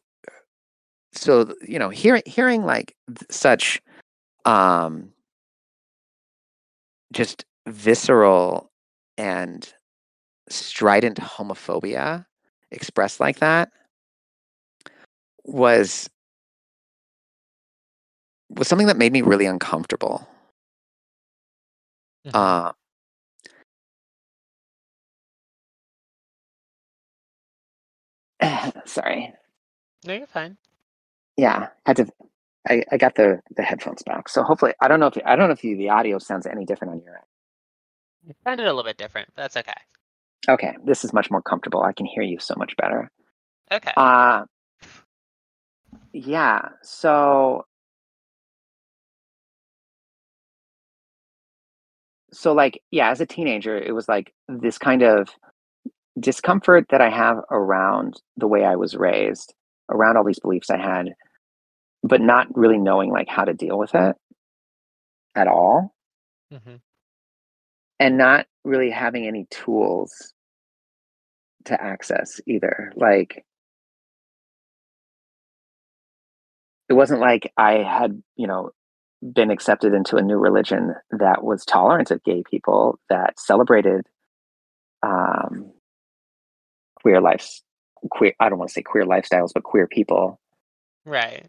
so 1.13 1.53
you 1.67 1.79
know, 1.79 1.89
hearing 1.89 2.23
hearing 2.25 2.65
like 2.65 2.95
such 3.29 3.81
um 4.45 5.09
just 7.13 7.45
visceral 7.67 8.71
and 9.17 9.71
strident 10.49 11.17
homophobia 11.17 12.25
expressed 12.71 13.19
like 13.19 13.37
that 13.39 13.71
was 15.45 16.09
was 18.49 18.67
something 18.67 18.87
that 18.87 18.97
made 18.97 19.13
me 19.13 19.21
really 19.21 19.45
uncomfortable. 19.45 20.27
Mhm. 22.25 22.33
Uh, 22.33 22.71
sorry. 28.85 29.33
no, 30.05 30.13
you're 30.13 30.27
fine. 30.27 30.57
Yeah, 31.37 31.69
had 31.85 31.97
to. 31.97 32.07
I, 32.67 32.83
I 32.91 32.97
got 32.97 33.15
the 33.15 33.41
the 33.57 33.63
headphones 33.63 34.03
back, 34.03 34.29
so 34.29 34.43
hopefully 34.43 34.73
I 34.81 34.87
don't 34.87 34.99
know 34.99 35.07
if 35.07 35.17
I 35.25 35.35
don't 35.35 35.47
know 35.49 35.53
if 35.53 35.61
the, 35.61 35.75
the 35.75 35.89
audio 35.89 36.19
sounds 36.19 36.45
any 36.47 36.65
different 36.65 36.93
on 36.93 37.01
your 37.03 37.15
end. 37.15 37.25
It 38.29 38.37
sounded 38.45 38.65
a 38.65 38.69
little 38.73 38.83
bit 38.83 38.97
different. 38.97 39.29
But 39.35 39.43
that's 39.43 39.57
okay. 39.57 39.73
Okay, 40.49 40.75
this 40.85 41.05
is 41.05 41.13
much 41.13 41.31
more 41.31 41.41
comfortable. 41.41 41.81
I 41.83 41.93
can 41.93 42.05
hear 42.05 42.23
you 42.23 42.39
so 42.39 42.55
much 42.57 42.75
better. 42.77 43.11
Okay. 43.71 43.91
Uh 43.97 44.45
yeah. 46.13 46.69
So 46.83 47.65
so 52.33 52.53
like 52.53 52.81
yeah, 52.91 53.11
as 53.11 53.21
a 53.21 53.25
teenager, 53.25 53.77
it 53.77 53.93
was 53.93 54.07
like 54.09 54.33
this 54.49 54.77
kind 54.77 55.03
of 55.03 55.29
discomfort 56.19 56.87
that 56.91 57.01
I 57.01 57.09
have 57.09 57.39
around 57.51 58.21
the 58.37 58.47
way 58.47 58.65
I 58.65 58.75
was 58.75 58.95
raised, 58.95 59.53
around 59.89 60.17
all 60.17 60.23
these 60.25 60.39
beliefs 60.39 60.69
I 60.69 60.77
had, 60.77 61.13
but 62.03 62.21
not 62.21 62.47
really 62.55 62.77
knowing 62.79 63.11
like 63.11 63.29
how 63.29 63.45
to 63.45 63.53
deal 63.53 63.77
with 63.79 63.95
it 63.95 64.15
at 65.35 65.47
all. 65.47 65.93
hmm 66.51 66.75
and 67.99 68.17
not 68.17 68.47
really 68.63 68.89
having 68.89 69.25
any 69.27 69.45
tools 69.49 70.33
to 71.65 71.81
access 71.81 72.41
either. 72.47 72.91
Like 72.95 73.45
it 76.89 76.93
wasn't 76.93 77.21
like 77.21 77.51
I 77.57 77.73
had, 77.83 78.21
you 78.35 78.47
know, 78.47 78.71
been 79.33 79.51
accepted 79.51 79.93
into 79.93 80.17
a 80.17 80.21
new 80.21 80.37
religion 80.37 80.95
that 81.11 81.43
was 81.43 81.63
tolerant 81.65 82.11
of 82.11 82.23
gay 82.23 82.43
people, 82.49 82.99
that 83.09 83.39
celebrated 83.39 84.05
um, 85.01 85.71
queer 87.01 87.21
lives, 87.21 87.63
queer. 88.09 88.33
I 88.39 88.49
don't 88.49 88.57
want 88.59 88.69
to 88.69 88.73
say 88.73 88.81
queer 88.81 89.05
lifestyles, 89.05 89.51
but 89.53 89.63
queer 89.63 89.87
people, 89.87 90.39
Right. 91.05 91.47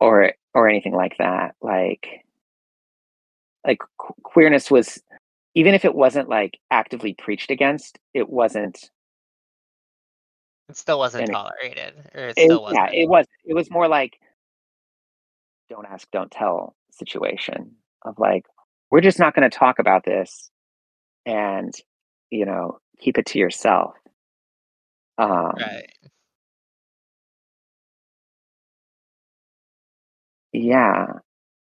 or 0.00 0.32
or 0.54 0.68
anything 0.68 0.94
like 0.94 1.16
that. 1.18 1.54
Like, 1.60 2.24
like 3.66 3.78
queerness 4.24 4.70
was, 4.70 5.02
even 5.54 5.74
if 5.74 5.84
it 5.84 5.94
wasn't 5.94 6.28
like 6.28 6.58
actively 6.70 7.14
preached 7.14 7.50
against, 7.50 7.98
it 8.14 8.28
wasn't 8.28 8.90
It 10.68 10.76
still 10.76 10.98
wasn't 10.98 11.24
And 11.24 11.32
tolerated, 11.32 11.94
or 12.14 12.28
it 12.28 12.34
It- 12.36 12.60
wasn't. 12.60 12.74
yeah, 12.76 12.90
it 13.02 13.08
was. 13.08 13.26
It 13.44 13.54
was 13.54 13.70
more 13.70 13.88
like 13.88 14.18
don't 15.68 15.86
ask, 15.86 16.10
don't 16.10 16.30
tell 16.30 16.74
situation 17.00 17.72
of 18.04 18.18
like 18.18 18.44
we're 18.90 19.00
just 19.00 19.18
not 19.18 19.34
going 19.34 19.48
to 19.48 19.56
talk 19.56 19.78
about 19.80 20.04
this, 20.04 20.50
and 21.26 21.72
you 22.30 22.46
know 22.46 22.78
keep 23.00 23.18
it 23.18 23.26
to 23.26 23.38
yourself. 23.38 23.94
Um, 25.18 25.52
right. 25.58 25.86
Yeah. 30.52 31.06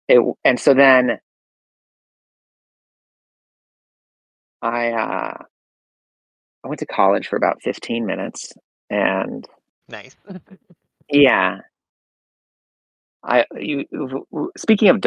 It, 0.08 0.20
and 0.44 0.60
so 0.60 0.74
then 0.74 1.18
I 4.62 4.90
uh, 4.90 5.34
I 6.64 6.68
went 6.68 6.80
to 6.80 6.86
college 6.86 7.28
for 7.28 7.36
about 7.36 7.62
15 7.62 8.06
minutes, 8.06 8.52
and 8.90 9.46
Nice. 9.88 10.16
yeah, 11.10 11.58
I 13.26 13.44
you 13.58 13.84
speaking 14.56 14.88
of 14.88 15.00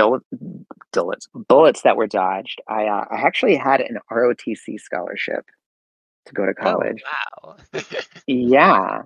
bullets 0.94 1.28
bullets 1.48 1.82
that 1.84 1.98
were 1.98 2.08
dodged. 2.08 2.62
I 2.68 2.86
uh, 2.88 3.06
I 3.12 3.18
actually 3.22 3.56
had 3.56 3.82
an 3.82 3.98
ROTC 4.12 4.80
scholarship 4.80 5.46
to 6.26 6.34
go 6.34 6.46
to 6.46 6.54
Oh 6.64 6.64
college. 6.64 7.04
wow. 7.44 7.58
Yeah. 8.28 9.04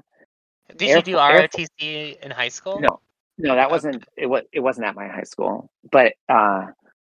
Did 0.77 0.89
Air 0.89 0.97
you 0.97 1.03
do 1.03 1.13
Fo- 1.13 1.19
Air 1.27 1.47
ROTC 1.47 2.19
in 2.21 2.31
high 2.31 2.49
school? 2.49 2.79
No, 2.81 2.99
no, 3.37 3.55
that 3.55 3.69
Okay. 3.69 3.71
wasn't 3.71 4.05
it. 4.17 4.27
Was 4.27 4.43
it 4.51 4.61
wasn't 4.61 4.87
at 4.87 4.95
my 4.95 5.07
high 5.07 5.23
school, 5.23 5.69
but 5.91 6.13
uh, 6.29 6.67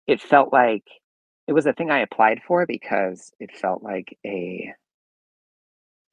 it 0.07 0.21
felt 0.21 0.51
like 0.53 0.83
it 1.47 1.53
was 1.53 1.65
a 1.65 1.73
thing 1.73 1.91
I 1.91 1.99
applied 1.99 2.41
for 2.47 2.65
because 2.65 3.31
it 3.39 3.51
felt 3.55 3.83
like 3.83 4.17
a 4.25 4.73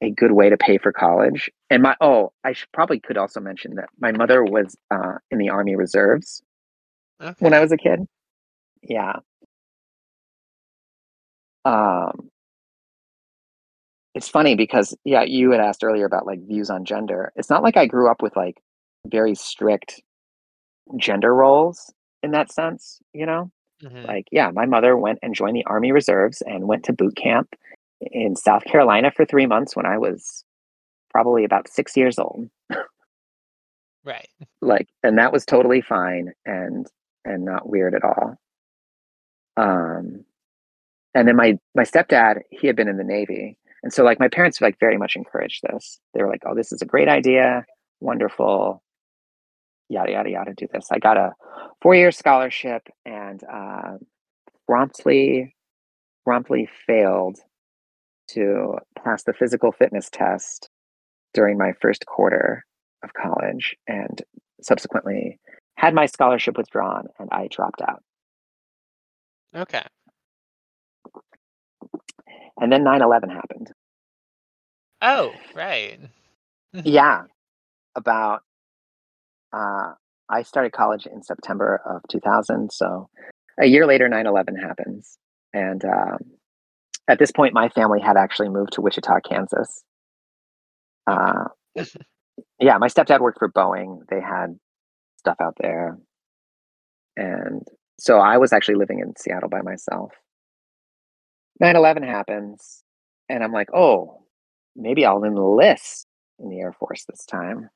a 0.01 0.11
good 0.11 0.31
way 0.31 0.49
to 0.49 0.57
pay 0.57 0.77
for 0.77 0.91
college. 0.91 1.49
And 1.69 1.81
my 1.83 1.95
oh, 2.01 2.33
I 2.43 2.53
should 2.53 2.71
probably 2.71 2.99
could 2.99 3.17
also 3.17 3.39
mention 3.39 3.75
that 3.75 3.89
my 3.99 4.11
mother 4.11 4.43
was 4.43 4.75
uh, 4.91 5.13
in 5.31 5.37
the 5.37 5.49
Army 5.49 5.75
Reserves 5.75 6.41
Okay. 7.21 7.35
when 7.39 7.53
I 7.53 7.59
was 7.59 7.71
a 7.71 7.77
kid. 7.77 8.01
Yeah. 8.81 9.13
Um, 11.65 12.29
it's 14.13 14.27
funny 14.27 14.55
because 14.55 14.95
yeah, 15.05 15.23
you 15.23 15.51
had 15.51 15.61
asked 15.61 15.83
earlier 15.83 16.05
about 16.05 16.25
like 16.27 16.45
views 16.45 16.69
on 16.69 16.85
gender. 16.85 17.31
It's 17.35 17.49
not 17.49 17.63
like 17.63 17.77
I 17.77 17.85
grew 17.87 18.09
up 18.11 18.21
with 18.21 18.35
like 18.35 18.61
very 19.07 19.35
strict 19.35 20.01
gender 20.97 21.33
roles 21.33 21.93
in 22.21 22.31
that 22.31 22.51
sense, 22.51 22.99
you 23.13 23.25
know? 23.25 23.51
Mhm. 23.81 24.05
Like, 24.05 24.27
yeah, 24.31 24.49
my 24.51 24.65
mother 24.65 24.95
went 24.97 25.19
and 25.21 25.33
joined 25.35 25.55
the 25.55 25.65
Army 25.65 25.91
Reserves 25.91 26.41
and 26.41 26.67
went 26.67 26.83
to 26.85 26.93
boot 26.93 27.15
camp 27.15 27.49
in 28.01 28.35
South 28.35 28.63
Carolina 28.65 29.11
for 29.11 29.25
three 29.25 29.45
months 29.45 29.75
when 29.75 29.85
I 29.85 29.97
was 29.97 30.43
probably 31.09 31.43
about 31.43 31.67
six 31.69 31.95
years 31.95 32.17
old. 32.19 32.49
Right. 34.05 34.27
Like, 34.61 34.89
and 35.01 35.17
that 35.17 35.31
was 35.31 35.45
totally 35.45 35.81
fine 35.81 36.33
and 36.45 36.87
and 37.25 37.45
not 37.45 37.69
weird 37.69 37.95
at 37.95 38.03
all. 38.03 38.35
Um, 39.55 40.25
and 41.13 41.27
then 41.27 41.35
my 41.35 41.57
my 41.75 41.83
stepdad, 41.83 42.41
he 42.49 42.67
had 42.67 42.75
been 42.75 42.87
in 42.87 42.97
the 42.97 43.03
Navy, 43.03 43.57
and 43.81 43.93
so 43.93 44.03
like 44.03 44.19
my 44.19 44.27
parents 44.27 44.59
like 44.61 44.79
very 44.79 44.97
much 44.97 45.15
encouraged 45.15 45.61
this. 45.63 45.99
They 46.13 46.21
were 46.21 46.29
like, 46.29 46.43
"Oh, 46.45 46.55
this 46.55 46.71
is 46.71 46.81
a 46.81 46.85
great 46.85 47.07
idea, 47.07 47.65
wonderful." 48.01 48.83
Yada 49.89 50.11
yada 50.11 50.29
yada. 50.29 50.53
Do 50.55 50.67
this. 50.73 50.87
I 50.91 50.99
got 50.99 51.17
a 51.17 51.33
four 51.81 51.93
year 51.93 52.11
scholarship 52.11 52.87
and 53.05 53.41
uh, 53.43 53.97
promptly 54.67 55.55
promptly 56.25 56.67
failed 56.87 57.37
to 58.33 58.77
pass 59.03 59.23
the 59.23 59.33
physical 59.33 59.71
fitness 59.71 60.09
test 60.11 60.69
during 61.33 61.57
my 61.57 61.73
first 61.81 62.05
quarter 62.05 62.63
of 63.03 63.13
college, 63.13 63.75
and 63.87 64.21
subsequently 64.61 65.39
had 65.75 65.93
my 65.93 66.05
scholarship 66.05 66.57
withdrawn, 66.57 67.07
and 67.19 67.29
I 67.31 67.47
dropped 67.49 67.81
out. 67.81 68.01
Okay. 69.55 69.83
And 72.57 72.71
then 72.71 72.83
9/11 72.83 73.29
happened. 73.31 73.71
Oh, 75.01 75.33
right. 75.55 75.99
Yeah, 76.83 77.25
about 77.95 78.41
uh, 79.53 79.93
I 80.27 80.41
started 80.41 80.71
college 80.71 81.05
in 81.05 81.21
September 81.21 81.79
of 81.85 82.01
2000, 82.09 82.71
so 82.71 83.09
a 83.61 83.67
year 83.67 83.85
later 83.85 84.09
9/11 84.09 84.59
happens, 84.59 85.19
and 85.53 85.85
um, 85.85 86.17
at 87.07 87.19
this 87.19 87.31
point, 87.31 87.53
my 87.53 87.69
family 87.69 87.99
had 87.99 88.17
actually 88.17 88.49
moved 88.49 88.73
to 88.73 88.81
Wichita, 88.81 89.19
Kansas. 89.27 89.83
Uh, 91.09 91.45
yeah, 92.59 92.77
my 92.77 92.87
stepdad 92.87 93.19
worked 93.19 93.39
for 93.39 93.49
Boeing. 93.49 93.99
They 94.09 94.21
had 94.21 94.57
stuff 95.17 95.37
out 95.41 95.55
there, 95.59 95.97
and 97.17 97.61
so 97.99 98.19
I 98.19 98.37
was 98.37 98.53
actually 98.53 98.75
living 98.75 98.99
in 98.99 99.13
Seattle 99.17 99.49
by 99.49 99.61
myself. 99.61 100.11
9/11 101.61 102.03
happens, 102.05 102.83
and 103.29 103.43
I'm 103.43 103.51
like, 103.51 103.69
oh, 103.73 104.23
maybe 104.75 105.05
I'll 105.05 105.23
enlist 105.23 106.07
in 106.39 106.49
the 106.49 106.59
Air 106.59 106.73
Force 106.73 107.05
this 107.05 107.25
time. 107.25 107.69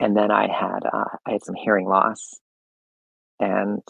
And 0.00 0.16
then 0.16 0.30
I 0.30 0.42
had 0.48 0.80
uh, 0.92 1.16
I 1.26 1.32
had 1.32 1.44
some 1.44 1.54
hearing 1.54 1.86
loss, 1.86 2.40
and 3.40 3.82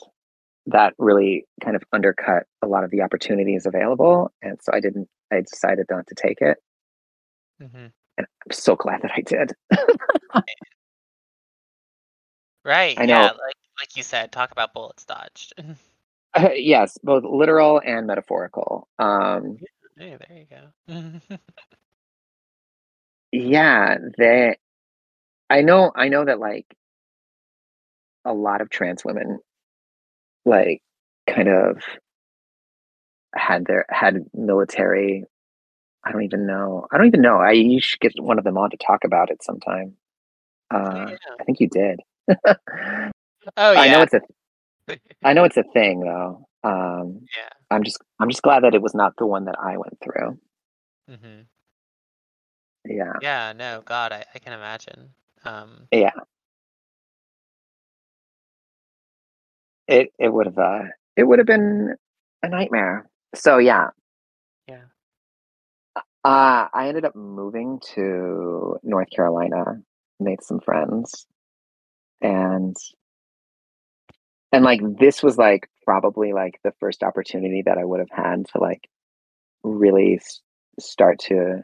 that 0.67 0.95
really 0.99 1.47
kind 1.63 1.77
of 1.77 1.83
undercut 1.93 2.45
a 2.63 2.67
lot 2.67 2.85
of 2.85 2.91
the 2.91 3.03
opportunities 3.03 3.67
available. 3.67 4.33
And 4.43 4.59
so 4.63 4.73
I 4.75 4.81
didn't. 4.81 5.09
I 5.33 5.41
decided 5.41 5.87
not 5.91 6.07
to 6.09 6.15
take 6.15 6.41
it. 6.41 6.59
hmm 7.61 7.87
And 8.19 8.27
I'm 8.27 8.53
so 8.53 8.77
glad 8.77 9.03
that 9.03 9.13
I 9.17 9.21
did. 9.21 9.53
Right. 12.65 12.99
I 12.99 13.07
Yeah. 13.07 13.29
know. 13.29 13.35
Like 13.39 13.55
like 13.81 13.97
you 13.97 14.03
said, 14.03 14.33
talk 14.33 14.51
about 14.53 14.73
bullets 14.75 15.05
dodged. 15.05 15.55
yes, 16.55 16.99
both 17.03 17.25
literal 17.25 17.81
and 17.85 18.07
metaphorical. 18.07 18.89
Um, 18.99 19.57
hey, 19.97 20.17
there 20.19 20.39
you 20.39 20.47
go. 20.47 21.39
yeah, 23.33 23.99
they. 24.19 24.57
I 25.51 25.63
know. 25.63 25.93
I 25.95 26.09
know 26.09 26.25
that 26.25 26.41
like 26.41 26.67
a 28.25 28.33
lot 28.33 28.61
of 28.61 28.71
trans 28.71 29.05
women, 29.05 29.41
like, 30.47 30.81
kind 31.29 31.49
of 31.49 31.83
had 33.35 33.67
their 33.67 33.85
had 33.91 34.25
military. 34.33 35.25
I 36.05 36.13
don't 36.13 36.23
even 36.23 36.47
know. 36.47 36.87
I 36.91 36.97
don't 36.99 37.09
even 37.09 37.21
know. 37.21 37.37
I 37.39 37.53
you 37.53 37.81
should 37.81 38.01
get 38.01 38.13
one 38.19 38.39
of 38.39 38.45
them 38.45 38.57
on 38.57 38.71
to 38.71 38.77
talk 38.77 39.05
about 39.05 39.31
it 39.31 39.43
sometime. 39.43 39.97
Uh, 40.73 41.09
yeah. 41.11 41.17
I 41.41 41.45
think 41.45 41.61
you 41.61 41.69
did. 41.69 42.01
Oh 42.29 42.37
yeah. 42.37 43.11
I 43.57 43.89
know 43.89 44.03
it's 44.03 44.15
a 44.15 44.21
I 45.25 45.33
know 45.33 45.45
it's 45.45 45.57
a 45.57 45.65
thing 45.75 46.01
though. 46.01 46.47
Um, 46.65 47.27
yeah. 47.37 47.49
I'm 47.71 47.85
just 47.85 47.99
I'm 48.19 48.31
just 48.31 48.43
glad 48.43 48.63
that 48.63 48.75
it 48.75 48.83
was 48.83 48.95
not 48.95 49.15
the 49.19 49.27
one 49.27 49.45
that 49.47 49.57
I 49.61 49.77
went 49.77 49.99
through. 50.03 50.39
hmm 51.09 51.43
Yeah, 52.85 53.13
Yeah. 53.21 53.53
No. 53.57 53.83
God, 53.85 54.13
I, 54.13 54.25
I 54.35 54.39
can 54.39 54.53
imagine. 54.53 55.11
Um. 55.45 55.87
yeah. 55.93 56.11
It 59.89 60.13
it 60.19 60.33
would 60.33 60.47
have 60.47 60.59
uh, 60.59 60.83
it 61.17 61.25
would 61.25 61.39
have 61.39 61.47
been 61.47 61.95
a 62.43 62.49
nightmare. 62.49 63.09
So 63.35 63.59
yeah, 63.59 63.89
Yeah. 64.69 64.85
uh, 66.25 66.69
I 66.73 66.89
ended 66.89 67.05
up 67.05 67.15
moving 67.15 67.81
to 67.95 68.79
North 68.83 69.11
Carolina, 69.11 69.81
made 70.19 70.43
some 70.43 70.61
friends, 70.61 71.27
and 72.21 72.77
and 74.53 74.65
like 74.65 74.81
this 74.99 75.23
was 75.23 75.39
like 75.39 75.69
probably 75.85 76.33
like 76.33 76.59
the 76.65 76.73
first 76.81 77.03
opportunity 77.03 77.63
that 77.67 77.79
I 77.79 77.85
would 77.85 78.01
have 78.01 78.11
had 78.11 78.47
to 78.53 78.59
like 78.59 78.89
really 79.63 80.17
s- 80.17 80.41
start 80.79 81.19
to 81.21 81.63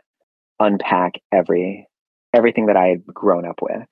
unpack 0.60 1.14
every 1.32 1.88
everything 2.34 2.66
that 2.66 2.76
I 2.76 2.88
had 2.88 3.06
grown 3.06 3.46
up 3.46 3.60
with 3.62 3.86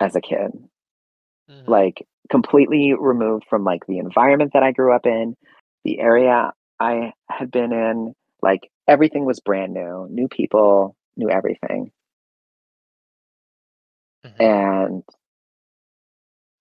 as 0.00 0.16
a 0.16 0.20
kid. 0.20 0.50
Mhm, 1.48 1.66
Like 1.66 2.06
completely 2.30 2.94
removed 2.94 3.44
from 3.48 3.64
like 3.64 3.86
the 3.86 3.98
environment 3.98 4.52
that 4.54 4.62
I 4.62 4.72
grew 4.72 4.94
up 4.94 5.06
in, 5.06 5.36
the 5.84 5.98
area 6.00 6.52
I 6.80 7.12
had 7.28 7.50
been 7.50 7.72
in, 7.72 8.14
like 8.42 8.70
everything 8.88 9.24
was 9.24 9.40
brand 9.40 9.74
new, 9.74 10.08
new 10.10 10.28
people, 10.28 10.96
new 11.16 11.30
everything. 11.30 11.92
mhm. 14.24 14.40
And 14.40 15.04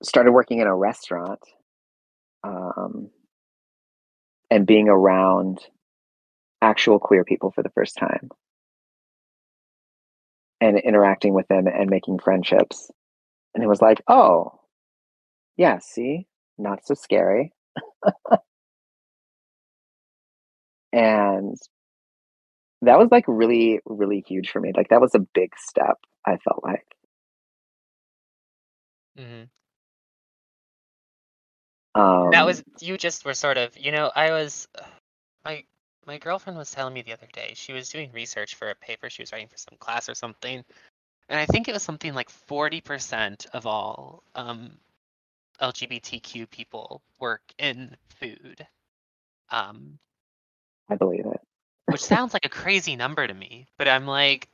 started 0.04 0.32
working 0.32 0.60
in 0.60 0.68
a 0.68 0.76
restaurant 0.76 1.40
um, 2.44 3.10
and 4.50 4.66
being 4.66 4.88
around 4.90 5.60
actual 6.62 7.00
queer 7.00 7.24
people 7.24 7.52
for 7.52 7.64
the 7.64 7.70
first 7.70 7.96
time 7.98 8.30
and 10.62 10.78
interacting 10.80 11.34
with 11.34 11.48
them 11.48 11.68
and 11.68 11.90
making 11.90 12.20
friendships. 12.20 12.90
And 13.54 13.64
it 13.64 13.68
was 13.68 13.82
like, 13.82 14.02
oh, 14.08 14.60
yeah, 15.58 15.80
see, 15.80 16.28
not 16.58 16.86
so 16.86 16.94
scary. 16.94 17.54
and 20.94 21.58
that 22.82 22.98
was 23.00 23.10
like 23.12 23.26
really, 23.28 23.80
really 23.86 24.24
huge 24.28 24.50
for 24.50 24.60
me. 24.60 24.72
Like, 24.76 24.90
that 24.90 25.02
was 25.02 25.16
a 25.16 25.20
big 25.20 25.52
step, 25.58 25.98
I 26.26 26.38
felt 26.38 26.64
like. 26.64 26.86
Um, 31.96 32.32
That 32.32 32.46
was 32.46 32.64
you. 32.82 32.98
Just 32.98 33.26
were 33.26 33.34
sort 33.34 33.58
of. 33.58 33.78
You 33.78 33.92
know, 33.92 34.12
I 34.16 34.32
was. 34.32 34.68
My 35.46 35.64
my 36.06 36.18
girlfriend 36.18 36.58
was 36.58 36.72
telling 36.72 36.94
me 36.94 37.02
the 37.02 37.14
other 37.14 37.28
day. 37.34 37.54
She 37.56 37.74
was 37.74 37.90
doing 37.90 38.12
research 38.14 38.56
for 38.56 38.70
a 38.70 38.76
paper 38.76 39.10
she 39.10 39.22
was 39.22 39.32
writing 39.32 39.48
for 39.48 39.58
some 39.58 39.78
class 39.80 40.10
or 40.10 40.16
something, 40.16 40.64
and 41.30 41.40
I 41.40 41.46
think 41.46 41.68
it 41.68 41.74
was 41.74 41.84
something 41.84 42.14
like 42.14 42.30
forty 42.30 42.82
percent 42.82 43.48
of 43.54 43.66
all 43.66 44.24
um, 44.36 44.72
LGBTQ 45.62 46.50
people 46.50 47.02
work 47.20 47.42
in 47.58 47.96
food. 48.20 48.66
Um, 49.50 50.00
I 50.90 50.96
believe 50.96 51.26
it. 51.26 51.42
which 51.88 52.02
sounds 52.04 52.34
like 52.34 52.46
a 52.46 52.50
crazy 52.50 52.96
number 52.96 53.26
to 53.26 53.34
me, 53.34 53.68
but 53.78 53.88
I'm 53.88 54.08
like, 54.08 54.50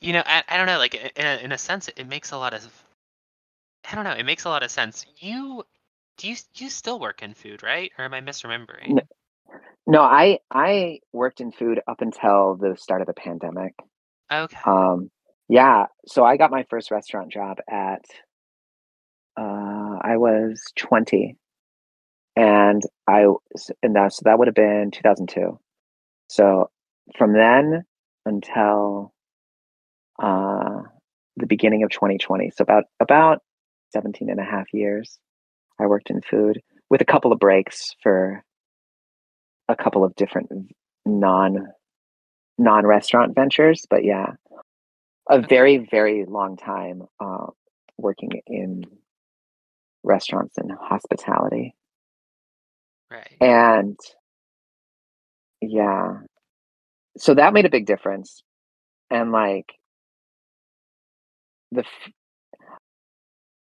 you 0.00 0.12
know, 0.12 0.22
I, 0.24 0.44
I 0.48 0.56
don't 0.56 0.66
know, 0.66 0.78
like 0.78 0.94
in 0.94 1.26
a, 1.26 1.44
in 1.44 1.52
a 1.52 1.58
sense, 1.58 1.88
it, 1.88 1.94
it 1.98 2.08
makes 2.08 2.32
a 2.32 2.38
lot 2.38 2.54
of 2.54 2.64
I 3.90 3.94
don't 3.94 4.04
know. 4.04 4.12
It 4.12 4.24
makes 4.24 4.44
a 4.44 4.50
lot 4.50 4.62
of 4.62 4.70
sense. 4.70 5.06
You 5.18 5.64
do 6.18 6.28
you 6.28 6.36
you 6.56 6.70
still 6.70 7.00
work 7.00 7.22
in 7.22 7.34
food, 7.34 7.62
right? 7.62 7.90
Or 7.98 8.04
am 8.04 8.14
I 8.14 8.20
misremembering? 8.20 8.94
No, 8.94 9.02
no, 9.86 10.02
I 10.02 10.40
I 10.50 11.00
worked 11.12 11.40
in 11.40 11.52
food 11.52 11.80
up 11.86 12.00
until 12.02 12.56
the 12.56 12.76
start 12.76 13.00
of 13.00 13.06
the 13.06 13.14
pandemic. 13.14 13.74
Okay. 14.32 14.56
Um, 14.64 15.10
yeah, 15.48 15.86
so 16.06 16.24
I 16.24 16.36
got 16.36 16.50
my 16.50 16.64
first 16.68 16.90
restaurant 16.90 17.32
job 17.32 17.58
at 17.68 18.04
uh, 19.38 19.98
I 20.02 20.16
was 20.16 20.60
20, 20.76 21.36
and 22.34 22.82
I 23.06 23.26
and 23.82 23.94
that 23.94 24.12
so 24.12 24.22
that 24.24 24.38
would 24.38 24.48
have 24.48 24.54
been 24.54 24.90
2002. 24.90 25.58
So 26.28 26.70
from 27.16 27.32
then 27.34 27.84
until 28.26 29.12
uh, 30.20 30.82
the 31.36 31.46
beginning 31.46 31.84
of 31.84 31.90
2020, 31.90 32.50
so 32.50 32.62
about 32.62 32.84
about 32.98 33.42
17 33.92 34.28
and 34.28 34.40
a 34.40 34.44
half 34.44 34.66
years, 34.74 35.18
I 35.78 35.86
worked 35.86 36.10
in 36.10 36.20
food 36.20 36.60
with 36.90 37.00
a 37.00 37.06
couple 37.06 37.32
of 37.32 37.38
breaks 37.38 37.94
for 38.02 38.44
a 39.68 39.76
couple 39.76 40.02
of 40.02 40.16
different 40.16 40.50
non 41.06 41.68
non 42.58 42.86
restaurant 42.86 43.36
ventures, 43.36 43.86
but 43.88 44.04
yeah, 44.04 44.32
a 45.30 45.40
very 45.40 45.78
very 45.78 46.24
long 46.26 46.56
time 46.56 47.02
uh, 47.20 47.46
working 47.98 48.32
in 48.48 48.84
restaurants 50.04 50.56
and 50.58 50.70
hospitality, 50.80 51.74
Right. 53.10 53.36
and 53.40 53.98
yeah, 55.60 56.18
so 57.16 57.34
that 57.34 57.52
made 57.52 57.66
a 57.66 57.70
big 57.70 57.86
difference, 57.86 58.42
and 59.10 59.32
like 59.32 59.66
the, 61.72 61.80
f- 61.80 62.12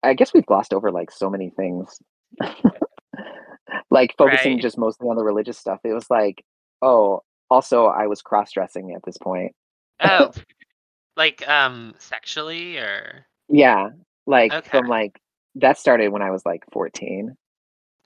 I 0.02 0.14
guess 0.14 0.34
we've 0.34 0.46
glossed 0.46 0.74
over 0.74 0.90
like 0.90 1.10
so 1.10 1.30
many 1.30 1.50
things. 1.50 1.98
like 3.90 4.14
focusing 4.18 4.52
Right. 4.54 4.62
just 4.62 4.78
mostly 4.78 5.08
on 5.08 5.16
the 5.16 5.24
religious 5.24 5.58
stuff. 5.58 5.80
It 5.84 5.92
was 5.92 6.10
like, 6.10 6.44
oh, 6.82 7.22
also 7.50 7.86
I 7.86 8.06
was 8.06 8.22
cross 8.22 8.52
dressing 8.52 8.92
at 8.94 9.02
this 9.04 9.18
point. 9.18 9.52
Oh, 10.00 10.32
like 11.16 11.46
um 11.48 11.94
sexually 11.98 12.78
or 12.78 13.26
Yeah, 13.48 13.90
like 14.26 14.52
okay. 14.52 14.68
from 14.70 14.88
like 14.88 15.18
that 15.56 15.78
started 15.78 16.08
when 16.10 16.22
I 16.22 16.30
was 16.30 16.44
like 16.46 16.64
14. 16.72 17.36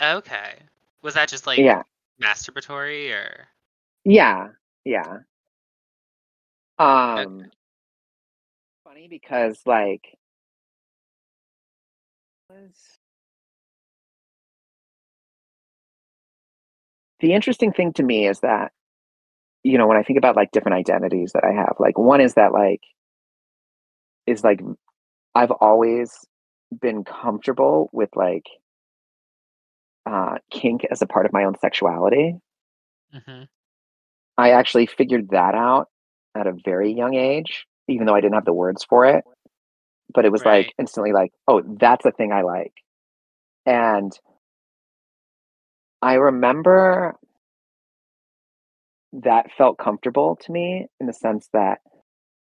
Okay. 0.03 0.55
Was 1.03 1.15
that 1.15 1.29
just 1.29 1.47
like 1.47 1.59
Yeah, 1.59 1.83
masturbatory 2.23 3.13
or 3.13 3.49
yeah, 4.05 4.49
yeah. 4.85 5.19
okay. 7.17 7.25
Um, 7.25 7.51
funny 8.85 9.09
because 9.09 9.61
like 9.67 10.03
the 17.21 17.33
interesting 17.33 17.73
thing 17.73 17.93
to 17.95 18.03
me 18.03 18.27
is 18.29 18.41
that 18.41 18.73
you 19.65 19.79
know 19.79 19.87
when 19.87 19.97
I 19.99 20.03
think 20.03 20.19
about 20.19 20.37
like 20.37 20.53
different 20.53 20.77
identities 20.79 21.33
that 21.35 21.45
I 21.45 21.53
have, 21.53 21.77
like 21.79 21.99
one 21.99 22.21
is 22.21 22.35
that 22.35 22.53
like 22.53 22.83
is 24.27 24.45
like 24.45 24.61
I've 25.35 25.51
always 25.53 26.13
been 26.81 27.05
comfortable 27.05 27.89
with 27.93 28.11
like 28.17 28.47
uh 30.07 30.39
kink 30.51 30.85
as 30.91 31.03
a 31.03 31.07
part 31.07 31.27
of 31.27 31.33
my 31.33 31.45
own 31.45 31.55
sexuality. 31.59 32.37
hmm 33.13 33.45
I 34.37 34.51
actually 34.51 34.87
figured 34.87 35.31
that 35.31 35.55
out 35.55 35.89
at 36.35 36.47
a 36.47 36.55
very 36.65 36.93
young 36.93 37.15
age, 37.15 37.67
even 37.89 38.07
though 38.07 38.15
I 38.15 38.21
didn't 38.21 38.35
have 38.35 38.45
the 38.45 38.53
words 38.53 38.85
for 38.85 39.05
it. 39.07 39.25
But 40.15 40.25
it 40.25 40.33
was 40.33 40.45
Right. 40.45 40.47
like 40.47 40.73
instantly 40.79 41.13
like, 41.13 41.33
oh, 41.49 41.63
that's 41.63 42.05
a 42.07 42.13
thing 42.13 42.33
I 42.33 42.43
like. 42.43 42.73
And 43.67 44.13
I 46.03 46.15
remember 46.15 47.17
that 49.13 49.51
felt 49.57 49.79
comfortable 49.79 50.37
to 50.37 50.53
me 50.53 50.87
in 51.01 51.07
the 51.07 51.13
sense 51.13 51.49
that 51.53 51.79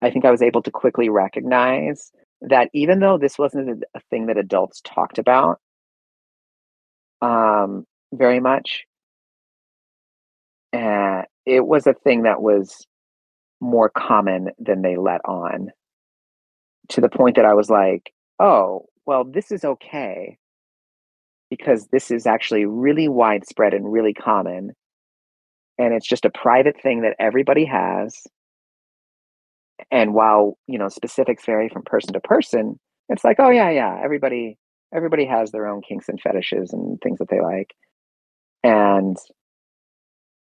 I 0.02 0.10
think 0.10 0.24
I 0.24 0.30
was 0.30 0.42
able 0.42 0.62
to 0.62 0.70
quickly 0.70 1.08
recognize 1.08 2.12
that 2.48 2.68
even 2.74 3.00
though 3.00 3.18
this 3.18 3.38
wasn't 3.38 3.84
a, 3.94 4.00
thing 4.10 4.26
that 4.26 4.36
adults 4.36 4.80
talked 4.84 5.18
about 5.18 5.60
um, 7.20 7.86
very 8.12 8.40
much, 8.40 8.84
uh, 10.72 11.22
it 11.46 11.66
was 11.66 11.86
a 11.86 11.94
thing 11.94 12.22
that 12.22 12.42
was 12.42 12.86
more 13.60 13.90
common 13.96 14.48
than 14.58 14.82
they 14.82 14.96
let 14.96 15.20
on 15.24 15.70
to 16.88 17.00
the 17.00 17.08
point 17.08 17.36
that 17.36 17.44
I 17.44 17.54
was 17.54 17.70
like, 17.70 18.12
oh, 18.38 18.86
well, 19.06 19.24
this 19.24 19.52
is 19.52 19.64
okay 19.64 20.38
because 21.50 21.88
this 21.92 22.10
is 22.10 22.26
actually 22.26 22.64
really 22.64 23.08
widespread 23.08 23.74
and 23.74 23.92
really 23.92 24.14
common. 24.14 24.72
And 25.78 25.94
it's 25.94 26.08
just 26.08 26.24
a 26.24 26.30
private 26.30 26.80
thing 26.80 27.02
that 27.02 27.16
everybody 27.18 27.64
has. 27.66 28.26
And 29.90 30.14
while, 30.14 30.58
you 30.66 30.78
know, 30.78 30.88
specifics 30.88 31.44
vary 31.44 31.68
from 31.68 31.82
person 31.82 32.12
to 32.14 32.20
person, 32.20 32.78
it's 33.08 33.24
like, 33.24 33.36
oh 33.38 33.50
yeah, 33.50 33.70
yeah, 33.70 34.00
everybody 34.02 34.58
everybody 34.94 35.24
has 35.26 35.50
their 35.50 35.66
own 35.66 35.80
kinks 35.82 36.08
and 36.08 36.20
fetishes 36.20 36.72
and 36.72 36.98
things 37.02 37.18
that 37.18 37.28
they 37.30 37.40
like. 37.40 37.70
And 38.62 39.16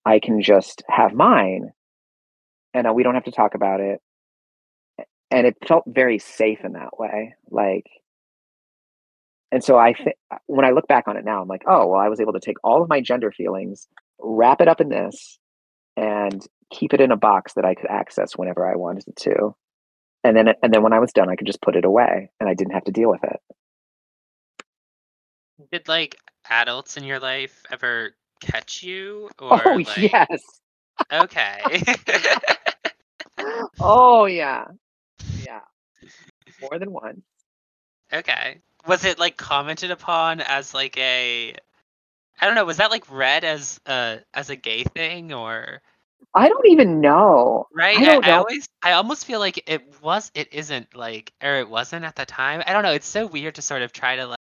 I 0.04 0.20
can 0.20 0.40
just 0.42 0.82
have 0.88 1.12
mine 1.14 1.72
and 2.74 2.94
we 2.94 3.02
don't 3.02 3.14
have 3.14 3.24
to 3.24 3.32
talk 3.32 3.54
about 3.54 3.80
it. 3.80 4.00
And 5.30 5.46
it 5.46 5.56
felt 5.66 5.84
very 5.86 6.18
safe 6.18 6.60
in 6.64 6.74
that 6.74 6.98
way. 6.98 7.34
Like 7.50 7.86
And 9.52 9.64
so 9.64 9.78
I 9.78 9.94
think 9.94 10.16
when 10.46 10.66
I 10.66 10.70
look 10.70 10.88
back 10.88 11.08
on 11.08 11.16
it 11.16 11.24
now, 11.24 11.40
I'm 11.42 11.48
like, 11.48 11.62
oh, 11.66 11.88
well, 11.88 12.00
I 12.00 12.08
was 12.08 12.20
able 12.20 12.34
to 12.34 12.40
take 12.40 12.56
all 12.64 12.82
of 12.82 12.88
my 12.88 13.00
gender 13.00 13.32
feelings, 13.32 13.88
wrap 14.20 14.60
it 14.60 14.68
up 14.68 14.80
in 14.80 14.88
this, 14.88 15.38
and 15.96 16.44
keep 16.72 16.92
it 16.94 17.00
in 17.00 17.12
a 17.12 17.16
box 17.16 17.54
that 17.54 17.64
I 17.64 17.74
could 17.74 17.88
access 17.90 18.32
whenever 18.36 18.66
I 18.66 18.76
wanted 18.76 19.14
to. 19.20 19.54
And 20.24 20.36
then, 20.36 20.48
and 20.62 20.72
then 20.74 20.82
when 20.82 20.92
I 20.92 20.98
was 20.98 21.12
done, 21.12 21.28
I 21.30 21.36
could 21.36 21.46
just 21.46 21.62
put 21.62 21.76
it 21.76 21.84
away, 21.84 22.30
and 22.40 22.48
I 22.48 22.54
didn't 22.54 22.72
have 22.74 22.84
to 22.84 22.92
deal 22.92 23.08
with 23.10 23.22
it. 23.24 23.40
Did 25.70 25.88
like 25.88 26.16
adults 26.50 26.96
in 26.96 27.04
your 27.04 27.18
life 27.18 27.62
ever 27.70 28.14
catch 28.40 28.82
you 28.82 29.30
or 29.40 29.60
Oh 29.64 29.74
like 29.76 29.96
yes. 29.96 30.42
okay. 31.12 31.82
Oh 33.80 34.24
yeah. 34.26 34.64
Yeah. 35.44 35.60
More 36.60 36.78
than 36.78 36.92
one. 36.92 37.22
okay. 38.12 38.60
Was 38.86 39.04
it 39.04 39.18
like 39.18 39.36
commented 39.36 39.90
upon 39.90 40.40
as 40.40 40.74
like 40.74 40.96
a 40.98 41.54
I 42.38 42.46
don't 42.46 42.54
know, 42.54 42.64
was 42.64 42.76
that 42.78 42.90
like 42.90 43.10
read 43.10 43.44
as 43.44 43.80
a 43.86 44.20
as 44.34 44.50
a 44.50 44.56
gay 44.56 44.84
thing 44.84 45.32
or 45.32 45.80
I 46.34 46.48
don't 46.48 46.66
even 46.68 47.00
know. 47.00 47.66
right? 47.74 47.96
I 47.98 48.02
I, 48.02 48.04
don't 48.04 48.24
I 48.24 48.28
know. 48.28 48.38
always 48.38 48.68
I 48.82 48.92
almost 48.92 49.24
feel 49.26 49.38
like 49.40 49.62
it 49.68 50.00
was 50.02 50.30
it 50.34 50.52
isn't 50.52 50.94
like 50.94 51.32
or 51.42 51.54
it 51.56 51.68
wasn't 51.68 52.04
at 52.04 52.16
the 52.16 52.26
time. 52.26 52.62
I 52.66 52.72
don't 52.72 52.82
know, 52.82 52.92
it's 52.92 53.06
so 53.06 53.26
weird 53.26 53.54
to 53.56 53.62
sort 53.62 53.82
of 53.82 53.92
try 53.92 54.16
to 54.16 54.26
like 54.26 54.36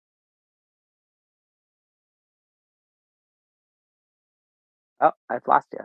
Oh, 5.00 5.12
I've 5.28 5.46
lost 5.48 5.68
you. 5.72 5.80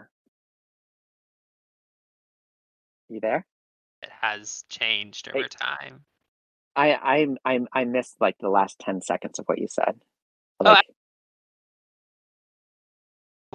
You 3.09 3.19
there? 3.19 3.45
it 4.03 4.09
has 4.21 4.63
changed 4.69 5.27
over 5.33 5.47
time. 5.47 6.03
I 6.75 6.93
I 6.93 7.27
I 7.55 7.59
I 7.73 7.85
missed 7.85 8.15
like 8.21 8.37
the 8.37 8.49
last 8.49 8.77
ten 8.79 9.01
seconds 9.01 9.39
of 9.39 9.45
what 9.47 9.57
you 9.57 9.67
said. 9.67 9.99
Oh, 10.59 10.69
I- 10.69 10.73
Like, 10.73 10.85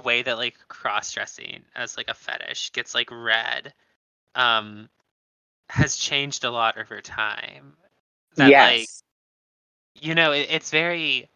way 0.03 0.23
that 0.23 0.39
like 0.39 0.57
cross 0.69 1.13
dressing 1.13 1.63
as 1.75 1.97
like 1.97 2.09
a 2.09 2.15
fetish 2.15 2.73
gets 2.73 2.95
like 2.95 3.11
read 3.11 3.73
um 4.35 4.89
has 5.69 5.97
changed 5.97 6.45
a 6.45 6.51
lot 6.51 6.77
over 6.79 7.01
time. 7.01 7.75
That 8.37 8.45
like 8.45 8.51
yes. 8.51 9.03
you 10.01 10.15
know 10.15 10.33
it, 10.33 10.49
it's 10.51 10.71
very 10.71 11.29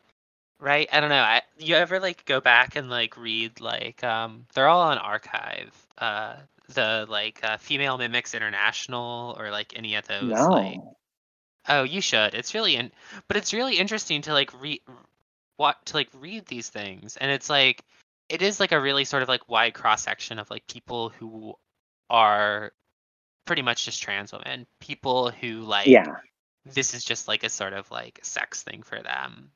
right 0.61 0.89
i 0.93 1.01
don't 1.01 1.11
know 1.11 1.17
I, 1.17 1.43
you 1.59 1.75
ever 1.75 2.01
like 2.01 2.25
go 2.25 2.41
back 2.41 2.77
and 2.77 2.89
like 2.89 3.17
read 3.17 3.61
like 3.61 4.03
um 4.03 4.47
they're 4.55 4.69
all 4.69 4.81
on 4.81 4.99
archive 4.99 5.75
uh 5.99 6.37
the 6.69 7.07
like 7.09 7.41
uh, 7.45 7.59
female 7.59 7.99
mimics 7.99 8.35
international 8.35 9.37
or 9.39 9.51
like 9.51 9.75
any 9.77 9.95
of 9.97 10.07
those 10.07 10.31
like 10.31 10.77
No. 10.77 10.97
oh 11.69 11.83
you 11.83 12.01
should 12.01 12.35
it's 12.35 12.55
really 12.55 12.77
in 12.77 12.91
but 13.29 13.37
it's 13.37 13.53
really 13.53 13.77
interesting 13.77 14.23
to 14.23 14.33
like 14.33 14.59
read 14.61 14.81
what 15.59 15.85
to 15.87 15.97
like 15.97 16.09
read 16.19 16.47
these 16.47 16.71
things 16.71 17.17
and 17.19 17.31
it's 17.31 17.51
like 17.51 17.85
it 18.29 18.43
is 18.43 18.61
like 18.61 18.73
a 18.73 18.81
really 18.81 19.05
sort 19.05 19.23
of 19.23 19.29
like 19.29 19.49
wide 19.49 19.75
cross 19.75 20.03
section 20.03 20.39
of 20.39 20.51
like 20.51 20.67
people 20.67 21.11
who 21.11 21.55
are 22.11 22.73
pretty 23.45 23.63
much 23.63 23.85
just 23.85 24.03
trans 24.03 24.33
women 24.33 24.67
people 24.81 25.31
who 25.31 25.61
like 25.61 25.87
Yeah. 25.87 26.17
this 26.65 26.95
is 26.95 27.05
just 27.05 27.29
like 27.29 27.45
a 27.45 27.49
sort 27.49 27.73
of 27.73 27.91
like 27.91 28.19
sex 28.23 28.63
thing 28.63 28.83
for 28.83 29.01
them 29.03 29.51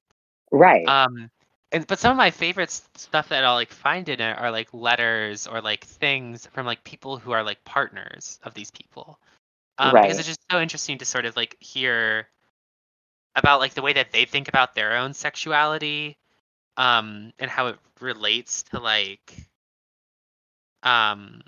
Right. 0.53 0.87
um, 0.87 1.31
and 1.73 1.87
but 1.87 1.99
some 1.99 2.11
of 2.11 2.17
my 2.17 2.31
favorite 2.31 2.71
stuff 2.71 3.29
that 3.29 3.45
I'll 3.45 3.55
like 3.55 3.71
find 3.71 4.09
in 4.09 4.21
it 4.21 4.39
are 4.39 4.51
like 4.51 4.75
letters 4.75 5.47
or 5.47 5.61
like 5.61 5.85
things 5.85 6.47
from 6.53 6.67
like 6.67 6.83
people 6.83 7.19
who 7.19 7.31
are 7.31 7.45
like 7.45 7.63
partners 7.65 8.41
of 8.43 8.55
these 8.55 8.71
people. 8.71 9.21
Um, 9.79 9.95
because 9.95 10.19
it's 10.19 10.27
just 10.29 10.41
so 10.51 10.61
interesting 10.61 10.99
to 10.99 11.05
sort 11.05 11.25
of 11.25 11.37
like 11.37 11.57
hear 11.61 12.29
about 13.37 13.61
like 13.61 13.75
the 13.75 13.83
way 13.83 13.93
that 13.93 14.13
they 14.13 14.25
think 14.25 14.49
about 14.49 14.75
their 14.75 14.97
own 14.97 15.15
sexuality 15.15 16.19
um 16.81 17.31
and 17.39 17.51
how 17.51 17.67
it 17.67 17.79
relates 18.01 18.63
to 18.63 18.81
like 18.81 19.37
um 20.83 21.43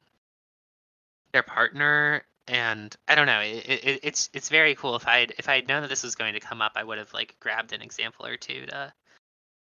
their 1.32 1.42
partner 1.42 2.22
and 2.48 2.94
I 3.08 3.14
don't 3.14 3.26
know 3.26 3.40
it, 3.40 3.66
it, 3.66 4.00
it's 4.02 4.28
it's 4.34 4.50
very 4.50 4.74
cool 4.74 4.94
if 4.94 5.08
I'd 5.08 5.32
if 5.38 5.48
I'd 5.48 5.68
known 5.68 5.80
that 5.82 5.88
this 5.88 6.02
was 6.02 6.14
going 6.14 6.34
to 6.34 6.40
come 6.40 6.60
up 6.60 6.72
I 6.76 6.84
would 6.84 6.98
have 6.98 7.12
like 7.14 7.34
grabbed 7.40 7.72
an 7.72 7.80
example 7.80 8.26
or 8.26 8.36
two 8.36 8.66
to 8.66 8.92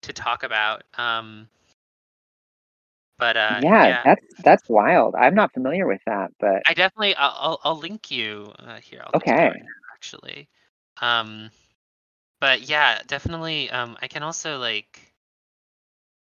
to 0.04 0.14
talk 0.14 0.44
about 0.44 0.84
um 0.96 1.50
but 3.18 3.36
uh 3.36 3.62
yeah, 3.64 3.88
yeah 3.88 4.04
that's 4.04 4.26
that's 4.44 4.70
wild. 4.70 5.16
I'm 5.16 5.34
not 5.34 5.54
familiar 5.54 5.88
with 5.88 6.02
that, 6.06 6.32
but 6.40 6.62
I 6.68 6.76
definitely 6.76 7.16
I'll 7.16 7.36
I'll, 7.36 7.60
I'll 7.64 7.78
link 7.80 8.12
you 8.12 8.54
uh, 8.60 8.78
here 8.78 9.02
I'll 9.04 9.14
you 9.26 9.34
okay. 9.34 9.54
actually 9.96 10.48
um 11.02 11.50
but 12.40 12.62
yeah 12.62 13.00
definitely 13.08 13.72
um 13.72 13.98
I 14.04 14.08
can 14.08 14.22
also 14.22 14.60
like 14.60 15.07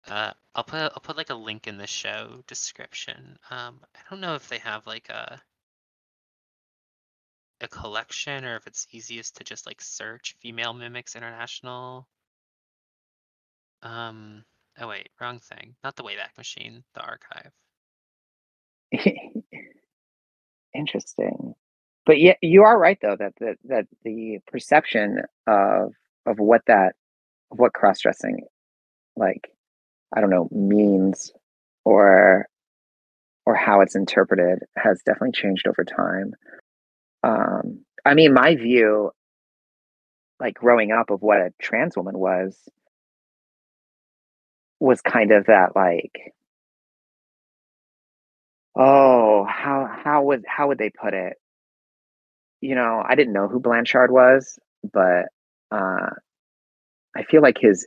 uh, 0.08 0.32
I'll 0.54 0.64
put 0.64 0.80
I'll 0.80 1.00
put 1.02 1.16
like 1.16 1.30
a 1.30 1.34
link 1.34 1.66
in 1.66 1.78
the 1.78 1.86
show 1.86 2.42
description. 2.48 3.38
Um, 3.50 3.80
I 3.94 4.00
don't 4.10 4.20
know 4.20 4.34
if 4.36 4.48
they 4.48 4.58
have 4.58 4.86
like 4.86 5.08
a 5.10 5.40
a 7.62 7.68
collection 7.68 8.44
or 8.44 8.56
if 8.56 8.66
it's 8.66 8.86
easiest 8.92 9.36
to 9.36 9.44
just 9.44 9.66
like 9.66 9.80
search 9.82 10.36
Female 10.40 10.74
Mimics 10.74 11.16
International. 11.16 12.08
Um, 13.82 14.44
oh 14.80 14.88
wait, 14.88 15.10
wrong 15.20 15.40
thing. 15.40 15.76
Not 15.84 15.96
the 15.96 16.04
Wayback 16.04 16.36
Machine, 16.38 16.84
the 16.94 17.02
archive. 17.02 17.52
Interesting. 20.74 21.54
But 22.06 22.20
yeah, 22.20 22.34
you 22.42 22.64
are 22.64 22.78
right 22.78 22.98
though 23.02 23.16
that 23.18 23.34
that 23.40 23.56
that 23.64 23.86
the 24.04 24.38
perception 24.46 25.20
of 25.46 25.92
of 26.26 26.38
what 26.38 26.62
that 26.66 26.94
of 27.52 27.58
what 27.60 27.74
cross 27.74 28.00
dressing 28.00 28.42
like 29.16 29.48
I 30.14 30.20
don't 30.20 30.30
know 30.30 30.48
means 30.50 31.32
or 31.84 32.46
or 33.46 33.54
how 33.54 33.80
it's 33.80 33.96
interpreted 33.96 34.60
has 34.76 35.02
definitely 35.04 35.32
changed 35.32 35.66
over 35.68 35.84
time. 35.84 36.34
Um, 37.22 37.84
I 38.04 38.14
mean, 38.14 38.34
my 38.34 38.56
view, 38.56 39.12
like 40.40 40.54
growing 40.54 40.92
up, 40.92 41.10
of 41.10 41.22
what 41.22 41.38
a 41.40 41.52
trans 41.60 41.96
woman 41.96 42.18
was, 42.18 42.56
was 44.80 45.00
kind 45.00 45.32
of 45.32 45.46
that 45.46 45.74
like, 45.74 46.32
oh, 48.76 49.44
how 49.44 49.88
how 50.04 50.22
would 50.24 50.44
how 50.46 50.68
would 50.68 50.78
they 50.78 50.90
put 50.90 51.14
it? 51.14 51.34
You 52.60 52.74
know, 52.74 53.02
I 53.06 53.14
didn't 53.14 53.32
know 53.32 53.48
who 53.48 53.60
Blanchard 53.60 54.10
was, 54.10 54.58
but 54.92 55.26
uh, 55.70 56.10
I 57.16 57.22
feel 57.30 57.42
like 57.42 57.58
his 57.60 57.86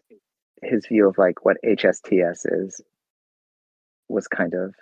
his 0.63 0.85
view 0.87 1.07
of 1.07 1.17
like 1.17 1.45
what 1.45 1.57
HSTS 1.65 2.45
is 2.45 2.81
was 4.07 4.27
kind 4.27 4.53
of, 4.53 4.73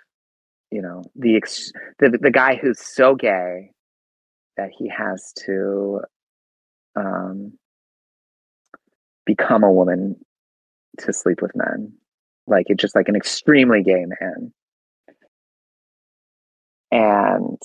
you 0.70 0.82
know, 0.82 1.04
the 1.14 1.36
ex- 1.36 1.72
the 1.98 2.10
the 2.20 2.30
guy 2.30 2.56
who's 2.56 2.80
so 2.80 3.14
gay 3.14 3.70
that 4.56 4.70
he 4.76 4.88
has 4.88 5.32
to 5.44 6.00
um, 6.96 7.52
become 9.24 9.62
a 9.62 9.72
woman 9.72 10.16
to 10.98 11.12
sleep 11.12 11.40
with 11.40 11.52
men. 11.54 11.92
Like 12.46 12.66
it's 12.68 12.80
just 12.80 12.96
like 12.96 13.08
an 13.08 13.16
extremely 13.16 13.82
gay 13.82 14.04
man. 14.20 14.52
And 16.90 17.60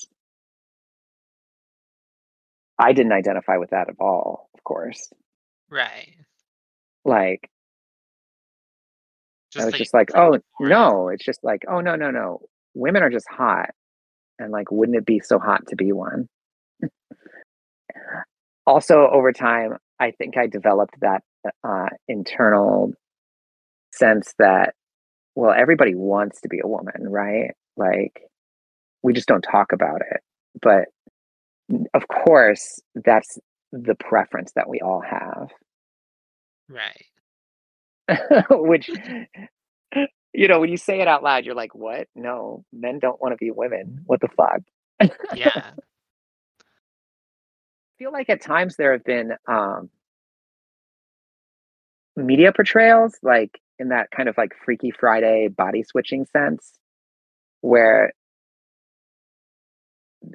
I 2.78 2.92
didn't 2.94 3.14
identify 3.14 3.58
with 3.58 3.70
that 3.70 3.90
at 3.90 3.96
all, 4.00 4.50
of 4.54 4.64
course. 4.64 5.12
Right. 5.70 6.16
Like 7.06 7.50
Just 9.54 9.64
I 9.64 9.66
was 9.66 9.76
just 9.76 9.94
like, 9.94 10.10
oh 10.16 10.40
no, 10.60 11.10
it's 11.10 11.24
just 11.24 11.44
like, 11.44 11.64
oh 11.70 11.80
no, 11.80 11.96
no, 11.96 12.12
no. 12.12 12.42
Women 12.74 13.04
are 13.04 13.10
just 13.10 13.28
hot. 13.30 13.70
And 14.40 14.52
like, 14.52 14.72
wouldn't 14.72 14.98
it 14.98 15.06
be 15.06 15.20
so 15.20 15.38
hot 15.40 15.68
to 15.68 15.76
be 15.76 15.92
one? 15.92 16.28
also, 18.66 19.08
over 19.12 19.32
time, 19.32 19.78
I 20.00 20.12
think 20.12 20.38
I 20.38 20.48
developed 20.48 20.96
that 21.02 21.24
uh, 21.64 21.88
internal 22.08 22.94
sense 23.94 24.34
that, 24.40 24.74
well, 25.36 25.54
everybody 25.56 25.94
wants 25.94 26.42
to 26.42 26.50
be 26.50 26.60
a 26.64 26.68
woman, 26.68 27.08
right? 27.08 27.52
Like, 27.78 28.24
we 29.04 29.14
just 29.14 29.28
don't 29.28 29.42
talk 29.42 29.72
about 29.72 30.02
it. 30.02 30.22
But 30.62 30.86
of 31.94 32.08
course, 32.08 32.82
that's 32.96 33.38
the 33.72 33.96
preference 33.96 34.52
that 34.56 34.70
we 34.70 34.82
all 34.82 35.02
have. 35.02 35.50
Right. 36.70 37.06
which 38.50 38.90
you 40.34 40.48
know 40.48 40.60
when 40.60 40.70
you 40.70 40.78
say 40.78 41.00
it 41.02 41.08
out 41.08 41.24
loud 41.24 41.46
you're 41.46 41.56
like 41.56 41.76
what? 41.76 42.08
No 42.16 42.66
men 42.74 43.00
don't 43.00 43.22
want 43.22 43.34
to 43.34 43.38
be 43.38 43.52
women. 43.52 44.02
What 44.06 44.22
the 44.22 44.30
fuck? 44.30 44.62
Yeah. 45.36 45.52
I 45.56 45.72
feel 47.98 48.12
like 48.12 48.30
at 48.30 48.42
times 48.42 48.76
there 48.76 48.92
have 48.94 49.04
been 49.04 49.34
um 49.48 49.90
media 52.16 52.52
portrayals 52.52 53.18
like 53.24 53.60
in 53.80 53.90
that 53.90 54.10
kind 54.12 54.30
of 54.30 54.38
like 54.38 54.52
freaky 54.64 54.92
friday 54.92 55.48
body 55.48 55.84
switching 55.84 56.26
sense 56.26 56.74
where 57.62 58.14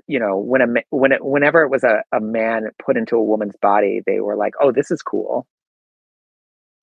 you 0.06 0.18
know 0.18 0.36
when 0.36 0.60
a 0.62 0.66
when 0.90 1.12
it, 1.12 1.24
whenever 1.24 1.62
it 1.62 1.70
was 1.70 1.84
a, 1.84 2.02
a 2.12 2.20
man 2.20 2.68
put 2.84 2.96
into 2.96 3.16
a 3.16 3.22
woman's 3.22 3.56
body 3.62 4.02
they 4.06 4.20
were 4.20 4.36
like 4.36 4.54
oh 4.60 4.72
this 4.72 4.90
is 4.90 5.02
cool 5.02 5.46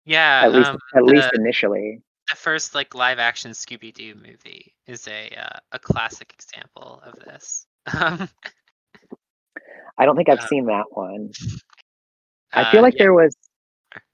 Yeah. 0.05 0.41
at 0.43 0.53
least 0.53 0.69
Um, 0.69 0.77
at 0.95 1.03
least 1.03 1.29
initially 1.33 2.01
the 2.29 2.35
first 2.35 2.73
like 2.75 2.95
live 2.95 3.19
action 3.19 3.51
Scooby 3.51 3.93
Doo 3.93 4.15
movie 4.15 4.73
is 4.87 5.07
a 5.07 5.29
uh, 5.35 5.59
a 5.71 5.79
classic 5.79 6.33
example 6.33 7.01
of 7.05 7.19
this. 7.19 7.67
Um, 7.93 8.29
i 9.97 10.05
don't 10.05 10.17
think 10.17 10.27
i've 10.27 10.39
uh, 10.39 10.47
seen 10.47 10.65
that 10.65 10.85
one 10.89 11.31
i 12.51 12.69
feel 12.69 12.79
uh, 12.79 12.83
like 12.83 12.95
yeah. 12.95 13.03
there 13.03 13.13
was 13.13 13.33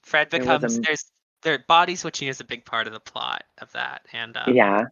Fred 0.04 0.30
there 0.30 0.40
was 0.42 0.48
a 0.48 0.52
becomes 0.58 0.80
there's 0.82 1.12
their 1.42 1.64
body 1.68 1.96
switching 1.96 2.28
is 2.28 2.40
a 2.40 2.44
big 2.44 2.66
part 2.66 2.88
of 2.88 2.94
the 2.94 3.00
plot 3.00 3.44
of 3.60 3.72
that, 3.72 4.06
and 4.14 4.38
um, 4.38 4.54
yeah 4.54 4.86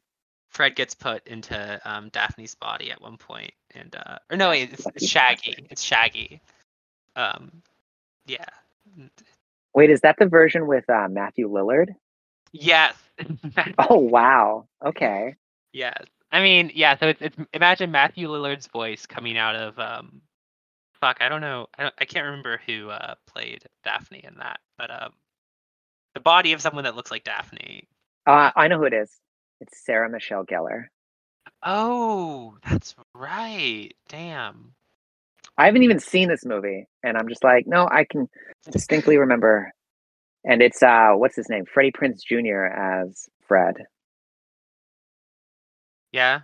Fred 0.50 0.76
gets 0.76 0.96
put 0.96 1.26
into 1.28 1.80
um, 1.86 2.10
Daphne's 2.10 2.56
body 2.56 2.92
at 2.92 3.00
one 3.02 3.18
point, 3.18 3.54
and 3.76 3.96
uh, 3.96 4.18
or 4.32 4.38
no, 4.38 4.50
wait, 4.50 4.74
it's, 4.74 4.86
it's 4.96 5.08
Shaggy. 5.08 5.68
It's 5.70 5.84
Shaggy. 5.84 6.42
Um, 7.16 7.62
yeah, 8.26 8.46
Wait, 9.74 9.90
is 9.90 10.02
that 10.02 10.16
the 10.20 10.26
version 10.28 10.68
with 10.68 10.90
uh, 10.90 11.08
Matthew 11.10 11.50
Lillard? 11.50 11.90
yes, 12.52 12.96
Oh 13.90 13.98
wow. 13.98 14.68
Okay. 14.86 15.36
yes. 15.74 16.04
I 16.32 16.42
mean, 16.42 16.72
yeah. 16.76 16.98
So 16.98 17.08
it's, 17.08 17.22
it's 17.22 17.38
imagine 17.54 17.92
Matthew 17.92 18.28
Lillard's 18.28 18.68
voice 18.68 19.06
coming 19.06 19.38
out 19.38 19.56
of 19.56 19.80
um, 19.80 20.22
fuck, 21.02 21.18
I 21.22 21.30
don't 21.30 21.42
know, 21.42 21.68
I, 21.78 21.84
don't, 21.84 21.96
I 22.00 22.06
can't 22.06 22.26
remember 22.26 22.60
who 22.66 22.90
uh 22.90 23.16
played 23.28 23.64
Daphne 23.84 24.24
in 24.24 24.36
that, 24.38 24.60
but 24.78 24.92
um, 24.92 25.14
the 26.14 26.20
body 26.20 26.54
of 26.54 26.62
someone 26.62 26.84
that 26.84 26.96
looks 26.96 27.12
like 27.12 27.24
Daphne. 27.24 27.88
Uh, 28.26 28.52
I 28.56 28.68
know 28.68 28.78
who 28.78 28.86
it 28.86 28.94
is. 28.94 29.12
It's 29.62 29.84
Sarah 29.86 30.10
Michelle 30.10 30.46
Gellar. 30.46 30.86
Oh, 31.64 32.58
that's 32.68 32.96
right. 33.14 33.92
Damn. 34.08 34.74
I 35.60 35.68
haven't 35.68 35.84
even 35.84 36.00
seen 36.00 36.30
this 36.30 36.46
movie, 36.46 36.88
and 37.04 37.18
I'm 37.18 37.30
just 37.30 37.46
like, 37.46 37.68
no, 37.68 37.90
I 37.92 38.06
can 38.12 38.30
distinctly 38.72 39.18
remember. 39.18 39.72
And 40.46 40.62
it's 40.62 40.84
uh, 40.84 41.12
what's 41.16 41.36
his 41.38 41.50
name? 41.50 41.66
Freddie 41.74 41.94
Prinze 41.94 42.22
Jr. 42.24 42.66
as 42.66 43.30
Fred. 43.48 43.76
Yeah. 46.12 46.42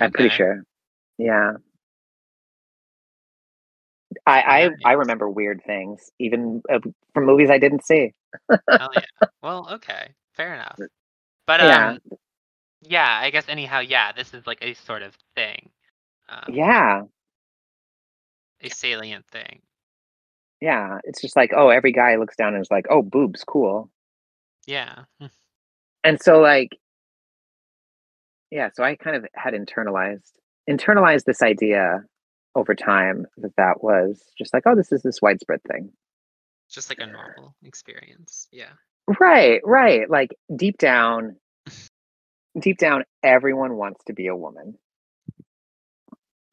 I'm 0.00 0.12
pretty 0.12 0.30
sure. 0.30 0.62
Yeah. 1.18 1.54
I 4.26 4.42
I, 4.84 4.90
I 4.90 4.92
remember 4.94 5.30
weird 5.30 5.62
things, 5.66 6.10
even 6.20 6.62
uh, 6.72 6.80
from 7.14 7.26
movies 7.26 7.50
I 7.50 7.58
didn't 7.58 7.86
see. 7.86 8.12
Hell 8.78 8.90
yeah. 8.94 9.06
Well, 9.42 9.68
okay. 9.74 10.10
Fair 10.34 10.54
enough. 10.54 10.80
But 11.46 11.60
Yeah. 11.60 11.94
um 11.94 12.00
yeah, 12.82 13.20
I 13.22 13.30
guess 13.30 13.48
anyhow, 13.48 13.80
yeah, 13.80 14.12
this 14.12 14.34
is 14.34 14.46
like 14.46 14.58
a 14.62 14.74
sort 14.74 15.02
of 15.02 15.16
thing. 15.36 15.70
Um, 16.28 16.54
Yeah. 16.54 17.02
A 18.64 18.70
salient 18.70 19.26
thing. 19.28 19.60
Yeah. 20.60 20.98
It's 21.04 21.20
just 21.20 21.36
like, 21.36 21.52
oh, 21.56 21.68
every 21.68 21.92
guy 21.92 22.16
looks 22.16 22.36
down 22.36 22.54
and 22.54 22.62
is 22.62 22.70
like, 22.70 22.86
oh, 22.90 23.02
boobs, 23.02 23.44
cool. 23.44 23.90
Yeah. 24.66 25.04
Hmm. 25.20 25.26
and 26.04 26.20
so 26.22 26.38
like 26.40 26.78
yeah 28.50 28.68
so 28.72 28.82
i 28.84 28.94
kind 28.96 29.16
of 29.16 29.26
had 29.34 29.52
internalized 29.54 30.32
internalized 30.70 31.24
this 31.24 31.42
idea 31.42 32.02
over 32.54 32.74
time 32.74 33.26
that 33.38 33.54
that 33.56 33.82
was 33.82 34.22
just 34.38 34.54
like 34.54 34.62
oh 34.66 34.74
this 34.74 34.92
is 34.92 35.02
this 35.02 35.20
widespread 35.20 35.60
thing 35.70 35.90
Just 36.70 36.88
like 36.88 36.98
a 37.00 37.06
normal 37.06 37.54
experience. 37.62 38.48
Yeah. 38.52 38.72
right 39.20 39.60
right 39.64 40.08
like 40.08 40.34
deep 40.56 40.78
down 40.78 41.36
deep 42.58 42.78
down 42.78 43.04
everyone 43.22 43.74
wants 43.76 44.02
to 44.06 44.12
be 44.14 44.28
a 44.28 44.36
woman 44.36 44.78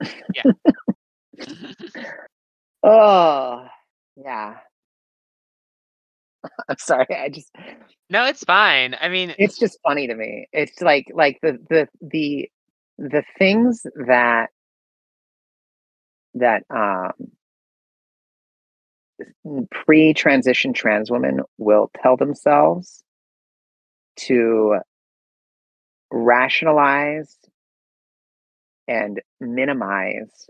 oh 2.83 3.67
yeah 4.17 4.55
I'm 6.69 6.77
sorry. 6.77 7.05
I 7.09 7.29
just 7.29 7.51
No, 8.09 8.25
it's 8.25 8.43
fine. 8.43 8.95
I 8.99 9.09
mean, 9.09 9.33
it's 9.37 9.57
just 9.57 9.77
funny 9.83 10.07
to 10.07 10.15
me. 10.15 10.47
It's 10.51 10.81
like 10.81 11.07
like 11.13 11.39
the 11.41 11.59
the 11.69 11.87
the 12.01 12.49
the 12.97 13.23
things 13.37 13.85
that 14.07 14.49
that 16.35 16.63
um 16.69 17.11
pre-transition 19.71 20.73
trans 20.73 21.11
women 21.11 21.41
will 21.57 21.91
tell 22.01 22.17
themselves 22.17 23.03
to 24.15 24.77
rationalize 26.11 27.37
and 28.87 29.21
minimize 29.39 30.49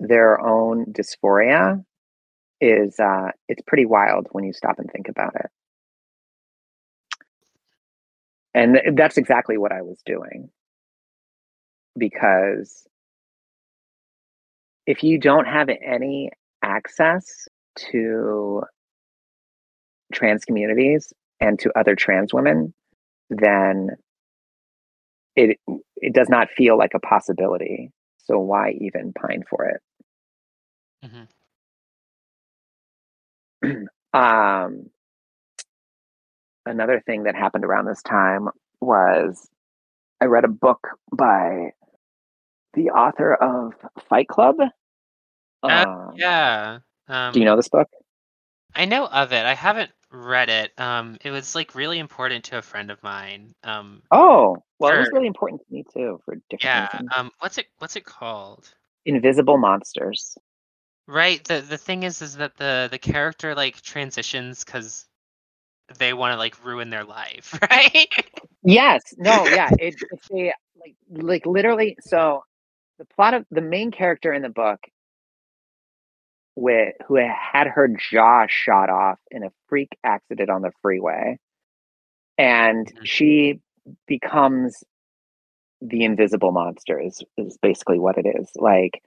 their 0.00 0.40
own 0.40 0.86
dysphoria 0.86 1.84
is 2.60 2.98
uh 3.00 3.28
it's 3.48 3.62
pretty 3.66 3.86
wild 3.86 4.26
when 4.32 4.44
you 4.44 4.52
stop 4.52 4.78
and 4.78 4.90
think 4.90 5.08
about 5.08 5.34
it. 5.36 5.46
And 8.54 8.74
th- 8.74 8.94
that's 8.96 9.18
exactly 9.18 9.58
what 9.58 9.72
i 9.72 9.82
was 9.82 10.00
doing. 10.04 10.50
Because 11.98 12.86
if 14.86 15.02
you 15.04 15.18
don't 15.18 15.46
have 15.46 15.68
any 15.68 16.30
access 16.62 17.48
to 17.76 18.62
trans 20.12 20.44
communities 20.44 21.12
and 21.40 21.58
to 21.60 21.70
other 21.78 21.94
trans 21.94 22.34
women 22.34 22.74
then 23.30 23.90
it 25.36 25.58
it 25.96 26.12
does 26.14 26.28
not 26.28 26.50
feel 26.50 26.76
like 26.76 26.92
a 26.94 27.00
possibility. 27.00 27.90
So 28.18 28.38
why 28.38 28.72
even 28.80 29.12
pine 29.12 29.44
for 29.48 29.66
it 29.66 29.80
mhm. 31.04 31.28
um 34.12 34.90
another 36.66 37.00
thing 37.06 37.24
that 37.24 37.34
happened 37.34 37.64
around 37.64 37.86
this 37.86 38.02
time 38.02 38.48
was 38.80 39.48
I 40.20 40.26
read 40.26 40.44
a 40.44 40.48
book 40.48 40.86
by 41.12 41.72
the 42.74 42.90
author 42.90 43.34
of 43.34 43.74
Fight 44.08 44.28
Club. 44.28 44.56
Uh, 45.62 45.84
Um, 45.86 46.12
yeah. 46.16 46.78
Um, 47.08 47.32
Do 47.32 47.40
you 47.40 47.44
know 47.44 47.56
this 47.56 47.68
book? 47.68 47.88
I 48.74 48.84
know 48.84 49.06
of 49.06 49.32
it. 49.32 49.44
I 49.44 49.54
haven't 49.54 49.90
read 50.12 50.48
it. 50.48 50.78
Um, 50.78 51.18
it 51.24 51.30
was 51.30 51.54
like 51.54 51.74
really 51.74 51.98
important 51.98 52.44
to 52.46 52.58
a 52.58 52.62
friend 52.62 52.90
of 52.90 53.02
mine. 53.02 53.54
Um, 53.64 54.02
Oh, 54.10 54.56
well, 54.78 54.94
it 54.94 54.98
was 54.98 55.10
really 55.12 55.26
important 55.26 55.60
to 55.60 55.72
me 55.72 55.84
too 55.92 56.20
for 56.24 56.36
different 56.48 56.62
yeah. 56.64 56.88
reasons. 56.92 57.10
Um, 57.16 57.30
what's 57.40 57.58
it? 57.58 57.66
What's 57.78 57.96
it 57.96 58.04
called? 58.04 58.72
Invisible 59.04 59.58
Monsters. 59.58 60.36
Right. 61.10 61.44
The 61.44 61.60
the 61.60 61.78
thing 61.78 62.04
is, 62.04 62.22
is 62.22 62.36
that 62.36 62.56
the 62.56 62.88
the 62.90 62.98
character 62.98 63.54
like 63.54 63.82
transitions 63.82 64.64
because 64.64 65.06
they 65.98 66.12
want 66.14 66.32
to 66.34 66.38
like 66.38 66.64
ruin 66.64 66.90
their 66.90 67.04
life, 67.04 67.58
right? 67.70 68.08
Yes. 68.62 69.02
No. 69.18 69.46
Yeah. 69.48 69.70
It, 69.78 69.96
it's 70.10 70.26
a 70.32 70.52
like 70.80 70.96
like 71.10 71.46
literally. 71.46 71.96
So 72.00 72.42
the 72.98 73.04
plot 73.06 73.34
of 73.34 73.46
the 73.50 73.62
main 73.62 73.90
character 73.90 74.32
in 74.32 74.42
the 74.42 74.48
book, 74.50 74.80
with 76.56 76.94
who 77.06 77.16
had 77.16 77.66
her 77.68 77.88
jaw 77.88 78.46
shot 78.48 78.90
off 78.90 79.18
in 79.30 79.44
a 79.44 79.50
freak 79.68 79.96
accident 80.04 80.50
on 80.50 80.62
the 80.62 80.72
freeway, 80.82 81.38
and 82.38 82.92
Mhm. 82.92 83.04
she 83.04 83.60
becomes 84.06 84.82
the 85.80 86.04
invisible 86.04 86.52
monster. 86.52 86.98
Is 87.00 87.22
is 87.36 87.58
basically 87.62 87.98
what 87.98 88.18
it 88.18 88.26
is. 88.26 88.50
Like 88.56 89.02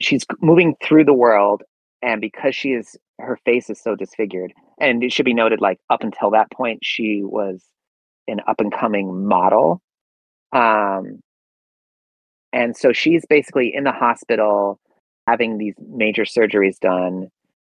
she's 0.00 0.24
moving 0.40 0.74
through 0.82 1.04
the 1.04 1.14
world, 1.14 1.62
and 2.02 2.20
because 2.20 2.54
she 2.54 2.70
is 2.70 2.96
her 3.20 3.38
face 3.44 3.70
is 3.70 3.80
so 3.80 3.94
disfigured, 3.94 4.52
and 4.80 5.02
it 5.04 5.12
should 5.12 5.24
be 5.24 5.34
noted, 5.34 5.60
like 5.60 5.78
up 5.90 6.02
until 6.02 6.30
that 6.30 6.50
point, 6.50 6.80
she 6.82 7.22
was 7.22 7.64
an 8.26 8.40
up 8.46 8.60
and 8.60 8.72
coming 8.72 9.26
model. 9.26 9.80
Um, 10.52 11.20
and 12.52 12.76
so 12.76 12.92
she's 12.92 13.24
basically 13.28 13.74
in 13.74 13.84
the 13.84 13.92
hospital 13.92 14.78
having 15.26 15.58
these 15.58 15.74
major 15.90 16.22
surgeries 16.22 16.78
done. 16.78 17.28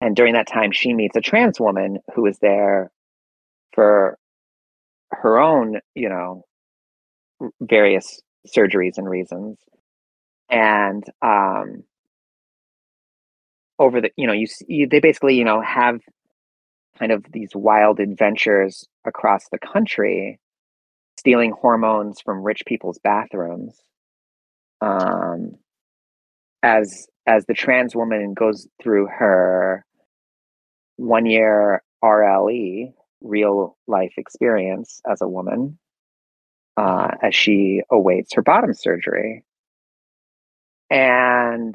And 0.01 0.17
during 0.17 0.35
that 0.35 0.49
time, 0.49 0.73
she 0.73 0.93
meets 0.93 1.17
a 1.17 1.21
trans 1.21 1.61
woman 1.61 1.99
who 2.15 2.27
is 2.27 2.39
there 2.41 2.91
for 3.73 4.19
her 5.13 5.39
own, 5.39 5.81
you 5.95 6.09
know, 6.09 6.45
various 7.61 8.21
surgeries 8.47 8.99
and 8.99 9.09
reasons. 9.09 9.59
And 10.51 11.05
um, 11.23 11.85
over 13.79 14.01
the, 14.01 14.11
you 14.17 14.27
know, 14.27 14.33
you 14.33 14.47
see, 14.47 14.87
they 14.87 15.01
basically, 15.01 15.37
you 15.37 15.45
know, 15.45 15.61
have 15.61 16.01
kind 16.99 17.13
of 17.13 17.25
these 17.33 17.51
wild 17.55 18.01
adventures 18.01 18.87
across 19.05 19.49
the 19.51 19.59
country, 19.59 20.39
stealing 21.19 21.53
hormones 21.53 22.21
from 22.21 22.43
rich 22.43 22.63
people's 22.67 22.99
bathrooms. 23.03 23.75
Um, 24.81 25.57
as 26.63 27.07
as 27.27 27.47
the 27.47 27.55
trans 27.55 27.95
woman 27.97 28.35
goes 28.35 28.69
through 28.83 29.07
her 29.07 29.85
one 30.97 31.27
year 31.27 31.83
RLE, 32.03 32.93
real 33.23 33.77
life 33.87 34.15
experience 34.17 35.01
as 35.11 35.21
a 35.23 35.29
woman, 35.29 35.79
uh, 36.77 37.09
as 37.23 37.35
she 37.35 37.83
awaits 37.91 38.35
her 38.35 38.43
bottom 38.43 38.75
surgery. 38.75 39.45
And 40.91 41.75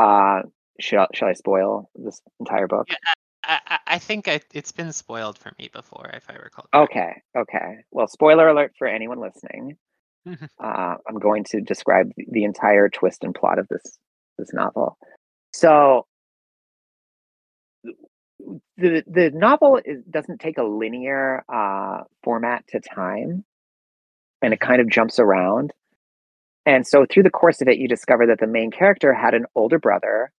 uh, 0.00 0.42
shall, 0.80 1.06
shall 1.14 1.28
I 1.28 1.32
spoil 1.34 1.90
this 1.94 2.20
entire 2.38 2.66
book? 2.66 2.86
Yeah, 2.88 2.96
I, 3.44 3.78
I 3.86 3.98
think 3.98 4.28
I, 4.28 4.40
it's 4.52 4.72
been 4.72 4.92
spoiled 4.92 5.38
for 5.38 5.52
me 5.58 5.68
before, 5.72 6.10
if 6.14 6.28
I 6.28 6.34
recall. 6.34 6.66
correctly. 6.72 7.00
Okay, 7.02 7.22
okay. 7.36 7.76
Well, 7.90 8.06
spoiler 8.08 8.48
alert 8.48 8.72
for 8.78 8.86
anyone 8.86 9.20
listening. 9.20 9.76
Uh, 10.62 10.96
I'm 11.08 11.18
going 11.18 11.44
to 11.44 11.62
describe 11.62 12.10
the- 12.14 12.26
the 12.30 12.44
entire 12.44 12.90
twist 12.90 13.24
and 13.24 13.34
plot 13.34 13.58
of 13.58 13.66
this 13.68 13.82
this 14.36 14.52
novel. 14.52 14.98
So, 15.54 16.06
the 18.76 19.02
the 19.06 19.30
novel 19.32 19.80
is, 19.82 20.02
doesn't 20.04 20.40
take 20.40 20.58
a 20.58 20.62
linear 20.62 21.42
uh, 21.48 22.02
format 22.22 22.66
to 22.68 22.80
time, 22.80 23.44
and 24.42 24.52
it 24.52 24.60
kind 24.60 24.82
of 24.82 24.90
jumps 24.90 25.18
around. 25.18 25.72
And 26.66 26.86
so, 26.86 27.06
through 27.10 27.22
the 27.22 27.30
course 27.30 27.60
of 27.60 27.68
it, 27.68 27.78
you 27.78 27.88
discover 27.88 28.26
that 28.26 28.40
the 28.40 28.46
main 28.46 28.70
character 28.70 29.14
had 29.14 29.34
an 29.34 29.46
older 29.54 29.78
brother 29.78 30.30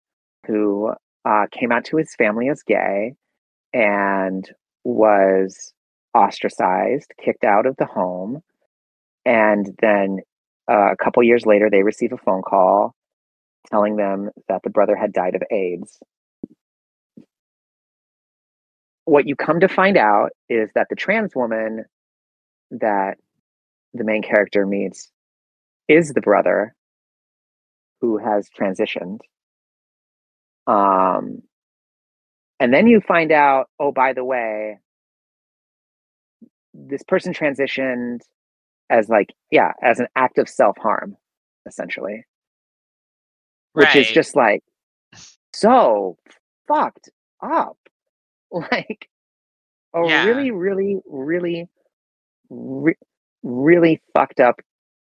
who 0.46 0.92
uh, 1.24 1.46
came 1.50 1.72
out 1.72 1.84
to 1.86 1.96
his 1.96 2.14
family 2.14 2.48
as 2.48 2.62
gay 2.62 3.14
and 3.72 4.48
was 4.84 5.72
ostracized, 6.14 7.12
kicked 7.22 7.44
out 7.44 7.66
of 7.66 7.76
the 7.76 7.86
home, 7.86 8.42
and 9.24 9.74
then 9.80 10.18
uh, 10.70 10.92
a 10.92 10.96
couple 10.96 11.22
years 11.22 11.44
later, 11.46 11.68
they 11.70 11.82
receive 11.82 12.12
a 12.12 12.18
phone 12.18 12.42
call 12.42 12.94
telling 13.70 13.96
them 13.96 14.30
that 14.48 14.62
the 14.62 14.70
brother 14.70 14.96
had 14.96 15.12
died 15.12 15.34
of 15.34 15.42
AIDS. 15.50 15.98
What 19.04 19.26
you 19.26 19.36
come 19.36 19.60
to 19.60 19.68
find 19.68 19.96
out 19.96 20.30
is 20.48 20.70
that 20.74 20.88
the 20.88 20.96
trans 20.96 21.34
woman 21.34 21.84
that 22.70 23.18
the 23.94 24.04
main 24.04 24.22
character 24.22 24.66
meets 24.66 25.11
is 25.88 26.10
the 26.12 26.20
brother 26.20 26.74
who 28.00 28.18
has 28.18 28.48
transitioned. 28.50 29.20
Um, 30.66 31.42
and 32.60 32.72
then 32.72 32.86
you 32.86 33.00
find 33.00 33.32
out, 33.32 33.68
oh, 33.80 33.92
by 33.92 34.12
the 34.12 34.24
way, 34.24 34.78
this 36.74 37.02
person 37.02 37.32
transitioned 37.32 38.20
as 38.90 39.08
like, 39.08 39.32
yeah, 39.50 39.72
as 39.82 40.00
an 40.00 40.08
act 40.16 40.38
of 40.38 40.48
self 40.48 40.76
harm, 40.78 41.16
essentially, 41.66 42.24
which 43.74 43.94
is 43.96 44.10
just 44.10 44.36
like 44.36 44.62
so 45.54 46.16
fucked 46.68 47.10
up. 47.42 47.76
Like 48.54 49.08
a 49.94 50.00
Yeah. 50.06 50.26
really, 50.26 50.50
really, 50.50 50.98
really, 51.06 51.68
re- 52.50 52.98
really 53.42 54.02
fucked 54.12 54.40
up 54.40 54.60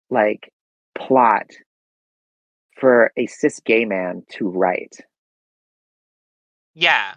like 0.08 0.50
plot 0.98 1.50
for 2.78 3.12
a 3.16 3.26
cis 3.26 3.60
gay 3.64 3.84
man 3.84 4.22
to 4.30 4.48
write. 4.48 4.96
Yeah. 6.74 7.14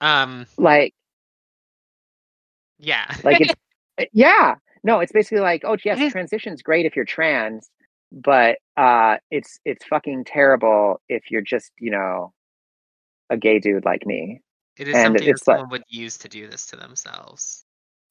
Um. 0.00 0.46
Like, 0.58 0.94
Yeah. 2.78 3.06
like 3.24 3.40
it's 3.40 3.54
Uh, 3.98 4.04
yeah 4.12 4.56
no 4.82 4.98
it's 5.00 5.12
basically 5.12 5.40
like 5.40 5.62
oh 5.64 5.76
yes 5.84 6.12
transition's 6.12 6.62
great 6.62 6.84
if 6.84 6.96
you're 6.96 7.04
trans 7.04 7.70
but 8.10 8.58
uh 8.76 9.16
it's 9.30 9.58
it's 9.64 9.84
fucking 9.86 10.24
terrible 10.24 11.00
if 11.08 11.30
you're 11.30 11.40
just 11.40 11.70
you 11.78 11.90
know 11.92 12.32
a 13.30 13.36
gay 13.36 13.58
dude 13.60 13.84
like 13.84 14.04
me 14.04 14.40
it 14.76 14.88
is 14.88 14.94
and 14.96 15.04
something 15.04 15.24
that 15.24 15.30
it's 15.30 15.46
like- 15.46 15.58
someone 15.58 15.70
would 15.70 15.84
use 15.88 16.18
to 16.18 16.28
do 16.28 16.48
this 16.48 16.66
to 16.66 16.76
themselves. 16.76 17.64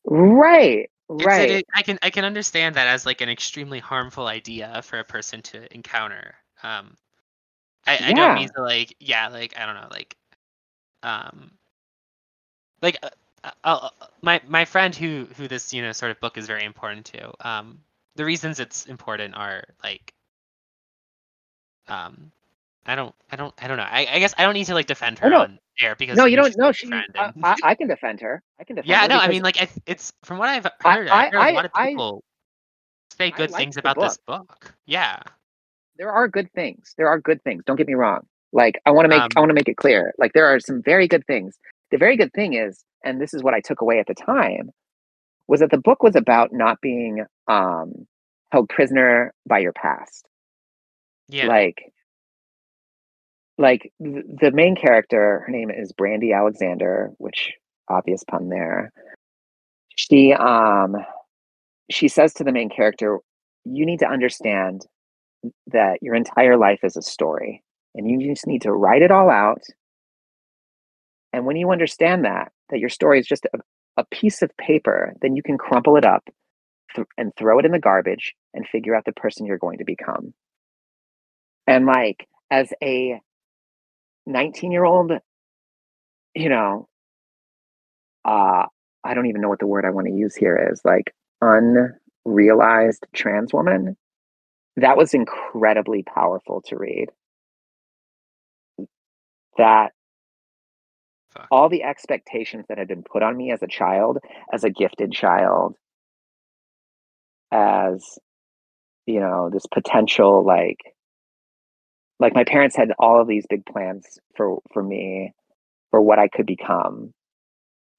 right 0.06 0.90
right 1.10 1.50
it- 1.50 1.66
I 1.74 1.82
can 1.84 2.00
I 2.02 2.10
can 2.10 2.26
understand 2.26 2.76
that 2.76 2.88
as 2.88 3.06
like 3.06 3.22
an 3.22 3.30
extremely 3.30 3.80
harmful 3.80 4.28
idea 4.28 4.82
for 4.84 5.00
a 5.00 5.04
person 5.04 5.42
to 5.44 5.74
encounter. 5.74 6.36
Um, 6.64 6.98
I, 7.88 8.00
I 8.06 8.14
don't 8.14 8.34
mean 8.34 8.50
to 8.56 8.62
like 8.62 8.96
yeah 9.00 9.30
like 9.30 9.58
I 9.58 9.66
don't 9.66 9.76
know 9.76 9.88
like 9.92 10.16
um 11.04 11.52
like 12.82 12.98
uh, 13.04 13.10
uh, 13.44 13.50
uh, 13.64 13.90
my 14.22 14.42
my 14.48 14.66
friend 14.66 14.96
who 14.96 15.28
who 15.38 15.48
this 15.48 15.74
you 15.74 15.82
know 15.82 15.92
sort 15.92 16.12
of 16.12 16.20
book 16.20 16.38
is 16.38 16.48
very 16.48 16.64
important 16.66 17.06
to 17.08 17.34
um 17.48 17.80
the 18.16 18.26
reasons 18.26 18.60
it's 18.60 18.86
important 18.86 19.36
are 19.36 19.64
like 19.84 20.14
um 21.88 22.32
I 22.86 22.96
don't 22.96 23.16
I 23.32 23.36
don't 23.36 23.54
I 23.62 23.68
don't 23.68 23.78
know 23.78 23.88
I, 23.90 24.08
I 24.12 24.20
guess 24.20 24.34
I 24.38 24.44
don't 24.44 24.54
need 24.54 24.66
to 24.66 24.74
like 24.74 24.88
defend 24.88 25.20
her 25.20 25.34
on 25.34 25.60
air 25.80 25.96
because 25.96 26.18
No, 26.18 26.26
you 26.26 26.36
don't. 26.36 26.54
No, 26.58 26.72
she. 26.72 26.92
I, 26.92 27.56
I, 27.64 27.76
can 27.76 27.88
defend 27.88 28.22
her. 28.22 28.42
I 28.60 28.64
can 28.64 28.76
defend. 28.76 28.90
yeah 28.90 29.02
her 29.04 29.08
no 29.08 29.18
I 29.18 29.28
mean 29.30 29.44
like 29.44 29.58
it's 29.86 30.14
from 30.24 30.38
what 30.38 30.50
I've 30.50 30.68
heard 30.84 31.08
I, 31.08 31.28
I- 31.28 31.30
heard 31.30 31.50
a 31.52 31.54
lot 31.54 31.66
of 31.66 31.74
people 31.74 32.24
say 33.18 33.32
good 33.32 33.52
things 33.52 33.78
about 33.78 34.00
this 34.00 34.18
book 34.26 34.74
yeah 34.86 35.22
there 35.98 36.12
are 36.12 36.28
good 36.28 36.52
things. 36.54 36.94
There 36.98 37.08
are 37.08 37.20
good 37.20 37.42
things. 37.44 37.64
Don't 37.66 37.76
get 37.76 37.88
me 37.88 37.94
wrong. 37.94 38.26
Like 38.52 38.80
I 38.86 38.92
want 38.92 39.06
to 39.06 39.10
make 39.10 39.22
Um, 39.22 39.30
I 39.36 39.40
want 39.40 39.50
to 39.50 39.56
make 39.56 39.70
it 39.70 39.78
clear. 39.78 40.14
Like 40.18 40.34
there 40.34 40.48
are 40.48 40.60
some 40.60 40.82
very 40.84 41.08
good 41.08 41.26
things. 41.26 41.58
The 41.92 41.98
very 41.98 42.18
good 42.18 42.34
thing 42.34 42.54
is, 42.54 42.84
and 43.04 43.22
this 43.22 43.34
is 43.34 43.44
what 43.44 43.54
I 43.54 43.62
took 43.62 43.82
away 43.82 44.00
at 44.00 44.08
the 44.08 44.16
time, 44.16 44.72
was 45.48 45.60
that 45.60 45.72
the 45.72 45.78
book 45.78 46.02
was 46.04 46.16
about 46.16 46.52
not 46.54 46.82
being 46.82 47.26
um, 47.48 48.08
held 48.52 48.70
prisoner 48.70 49.34
by 49.48 49.60
your 49.60 49.74
past. 49.74 50.28
yeah 51.30 51.48
Like, 51.48 51.84
like 53.58 53.92
th- 54.04 54.26
the 54.42 54.52
main 54.52 54.76
character, 54.76 55.44
her 55.46 55.52
name 55.52 55.70
is 55.70 55.92
Brandy 55.92 56.34
Alexander, 56.34 57.12
which 57.18 57.54
obvious 57.90 58.24
pun 58.24 58.50
there. 58.50 58.92
She 59.96 60.34
um, 60.34 60.96
she 61.92 62.08
says 62.08 62.34
to 62.36 62.44
the 62.44 62.52
main 62.52 62.70
character, 62.70 63.20
"You 63.66 63.86
need 63.86 64.00
to 64.00 64.08
understand 64.08 64.86
that 65.68 66.00
your 66.02 66.16
entire 66.16 66.58
life 66.58 66.80
is 66.84 66.96
a 66.96 67.02
story 67.02 67.64
and 67.96 68.10
you 68.10 68.30
just 68.30 68.48
need 68.48 68.62
to 68.64 68.72
write 68.72 69.02
it 69.02 69.12
all 69.12 69.30
out 69.30 69.62
and 71.32 71.46
when 71.46 71.56
you 71.56 71.72
understand 71.72 72.26
that 72.26 72.52
that 72.70 72.80
your 72.80 72.90
story 72.90 73.20
is 73.20 73.28
just 73.28 73.46
a, 73.54 73.60
a 73.98 74.06
piece 74.06 74.42
of 74.42 74.56
paper 74.58 75.14
then 75.22 75.36
you 75.36 75.44
can 75.44 75.58
crumple 75.58 75.98
it 75.98 76.06
up 76.06 76.24
th- 76.96 77.08
and 77.18 77.32
throw 77.38 77.60
it 77.60 77.66
in 77.66 77.72
the 77.72 77.80
garbage 77.80 78.34
and 78.54 78.68
figure 78.68 78.96
out 78.96 79.04
the 79.06 79.12
person 79.14 79.46
you're 79.46 79.58
going 79.58 79.78
to 79.78 79.86
become 79.86 80.34
and 81.68 81.86
like 81.86 82.28
as 82.50 82.72
a 82.82 83.20
19 84.26 84.72
year 84.72 84.86
old 84.86 85.12
you 86.36 86.50
know 86.50 86.88
uh 88.26 88.66
i 89.04 89.14
don't 89.14 89.28
even 89.28 89.42
know 89.42 89.50
what 89.50 89.60
the 89.60 89.68
word 89.68 89.86
i 89.86 89.90
want 89.90 90.08
to 90.08 90.14
use 90.14 90.36
here 90.36 90.70
is 90.72 90.82
like 90.86 91.14
unrealized 91.42 93.06
trans 93.14 93.54
woman 93.54 93.98
that 94.78 94.98
was 94.98 95.14
incredibly 95.14 96.04
powerful 96.04 96.62
to 96.62 96.78
read 96.78 97.10
that 99.58 99.92
Fuck. 101.32 101.48
all 101.52 101.70
the 101.70 101.84
expectations 101.84 102.66
that 102.70 102.78
had 102.78 102.88
been 102.88 103.04
put 103.04 103.24
on 103.24 103.36
me 103.36 103.52
as 103.52 103.62
a 103.62 103.68
child 103.68 104.20
as 104.52 104.64
a 104.64 104.70
gifted 104.70 105.12
child 105.12 105.76
as 107.52 108.18
you 109.06 109.20
know 109.20 109.50
this 109.52 109.66
potential 109.68 110.46
like 110.46 110.80
like 112.20 112.36
my 112.36 112.44
parents 112.44 112.76
had 112.76 112.90
all 113.00 113.22
of 113.22 113.28
these 113.28 113.46
big 113.50 113.66
plans 113.66 114.20
for 114.36 114.60
for 114.74 114.84
me 114.84 115.34
for 115.92 116.02
what 116.02 116.20
i 116.20 116.28
could 116.28 116.46
become 116.46 117.14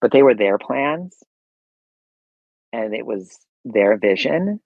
but 0.01 0.13
they 0.13 0.23
were 0.23 0.35
their 0.35 0.59
plans 0.59 1.17
and 2.75 2.95
it 2.95 3.07
was 3.07 3.39
their 3.65 3.97
vision. 3.97 4.61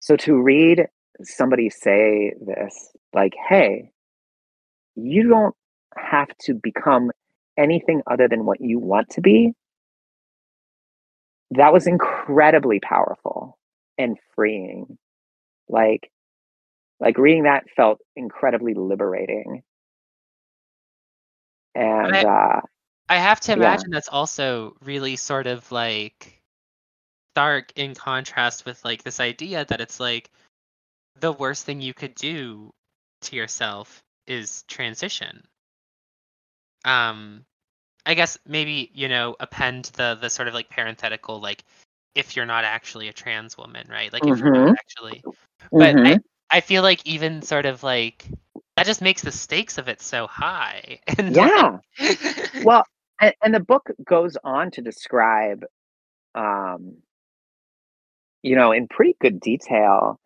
So 0.00 0.16
to 0.16 0.40
read 0.40 0.86
somebody 1.22 1.70
say 1.70 2.32
this 2.44 2.90
like 3.12 3.34
hey 3.48 3.90
you 4.96 5.28
don't 5.28 5.54
have 5.96 6.28
to 6.40 6.54
become 6.54 7.10
anything 7.56 8.02
other 8.10 8.28
than 8.28 8.44
what 8.44 8.60
you 8.60 8.78
want 8.78 9.10
to 9.10 9.20
be 9.20 9.52
that 11.52 11.72
was 11.72 11.86
incredibly 11.86 12.80
powerful 12.80 13.58
and 13.98 14.16
freeing. 14.34 14.98
Like 15.68 16.10
like 17.02 17.18
reading 17.18 17.44
that 17.44 17.64
felt 17.76 18.00
incredibly 18.16 18.74
liberating 18.74 19.62
and 21.74 22.22
I- 22.22 22.24
uh 22.24 22.60
I 23.08 23.16
have 23.18 23.40
to 23.42 23.52
Yeah. 23.54 23.54
imagine 23.54 23.90
that's 23.90 24.08
also 24.08 24.76
really 24.82 25.16
sort 25.16 25.46
of 25.46 25.70
like 25.72 26.42
stark 27.34 27.72
in 27.76 27.94
contrast 27.94 28.64
with 28.64 28.84
like 28.84 29.02
this 29.02 29.20
idea 29.20 29.64
that 29.66 29.80
it's 29.80 30.00
like 30.00 30.30
the 31.20 31.32
worst 31.32 31.64
thing 31.66 31.80
you 31.80 31.94
could 31.94 32.14
do 32.14 32.72
to 33.22 33.36
yourself 33.36 34.02
is 34.26 34.62
transition. 34.68 35.46
Um 36.84 37.44
I 38.06 38.14
guess 38.14 38.38
maybe, 38.46 38.90
you 38.94 39.08
know, 39.08 39.36
append 39.40 39.86
the 39.96 40.16
the 40.20 40.30
sort 40.30 40.48
of 40.48 40.54
like 40.54 40.70
parenthetical 40.70 41.40
like 41.40 41.64
if 42.14 42.36
you're 42.36 42.46
not 42.46 42.64
actually 42.64 43.08
a 43.08 43.12
trans 43.12 43.56
woman, 43.58 43.88
right? 43.90 44.12
Like 44.12 44.28
if 44.28 44.40
you're 44.40 44.50
not 44.50 44.68
actually 44.78 45.24
but 45.78 45.96
mhm. 45.96 46.16
I, 46.16 46.18
I 46.52 46.60
feel 46.60 46.82
like 46.82 47.00
even 47.06 47.42
sort 47.42 47.66
of 47.66 47.82
like 47.82 48.26
that 48.76 48.86
just 48.86 49.02
makes 49.02 49.22
the 49.22 49.32
stakes 49.32 49.78
of 49.78 49.88
it 49.88 50.00
so 50.00 50.26
high. 50.26 51.00
And 51.18 51.34
yeah 51.34 51.78
well 52.64 52.84
and, 53.20 53.34
and 53.42 53.54
the 53.54 53.60
book 53.60 53.90
goes 54.04 54.36
on 54.44 54.70
to 54.72 54.82
describe 54.82 55.64
um 56.34 56.96
you 58.42 58.56
know 58.56 58.72
in 58.72 58.88
pretty 58.88 59.16
good 59.20 59.40
detail 59.40 60.20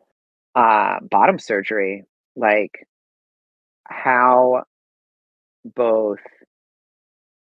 uh 0.55 0.99
bottom 1.11 1.39
surgery 1.39 2.05
like 2.37 2.87
how 3.89 4.65
both 5.65 6.21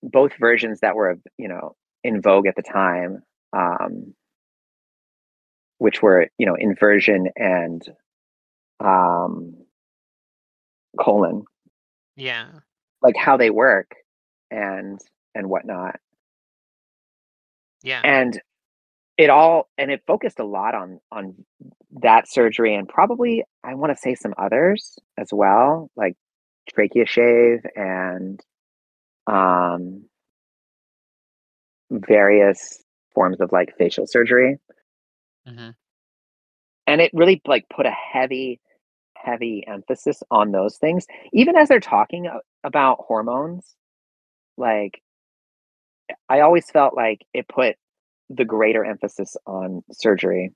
both 0.03 0.33
versions 0.39 0.81
that 0.81 0.95
were 0.97 1.19
you 1.39 1.49
know 1.49 1.75
in 2.05 2.21
vogue 2.23 2.47
at 2.47 2.57
the 2.57 2.63
time 2.63 3.23
um 3.53 4.15
which 5.79 6.03
were 6.03 6.29
you 6.39 6.47
know 6.47 6.55
inversion 6.57 7.29
and 7.37 7.83
um 8.81 9.55
colon 10.99 11.45
yeah. 12.17 12.47
like 13.03 13.17
how 13.17 13.37
they 13.37 13.51
work 13.51 13.93
and 14.51 14.99
and 15.35 15.49
whatnot 15.49 15.97
Yeah. 17.83 18.01
and 18.05 18.41
it 19.17 19.31
all 19.31 19.69
and 19.79 19.91
it 19.91 20.03
focused 20.07 20.39
a 20.41 20.45
lot 20.45 20.75
on 20.75 21.01
on 21.13 21.35
that 22.01 22.29
surgery 22.29 22.75
and 22.75 22.89
probably 22.89 23.45
i 23.65 23.75
want 23.75 23.93
to 23.93 23.99
say 24.01 24.15
some 24.15 24.35
others 24.39 24.97
as 25.17 25.29
well 25.33 25.91
like 25.97 26.15
trachea 26.69 27.07
shave 27.07 27.61
and 27.77 28.41
um 29.27 30.05
various 31.91 32.83
forms 33.15 33.41
of 33.41 33.51
like 33.53 33.77
facial 33.79 34.07
surgery 34.07 34.59
hmm 35.47 35.71
and 36.87 37.01
it 37.03 37.11
really 37.13 37.41
like 37.47 37.67
put 37.69 37.87
a 37.87 37.91
heavy 37.91 38.61
heavy 39.23 39.65
emphasis 39.67 40.23
on 40.31 40.53
those 40.53 40.77
things 40.77 41.07
even 41.33 41.57
as 41.57 41.69
they're 41.69 41.81
talking 41.81 42.29
about 42.65 42.99
hormones 43.07 43.75
like 44.57 45.03
i 46.29 46.41
always 46.41 46.71
felt 46.71 46.95
like 46.95 47.25
it 47.35 47.47
put 47.49 47.77
the 48.31 48.45
greater 48.45 48.85
emphasis 48.85 49.37
on 49.47 49.83
surgery 49.91 50.53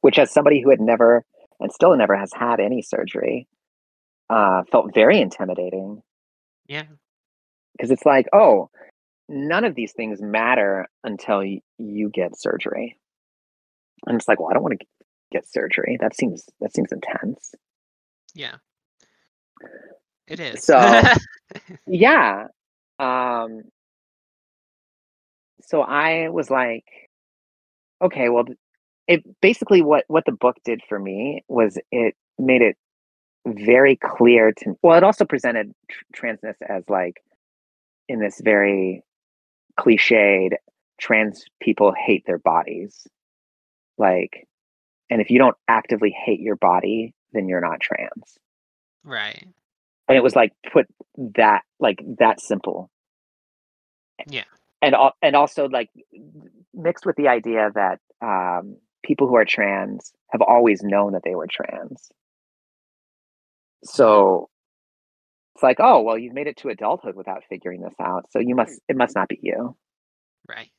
which 0.00 0.18
as 0.18 0.30
somebody 0.30 0.60
who 0.60 0.70
had 0.70 0.80
never 0.80 1.24
and 1.60 1.72
still 1.72 1.96
never 1.96 2.16
has 2.16 2.32
had 2.32 2.60
any 2.60 2.82
surgery 2.82 3.46
uh 4.30 4.62
felt 4.70 4.92
very 4.94 5.20
intimidating. 5.20 6.02
Yeah. 6.66 6.84
because 7.72 7.90
it's 7.90 8.04
like 8.04 8.26
oh 8.32 8.70
none 9.28 9.64
of 9.64 9.74
these 9.74 9.92
things 9.92 10.20
matter 10.20 10.86
until 11.04 11.38
y- 11.38 11.60
you 11.78 12.10
get 12.10 12.38
surgery. 12.38 12.98
And 14.06 14.16
it's 14.16 14.28
like 14.28 14.38
well 14.40 14.50
i 14.50 14.54
don't 14.54 14.62
want 14.62 14.78
to 14.78 14.86
get 15.32 15.46
surgery. 15.46 15.96
That 16.00 16.16
seems 16.16 16.48
that 16.60 16.74
seems 16.74 16.92
intense 16.92 17.54
Yeah. 18.38 18.56
It 20.28 20.38
is. 20.40 20.64
So- 20.64 20.78
yeah 21.86 22.46
um 22.98 23.62
so 25.62 25.80
i 25.80 26.28
was 26.28 26.50
like 26.50 26.84
okay 28.02 28.28
well 28.28 28.44
it 29.06 29.22
basically 29.40 29.82
what 29.82 30.04
what 30.08 30.24
the 30.26 30.32
book 30.32 30.56
did 30.64 30.82
for 30.88 30.98
me 30.98 31.42
was 31.48 31.78
it 31.90 32.14
made 32.38 32.60
it 32.62 32.76
very 33.46 33.96
clear 33.96 34.52
to 34.52 34.74
well 34.82 34.96
it 34.98 35.04
also 35.04 35.24
presented 35.24 35.72
tr- 35.90 36.04
transness 36.14 36.54
as 36.68 36.84
like 36.90 37.22
in 38.08 38.20
this 38.20 38.40
very 38.44 39.02
cliched 39.78 40.52
trans 41.00 41.44
people 41.60 41.94
hate 41.94 42.24
their 42.26 42.38
bodies 42.38 43.06
like 43.96 44.46
and 45.08 45.20
if 45.22 45.30
you 45.30 45.38
don't 45.38 45.56
actively 45.68 46.10
hate 46.10 46.40
your 46.40 46.56
body 46.56 47.14
then 47.32 47.48
you're 47.48 47.60
not 47.60 47.80
trans 47.80 48.38
right. 49.04 49.46
and 50.08 50.16
it 50.16 50.22
was 50.22 50.34
like 50.36 50.52
put 50.72 50.86
that 51.16 51.62
like 51.80 52.00
that 52.18 52.40
simple 52.40 52.90
Yeah. 54.26 54.44
and 54.82 54.94
al- 54.94 55.16
and 55.22 55.34
also 55.36 55.68
like 55.68 55.90
mixed 56.74 57.06
with 57.06 57.16
the 57.16 57.28
idea 57.28 57.70
that 57.74 58.00
um, 58.20 58.76
people 59.04 59.26
who 59.28 59.36
are 59.36 59.44
trans 59.44 60.12
have 60.30 60.42
always 60.42 60.82
known 60.82 61.12
that 61.12 61.22
they 61.24 61.34
were 61.34 61.46
trans 61.50 62.10
so 63.84 64.48
it's 65.54 65.62
like, 65.62 65.78
oh 65.80 66.02
well, 66.02 66.16
you've 66.16 66.34
made 66.34 66.46
it 66.46 66.56
to 66.58 66.68
adulthood 66.68 67.16
without 67.16 67.42
figuring 67.48 67.80
this 67.80 67.94
out, 68.00 68.26
so 68.30 68.38
you 68.38 68.54
must 68.54 68.80
it 68.88 68.96
must 68.96 69.16
not 69.16 69.28
be 69.28 69.40
you. 69.42 69.76
Right. 70.48 70.70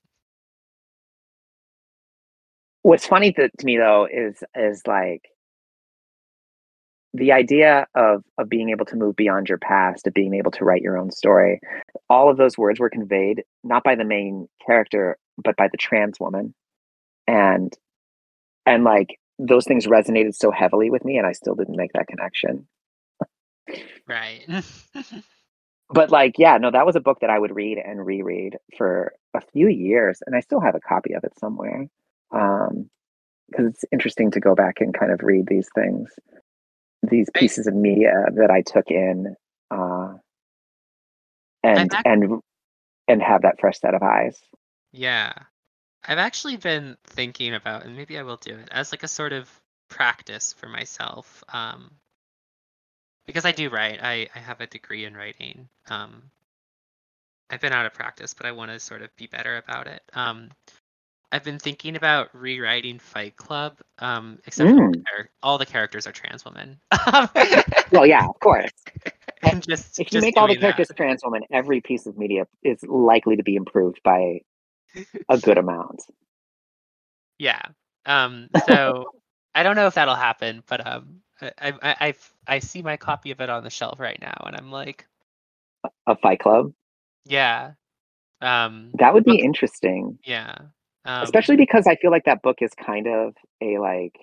What's 2.82 3.06
funny 3.06 3.34
to, 3.34 3.50
to 3.50 3.66
me 3.66 3.78
though 3.78 4.08
is 4.12 4.42
is 4.56 4.82
like 4.88 5.24
the 7.14 7.32
idea 7.32 7.88
of 7.96 8.24
of 8.38 8.50
being 8.50 8.70
able 8.70 8.86
to 8.86 8.96
move 8.96 9.16
beyond 9.16 9.50
your 9.50 9.58
past, 9.58 10.08
of 10.08 10.14
being 10.14 10.34
able 10.34 10.52
to 10.52 10.66
write 10.66 10.82
your 10.82 10.98
own 10.98 11.12
story. 11.12 11.60
All 12.10 12.30
of 12.30 12.38
those 12.38 12.58
words 12.58 12.80
were 12.80 12.90
conveyed 12.90 13.44
not 13.64 13.84
by 13.84 13.96
the 13.96 14.04
main 14.04 14.48
character, 14.66 15.18
but 15.44 15.56
by 15.56 15.68
the 15.68 15.78
trans 15.78 16.20
woman, 16.20 16.54
and 17.28 17.74
and 18.66 18.84
like 18.84 19.20
those 19.40 19.66
things 19.66 19.88
resonated 19.88 20.36
so 20.36 20.52
heavily 20.52 20.90
with 20.90 21.06
me, 21.06 21.18
and 21.18 21.26
I 21.26 21.32
still 21.32 21.56
didn't 21.56 21.78
make 21.78 21.94
that 21.94 22.08
connection. 22.08 22.68
Right. 24.08 24.46
but 25.90 26.12
like 26.12 26.36
yeah 26.38 26.58
no 26.58 26.72
that 26.72 26.86
was 26.86 26.96
a 26.96 27.02
book 27.02 27.20
that 27.22 27.30
i 27.30 27.40
would 27.40 27.56
read 27.56 27.78
and 27.78 28.06
reread 28.06 28.58
for 28.78 29.12
a 29.34 29.42
few 29.42 29.68
years 29.68 30.22
and 30.26 30.36
i 30.36 30.40
still 30.40 30.60
have 30.60 30.76
a 30.76 30.80
copy 30.80 31.14
of 31.14 31.24
it 31.24 31.38
somewhere 31.40 31.88
um 32.32 32.90
because 33.50 33.66
it's 33.66 33.86
interesting 33.92 34.30
to 34.30 34.40
go 34.40 34.54
back 34.54 34.76
and 34.80 34.94
kind 34.94 35.12
of 35.12 35.22
read 35.24 35.48
these 35.48 35.68
things 35.74 36.12
these 37.04 37.30
pieces 37.34 37.68
of 37.68 37.74
media 37.76 38.26
that 38.36 38.52
i 38.52 38.62
took 38.62 38.90
in 38.92 39.36
uh 39.72 40.14
and 41.64 41.92
and 42.06 42.42
and 43.08 43.22
have 43.22 43.42
that 43.42 43.60
fresh 43.60 43.80
set 43.80 43.94
of 43.94 44.04
eyes 44.04 44.42
Yeah. 44.92 45.34
I've 46.08 46.18
actually 46.18 46.58
been 46.58 46.98
thinking 47.04 47.54
about, 47.54 47.86
and 47.86 47.96
maybe 47.96 48.18
I 48.18 48.24
will 48.24 48.38
do 48.38 48.56
it 48.56 48.70
as 48.72 48.92
like 48.92 49.04
a 49.04 49.08
sort 49.08 49.34
of 49.34 49.50
practice 49.90 50.54
for 50.54 50.68
myself. 50.68 51.44
Um, 51.52 51.92
because 53.28 53.46
I 53.46 53.52
do 53.52 53.70
write. 53.70 54.00
I, 54.02 54.28
I 54.34 54.40
have 54.40 54.62
a 54.62 54.68
degree 54.68 55.06
in 55.06 55.14
writing. 55.16 55.68
Um, 55.90 56.32
I've 57.50 57.62
been 57.62 57.74
out 57.74 57.86
of 57.86 57.94
practice, 57.94 58.34
but 58.34 58.46
I 58.46 58.54
want 58.54 58.72
to 58.72 58.80
sort 58.80 59.02
of 59.02 59.16
be 59.18 59.28
better 59.28 59.58
about 59.58 59.88
it. 59.88 60.02
Um, 60.14 60.50
I've 61.32 61.44
been 61.44 61.60
thinking 61.60 61.96
about 61.96 62.30
rewriting 62.34 62.98
Fight 63.00 63.36
Club, 63.36 63.78
um, 64.00 64.40
except 64.48 64.70
all, 64.72 64.76
the 64.92 64.98
Mm. 64.98 65.04
char- 65.08 65.30
all 65.44 65.58
the 65.60 65.66
characters 65.66 66.08
are 66.08 66.12
trans 66.12 66.44
women. 66.44 66.80
well 67.92 68.06
yeah 68.06 68.26
of 68.28 68.40
course 68.40 68.72
and 69.44 69.62
just 69.68 70.00
if 70.00 70.08
you 70.12 70.18
just 70.20 70.26
make 70.26 70.38
all 70.38 70.48
the 70.48 70.54
doing 70.54 70.62
that. 70.62 70.76
characters 70.76 70.96
trans 70.98 71.22
women 71.24 71.44
every 71.52 71.82
piece 71.82 72.06
of 72.08 72.18
media 72.18 72.48
is 72.64 72.82
likely 72.84 73.36
to 73.36 73.44
be 73.44 73.56
improved 73.56 74.00
by 74.04 74.40
a 75.30 75.38
good 75.38 75.58
amount 75.64 76.02
Yeah. 77.38 77.62
Um. 78.06 78.50
So 78.68 79.06
I 79.56 79.64
don't 79.64 79.76
know 79.76 79.88
if 79.88 79.94
that'll 79.96 80.16
happen, 80.16 80.64
but 80.68 80.86
um, 80.86 81.22
I 81.42 81.52
I 81.62 81.74
I 81.82 82.14
I've- 82.48 82.66
see 82.66 82.82
my 82.82 82.98
copy 82.98 83.32
of 83.32 83.40
it 83.40 83.50
on 83.50 83.64
the 83.64 83.70
shelf 83.70 84.00
right 84.00 84.20
now, 84.20 84.44
and 84.46 84.56
I'm 84.56 84.72
like, 84.72 85.06
a 86.08 86.16
fight 86.18 86.40
club 86.40 86.74
yeah. 87.26 87.74
Um. 88.42 88.92
that 88.96 89.14
would 89.14 89.24
be 89.26 89.40
interesting 89.40 90.18
Yeah. 90.26 90.56
Um, 91.06 91.24
especially 91.24 91.56
because 91.58 91.88
I 91.88 91.96
feel 91.96 92.12
like 92.12 92.26
that 92.26 92.42
book 92.42 92.58
is 92.62 92.72
kind 92.74 93.08
of 93.08 93.36
a 93.62 93.78
like 93.80 94.18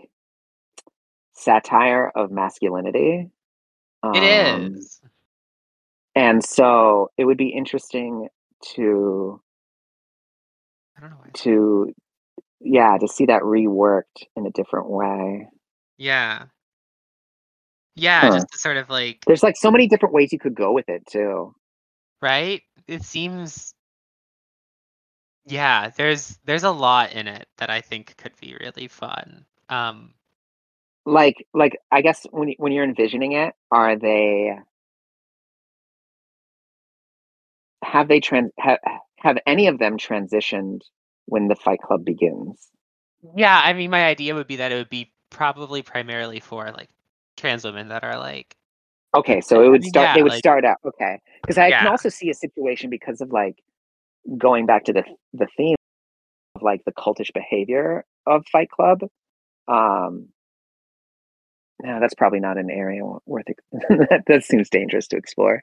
satire 1.34 2.10
of 2.14 2.30
masculinity. 2.30 3.30
It 4.12 4.22
Um, 4.22 4.72
is. 4.72 5.00
and 6.14 6.44
so 6.44 7.10
it 7.18 7.24
would 7.24 7.38
be 7.38 7.48
interesting 7.48 8.28
to 8.74 9.40
I 10.96 11.00
don't 11.00 11.10
know 11.10 11.16
why. 11.18 11.30
to 11.34 11.92
yeah 12.60 12.96
to 12.98 13.08
see 13.08 13.26
that 13.26 13.42
reworked 13.42 14.24
in 14.36 14.46
a 14.46 14.50
different 14.50 14.88
way. 14.90 15.48
Yeah. 15.98 16.46
Yeah. 17.96 18.20
Huh. 18.20 18.30
Just 18.30 18.48
to 18.52 18.58
sort 18.58 18.76
of 18.76 18.90
like 18.90 19.26
There's 19.26 19.42
like 19.42 19.56
so 19.56 19.70
many 19.70 19.88
different 19.88 20.14
ways 20.14 20.32
you 20.32 20.38
could 20.38 20.54
go 20.54 20.72
with 20.72 20.88
it 20.88 21.06
too. 21.06 21.54
right. 22.22 22.62
It 22.88 23.02
seems. 23.04 23.74
Yeah. 25.46 25.90
There's 25.96 26.38
there's 26.44 26.64
a 26.64 26.70
lot 26.70 27.12
in 27.12 27.28
it 27.28 27.46
that 27.58 27.70
I 27.70 27.80
think 27.80 28.16
could 28.16 28.36
be 28.40 28.56
really 28.60 28.88
fun. 28.88 29.44
Um. 29.68 30.12
Like 31.04 31.46
like 31.54 31.78
I 31.92 32.02
guess 32.02 32.26
when 32.32 32.52
when 32.58 32.72
you're 32.72 32.84
envisioning 32.84 33.32
it, 33.32 33.54
are 33.70 33.96
they 33.96 34.52
have 37.84 38.08
they 38.08 38.20
trans 38.20 38.50
have, 38.58 38.78
have 39.18 39.38
any 39.46 39.68
of 39.68 39.78
them 39.78 39.98
transitioned 39.98 40.80
when 41.26 41.48
the 41.48 41.54
Fight 41.54 41.80
Club 41.80 42.04
begins? 42.04 42.68
Yeah. 43.36 43.60
I 43.64 43.72
mean, 43.72 43.90
my 43.90 44.04
idea 44.06 44.34
would 44.34 44.46
be 44.48 44.56
that 44.56 44.72
it 44.72 44.76
would 44.76 44.90
be 44.90 45.12
probably 45.30 45.82
primarily 45.82 46.40
for 46.40 46.72
like 46.72 46.88
trans 47.36 47.64
women 47.64 47.88
that 47.88 48.02
are 48.04 48.18
like 48.18 48.56
Okay, 49.14 49.40
so 49.40 49.62
it 49.62 49.68
would 49.68 49.84
start. 49.84 50.08
yeah, 50.08 50.14
they 50.14 50.22
would 50.22 50.32
like- 50.32 50.38
start 50.38 50.64
out. 50.64 50.76
Okay, 50.84 51.20
because 51.40 51.56
I 51.56 51.70
can 51.70 51.86
also 51.86 52.08
see 52.10 52.28
a 52.28 52.34
situation 52.34 52.90
because 52.90 53.20
of 53.20 53.30
like 53.32 53.62
going 54.38 54.66
back 54.66 54.84
to 54.84 54.92
the 54.92 55.04
the 55.32 55.46
theme 55.56 55.76
of 56.54 56.62
like 56.62 56.82
the 56.84 56.92
cultish 56.92 57.32
behavior 57.34 58.04
of 58.26 58.44
Fight 58.50 58.68
Club. 58.70 59.00
Um, 59.68 60.28
no, 61.82 62.00
that's 62.00 62.14
probably 62.14 62.40
not 62.40 62.58
an 62.58 62.70
area 62.70 63.02
worth. 63.26 63.48
It. 63.48 63.56
that, 63.72 64.22
that 64.26 64.44
seems 64.44 64.70
dangerous 64.70 65.08
to 65.08 65.16
explore. 65.16 65.60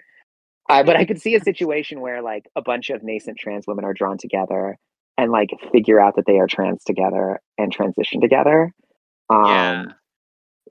Uh, 0.69 0.83
but 0.83 0.95
I 0.95 1.05
could 1.05 1.21
see 1.21 1.35
a 1.35 1.41
situation 1.41 1.99
where 1.99 2.21
like 2.21 2.45
a 2.55 2.61
bunch 2.61 2.89
of 2.89 3.03
nascent 3.03 3.37
trans 3.37 3.65
women 3.67 3.83
are 3.83 3.93
drawn 3.93 4.17
together 4.17 4.77
and 5.17 5.31
like 5.31 5.49
figure 5.71 5.99
out 5.99 6.15
that 6.15 6.25
they 6.25 6.39
are 6.39 6.47
trans 6.47 6.83
together 6.83 7.39
and 7.57 7.71
transition 7.71 8.21
together. 8.21 8.71
Um, 9.29 9.45
Yeah. 9.45 9.83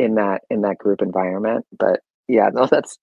In 0.00 0.14
that 0.14 0.40
in 0.48 0.62
that 0.62 0.78
group 0.78 1.02
environment, 1.02 1.66
but 1.78 2.00
yeah, 2.26 2.48
no, 2.50 2.66
that's 2.66 2.96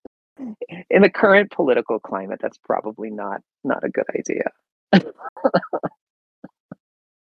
in 0.90 1.04
the 1.04 1.10
current 1.10 1.52
political 1.52 2.00
climate. 2.00 2.40
That's 2.42 2.58
probably 2.58 3.12
not 3.12 3.42
not 3.64 3.84
a 3.84 3.90
good 3.90 4.06
idea. 4.18 4.46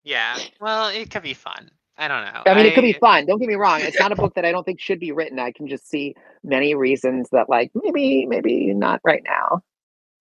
Yeah. 0.04 0.38
Well, 0.60 0.88
it 0.88 1.10
could 1.10 1.22
be 1.22 1.34
fun. 1.34 1.70
I 1.96 2.08
don't 2.08 2.24
know. 2.24 2.42
I 2.46 2.54
mean, 2.54 2.66
it 2.66 2.74
could 2.74 2.82
be 2.82 2.92
fun. 2.94 3.26
Don't 3.26 3.38
get 3.38 3.48
me 3.48 3.54
wrong. 3.54 3.80
It's 3.80 3.98
not 4.00 4.12
a 4.12 4.16
book 4.16 4.34
that 4.34 4.44
I 4.44 4.52
don't 4.52 4.64
think 4.64 4.80
should 4.80 5.00
be 5.00 5.12
written. 5.12 5.38
I 5.38 5.52
can 5.52 5.68
just 5.68 5.88
see 5.88 6.14
many 6.42 6.74
reasons 6.74 7.30
that, 7.30 7.48
like, 7.48 7.70
maybe, 7.74 8.26
maybe 8.26 8.74
not 8.74 9.00
right 9.04 9.22
now. 9.24 9.62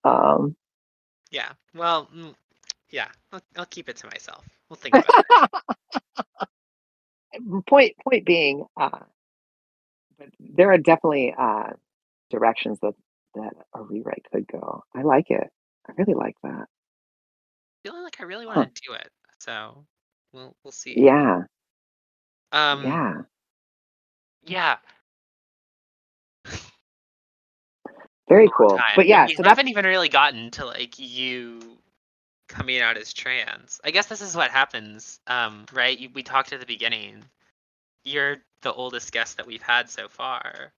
Um, 0.03 0.55
Yeah. 1.31 1.51
Well, 1.73 2.09
mm, 2.15 2.35
yeah. 2.89 3.07
I'll, 3.31 3.41
I'll 3.57 3.65
keep 3.65 3.89
it 3.89 3.97
to 3.97 4.07
myself. 4.07 4.47
We'll 4.69 4.77
think 4.77 4.95
about 4.95 5.25
it. 5.27 5.61
point 7.67 7.95
point 8.03 8.25
being, 8.25 8.65
uh, 8.79 8.99
but 10.17 10.29
there 10.39 10.71
are 10.71 10.77
definitely 10.77 11.33
uh, 11.37 11.71
directions 12.29 12.79
that 12.81 12.93
that 13.35 13.53
a 13.73 13.81
rewrite 13.81 14.25
could 14.31 14.47
go. 14.47 14.83
I 14.95 15.01
like 15.01 15.31
it. 15.31 15.49
I 15.89 15.93
really 15.97 16.13
like 16.13 16.35
that. 16.43 16.67
Feeling 17.83 18.03
like 18.03 18.19
I 18.21 18.23
really 18.25 18.45
Huh. 18.47 18.65
want 18.65 18.75
to 18.75 18.81
do 18.87 18.93
it. 18.93 19.09
So 19.39 19.85
we'll 20.33 20.55
we'll 20.63 20.71
see. 20.71 21.05
Yeah, 21.05 21.43
Um. 22.51 22.99
yeah. 22.99 23.23
Yeah. 24.45 24.77
Very 28.29 28.49
cool. 28.55 28.85
time. 28.87 28.95
But 28.95 29.07
yeah, 29.07 29.27
we 29.27 29.35
so 29.35 29.43
that's 29.43 29.59
haven't 29.59 29.69
even 29.69 29.85
really 29.85 30.09
gotten 30.09 30.51
to 30.51 30.65
like 30.65 30.99
you 30.99 31.77
coming 32.49 32.79
out 32.81 32.97
as 32.97 33.13
trans. 33.13 33.79
I 33.83 33.91
guess 33.91 34.07
this 34.07 34.21
is 34.21 34.35
what 34.35 34.51
happens, 34.51 35.19
um, 35.27 35.65
right? 35.73 35.97
You, 35.97 36.09
we 36.13 36.23
talked 36.23 36.53
at 36.53 36.59
the 36.59 36.65
beginning. 36.65 37.23
You're 38.03 38.37
the 38.61 38.73
oldest 38.73 39.11
guest 39.11 39.37
that 39.37 39.47
we've 39.47 39.61
had 39.61 39.89
so 39.89 40.07
far 40.09 40.73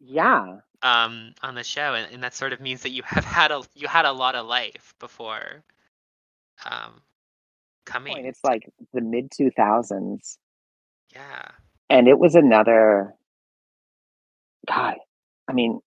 yeah. 0.00 0.60
um, 0.82 1.34
on 1.42 1.54
the 1.54 1.64
show, 1.64 1.94
and, 1.94 2.12
and 2.12 2.22
that 2.22 2.34
sort 2.34 2.52
of 2.52 2.60
means 2.60 2.82
that 2.82 2.90
you 2.90 3.02
have 3.04 3.24
had 3.24 3.50
a 3.52 3.62
you 3.74 3.88
had 3.88 4.04
a 4.04 4.12
lot 4.12 4.34
of 4.34 4.46
life 4.46 4.94
before 5.00 5.62
um, 6.64 7.02
coming. 7.84 8.24
It's 8.24 8.42
like 8.44 8.68
the 8.92 9.00
mid 9.00 9.30
two 9.30 9.50
thousands. 9.50 10.38
yeah, 11.14 11.48
and 11.90 12.08
it 12.08 12.18
was 12.18 12.34
another 12.34 13.14
god 14.66 14.96
i 15.46 15.52
mean 15.52 15.78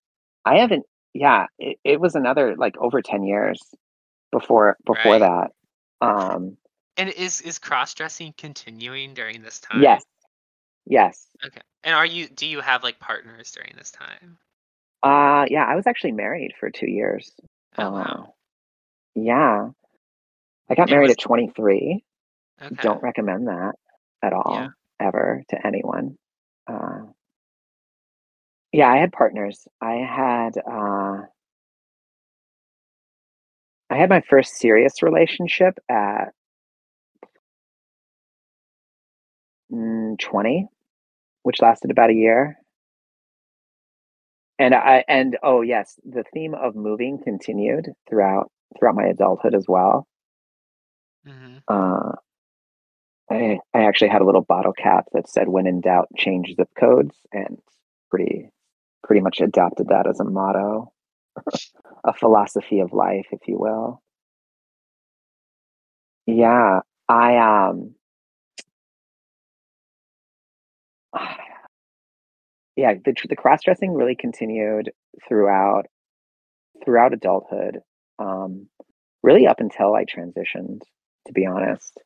i 0.46 0.60
haven't 0.60 0.86
yeah 1.14 1.48
it, 1.58 1.78
it 1.84 2.00
was 2.00 2.16
another 2.16 2.56
like 2.56 2.78
over 2.78 3.02
10 3.02 3.24
years 3.24 3.60
before 4.32 4.78
before 4.86 5.20
Right. 5.20 5.20
that 5.20 5.52
um 6.08 6.56
and 6.96 7.10
is 7.10 7.42
is 7.42 7.60
cross 7.60 7.94
dressing 7.94 8.34
continuing 8.38 9.14
during 9.14 9.42
this 9.42 9.60
time? 9.60 9.82
yes 9.82 10.04
yes 10.86 11.28
Okay. 11.46 11.62
And 11.84 11.94
are 11.96 12.06
you 12.06 12.30
do 12.30 12.46
you 12.48 12.62
have 12.62 12.84
like 12.84 13.00
partners 13.00 13.52
during 13.52 13.74
this 13.78 13.92
time? 13.92 14.38
uh 15.04 15.46
yeah 15.50 15.66
i 15.66 15.76
was 15.76 15.88
actually 15.88 16.14
married 16.14 16.54
for 16.58 16.70
two 16.70 16.90
years 16.90 17.32
Oh 17.78 17.92
wow. 17.92 18.02
Uh, 18.04 18.32
yeah 19.16 19.70
i 20.70 20.76
got 20.76 20.84
And 20.84 20.92
married 20.92 21.08
was- 21.10 21.12
at 21.18 21.20
23 21.20 22.04
Okay. 22.62 22.76
don't 22.82 23.02
recommend 23.02 23.48
that 23.48 23.74
at 24.22 24.34
all 24.34 24.54
Yeah. 24.54 24.68
ever 25.00 25.44
to 25.50 25.68
anyone 25.68 26.18
uh 26.68 27.04
yeah 28.74 28.90
i 28.92 28.98
had 28.98 29.12
partners 29.12 29.68
i 29.82 29.94
had 29.94 30.58
uh 30.58 31.22
i 33.90 33.96
had 33.98 34.10
my 34.10 34.22
first 34.22 34.56
serious 34.58 35.02
relationship 35.02 35.80
at 35.90 36.34
mm, 39.72 40.18
20 40.20 40.68
which 41.44 41.62
lasted 41.62 41.92
about 41.92 42.10
a 42.10 42.14
year 42.14 42.58
and 44.60 44.76
I 44.76 45.06
and 45.08 45.38
oh 45.42 45.62
yes, 45.62 45.98
the 46.04 46.24
theme 46.34 46.54
of 46.54 46.76
moving 46.76 47.18
continued 47.24 47.94
throughout 48.10 48.52
throughout 48.78 48.96
my 48.96 49.06
adulthood 49.06 49.56
as 49.56 49.66
well. 49.70 50.06
Hmm 51.30 51.60
Uh, 51.70 52.14
I 53.32 53.60
I 53.74 53.84
actually 53.86 54.10
had 54.10 54.22
a 54.22 54.26
little 54.26 54.42
bottle 54.44 54.74
cap 54.74 55.08
that 55.14 55.28
said 55.30 55.50
"When 55.50 55.66
in 55.68 55.82
doubt, 55.82 56.10
change 56.16 56.56
zip 56.56 56.70
codes," 56.76 57.26
and 57.34 57.60
pretty 58.12 58.52
pretty 59.04 59.22
much 59.22 59.42
adopted 59.42 59.88
that 59.90 60.08
as 60.08 60.20
a 60.20 60.26
motto, 60.26 60.94
a 62.06 62.14
philosophy 62.14 62.80
of 62.82 62.94
life, 62.94 63.28
if 63.32 63.48
you 63.48 63.58
will. 63.60 64.02
Yeah, 66.28 66.82
I 67.10 67.38
um, 67.38 67.96
yeah, 72.76 72.94
the 73.04 73.14
the 73.30 73.36
cross 73.36 73.64
dressing 73.64 73.94
really 73.94 74.16
continued 74.16 74.92
throughout 75.28 75.86
throughout 76.84 77.14
adulthood, 77.14 77.82
um, 78.20 78.68
really 79.24 79.48
up 79.48 79.60
until 79.60 79.96
I 79.96 80.06
transitioned. 80.06 80.82
To 81.28 81.34
be 81.34 81.46
honest, 81.46 82.02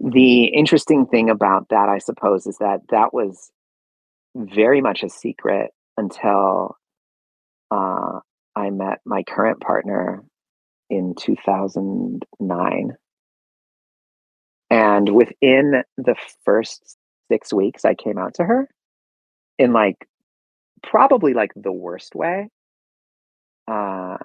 the 0.00 0.44
interesting 0.46 1.06
thing 1.06 1.30
about 1.30 1.68
that, 1.70 1.88
I 1.88 1.98
suppose, 1.98 2.46
is 2.46 2.58
that 2.58 2.80
that 2.90 3.14
was 3.14 3.50
very 4.36 4.80
much 4.80 5.02
a 5.02 5.08
secret 5.08 5.70
until 5.96 6.76
uh, 7.70 8.20
I 8.56 8.70
met 8.70 9.00
my 9.04 9.22
current 9.22 9.60
partner 9.60 10.24
in 10.90 11.14
2009. 11.18 12.92
And 14.70 15.08
within 15.10 15.82
the 15.96 16.16
first 16.44 16.98
six 17.30 17.52
weeks, 17.52 17.84
I 17.84 17.94
came 17.94 18.18
out 18.18 18.34
to 18.34 18.44
her 18.44 18.68
in 19.58 19.72
like 19.72 20.06
probably 20.82 21.34
like 21.34 21.52
the 21.54 21.72
worst 21.72 22.14
way. 22.14 22.48
Uh, 23.66 24.18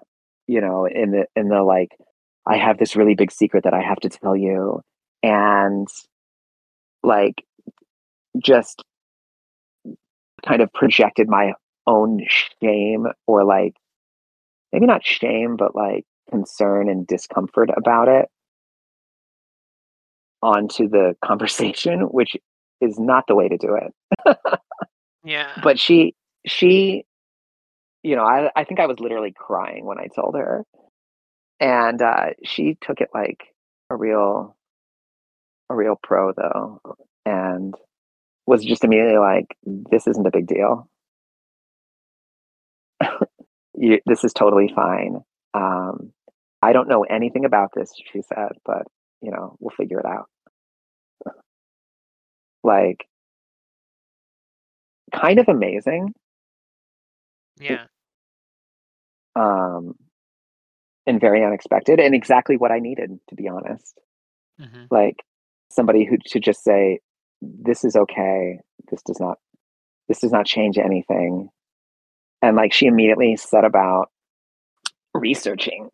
you 0.48 0.60
know, 0.60 0.86
in 0.86 1.12
the 1.12 1.26
in 1.36 1.48
the 1.48 1.62
like, 1.62 1.92
I 2.48 2.58
have 2.58 2.78
this 2.78 2.96
really 2.96 3.16
big 3.16 3.32
secret 3.32 3.64
that 3.64 3.74
I 3.74 3.82
have 3.82 4.00
to 4.00 4.10
tell 4.10 4.36
you, 4.36 4.82
and 5.24 5.88
like 7.04 7.44
just 8.44 8.84
kind 10.46 10.62
of 10.62 10.72
projected 10.74 11.28
my 11.28 11.54
own 11.88 12.26
shame 12.62 13.08
or 13.28 13.44
like 13.44 13.76
maybe 14.72 14.86
not 14.86 15.06
shame, 15.06 15.56
but 15.56 15.76
like 15.76 16.06
concern 16.30 16.90
and 16.90 17.08
discomfort 17.08 17.70
about 17.76 18.08
it 18.08 18.30
onto 20.42 20.88
the 20.88 21.16
conversation, 21.24 22.02
which 22.12 22.38
is 22.82 23.00
not 23.00 23.26
the 23.28 23.36
way 23.36 23.48
to 23.50 23.58
do 23.58 23.76
it. 23.76 24.38
Yeah. 25.24 25.52
But 25.62 25.80
she, 25.80 26.16
she, 26.46 27.04
you 28.04 28.16
know, 28.16 28.24
I, 28.24 28.50
I 28.56 28.64
think 28.64 28.80
I 28.80 28.86
was 28.86 29.00
literally 29.00 29.34
crying 29.36 29.86
when 29.86 30.00
I 30.00 30.08
told 30.16 30.36
her, 30.36 30.64
and 31.60 32.02
uh, 32.02 32.28
she 32.44 32.78
took 32.82 33.02
it 33.02 33.10
like 33.14 33.44
a 33.90 33.96
real, 33.96 34.56
a 35.70 35.76
real 35.76 36.00
pro 36.02 36.34
though, 36.34 36.82
and 37.26 37.74
was 38.46 38.64
just 38.66 38.84
immediately 38.84 39.18
like, 39.18 39.56
"This 39.64 40.08
isn't 40.08 40.28
a 40.28 40.32
big 40.32 40.48
deal. 40.48 40.90
you, 43.76 44.00
this 44.06 44.24
is 44.24 44.34
totally 44.34 44.72
fine. 44.76 45.22
Um, 45.54 46.14
I 46.62 46.74
don't 46.74 46.90
know 46.90 47.04
anything 47.04 47.46
about 47.46 47.72
this," 47.76 47.94
she 48.12 48.22
said, 48.22 48.54
"but 48.66 48.84
you 49.22 49.32
know, 49.32 49.56
we'll 49.60 49.76
figure 49.76 50.00
it 50.00 50.06
out." 50.06 50.28
Like, 52.64 53.08
kind 55.14 55.40
of 55.40 55.48
amazing. 55.48 56.14
Yeah. 57.60 57.86
Um, 59.36 59.96
and 61.10 61.20
very 61.20 61.44
unexpected 61.44 62.00
and 62.00 62.14
exactly 62.14 62.56
what 62.56 62.72
I 62.72 62.78
needed, 62.80 63.20
to 63.30 63.36
be 63.36 63.48
honest. 63.48 64.00
hmm 64.60 64.86
Like 64.92 65.18
somebody 65.72 66.06
who 66.06 66.18
to 66.28 66.40
just 66.40 66.64
say, 66.64 67.00
"This 67.42 67.84
is 67.84 67.96
okay. 67.96 68.60
This 68.92 69.02
does 69.02 69.20
not. 69.20 69.40
This 70.08 70.20
does 70.20 70.32
not 70.32 70.46
change 70.46 70.78
anything." 70.78 71.50
And 72.42 72.56
like 72.56 72.72
she 72.72 72.86
immediately 72.86 73.36
set 73.36 73.66
about 73.66 74.10
researching 75.14 75.90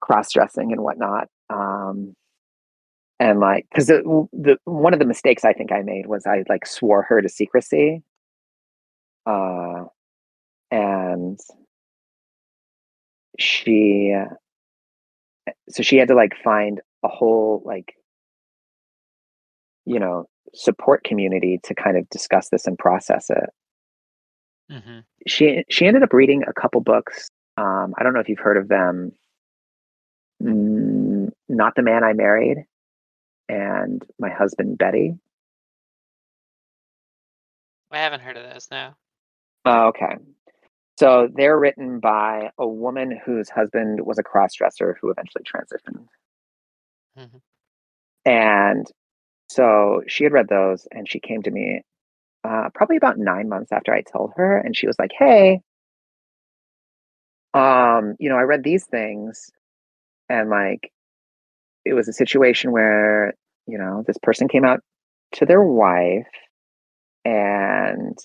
cross 0.00 0.32
dressing 0.32 0.72
and 0.72 0.82
whatnot. 0.82 1.28
Um, 1.48 2.14
and 3.20 3.38
like, 3.38 3.66
because 3.70 3.86
the, 3.86 4.26
the 4.32 4.56
one 4.64 4.92
of 4.92 4.98
the 4.98 5.06
mistakes 5.06 5.44
I 5.44 5.52
think 5.52 5.70
I 5.70 5.82
made 5.82 6.06
was 6.06 6.26
I 6.26 6.42
like 6.48 6.66
swore 6.66 7.02
her 7.02 7.22
to 7.22 7.28
secrecy. 7.28 8.02
Uh, 9.24 9.84
and 10.72 11.38
she, 13.38 14.14
so 15.68 15.82
she 15.82 15.96
had 15.96 16.08
to 16.08 16.14
like 16.14 16.34
find 16.42 16.80
a 17.02 17.08
whole 17.08 17.62
like 17.64 17.94
you 19.84 19.98
know 19.98 20.26
support 20.54 21.02
community 21.02 21.58
to 21.64 21.74
kind 21.74 21.96
of 21.96 22.08
discuss 22.10 22.48
this 22.50 22.66
and 22.66 22.78
process 22.78 23.30
it. 23.30 23.50
Hmm 24.70 25.00
she 25.26 25.64
she 25.68 25.86
ended 25.86 26.02
up 26.02 26.12
reading 26.12 26.42
a 26.46 26.52
couple 26.52 26.80
books. 26.80 27.28
Um 27.56 27.94
i 27.98 28.02
don't 28.02 28.14
know 28.14 28.20
if 28.20 28.28
you've 28.28 28.38
heard 28.38 28.56
of 28.56 28.68
them. 28.68 29.12
Mm, 30.42 31.30
not 31.48 31.74
the 31.76 31.82
man 31.82 32.02
i 32.04 32.12
married 32.12 32.64
and 33.48 34.02
my 34.18 34.30
husband 34.30 34.78
betty. 34.78 35.14
I 37.90 37.98
haven't 37.98 38.20
heard 38.20 38.36
of 38.36 38.50
those 38.50 38.68
now. 38.70 38.96
oh, 39.66 39.88
okay 39.88 40.16
so 41.02 41.28
they're 41.34 41.58
written 41.58 42.00
by 42.00 42.50
a 42.58 42.66
woman 42.66 43.18
whose 43.24 43.48
husband 43.50 44.00
was 44.06 44.18
a 44.18 44.22
cross-dresser 44.22 44.96
who 45.00 45.10
eventually 45.10 45.44
transitioned. 45.44 46.06
Hmm 47.16 47.38
and 48.24 48.86
so 49.48 50.02
she 50.06 50.24
had 50.24 50.32
read 50.32 50.48
those 50.48 50.86
and 50.92 51.08
she 51.08 51.20
came 51.20 51.42
to 51.42 51.50
me 51.50 51.82
uh, 52.44 52.68
probably 52.74 52.96
about 52.96 53.18
nine 53.18 53.48
months 53.48 53.72
after 53.72 53.92
I 53.94 54.02
told 54.02 54.32
her, 54.36 54.56
and 54.58 54.76
she 54.76 54.86
was 54.86 54.96
like, 54.98 55.12
"Hey, 55.16 55.60
um, 57.54 58.16
you 58.18 58.28
know, 58.28 58.36
I 58.36 58.42
read 58.42 58.64
these 58.64 58.84
things, 58.84 59.50
and 60.28 60.50
like, 60.50 60.90
it 61.84 61.94
was 61.94 62.08
a 62.08 62.12
situation 62.12 62.72
where 62.72 63.34
you 63.66 63.78
know 63.78 64.02
this 64.06 64.18
person 64.22 64.48
came 64.48 64.64
out 64.64 64.80
to 65.34 65.46
their 65.46 65.62
wife, 65.62 66.26
and 67.24 68.18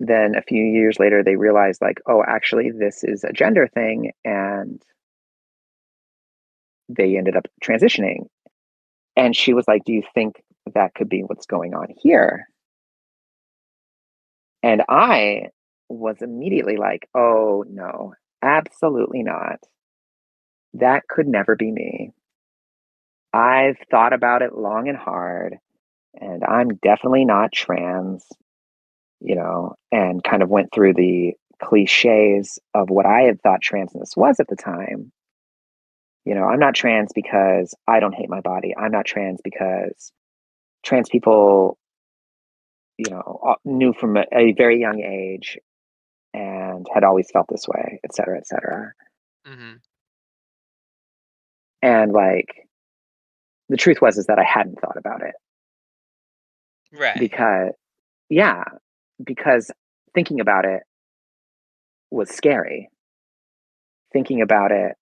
then 0.00 0.34
a 0.36 0.42
few 0.42 0.62
years 0.64 0.98
later 0.98 1.22
they 1.22 1.36
realized 1.36 1.80
like, 1.82 2.00
oh, 2.06 2.22
actually, 2.26 2.70
this 2.70 3.04
is 3.04 3.24
a 3.24 3.32
gender 3.32 3.66
thing, 3.68 4.12
and 4.24 4.82
they 6.88 7.16
ended 7.16 7.36
up 7.36 7.46
transitioning." 7.62 8.26
And 9.16 9.34
she 9.36 9.54
was 9.54 9.66
like, 9.68 9.84
"Do 9.84 9.92
you 9.92 10.02
think 10.14 10.42
that 10.74 10.94
could 10.94 11.08
be 11.08 11.22
what's 11.22 11.46
going 11.46 11.74
on 11.74 11.88
here?" 11.98 12.48
And 14.62 14.82
I 14.88 15.48
was 15.88 16.16
immediately 16.20 16.76
like, 16.76 17.08
oh 17.14 17.64
no, 17.68 18.14
absolutely 18.42 19.22
not. 19.22 19.60
That 20.74 21.08
could 21.08 21.26
never 21.26 21.56
be 21.56 21.70
me. 21.70 22.12
I've 23.32 23.78
thought 23.90 24.12
about 24.12 24.42
it 24.42 24.56
long 24.56 24.88
and 24.88 24.96
hard, 24.96 25.58
and 26.14 26.42
I'm 26.44 26.76
definitely 26.82 27.24
not 27.24 27.52
trans, 27.52 28.26
you 29.20 29.36
know, 29.36 29.74
and 29.92 30.22
kind 30.22 30.42
of 30.42 30.48
went 30.48 30.70
through 30.74 30.94
the 30.94 31.32
cliches 31.62 32.58
of 32.74 32.90
what 32.90 33.06
I 33.06 33.22
had 33.22 33.40
thought 33.42 33.60
transness 33.62 34.16
was 34.16 34.40
at 34.40 34.48
the 34.48 34.56
time. 34.56 35.12
You 36.24 36.34
know, 36.34 36.44
I'm 36.44 36.60
not 36.60 36.74
trans 36.74 37.10
because 37.14 37.74
I 37.86 38.00
don't 38.00 38.14
hate 38.14 38.28
my 38.30 38.40
body. 38.40 38.74
I'm 38.76 38.92
not 38.92 39.06
trans 39.06 39.40
because 39.42 40.12
trans 40.84 41.08
people, 41.08 41.78
you 42.98 43.10
know, 43.10 43.56
knew 43.64 43.92
from 43.92 44.16
a, 44.16 44.24
a 44.32 44.52
very 44.52 44.80
young 44.80 45.00
age 45.02 45.58
and 46.34 46.86
had 46.92 47.04
always 47.04 47.30
felt 47.32 47.46
this 47.48 47.66
way, 47.68 48.00
et 48.04 48.14
cetera, 48.14 48.38
et 48.38 48.46
cetera. 48.46 48.92
hmm 49.46 49.74
And 51.82 52.12
like 52.12 52.48
the 53.68 53.76
truth 53.76 54.00
was 54.00 54.18
is 54.18 54.26
that 54.26 54.38
I 54.38 54.44
hadn't 54.44 54.80
thought 54.80 54.96
about 54.96 55.22
it 55.22 55.34
Right. 56.92 57.18
because 57.18 57.72
yeah, 58.30 58.64
because 59.24 59.70
thinking 60.14 60.40
about 60.40 60.64
it 60.64 60.82
was 62.10 62.30
scary. 62.30 62.88
Thinking 64.12 64.40
about 64.40 64.72
it 64.72 64.94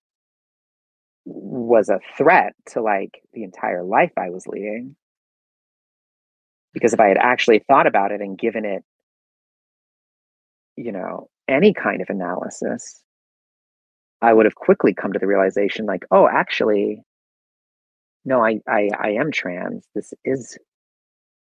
was 1.24 1.88
a 1.88 2.01
threat 2.16 2.55
to 2.66 2.82
like 2.82 3.22
the 3.32 3.43
entire 3.43 3.82
life 3.82 4.12
I 4.16 4.30
was 4.30 4.47
leading. 4.47 4.97
Because 6.72 6.93
if 6.93 7.01
I 7.01 7.09
had 7.09 7.18
actually 7.18 7.64
thought 7.66 7.86
about 7.86 8.12
it 8.12 8.20
and 8.20 8.38
given 8.38 8.64
it, 8.64 8.84
you 10.76 10.93
know, 10.93 11.28
any 11.48 11.72
kind 11.72 12.02
of 12.02 12.10
analysis, 12.10 13.01
I 14.20 14.32
would 14.32 14.47
have 14.47 14.55
quickly 14.55 14.93
come 14.94 15.12
to 15.12 15.18
the 15.18 15.26
realization 15.26 15.86
like, 15.86 16.05
oh, 16.10 16.28
actually, 16.28 17.02
no, 18.24 18.44
I, 18.44 18.60
I, 18.68 18.90
I 18.98 19.10
am 19.12 19.30
trans. 19.30 19.86
This 19.94 20.12
is 20.24 20.59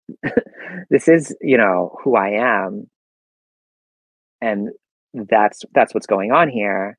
this 0.89 1.07
is 1.07 1.35
you 1.41 1.57
know 1.57 1.95
who 2.03 2.15
i 2.15 2.29
am. 2.29 2.89
And 4.41 4.69
that's 5.13 5.63
that's 5.73 5.93
what's 5.93 6.07
going 6.07 6.31
on 6.31 6.49
here. 6.49 6.97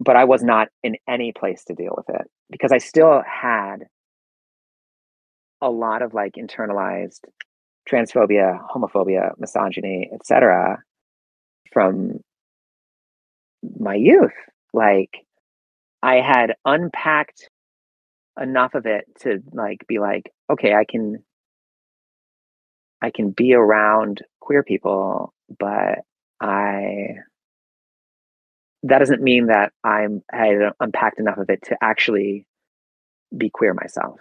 But 0.00 0.16
i 0.16 0.24
was 0.24 0.42
not 0.42 0.68
in 0.82 0.96
any 1.08 1.32
place 1.32 1.64
to 1.64 1.74
deal 1.74 1.94
with 1.96 2.08
it 2.08 2.30
because 2.50 2.72
i 2.72 2.78
still 2.78 3.22
had 3.26 3.86
a 5.62 5.70
lot 5.70 6.02
of 6.02 6.12
like 6.14 6.34
internalized 6.34 7.20
transphobia 7.90 8.58
homophobia 8.74 9.30
misogyny 9.38 10.10
etc 10.12 10.78
from 11.72 12.20
my 13.78 13.94
youth. 13.94 14.32
Like 14.72 15.10
i 16.02 16.16
had 16.16 16.54
unpacked 16.64 17.48
enough 18.40 18.74
of 18.74 18.86
it 18.86 19.06
to 19.20 19.42
like 19.52 19.86
be 19.88 19.98
like 20.00 20.32
okay 20.50 20.74
i 20.74 20.84
can 20.84 21.22
i 23.02 23.10
can 23.10 23.30
be 23.30 23.54
around 23.54 24.22
queer 24.40 24.62
people 24.62 25.34
but 25.58 26.00
i 26.40 27.08
that 28.84 28.98
doesn't 29.00 29.22
mean 29.22 29.46
that 29.48 29.72
i'm 29.84 30.22
i 30.32 30.54
unpacked 30.80 31.20
enough 31.20 31.38
of 31.38 31.50
it 31.50 31.60
to 31.64 31.76
actually 31.82 32.46
be 33.36 33.50
queer 33.50 33.74
myself 33.74 34.20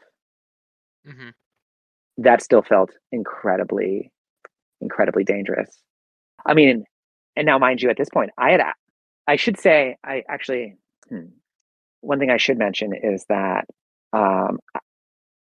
Mm-hmm. 1.08 1.30
that 2.20 2.42
still 2.44 2.62
felt 2.64 2.92
incredibly 3.12 4.12
incredibly 4.82 5.24
dangerous 5.26 5.70
i 6.46 6.54
mean 6.54 6.86
and 7.38 7.46
now 7.48 7.60
mind 7.60 7.82
you 7.82 7.90
at 7.90 7.98
this 7.98 8.10
point 8.10 8.32
i 8.38 8.52
had 8.52 8.62
i 9.28 9.36
should 9.38 9.60
say 9.60 9.98
i 10.04 10.24
actually 10.30 10.76
hmm, 11.10 11.26
one 12.02 12.20
thing 12.20 12.30
i 12.32 12.38
should 12.38 12.58
mention 12.60 12.94
is 12.94 13.26
that 13.30 13.66
um, 14.16 14.60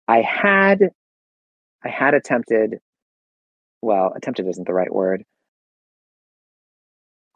I 0.07 0.21
had 0.21 0.89
I 1.85 1.89
had 1.89 2.13
attempted 2.13 2.79
well, 3.81 4.13
attempted 4.15 4.47
isn't 4.47 4.65
the 4.65 4.73
right 4.73 4.93
word. 4.93 5.23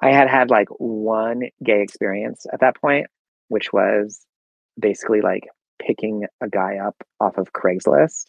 I 0.01 0.11
had 0.11 0.29
had 0.29 0.49
like 0.49 0.69
one 0.77 1.41
gay 1.63 1.81
experience 1.81 2.45
at 2.51 2.61
that 2.61 2.79
point, 2.79 3.07
which 3.49 3.73
was 3.73 4.25
basically 4.79 5.21
like 5.21 5.47
picking 5.79 6.25
a 6.41 6.47
guy 6.47 6.77
up 6.77 6.95
off 7.19 7.37
of 7.37 7.51
Craigslist 7.51 8.25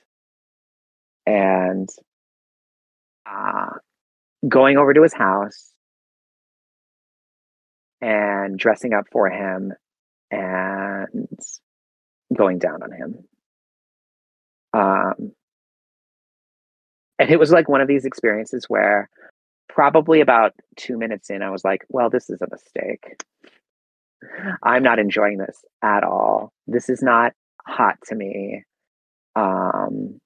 and 1.26 1.89
uh, 3.26 3.70
going 4.48 4.78
over 4.78 4.93
to 4.94 5.02
his 5.02 5.14
house 5.14 5.72
and 8.01 8.59
dressing 8.59 8.94
up 8.94 9.05
for 9.12 9.28
him 9.28 9.72
and 10.30 11.28
going 12.35 12.59
down 12.59 12.83
on 12.83 12.93
him. 12.93 13.25
Um, 14.73 15.33
and 17.19 17.31
it 17.31 17.39
was 17.39 17.51
like 17.51 17.69
one 17.69 17.81
of 17.81 17.89
these 17.89 18.05
experiences 18.05 18.67
where 18.69 19.09
probably 19.69 20.21
about 20.21 20.53
two 20.77 20.99
minutes 20.99 21.31
in, 21.31 21.43
I 21.43 21.51
was 21.51 21.65
like, 21.65 21.85
well, 21.89 22.11
this 22.11 22.31
is 22.31 22.41
a 22.43 22.49
mistake. 22.51 23.23
I'm 24.63 24.83
not 24.83 24.99
enjoying 24.99 25.39
this 25.39 25.65
at 25.83 26.05
all. 26.05 26.53
This 26.67 26.89
is 26.89 27.03
not 27.03 27.33
hot 27.67 27.97
to 28.07 28.15
me. 28.15 28.65
Um, 29.37 30.21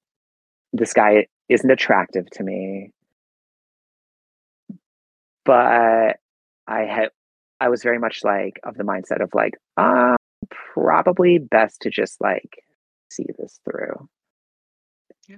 this 0.71 0.93
guy 0.93 1.27
isn't 1.49 1.69
attractive 1.69 2.29
to 2.31 2.43
me. 2.43 2.91
But 5.45 6.17
I 6.67 6.81
had, 6.81 7.09
I 7.59 7.69
was 7.69 7.83
very 7.83 7.99
much 7.99 8.23
like 8.23 8.59
of 8.63 8.75
the 8.75 8.83
mindset 8.83 9.21
of 9.21 9.29
like, 9.33 9.53
uh, 9.77 10.15
probably 10.49 11.37
best 11.39 11.81
to 11.81 11.89
just 11.89 12.19
like 12.21 12.63
see 13.09 13.25
this 13.37 13.59
through. 13.65 14.09
Yeah, 15.27 15.37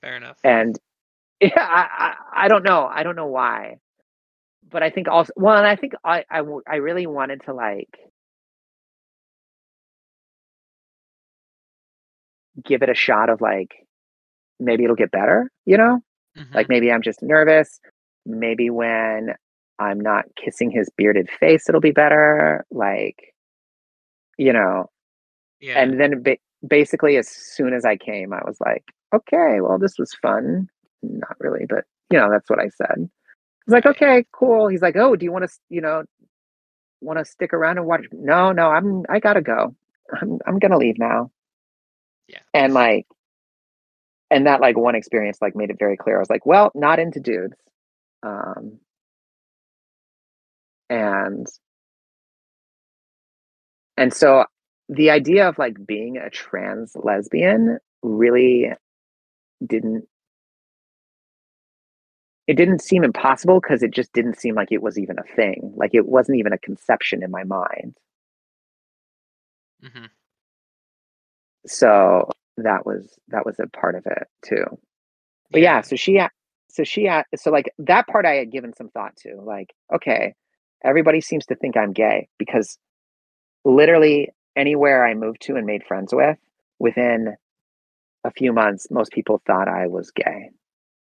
fair 0.00 0.16
enough. 0.16 0.38
And 0.44 0.78
yeah, 1.40 1.50
I, 1.56 1.88
I, 2.34 2.44
I 2.44 2.48
don't 2.48 2.64
know. 2.64 2.86
I 2.86 3.02
don't 3.02 3.16
know 3.16 3.26
why. 3.26 3.78
But 4.68 4.82
I 4.82 4.90
think 4.90 5.08
also, 5.08 5.32
well, 5.36 5.56
and 5.56 5.66
I 5.66 5.76
think 5.76 5.94
I, 6.04 6.24
I, 6.30 6.42
I 6.68 6.76
really 6.76 7.06
wanted 7.06 7.42
to 7.42 7.54
like 7.54 7.90
give 12.64 12.82
it 12.82 12.88
a 12.88 12.94
shot 12.94 13.28
of 13.28 13.40
like, 13.40 13.74
maybe 14.60 14.84
it'll 14.84 14.96
get 14.96 15.10
better, 15.10 15.50
you 15.64 15.76
know? 15.76 16.00
Mhm. 16.38 16.54
Like 16.54 16.68
maybe 16.68 16.90
I'm 16.92 17.02
just 17.02 17.22
nervous. 17.22 17.80
Maybe 18.26 18.70
when 18.70 19.34
I'm 19.78 20.00
not 20.00 20.24
kissing 20.36 20.70
his 20.70 20.90
bearded 20.96 21.30
face, 21.40 21.68
it'll 21.68 21.80
be 21.80 21.92
better. 21.92 22.64
Like, 22.70 23.34
you 24.38 24.52
know, 24.52 24.90
yeah. 25.60 25.80
and 25.80 26.00
then 26.00 26.22
ba- 26.22 26.38
basically 26.66 27.16
as 27.16 27.28
soon 27.28 27.72
as 27.74 27.84
I 27.84 27.96
came, 27.96 28.32
I 28.32 28.42
was 28.44 28.58
like, 28.60 28.84
okay, 29.14 29.60
well, 29.60 29.78
this 29.78 29.98
was 29.98 30.12
fun. 30.22 30.68
Not 31.02 31.36
really, 31.40 31.66
but 31.68 31.84
you 32.10 32.18
know, 32.18 32.30
that's 32.30 32.48
what 32.48 32.60
I 32.60 32.68
said. 32.68 33.08
He's 33.66 33.72
like, 33.72 33.86
okay, 33.86 34.24
cool. 34.32 34.68
He's 34.68 34.82
like, 34.82 34.96
oh, 34.96 35.16
do 35.16 35.24
you 35.24 35.32
want 35.32 35.44
to, 35.44 35.50
you 35.68 35.80
know, 35.80 36.04
want 37.00 37.18
to 37.18 37.24
stick 37.24 37.52
around 37.52 37.78
and 37.78 37.86
watch? 37.86 38.04
No, 38.12 38.52
no, 38.52 38.68
I'm, 38.68 39.04
I 39.08 39.18
gotta 39.18 39.42
go. 39.42 39.74
I'm, 40.20 40.38
I'm 40.46 40.58
gonna 40.58 40.78
leave 40.78 40.98
now. 40.98 41.30
Yeah. 42.28 42.40
And 42.54 42.74
like, 42.74 43.06
and 44.30 44.46
that 44.46 44.60
like 44.60 44.76
one 44.76 44.94
experience 44.94 45.38
like 45.40 45.54
made 45.54 45.70
it 45.70 45.78
very 45.78 45.96
clear. 45.96 46.16
I 46.16 46.20
was 46.20 46.30
like, 46.30 46.46
well, 46.46 46.72
not 46.74 46.98
into 46.98 47.20
dudes. 47.20 47.56
Um, 48.22 48.78
and 50.88 51.46
and 53.96 54.12
so 54.12 54.44
the 54.88 55.10
idea 55.10 55.48
of 55.48 55.58
like 55.58 55.84
being 55.86 56.16
a 56.16 56.30
trans 56.30 56.96
lesbian 56.96 57.78
really 58.02 58.70
didn't 59.64 60.06
it 62.46 62.54
didn't 62.54 62.80
seem 62.80 63.02
impossible 63.02 63.60
because 63.60 63.82
it 63.82 63.90
just 63.90 64.12
didn't 64.12 64.38
seem 64.38 64.54
like 64.54 64.70
it 64.70 64.80
was 64.80 65.00
even 65.00 65.18
a 65.18 65.34
thing. 65.34 65.72
Like 65.74 65.94
it 65.94 66.06
wasn't 66.06 66.38
even 66.38 66.52
a 66.52 66.58
conception 66.58 67.24
in 67.24 67.30
my 67.32 67.42
mind. 67.42 67.96
Hmm 69.82 70.06
so 71.66 72.28
that 72.56 72.86
was 72.86 73.18
that 73.28 73.44
was 73.44 73.58
a 73.58 73.66
part 73.66 73.94
of 73.94 74.06
it 74.06 74.28
too. 74.44 74.64
But 75.50 75.60
yeah, 75.60 75.80
so 75.82 75.96
she 75.96 76.20
so 76.68 76.84
she 76.84 77.10
so 77.36 77.50
like 77.50 77.72
that 77.78 78.06
part 78.06 78.26
i 78.26 78.34
had 78.34 78.50
given 78.50 78.74
some 78.74 78.90
thought 78.90 79.16
to 79.16 79.40
like 79.40 79.72
okay 79.94 80.34
everybody 80.84 81.20
seems 81.22 81.46
to 81.46 81.54
think 81.54 81.74
i'm 81.76 81.92
gay 81.92 82.28
because 82.38 82.76
literally 83.66 84.30
anywhere 84.54 85.04
i 85.04 85.12
moved 85.14 85.42
to 85.42 85.56
and 85.56 85.66
made 85.66 85.84
friends 85.84 86.14
with 86.14 86.38
within 86.78 87.34
a 88.24 88.30
few 88.30 88.52
months 88.52 88.86
most 88.90 89.10
people 89.12 89.42
thought 89.46 89.68
i 89.68 89.86
was 89.86 90.10
gay. 90.12 90.50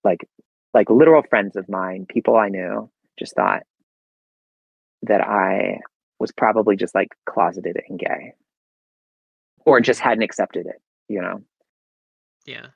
Like 0.04 0.28
like 0.72 0.88
literal 0.88 1.22
friends 1.22 1.56
of 1.56 1.68
mine 1.68 2.06
people 2.08 2.36
i 2.36 2.48
knew 2.48 2.88
just 3.18 3.34
thought 3.34 3.64
that 5.02 5.20
i 5.20 5.80
was 6.20 6.30
probably 6.32 6.76
just 6.76 6.94
like 6.94 7.08
closeted 7.26 7.78
and 7.88 7.98
gay. 7.98 8.32
Or 9.64 9.80
just 9.80 10.00
hadn't 10.00 10.22
accepted 10.22 10.66
it 10.66 10.80
you 11.08 11.20
know? 11.20 11.42
Yeah. 12.44 12.66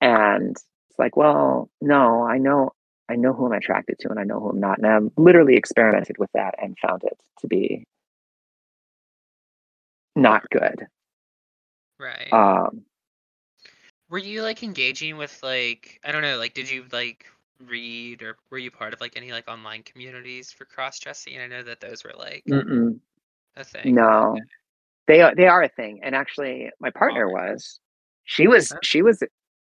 and 0.00 0.50
it's 0.50 0.98
like 0.98 1.16
well 1.16 1.70
no 1.80 2.24
i 2.24 2.38
know 2.38 2.72
i 3.08 3.14
know 3.14 3.32
who 3.32 3.46
i'm 3.46 3.52
attracted 3.52 4.00
to 4.00 4.10
and 4.10 4.18
i 4.18 4.24
know 4.24 4.40
who 4.40 4.50
i'm 4.50 4.60
not. 4.60 4.78
And 4.78 4.86
i've 4.86 5.10
literally 5.16 5.56
experimented 5.56 6.18
with 6.18 6.30
that 6.34 6.56
and 6.60 6.76
found 6.78 7.04
it 7.04 7.16
to 7.38 7.46
be 7.46 7.86
not 10.16 10.42
good 10.50 10.86
Right. 11.98 12.32
um 12.32 12.84
were 14.08 14.18
you 14.18 14.42
like 14.42 14.62
engaging 14.62 15.16
with 15.16 15.42
like 15.42 16.00
I 16.04 16.12
don't 16.12 16.22
know, 16.22 16.38
like 16.38 16.54
did 16.54 16.70
you 16.70 16.86
like 16.92 17.26
read 17.66 18.22
or 18.22 18.36
were 18.50 18.58
you 18.58 18.70
part 18.70 18.92
of 18.92 19.00
like 19.00 19.16
any 19.16 19.32
like 19.32 19.48
online 19.48 19.82
communities 19.82 20.52
for 20.52 20.64
cross 20.64 20.98
dressing? 21.00 21.38
I 21.40 21.46
know 21.46 21.62
that 21.62 21.80
those 21.80 22.04
were 22.04 22.14
like 22.18 22.46
mm-mm, 22.48 22.98
a 23.56 23.64
thing. 23.64 23.98
no 23.98 24.44
they 25.06 25.20
are 25.22 25.34
they 25.34 25.46
are 25.46 25.62
a 25.62 25.68
thing 25.68 26.00
and 26.02 26.14
actually 26.14 26.70
my 26.80 26.90
partner 26.90 27.28
Are. 27.28 27.30
was 27.30 27.80
she 28.24 28.46
was 28.48 28.74
she 28.82 29.02
was 29.02 29.22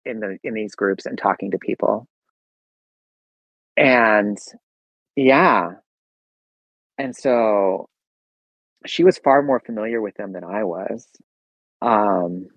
in 0.04 0.20
the 0.20 0.38
in 0.44 0.54
these 0.54 0.74
groups 0.74 1.06
and 1.06 1.18
talking 1.18 1.50
to 1.50 1.58
people 1.58 2.08
and 3.76 4.38
yeah 5.16 5.72
and 6.98 7.14
so 7.16 7.88
she 8.86 9.04
was 9.04 9.18
far 9.18 9.42
more 9.42 9.60
familiar 9.60 10.00
with 10.00 10.14
them 10.16 10.32
than 10.32 10.44
i 10.44 10.64
was. 10.64 11.08
Um 11.82 12.48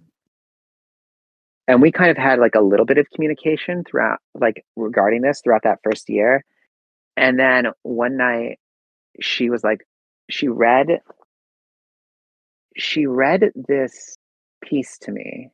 and 1.67 1.81
we 1.81 1.91
kind 1.91 2.11
of 2.11 2.17
had 2.17 2.39
like 2.39 2.55
a 2.55 2.61
little 2.61 2.85
bit 2.85 2.97
of 2.97 3.09
communication 3.11 3.83
throughout 3.83 4.19
like 4.33 4.63
regarding 4.75 5.21
this 5.21 5.41
throughout 5.43 5.63
that 5.63 5.79
first 5.83 6.09
year. 6.09 6.43
And 7.17 7.39
then 7.39 7.67
one 7.83 8.17
night 8.17 8.59
she 9.21 9.49
was 9.49 9.63
like 9.63 9.85
she 10.29 10.47
read 10.47 10.87
she 12.77 13.05
read 13.05 13.51
this 13.55 14.17
piece 14.63 14.97
to 14.99 15.11
me 15.11 15.49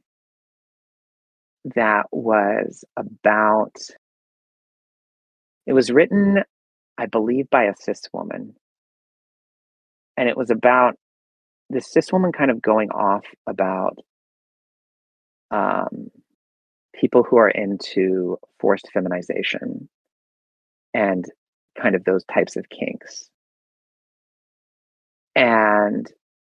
that 1.76 2.08
was 2.12 2.84
about 2.98 3.76
it 5.68 5.74
was 5.74 5.92
written 5.92 6.44
i 6.98 7.06
believe 7.06 7.50
by 7.50 7.66
a 7.66 7.74
cis 7.80 8.02
woman 8.14 8.56
and 10.18 10.30
it 10.30 10.38
was 10.38 10.50
about 10.50 10.96
this 11.70 11.92
cis 11.92 12.12
woman 12.12 12.32
kind 12.32 12.52
of 12.52 12.62
going 12.62 12.90
off 12.92 13.26
about 13.48 13.98
um 15.52 16.10
people 16.94 17.24
who 17.24 17.38
are 17.38 17.50
into 17.50 18.38
forced 18.60 18.90
feminization 18.94 19.90
and 20.94 21.26
kind 21.82 21.96
of 21.96 22.04
those 22.04 22.24
types 22.26 22.58
of 22.58 22.70
kinks 22.70 23.30
and 25.36 26.12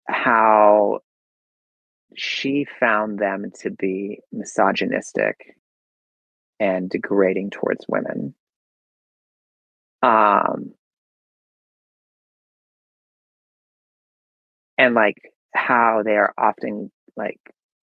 how 0.07 0.99
she 2.15 2.65
found 2.79 3.19
them 3.19 3.51
to 3.61 3.69
be 3.71 4.19
misogynistic 4.31 5.55
and 6.59 6.89
degrading 6.89 7.49
towards 7.49 7.85
women. 7.87 8.33
Um, 10.01 10.73
and 14.77 14.95
like 14.95 15.17
how 15.53 16.01
they 16.03 16.15
are 16.15 16.33
often 16.37 16.91
like 17.15 17.39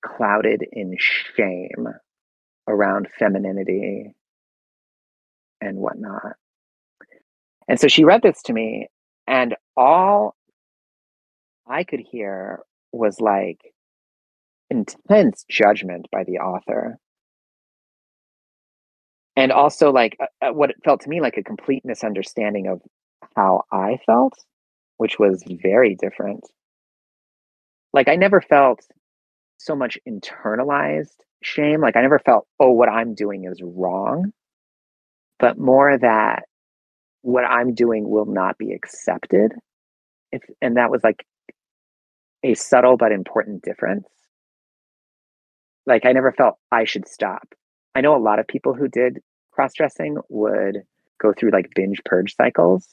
clouded 0.04 0.64
in 0.72 0.96
shame 0.98 1.88
around 2.68 3.08
femininity 3.18 4.14
and 5.60 5.78
whatnot. 5.78 6.34
And 7.68 7.78
so 7.78 7.88
she 7.88 8.04
read 8.04 8.22
this 8.22 8.42
to 8.44 8.52
me, 8.52 8.88
and 9.26 9.54
all 9.76 10.34
I 11.68 11.84
could 11.84 12.00
hear 12.00 12.60
was 12.92 13.20
like 13.20 13.60
intense 14.70 15.44
judgment 15.48 16.06
by 16.10 16.24
the 16.24 16.38
author. 16.38 16.98
And 19.36 19.52
also, 19.52 19.92
like, 19.92 20.16
uh, 20.20 20.48
uh, 20.48 20.52
what 20.52 20.70
it 20.70 20.76
felt 20.84 21.02
to 21.02 21.08
me 21.08 21.20
like 21.20 21.36
a 21.36 21.42
complete 21.42 21.84
misunderstanding 21.84 22.66
of 22.66 22.82
how 23.36 23.62
I 23.72 23.98
felt, 24.04 24.34
which 24.96 25.18
was 25.18 25.44
very 25.62 25.94
different. 25.94 26.44
Like, 27.92 28.08
I 28.08 28.16
never 28.16 28.40
felt 28.40 28.86
so 29.58 29.74
much 29.74 29.98
internalized 30.08 31.16
shame. 31.42 31.80
Like, 31.80 31.96
I 31.96 32.02
never 32.02 32.18
felt, 32.18 32.46
oh, 32.58 32.70
what 32.70 32.88
I'm 32.88 33.14
doing 33.14 33.44
is 33.44 33.60
wrong, 33.62 34.32
but 35.38 35.58
more 35.58 35.98
that 35.98 36.44
what 37.22 37.44
I'm 37.44 37.74
doing 37.74 38.08
will 38.08 38.26
not 38.26 38.58
be 38.58 38.72
accepted. 38.72 39.52
If, 40.32 40.42
and 40.62 40.76
that 40.76 40.90
was 40.90 41.02
like 41.02 41.24
a 42.42 42.54
subtle 42.54 42.96
but 42.96 43.12
important 43.12 43.62
difference. 43.62 44.06
Like 45.86 46.06
I 46.06 46.12
never 46.12 46.32
felt 46.32 46.56
I 46.70 46.84
should 46.84 47.08
stop. 47.08 47.48
I 47.94 48.00
know 48.00 48.16
a 48.16 48.22
lot 48.22 48.38
of 48.38 48.46
people 48.46 48.74
who 48.74 48.88
did 48.88 49.18
cross 49.50 49.72
dressing 49.74 50.18
would 50.28 50.78
go 51.20 51.32
through 51.32 51.50
like 51.50 51.70
binge 51.74 52.00
purge 52.04 52.36
cycles. 52.36 52.88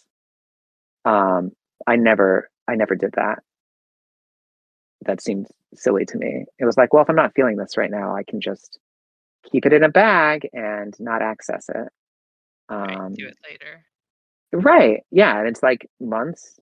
Um, 1.05 1.51
I 1.85 1.95
never, 1.95 2.49
I 2.67 2.75
never 2.75 2.95
did 2.95 3.11
that. 3.15 3.39
That 5.05 5.21
seemed 5.21 5.47
silly 5.75 6.05
to 6.05 6.17
me. 6.17 6.45
It 6.59 6.65
was 6.65 6.77
like, 6.77 6.93
well, 6.93 7.03
if 7.03 7.09
I'm 7.09 7.15
not 7.15 7.33
feeling 7.35 7.57
this 7.57 7.77
right 7.77 7.91
now, 7.91 8.15
I 8.15 8.23
can 8.23 8.41
just 8.41 8.79
keep 9.51 9.65
it 9.65 9.73
in 9.73 9.83
a 9.83 9.89
bag 9.89 10.49
and 10.53 10.93
not 10.99 11.21
access 11.21 11.69
it. 11.69 11.87
Um, 12.69 12.79
right, 12.79 13.13
do 13.13 13.27
it 13.27 13.37
later. 13.49 13.85
Right. 14.51 15.03
Yeah. 15.11 15.37
And 15.39 15.47
it's 15.47 15.63
like 15.63 15.89
months, 15.99 16.59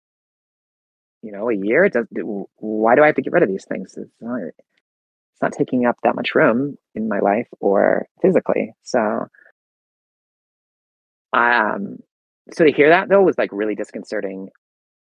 you 1.21 1.31
know, 1.31 1.49
a 1.49 1.55
year. 1.55 1.85
It 1.85 1.93
does. 1.93 2.07
Why 2.57 2.95
do 2.95 3.03
I 3.03 3.07
have 3.07 3.15
to 3.15 3.21
get 3.21 3.33
rid 3.33 3.43
of 3.43 3.49
these 3.49 3.65
things? 3.65 3.95
It's 3.97 4.21
not, 4.21 4.41
it's 4.41 5.41
not 5.41 5.53
taking 5.53 5.85
up 5.85 5.97
that 6.03 6.15
much 6.15 6.35
room 6.35 6.77
in 6.93 7.07
my 7.07 7.19
life 7.19 7.47
or 7.59 8.07
physically. 8.21 8.73
So, 8.83 9.27
um, 11.33 11.97
so 12.53 12.65
to 12.65 12.71
hear 12.71 12.89
that 12.89 13.09
though 13.09 13.21
was 13.21 13.37
like 13.37 13.51
really 13.51 13.75
disconcerting 13.75 14.49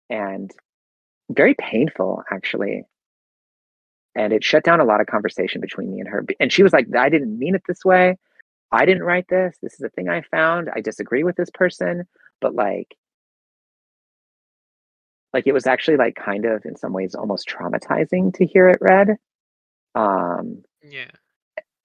and 0.09 0.51
very 1.29 1.55
painful 1.55 2.23
actually. 2.31 2.83
And 4.15 4.33
it 4.33 4.43
shut 4.43 4.63
down 4.63 4.81
a 4.81 4.85
lot 4.85 5.01
of 5.01 5.07
conversation 5.07 5.61
between 5.61 5.91
me 5.93 5.99
and 6.01 6.09
her. 6.09 6.25
And 6.39 6.51
she 6.51 6.63
was 6.63 6.73
like, 6.73 6.87
I 6.95 7.09
didn't 7.09 7.37
mean 7.37 7.55
it 7.55 7.63
this 7.67 7.85
way. 7.85 8.17
I 8.71 8.85
didn't 8.85 9.03
write 9.03 9.27
this. 9.29 9.57
This 9.61 9.73
is 9.73 9.81
a 9.81 9.89
thing 9.89 10.09
I 10.09 10.21
found. 10.31 10.69
I 10.75 10.81
disagree 10.81 11.23
with 11.23 11.35
this 11.37 11.49
person 11.51 12.05
but 12.41 12.55
like 12.55 12.95
like 15.33 15.47
it 15.47 15.53
was 15.53 15.67
actually 15.67 15.97
like 15.97 16.15
kind 16.15 16.45
of 16.45 16.65
in 16.65 16.75
some 16.75 16.93
ways 16.93 17.15
almost 17.15 17.47
traumatizing 17.49 18.33
to 18.33 18.45
hear 18.45 18.69
it 18.69 18.79
read 18.81 19.17
um 19.95 20.63
yeah 20.83 21.11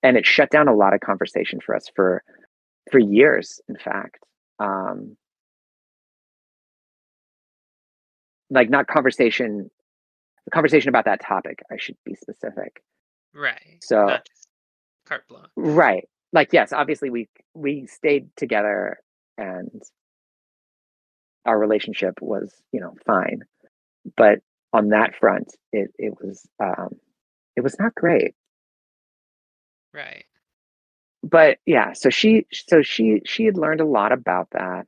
and 0.03 0.17
it 0.17 0.27
shut 0.27 0.51
down 0.51 0.69
a 0.69 0.75
lot 0.75 0.95
of 0.95 1.01
conversation 1.01 1.61
for 1.61 1.77
us 1.77 1.89
for 1.95 2.23
for 2.91 2.99
years 2.99 3.61
in 3.69 3.77
fact 3.77 4.25
um 4.61 5.17
like 8.51 8.71
not 8.71 8.87
conversation 8.87 9.71
the 10.47 10.51
conversation 10.51 10.89
about 10.89 11.05
that 11.05 11.21
topic 11.21 11.61
i 11.71 11.77
should 11.77 11.97
be 12.05 12.15
specific 12.15 12.83
right 13.35 13.79
so 13.83 14.17
carte 15.07 15.27
blanche 15.29 15.51
right 15.57 16.09
like 16.33 16.53
yes 16.53 16.73
obviously 16.73 17.11
we 17.11 17.29
we 17.55 17.87
stayed 17.87 18.29
together 18.37 18.99
and 19.39 19.83
our 21.47 21.59
relationship 21.59 22.21
was, 22.21 22.53
you 22.73 22.81
know, 22.81 22.95
fine. 23.07 23.41
But 24.17 24.41
on 24.73 24.89
that 24.91 25.15
front, 25.19 25.49
it 25.73 25.91
it 25.99 26.15
was 26.21 26.47
um, 26.63 26.97
it 27.57 27.63
was 27.63 27.79
not 27.79 27.95
great. 27.95 28.35
Right. 29.95 30.25
But 31.23 31.59
yeah, 31.65 31.93
so 31.95 32.11
she 32.11 32.47
so 32.53 32.83
she 32.83 33.23
she 33.25 33.45
had 33.45 33.57
learned 33.57 33.81
a 33.81 33.87
lot 33.87 34.13
about 34.13 34.49
that. 34.53 34.87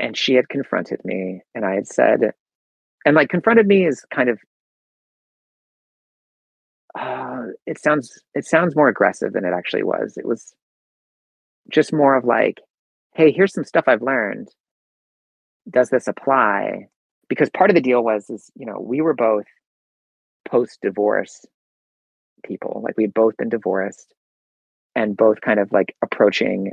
And 0.00 0.16
she 0.16 0.34
had 0.34 0.48
confronted 0.48 1.00
me 1.04 1.42
and 1.56 1.64
I 1.64 1.74
had 1.74 1.88
said 1.88 2.32
and 3.04 3.14
like 3.16 3.28
confronted 3.28 3.66
me 3.66 3.86
is 3.86 4.04
kind 4.12 4.28
of 4.28 4.38
uh, 6.98 7.46
it 7.66 7.78
sounds 7.78 8.22
it 8.34 8.44
sounds 8.44 8.74
more 8.74 8.88
aggressive 8.88 9.32
than 9.32 9.44
it 9.44 9.52
actually 9.52 9.82
was. 9.82 10.16
It 10.16 10.26
was 10.26 10.54
just 11.70 11.92
more 11.92 12.16
of 12.16 12.24
like, 12.24 12.60
hey, 13.14 13.30
here's 13.30 13.52
some 13.52 13.64
stuff 13.64 13.84
I've 13.86 14.02
learned. 14.02 14.48
Does 15.70 15.90
this 15.90 16.08
apply? 16.08 16.88
Because 17.28 17.50
part 17.50 17.70
of 17.70 17.74
the 17.74 17.82
deal 17.82 18.02
was, 18.02 18.30
is, 18.30 18.50
you 18.56 18.64
know, 18.64 18.80
we 18.80 19.02
were 19.02 19.14
both 19.14 19.44
post 20.48 20.78
divorce 20.80 21.44
people. 22.44 22.80
Like 22.84 22.96
we 22.96 23.04
had 23.04 23.14
both 23.14 23.36
been 23.36 23.50
divorced 23.50 24.14
and 24.94 25.16
both 25.16 25.40
kind 25.42 25.60
of 25.60 25.70
like 25.72 25.94
approaching 26.02 26.72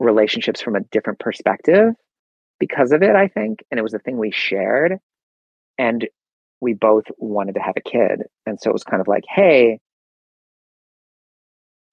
relationships 0.00 0.60
from 0.60 0.74
a 0.74 0.80
different 0.90 1.18
perspective 1.18 1.94
because 2.60 2.92
of 2.92 3.02
it, 3.02 3.16
I 3.16 3.26
think. 3.28 3.64
And 3.70 3.80
it 3.80 3.82
was 3.82 3.94
a 3.94 3.98
thing 3.98 4.18
we 4.18 4.30
shared. 4.30 4.98
And 5.78 6.08
we 6.60 6.74
both 6.74 7.04
wanted 7.18 7.54
to 7.54 7.60
have 7.60 7.76
a 7.76 7.80
kid. 7.80 8.22
And 8.46 8.60
so 8.60 8.70
it 8.70 8.74
was 8.74 8.84
kind 8.84 9.00
of 9.00 9.08
like, 9.08 9.24
hey, 9.28 9.80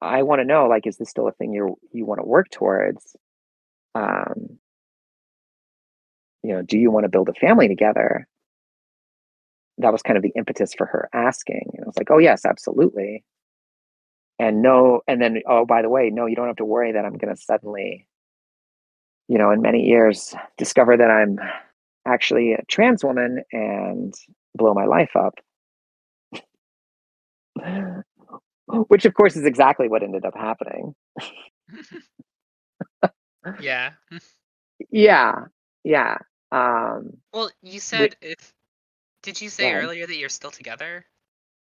I 0.02 0.24
want 0.24 0.40
to 0.42 0.46
know 0.46 0.68
like 0.68 0.86
is 0.86 0.98
this 0.98 1.10
still 1.10 1.28
a 1.28 1.32
thing 1.32 1.54
you 1.54 1.78
you 1.92 2.06
want 2.06 2.22
to 2.22 2.28
work 2.28 2.50
towards? 2.52 3.16
Um, 3.96 4.60
you 6.44 6.54
know, 6.54 6.62
do 6.62 6.78
you 6.78 6.92
want 6.92 7.06
to 7.06 7.10
build 7.10 7.30
a 7.30 7.34
family 7.34 7.68
together? 7.68 8.28
That 9.80 9.92
was 9.92 10.02
kind 10.02 10.18
of 10.18 10.24
the 10.24 10.34
impetus 10.36 10.74
for 10.78 10.86
her 10.88 11.10
asking. 11.14 11.72
And 11.74 11.84
I 11.84 11.88
was 11.88 11.98
like, 11.98 12.12
oh 12.12 12.20
yes, 12.20 12.46
absolutely. 12.46 13.24
And 14.40 14.62
no, 14.62 15.02
and 15.08 15.22
then 15.22 15.42
oh 15.48 15.66
by 15.66 15.82
the 15.82 15.90
way, 15.90 16.10
no, 16.12 16.28
you 16.28 16.36
don't 16.36 16.48
have 16.48 16.58
to 16.58 16.66
worry 16.66 16.92
that 16.92 17.06
I'm 17.06 17.18
going 17.18 17.36
to 17.36 17.42
suddenly, 17.42 18.08
you 19.28 19.38
know, 19.38 19.52
in 19.52 19.62
many 19.62 19.86
years 19.86 20.36
discover 20.58 20.98
that 20.98 21.10
I'm 21.10 21.40
actually 22.06 22.54
a 22.54 22.64
trans 22.68 23.04
woman 23.04 23.44
and 23.52 24.14
blow 24.56 24.74
my 24.74 24.86
life 24.86 25.16
up. 25.16 25.36
which 28.88 29.06
of 29.06 29.14
course 29.14 29.36
is 29.36 29.46
exactly 29.46 29.88
what 29.88 30.04
ended 30.04 30.26
up 30.26 30.36
happening. 30.36 30.94
yeah. 33.60 33.92
yeah. 34.90 35.46
Yeah. 35.84 36.18
Um 36.52 37.18
Well, 37.34 37.52
you 37.62 37.80
said 37.80 38.16
if 38.22 38.54
did 39.24 39.42
you 39.42 39.50
say 39.50 39.74
earlier 39.74 40.06
that 40.06 40.16
you're 40.16 40.30
still 40.30 40.52
together? 40.52 41.06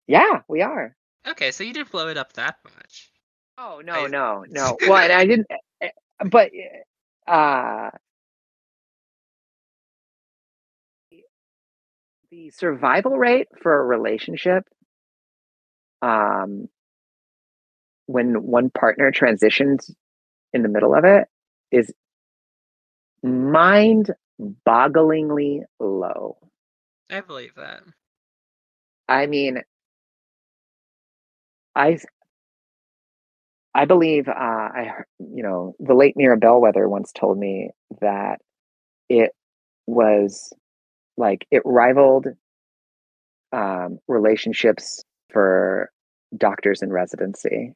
Yeah, 0.06 0.40
we 0.48 0.62
are. 0.62 0.96
Okay, 1.26 1.50
so 1.50 1.64
you 1.64 1.72
didn't 1.72 1.92
blow 1.92 2.08
it 2.08 2.16
up 2.16 2.32
that 2.34 2.56
much. 2.64 3.10
Oh 3.58 3.80
no, 3.84 3.92
I... 3.92 4.06
no, 4.08 4.44
no. 4.48 4.76
well, 4.88 4.96
and 4.96 5.12
I 5.12 5.24
didn't 5.24 5.46
eh, 5.50 5.56
eh, 5.82 5.90
but 6.30 6.50
uh 7.26 7.90
the 12.30 12.50
survival 12.50 13.16
rate 13.16 13.48
for 13.62 13.78
a 13.80 13.84
relationship 13.84 14.64
um 16.02 16.68
when 18.06 18.42
one 18.42 18.70
partner 18.70 19.10
transitions 19.10 19.90
in 20.52 20.62
the 20.62 20.68
middle 20.68 20.94
of 20.94 21.04
it 21.04 21.28
is 21.70 21.92
mind 23.22 24.10
bogglingly 24.66 25.62
low. 25.80 26.36
I 27.10 27.20
believe 27.20 27.54
that. 27.56 27.82
I 29.08 29.26
mean, 29.26 29.62
I 31.76 31.98
I 33.74 33.86
believe 33.86 34.28
uh, 34.28 34.32
I 34.32 34.92
you 35.18 35.42
know 35.42 35.74
the 35.80 35.94
late 35.94 36.14
Mira 36.16 36.36
Bellwether 36.36 36.88
once 36.88 37.12
told 37.12 37.38
me 37.38 37.70
that 38.00 38.38
it 39.08 39.32
was 39.86 40.52
like 41.16 41.46
it 41.50 41.62
rivaled 41.64 42.26
um, 43.52 43.98
relationships 44.08 45.04
for 45.32 45.90
doctors 46.36 46.82
in 46.82 46.92
residency. 46.92 47.72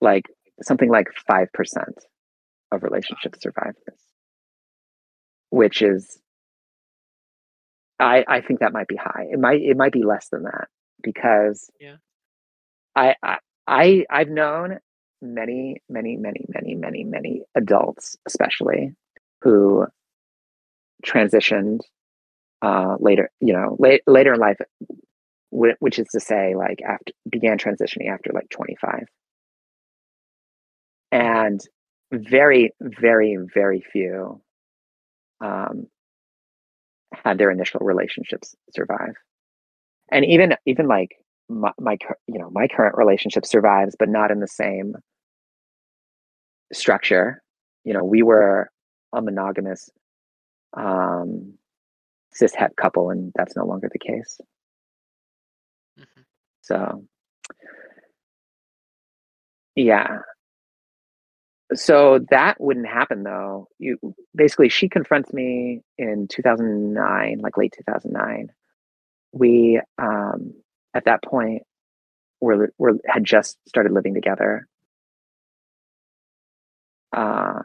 Like 0.00 0.24
something 0.62 0.90
like 0.90 1.06
5% 1.30 1.48
of 2.72 2.82
relationships 2.82 3.40
survive 3.42 3.74
this, 3.86 4.00
which 5.50 5.82
is, 5.82 6.18
I, 7.98 8.24
I 8.28 8.40
think 8.42 8.60
that 8.60 8.72
might 8.72 8.88
be 8.88 8.96
high. 8.96 9.26
It 9.30 9.38
might, 9.38 9.60
it 9.62 9.76
might 9.76 9.92
be 9.92 10.04
less 10.04 10.28
than 10.28 10.42
that 10.44 10.68
because 11.02 11.70
Yeah. 11.80 11.96
I, 12.94 13.14
I, 13.22 13.38
I 13.66 14.04
I've 14.10 14.28
known 14.28 14.78
many, 15.22 15.82
many, 15.88 16.16
many, 16.16 16.44
many, 16.48 16.74
many, 16.74 17.04
many 17.04 17.42
adults, 17.54 18.16
especially 18.26 18.94
who 19.42 19.86
transitioned 21.04 21.80
uh, 22.62 22.96
later, 23.00 23.30
you 23.40 23.52
know, 23.52 23.76
late, 23.78 24.02
later 24.06 24.34
in 24.34 24.40
life, 24.40 24.58
which 25.50 25.98
is 25.98 26.06
to 26.12 26.20
say, 26.20 26.54
like 26.54 26.80
after 26.82 27.12
began 27.30 27.58
transitioning 27.58 28.10
after 28.12 28.30
like 28.32 28.48
25. 28.50 29.04
And 31.12 31.60
very, 32.12 32.72
very, 32.80 33.36
very 33.54 33.82
few 33.92 34.40
um, 35.40 35.86
had 37.24 37.38
their 37.38 37.50
initial 37.50 37.80
relationships 37.80 38.54
survive. 38.74 39.14
And 40.10 40.24
even, 40.24 40.54
even 40.66 40.86
like 40.88 41.16
my, 41.48 41.72
my, 41.78 41.96
you 42.26 42.38
know, 42.38 42.50
my 42.50 42.68
current 42.68 42.96
relationship 42.96 43.46
survives, 43.46 43.96
but 43.98 44.08
not 44.08 44.30
in 44.30 44.40
the 44.40 44.48
same 44.48 44.96
structure. 46.72 47.42
You 47.84 47.94
know, 47.94 48.04
we 48.04 48.22
were 48.22 48.70
a 49.14 49.22
monogamous 49.22 49.90
um, 50.76 51.54
cis 52.32 52.54
het 52.54 52.76
couple, 52.76 53.10
and 53.10 53.32
that's 53.34 53.56
no 53.56 53.64
longer 53.64 53.88
the 53.92 53.98
case. 53.98 54.40
Mhm. 55.98 56.24
So, 56.62 57.04
yeah. 59.74 60.18
So 61.74 62.20
that 62.30 62.60
wouldn't 62.60 62.86
happen 62.86 63.22
though. 63.24 63.68
You 63.78 63.98
basically, 64.34 64.68
she 64.68 64.88
confronts 64.88 65.32
me 65.32 65.82
in 65.98 66.28
2009, 66.28 67.38
like 67.40 67.56
late 67.56 67.74
2009. 67.76 68.50
We, 69.32 69.80
um, 69.98 70.54
at 70.96 71.04
that 71.04 71.22
point, 71.22 71.62
were, 72.40 72.72
had 73.06 73.24
just 73.24 73.58
started 73.68 73.92
living 73.92 74.14
together. 74.14 74.66
Uh, 77.16 77.60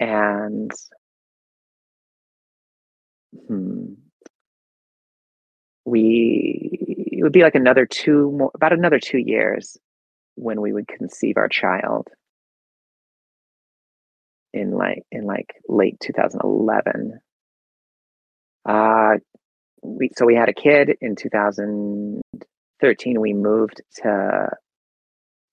and 0.00 0.70
hmm, 3.48 3.92
we 5.84 6.78
it 7.12 7.22
would 7.22 7.32
be 7.32 7.42
like 7.42 7.54
another 7.54 7.86
two 7.86 8.30
more 8.32 8.50
about 8.54 8.72
another 8.72 8.98
two 8.98 9.18
years 9.18 9.76
when 10.36 10.60
we 10.60 10.72
would 10.72 10.88
conceive 10.88 11.36
our 11.36 11.48
child. 11.48 12.08
In 14.52 14.72
like 14.72 15.04
in 15.12 15.24
like 15.26 15.54
late 15.68 16.00
2011 16.00 17.20
uh 18.68 19.16
we 19.82 20.10
so 20.16 20.26
we 20.26 20.34
had 20.34 20.48
a 20.48 20.54
kid 20.54 20.96
in 21.00 21.16
2013 21.16 23.20
we 23.20 23.32
moved 23.32 23.82
to 23.96 24.50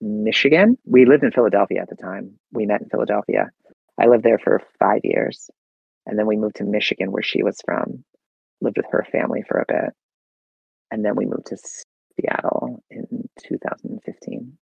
michigan. 0.02 0.78
We 0.86 1.06
lived 1.06 1.24
in 1.24 1.32
philadelphia 1.32 1.82
at 1.82 1.90
the 1.90 1.96
time. 1.96 2.40
We 2.52 2.66
met 2.66 2.82
in 2.82 2.90
philadelphia. 2.90 3.50
I 4.00 4.08
lived 4.08 4.24
there 4.24 4.40
for 4.40 4.62
five 4.80 5.02
years 5.04 5.50
and 6.06 6.18
then 6.18 6.28
we 6.28 6.38
moved 6.38 6.58
to 6.58 6.64
michigan 6.64 7.12
where 7.12 7.24
she 7.24 7.44
was 7.44 7.60
from. 7.66 8.04
Lived 8.62 8.78
with 8.78 8.88
her 8.92 9.06
family 9.12 9.44
for 9.48 9.60
a 9.60 9.66
bit 9.68 9.94
and 10.92 11.04
then 11.04 11.16
we 11.16 11.26
moved 11.26 11.48
to 11.48 11.58
seattle 12.20 12.84
in 12.90 13.30
2015 13.44 14.58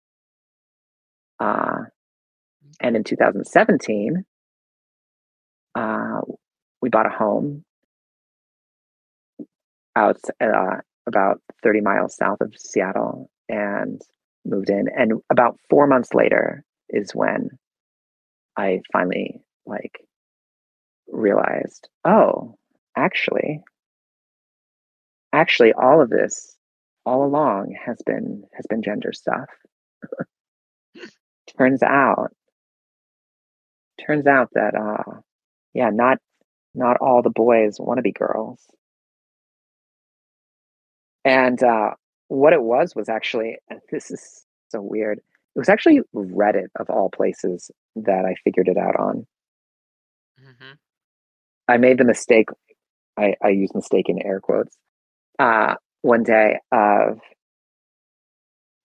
uh 1.39 1.77
and 2.81 2.95
in 2.95 3.03
2017 3.03 4.25
uh, 5.75 6.21
we 6.81 6.89
bought 6.89 7.05
a 7.05 7.09
home 7.09 7.63
out 9.95 10.17
uh, 10.41 10.77
about 11.07 11.41
30 11.63 11.81
miles 11.81 12.15
south 12.15 12.41
of 12.41 12.53
Seattle 12.57 13.29
and 13.49 14.01
moved 14.45 14.69
in. 14.69 14.87
And 14.95 15.21
about 15.29 15.59
four 15.69 15.87
months 15.87 16.13
later 16.13 16.63
is 16.89 17.11
when 17.13 17.49
I 18.57 18.81
finally 18.91 19.41
like 19.65 20.05
realized, 21.07 21.89
oh, 22.05 22.55
actually, 22.95 23.61
actually, 25.31 25.73
all 25.73 26.01
of 26.01 26.09
this 26.09 26.55
all 27.05 27.25
along 27.25 27.75
has 27.85 27.97
been 28.05 28.43
has 28.53 28.65
been 28.69 28.81
gender 28.81 29.11
stuff. 29.11 29.49
turns 31.57 31.83
out, 31.83 32.29
turns 34.05 34.27
out 34.27 34.49
that 34.53 34.75
uh, 34.75 35.19
yeah, 35.73 35.89
not 35.91 36.19
not 36.75 36.97
all 37.01 37.21
the 37.21 37.29
boys 37.29 37.77
want 37.79 37.97
to 37.97 38.03
be 38.03 38.11
girls. 38.11 38.59
And 41.25 41.61
uh, 41.63 41.91
what 42.27 42.53
it 42.53 42.61
was 42.61 42.95
was 42.95 43.09
actually, 43.09 43.57
this 43.91 44.11
is 44.11 44.45
so 44.69 44.81
weird. 44.81 45.19
It 45.19 45.59
was 45.59 45.69
actually 45.69 46.01
Reddit 46.15 46.67
of 46.79 46.89
all 46.89 47.09
places 47.09 47.69
that 47.95 48.25
I 48.25 48.35
figured 48.43 48.67
it 48.67 48.77
out 48.77 48.95
on. 48.97 49.27
Mhm. 50.37 50.77
I 51.67 51.77
made 51.77 51.97
the 51.97 52.05
mistake, 52.05 52.49
I, 53.17 53.35
I 53.43 53.49
use 53.49 53.73
mistake 53.75 54.09
in 54.09 54.21
air 54.25 54.39
quotes, 54.39 54.77
uh, 55.39 55.75
one 56.01 56.23
day 56.23 56.59
of 56.71 57.19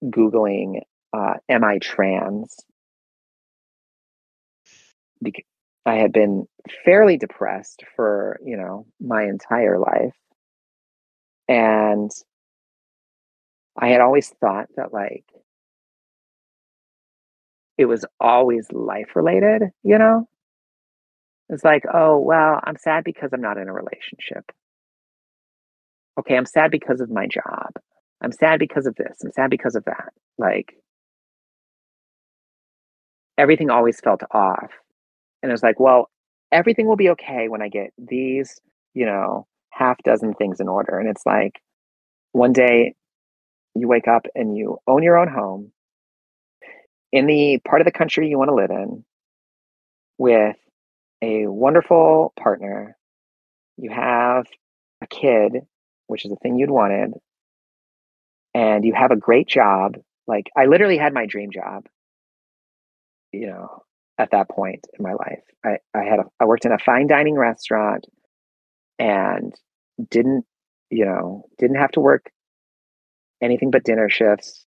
Googling, 0.05 0.83
uh, 1.12 1.34
Am 1.49 1.65
I 1.65 1.78
trans? 1.78 2.57
Because 5.23 5.44
I 5.86 5.97
had 5.97 6.12
been 6.12 6.47
fairly 6.84 7.17
depressed 7.17 7.83
for, 7.97 8.39
you 8.44 8.57
know, 8.57 8.86
my 9.00 9.25
entire 9.25 9.78
life. 9.78 10.15
And 11.49 12.10
I 13.78 13.89
had 13.89 14.00
always 14.00 14.28
thought 14.40 14.66
that 14.76 14.92
like 14.92 15.24
it 17.78 17.86
was 17.86 18.05
always 18.20 18.66
life 18.73 19.15
related, 19.15 19.62
you 19.84 19.98
know? 19.98 20.26
It's 21.48 21.65
like, 21.65 21.84
oh, 21.92 22.18
well, 22.18 22.60
I'm 22.62 22.76
sad 22.76 23.05
because 23.05 23.31
I'm 23.32 23.40
not 23.40 23.57
in 23.57 23.68
a 23.68 23.73
relationship. 23.73 24.44
Okay, 26.18 26.36
I'm 26.36 26.44
sad 26.44 26.70
because 26.73 27.00
of 27.00 27.08
my 27.10 27.26
job. 27.26 27.70
I'm 28.20 28.32
sad 28.32 28.58
because 28.58 28.86
of 28.86 28.97
this. 28.97 29.18
I'm 29.24 29.31
sad 29.32 29.48
because 29.48 29.76
of 29.76 29.84
that. 29.84 30.12
Like 30.36 30.74
everything 33.39 33.70
always 33.70 34.00
felt 34.00 34.23
off. 34.32 34.73
And 35.42 35.50
it 35.50 35.55
was 35.55 35.62
like, 35.62 35.78
well, 35.78 36.10
everything 36.50 36.89
will 36.89 36.97
be 36.97 37.10
okay 37.10 37.48
when 37.48 37.62
I 37.62 37.68
get 37.68 37.92
these, 37.97 38.60
you 38.94 39.07
know, 39.07 39.47
half 39.70 39.98
dozen 40.02 40.34
things 40.34 40.58
in 40.58 40.68
order. 40.68 40.98
And 40.98 41.08
it's 41.08 41.24
like 41.24 41.60
one 42.32 42.52
day 42.52 42.94
you 43.74 43.88
wake 43.88 44.08
up 44.08 44.26
and 44.34 44.56
you 44.56 44.78
own 44.86 45.02
your 45.02 45.18
own 45.18 45.28
home 45.28 45.72
in 47.12 47.26
the 47.26 47.58
part 47.66 47.80
of 47.80 47.84
the 47.84 47.92
country 47.92 48.28
you 48.28 48.38
want 48.38 48.48
to 48.48 48.55
live 48.55 48.70
in 48.70 49.05
with 50.18 50.56
a 51.22 51.47
wonderful 51.47 52.32
partner. 52.38 52.97
You 53.76 53.90
have 53.90 54.47
a 55.02 55.06
kid, 55.06 55.52
which 56.06 56.24
is 56.24 56.30
the 56.30 56.36
thing 56.36 56.58
you'd 56.58 56.70
wanted, 56.70 57.12
and 58.55 58.84
you 58.84 58.94
have 58.94 59.10
a 59.10 59.16
great 59.16 59.48
job. 59.48 59.97
Like 60.26 60.50
I 60.56 60.66
literally 60.66 60.98
had 60.98 61.14
my 61.14 61.26
dream 61.26 61.50
job, 61.52 61.86
you 63.32 63.47
know, 63.47 63.82
at 64.18 64.32
that 64.32 64.48
point 64.50 64.86
in 64.98 65.02
my 65.02 65.12
life. 65.12 65.42
I, 65.64 65.78
I 65.94 66.05
had 66.05 66.20
a, 66.20 66.24
I 66.40 66.44
worked 66.44 66.64
in 66.64 66.72
a 66.72 66.78
fine 66.78 67.06
dining 67.06 67.36
restaurant 67.36 68.06
and 68.98 69.55
didn't, 70.10 70.44
you 70.90 71.05
know, 71.05 71.44
didn't 71.58 71.76
have 71.76 71.92
to 71.92 72.00
work 72.00 72.30
anything 73.41 73.70
but 73.70 73.84
dinner 73.84 74.08
shifts 74.08 74.65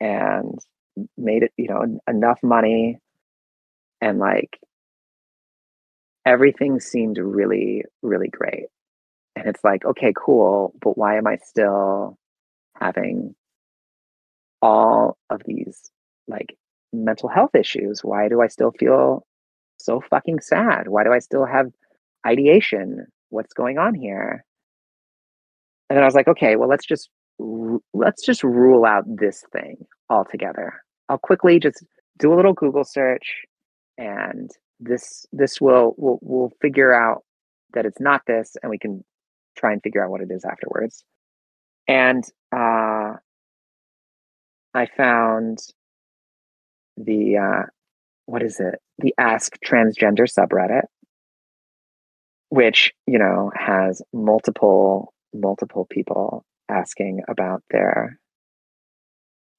and 0.00 0.58
made 1.16 1.42
it, 1.42 1.52
you 1.56 1.68
know, 1.68 2.00
enough 2.08 2.40
money 2.42 2.98
and 4.00 4.18
like 4.18 4.58
everything 6.24 6.80
seemed 6.80 7.18
really, 7.18 7.84
really 8.02 8.28
great. 8.28 8.66
And 9.36 9.46
it's 9.46 9.62
like, 9.64 9.84
okay, 9.84 10.12
cool, 10.16 10.74
but 10.80 10.98
why 10.98 11.16
am 11.16 11.26
I 11.26 11.38
still 11.42 12.18
having 12.78 13.34
all 14.62 15.16
of 15.30 15.40
these 15.46 15.90
like 16.28 16.56
mental 16.92 17.28
health 17.28 17.54
issues? 17.54 18.00
Why 18.02 18.28
do 18.28 18.40
I 18.42 18.48
still 18.48 18.72
feel 18.72 19.24
so 19.78 20.00
fucking 20.10 20.40
sad? 20.40 20.88
Why 20.88 21.04
do 21.04 21.12
I 21.12 21.20
still 21.20 21.46
have 21.46 21.70
ideation? 22.26 23.06
What's 23.30 23.54
going 23.54 23.78
on 23.78 23.94
here? 23.94 24.44
And 25.88 25.96
then 25.96 26.02
I 26.02 26.06
was 26.06 26.14
like, 26.14 26.28
okay, 26.28 26.56
well, 26.56 26.68
let's 26.68 26.86
just 26.86 27.08
let's 27.94 28.24
just 28.24 28.42
rule 28.44 28.84
out 28.84 29.04
this 29.06 29.44
thing 29.52 29.86
altogether. 30.08 30.82
I'll 31.08 31.18
quickly 31.18 31.58
just 31.58 31.84
do 32.18 32.32
a 32.32 32.36
little 32.36 32.52
Google 32.52 32.84
search, 32.84 33.44
and 33.98 34.50
this 34.78 35.26
this 35.32 35.60
will 35.60 35.94
will 35.96 36.18
will 36.22 36.52
figure 36.60 36.92
out 36.92 37.24
that 37.74 37.86
it's 37.86 38.00
not 38.00 38.22
this, 38.26 38.56
and 38.62 38.70
we 38.70 38.78
can 38.78 39.04
try 39.56 39.72
and 39.72 39.82
figure 39.82 40.04
out 40.04 40.10
what 40.10 40.20
it 40.20 40.30
is 40.30 40.44
afterwards. 40.44 41.04
And 41.88 42.24
uh, 42.54 43.14
I 44.74 44.86
found 44.96 45.58
the 46.96 47.38
uh, 47.38 47.66
what 48.26 48.42
is 48.42 48.60
it? 48.60 48.76
The 48.98 49.14
Ask 49.18 49.54
Transgender 49.64 50.28
subreddit, 50.28 50.84
which 52.50 52.92
you 53.06 53.18
know 53.18 53.50
has 53.54 54.02
multiple 54.12 55.14
multiple 55.32 55.86
people 55.90 56.44
asking 56.70 57.22
about 57.28 57.62
their 57.70 58.18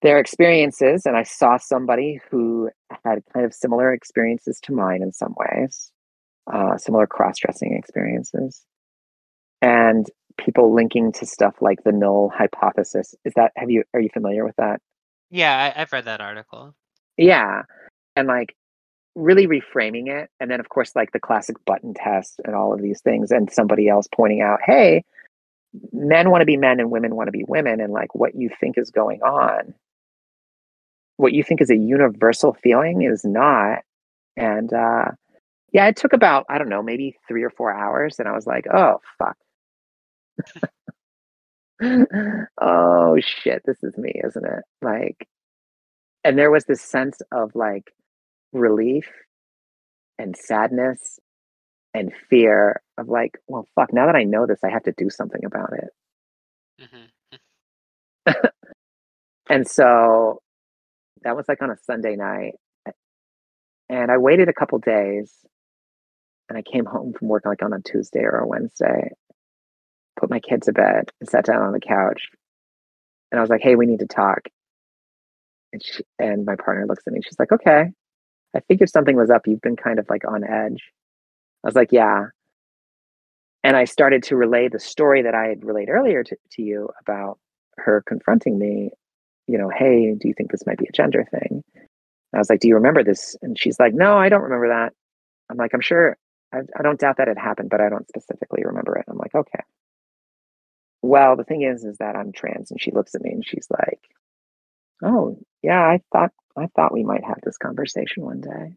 their 0.01 0.19
experiences 0.19 1.05
and 1.05 1.15
i 1.15 1.23
saw 1.23 1.57
somebody 1.57 2.19
who 2.29 2.69
had 3.03 3.19
kind 3.33 3.45
of 3.45 3.53
similar 3.53 3.93
experiences 3.93 4.59
to 4.63 4.73
mine 4.73 5.01
in 5.03 5.11
some 5.11 5.35
ways 5.37 5.91
uh, 6.51 6.77
similar 6.77 7.07
cross-dressing 7.07 7.73
experiences. 7.73 8.63
And 9.61 10.07
people 10.37 10.73
linking 10.73 11.11
to 11.13 11.25
stuff 11.25 11.55
like 11.61 11.83
the 11.83 11.91
null 11.91 12.31
hypothesis 12.35 13.13
is 13.25 13.33
that 13.35 13.51
have 13.55 13.69
you 13.69 13.83
are 13.93 13.99
you 13.99 14.09
familiar 14.13 14.43
with 14.43 14.55
that? 14.57 14.81
Yeah, 15.29 15.73
I, 15.75 15.81
I've 15.81 15.93
read 15.93 16.05
that 16.05 16.21
article. 16.21 16.75
yeah. 17.17 17.63
And 18.15 18.27
like 18.27 18.55
really 19.15 19.45
reframing 19.45 20.07
it 20.07 20.29
and 20.39 20.49
then 20.49 20.61
of 20.61 20.69
course 20.69 20.95
like 20.95 21.11
the 21.11 21.19
classic 21.19 21.57
button 21.65 21.93
test 21.93 22.39
and 22.45 22.55
all 22.55 22.73
of 22.73 22.81
these 22.81 23.01
things 23.01 23.29
and 23.29 23.51
somebody 23.51 23.89
else 23.89 24.07
pointing 24.15 24.39
out 24.41 24.59
hey 24.65 25.03
men 25.93 26.29
want 26.31 26.41
to 26.41 26.45
be 26.45 26.57
men 26.57 26.79
and 26.79 26.91
women 26.91 27.15
want 27.15 27.27
to 27.27 27.31
be 27.31 27.45
women 27.47 27.79
and 27.81 27.93
like 27.93 28.13
what 28.15 28.35
you 28.35 28.49
think 28.59 28.77
is 28.77 28.91
going 28.91 29.21
on 29.21 29.73
what 31.17 31.33
you 31.33 31.43
think 31.43 31.61
is 31.61 31.69
a 31.69 31.77
universal 31.77 32.53
feeling 32.63 33.03
is 33.03 33.23
not. 33.23 33.79
And 34.35 34.73
uh 34.73 35.05
yeah 35.73 35.87
it 35.87 35.95
took 35.95 36.13
about 36.13 36.45
i 36.49 36.57
don't 36.57 36.69
know 36.69 36.83
maybe 36.83 37.17
three 37.27 37.43
or 37.43 37.49
four 37.49 37.71
hours 37.73 38.19
and 38.19 38.27
i 38.27 38.31
was 38.33 38.47
like 38.47 38.65
oh 38.73 38.99
fuck. 39.17 39.37
Oh 42.61 43.17
shit 43.19 43.63
this 43.65 43.77
is 43.83 43.97
me 43.97 44.21
isn't 44.23 44.45
it? 44.45 44.63
Like 44.81 45.27
and 46.23 46.37
there 46.37 46.51
was 46.51 46.65
this 46.65 46.81
sense 46.81 47.19
of 47.31 47.55
like 47.55 47.91
relief 48.53 49.07
and 50.19 50.35
sadness 50.37 51.19
and 51.93 52.11
fear 52.29 52.81
of 52.97 53.09
like 53.09 53.37
well 53.47 53.67
fuck 53.75 53.93
now 53.93 54.05
that 54.05 54.15
i 54.15 54.23
know 54.23 54.45
this 54.45 54.59
i 54.63 54.69
have 54.69 54.83
to 54.83 54.93
do 54.97 55.09
something 55.09 55.43
about 55.45 55.73
it. 55.73 55.89
Hmm 56.79 57.05
and 59.49 59.67
so 59.67 60.41
that 61.23 61.35
was 61.35 61.45
like 61.47 61.61
on 61.61 61.71
a 61.71 61.77
sunday 61.85 62.15
night 62.15 62.53
and 63.89 64.11
i 64.11 64.17
waited 64.17 64.47
a 64.47 64.53
couple 64.53 64.77
days 64.79 65.33
and 66.49 66.57
i 66.57 66.61
came 66.61 66.85
home 66.85 67.13
from 67.13 67.27
work 67.27 67.45
like 67.45 67.63
on 67.63 67.73
a 67.73 67.81
tuesday 67.81 68.21
or 68.21 68.37
a 68.37 68.47
wednesday 68.47 69.09
put 70.19 70.29
my 70.29 70.39
kid 70.39 70.61
to 70.61 70.71
bed 70.71 71.09
and 71.19 71.29
sat 71.29 71.45
down 71.45 71.61
on 71.61 71.73
the 71.73 71.79
couch 71.79 72.29
and 73.31 73.39
i 73.39 73.41
was 73.41 73.49
like 73.49 73.61
hey 73.61 73.75
we 73.75 73.85
need 73.85 73.99
to 73.99 74.07
talk. 74.07 74.41
And 75.73 75.81
she, 75.83 76.03
and 76.19 76.45
my 76.45 76.55
partner 76.55 76.85
looks 76.85 77.03
at 77.07 77.13
me 77.13 77.21
she's 77.23 77.39
like 77.39 77.51
okay 77.51 77.85
i 78.55 78.59
figured 78.67 78.89
something 78.89 79.15
was 79.15 79.29
up. 79.29 79.47
You've 79.47 79.61
been 79.61 79.77
kind 79.77 79.99
of 79.99 80.05
like 80.09 80.23
on 80.27 80.43
edge 80.43 80.91
i 81.63 81.67
was 81.67 81.75
like 81.75 81.91
yeah. 81.91 82.25
And 83.63 83.75
i 83.77 83.85
started 83.85 84.23
to 84.23 84.35
relay 84.35 84.67
the 84.69 84.79
story 84.79 85.21
that 85.23 85.35
i 85.35 85.47
had 85.47 85.63
relayed 85.63 85.89
earlier 85.89 86.23
to, 86.23 86.35
to 86.51 86.61
you 86.61 86.89
about 87.01 87.39
her 87.77 88.03
confronting 88.07 88.57
me 88.59 88.91
you 89.47 89.57
know 89.57 89.69
hey 89.69 90.13
do 90.19 90.27
you 90.27 90.33
think 90.35 90.51
this 90.51 90.65
might 90.65 90.77
be 90.77 90.87
a 90.87 90.91
gender 90.91 91.25
thing? 91.31 91.63
I 92.33 92.37
was 92.39 92.49
like 92.49 92.59
do 92.59 92.67
you 92.67 92.75
remember 92.75 93.03
this? 93.03 93.35
And 93.41 93.57
she's 93.59 93.79
like 93.79 93.93
no 93.93 94.17
i 94.17 94.29
don't 94.29 94.43
remember 94.43 94.69
that. 94.69 94.93
I'm 95.49 95.57
like 95.57 95.73
i'm 95.73 95.81
sure 95.81 96.17
i, 96.53 96.59
I 96.77 96.81
don't 96.83 96.99
doubt 96.99 97.17
that 97.17 97.27
it 97.27 97.37
happened 97.37 97.69
but 97.69 97.81
i 97.81 97.89
don't 97.89 98.07
specifically 98.07 98.63
remember 98.65 98.97
it. 98.97 99.05
I'm 99.09 99.17
like 99.17 99.35
okay. 99.35 99.63
Well 101.03 101.35
the 101.35 101.43
thing 101.43 101.63
is 101.63 101.83
is 101.83 101.97
that 101.97 102.15
i'm 102.15 102.31
trans. 102.31 102.71
And 102.71 102.81
she 102.81 102.91
looks 102.91 103.15
at 103.15 103.21
me 103.21 103.31
and 103.31 103.45
she's 103.45 103.67
like 103.69 103.99
oh 105.03 105.37
yeah 105.63 105.81
i 105.81 106.01
thought 106.11 106.31
i 106.57 106.67
thought 106.75 106.93
we 106.93 107.03
might 107.03 107.23
have 107.23 107.39
this 107.43 107.57
conversation 107.57 108.23
one 108.23 108.41
day. 108.41 108.75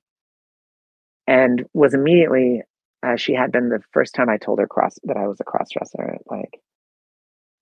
And 1.27 1.65
was 1.73 1.95
immediately 1.95 2.63
as 3.05 3.21
she 3.21 3.35
had 3.35 3.53
been 3.53 3.69
the 3.69 3.83
first 3.93 4.15
time 4.15 4.29
i 4.29 4.37
told 4.37 4.59
her 4.59 4.67
cross 4.67 4.99
that 5.05 5.17
i 5.17 5.27
was 5.29 5.41
a 5.41 5.45
cross 5.45 5.69
dresser 5.71 6.17
like 6.31 6.61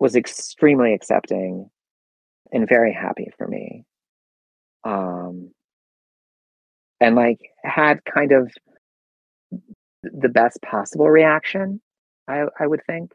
was 0.03 0.17
extremely 0.17 0.95
accepting 0.95 1.71
and 2.53 2.69
very 2.69 2.93
happy 2.93 3.31
for 3.39 3.47
me. 3.47 3.85
Um 4.83 5.53
and 7.01 7.15
like 7.15 7.39
had 7.63 8.05
kind 8.05 8.33
of 8.33 8.53
the 10.03 10.29
best 10.29 10.61
possible 10.63 11.09
reaction 11.09 11.81
i 12.29 12.45
i 12.59 12.67
would 12.67 12.83
think. 12.85 13.13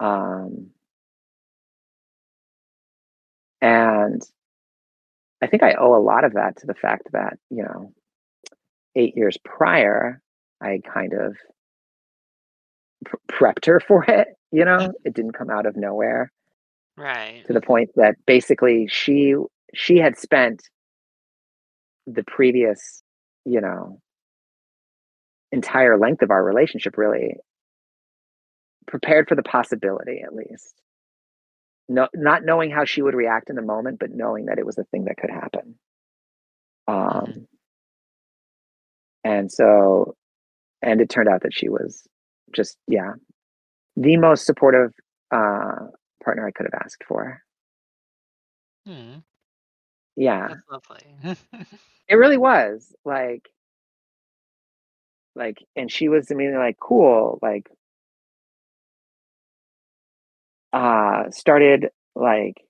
Um 0.00 0.70
and 3.60 4.20
i 5.40 5.46
think 5.46 5.62
i 5.62 5.74
owe 5.74 5.94
a 5.94 6.02
lot 6.02 6.24
of 6.24 6.34
that 6.34 6.56
to 6.56 6.66
the 6.66 6.74
fact 6.74 7.04
that 7.12 7.38
you 7.50 7.62
know 7.62 7.92
eight 8.96 9.16
years 9.16 9.38
prior 9.44 10.20
i 10.60 10.80
kind 10.92 11.12
of 11.12 11.36
pr- 13.04 13.16
prepped 13.30 13.66
her 13.66 13.80
for 13.86 14.04
it 14.08 14.28
you 14.52 14.64
know? 14.64 14.92
It 15.04 15.12
didn't 15.14 15.32
come 15.32 15.50
out 15.50 15.66
of 15.66 15.76
nowhere 15.76 16.32
Right. 16.96 17.44
to 17.46 17.52
the 17.52 17.60
point 17.60 17.90
that 17.96 18.14
basically 18.26 18.86
she 18.88 19.34
she 19.74 19.98
had 19.98 20.16
spent 20.16 20.62
the 22.06 22.22
previous 22.24 23.02
you 23.44 23.60
know 23.60 24.00
entire 25.52 25.98
length 25.98 26.22
of 26.22 26.30
our 26.30 26.42
relationship 26.42 26.96
really 26.96 27.36
prepared 28.86 29.28
for 29.28 29.34
the 29.34 29.42
possibility 29.42 30.22
at 30.24 30.34
least. 30.34 30.80
No, 31.88 32.08
not 32.14 32.44
knowing 32.44 32.70
how 32.70 32.84
she 32.84 33.02
would 33.02 33.14
react 33.14 33.50
in 33.50 33.56
the 33.56 33.62
moment 33.62 33.98
but 33.98 34.10
knowing 34.10 34.46
that 34.46 34.58
it 34.58 34.66
was 34.66 34.78
a 34.78 34.84
thing 34.84 35.04
that 35.04 35.16
could 35.18 35.30
happen. 35.30 35.74
Um 36.88 37.46
and 39.24 39.50
so 39.50 40.14
and 40.82 41.00
it 41.00 41.08
turned 41.10 41.28
out 41.28 41.42
that 41.42 41.54
she 41.54 41.68
was 41.68 42.06
just 42.54 42.76
yeah 42.86 43.12
the 43.96 44.16
most 44.16 44.46
supportive 44.46 44.92
uh 45.32 45.86
partner 46.22 46.46
i 46.46 46.50
could 46.50 46.66
have 46.70 46.82
asked 46.84 47.04
for 47.06 47.42
Hmm, 48.86 49.18
yeah 50.16 50.48
that's 50.48 50.62
lovely. 50.70 51.36
It 52.08 52.14
really 52.14 52.36
was 52.38 52.94
like, 53.04 53.48
like, 55.34 55.58
and 55.74 55.90
she 55.90 56.08
was 56.08 56.30
immediately 56.30 56.60
like, 56.60 56.78
cool, 56.80 57.38
like, 57.42 57.68
uh, 60.72 61.30
started 61.30 61.90
like 62.14 62.62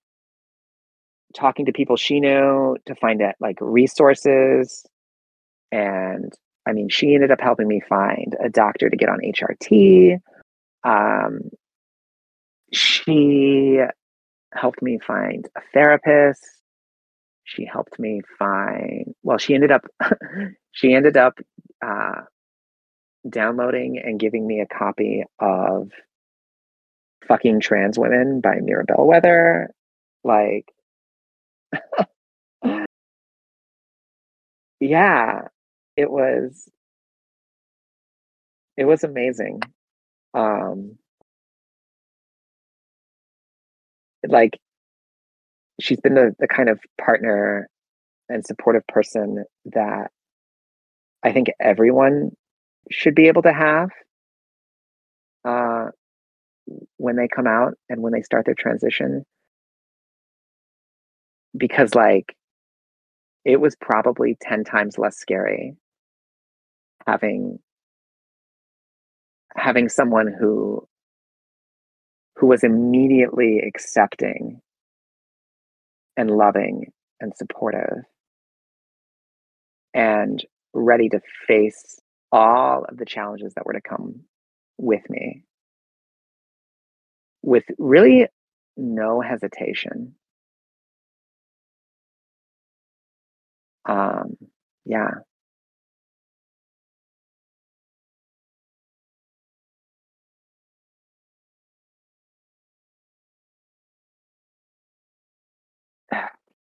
talking 1.35 1.67
to 1.67 1.73
people 1.73 1.97
she 1.97 2.21
knew 2.21 2.77
to 2.87 2.95
find 2.95 3.21
out 3.21 3.35
like 3.41 3.59
resources. 3.61 4.87
And 5.71 6.33
I 6.67 6.73
mean, 6.73 6.89
she 6.89 7.15
ended 7.15 7.31
up 7.31 7.41
helping 7.41 7.69
me 7.69 7.81
find 7.89 8.35
a 8.43 8.49
doctor 8.49 8.91
to 8.91 8.97
get 8.97 9.09
on 9.09 9.21
HRT. 9.21 10.19
Um, 10.83 11.51
she 12.73 13.79
helped 14.53 14.83
me 14.83 14.99
find 15.07 15.49
a 15.57 15.61
therapist. 15.73 16.45
She 17.45 17.65
helped 17.65 17.99
me 17.99 18.23
find, 18.39 19.15
well, 19.23 19.39
she 19.39 19.55
ended 19.55 19.71
up, 19.71 19.87
she 20.73 20.93
ended 20.93 21.17
up, 21.17 21.39
uh, 21.85 22.23
downloading 23.29 24.01
and 24.03 24.19
giving 24.21 24.47
me 24.47 24.61
a 24.61 24.67
copy 24.67 25.25
of 25.39 25.91
Fucking 27.29 27.61
Trans 27.61 27.99
Women 27.99 28.41
by 28.41 28.57
Mira 28.61 28.85
Bellwether. 28.85 29.71
Like, 30.25 30.73
yeah, 34.81 35.49
it 35.97 36.11
was, 36.11 36.69
it 38.77 38.85
was 38.85 39.05
amazing. 39.05 39.61
Um, 40.35 40.99
like, 44.29 44.59
she's 45.81 46.01
been 46.01 46.15
the, 46.15 46.35
the 46.39 46.49
kind 46.49 46.69
of 46.69 46.81
partner 47.01 47.69
and 48.29 48.45
supportive 48.45 48.87
person 48.89 49.45
that 49.67 50.11
I 51.23 51.33
think 51.33 51.49
everyone 51.61 52.31
should 52.91 53.15
be 53.15 53.29
able 53.29 53.43
to 53.43 53.53
have 53.53 53.91
uh, 55.45 55.87
when 56.97 57.17
they 57.17 57.29
come 57.29 57.47
out 57.47 57.75
and 57.89 58.03
when 58.03 58.13
they 58.13 58.23
start 58.23 58.47
their 58.47 58.55
transition. 58.55 59.25
Because, 61.57 61.95
like, 61.95 62.37
it 63.45 63.61
was 63.61 63.77
probably 63.77 64.37
10 64.43 64.65
times 64.65 64.99
less 64.99 65.17
scary 65.17 65.75
having 67.07 67.59
having 69.57 69.89
someone 69.89 70.33
who 70.39 70.87
who 72.37 72.47
was 72.47 72.63
immediately 72.63 73.61
accepting 73.61 74.61
and 76.17 76.31
loving 76.31 76.93
and 77.21 77.35
supportive 77.37 78.05
and 79.95 80.45
ready 80.75 81.09
to 81.09 81.21
face 81.47 81.99
all 82.33 82.85
of 82.89 82.97
the 82.99 83.07
challenges 83.07 83.55
that 83.55 83.65
were 83.65 83.73
to 83.73 83.81
come 83.81 84.21
with 84.79 85.09
me 85.09 85.43
with 87.43 87.65
really 87.79 88.27
no 88.77 89.21
hesitation 89.21 90.15
Um, 93.89 94.37
yeah. 94.85 95.11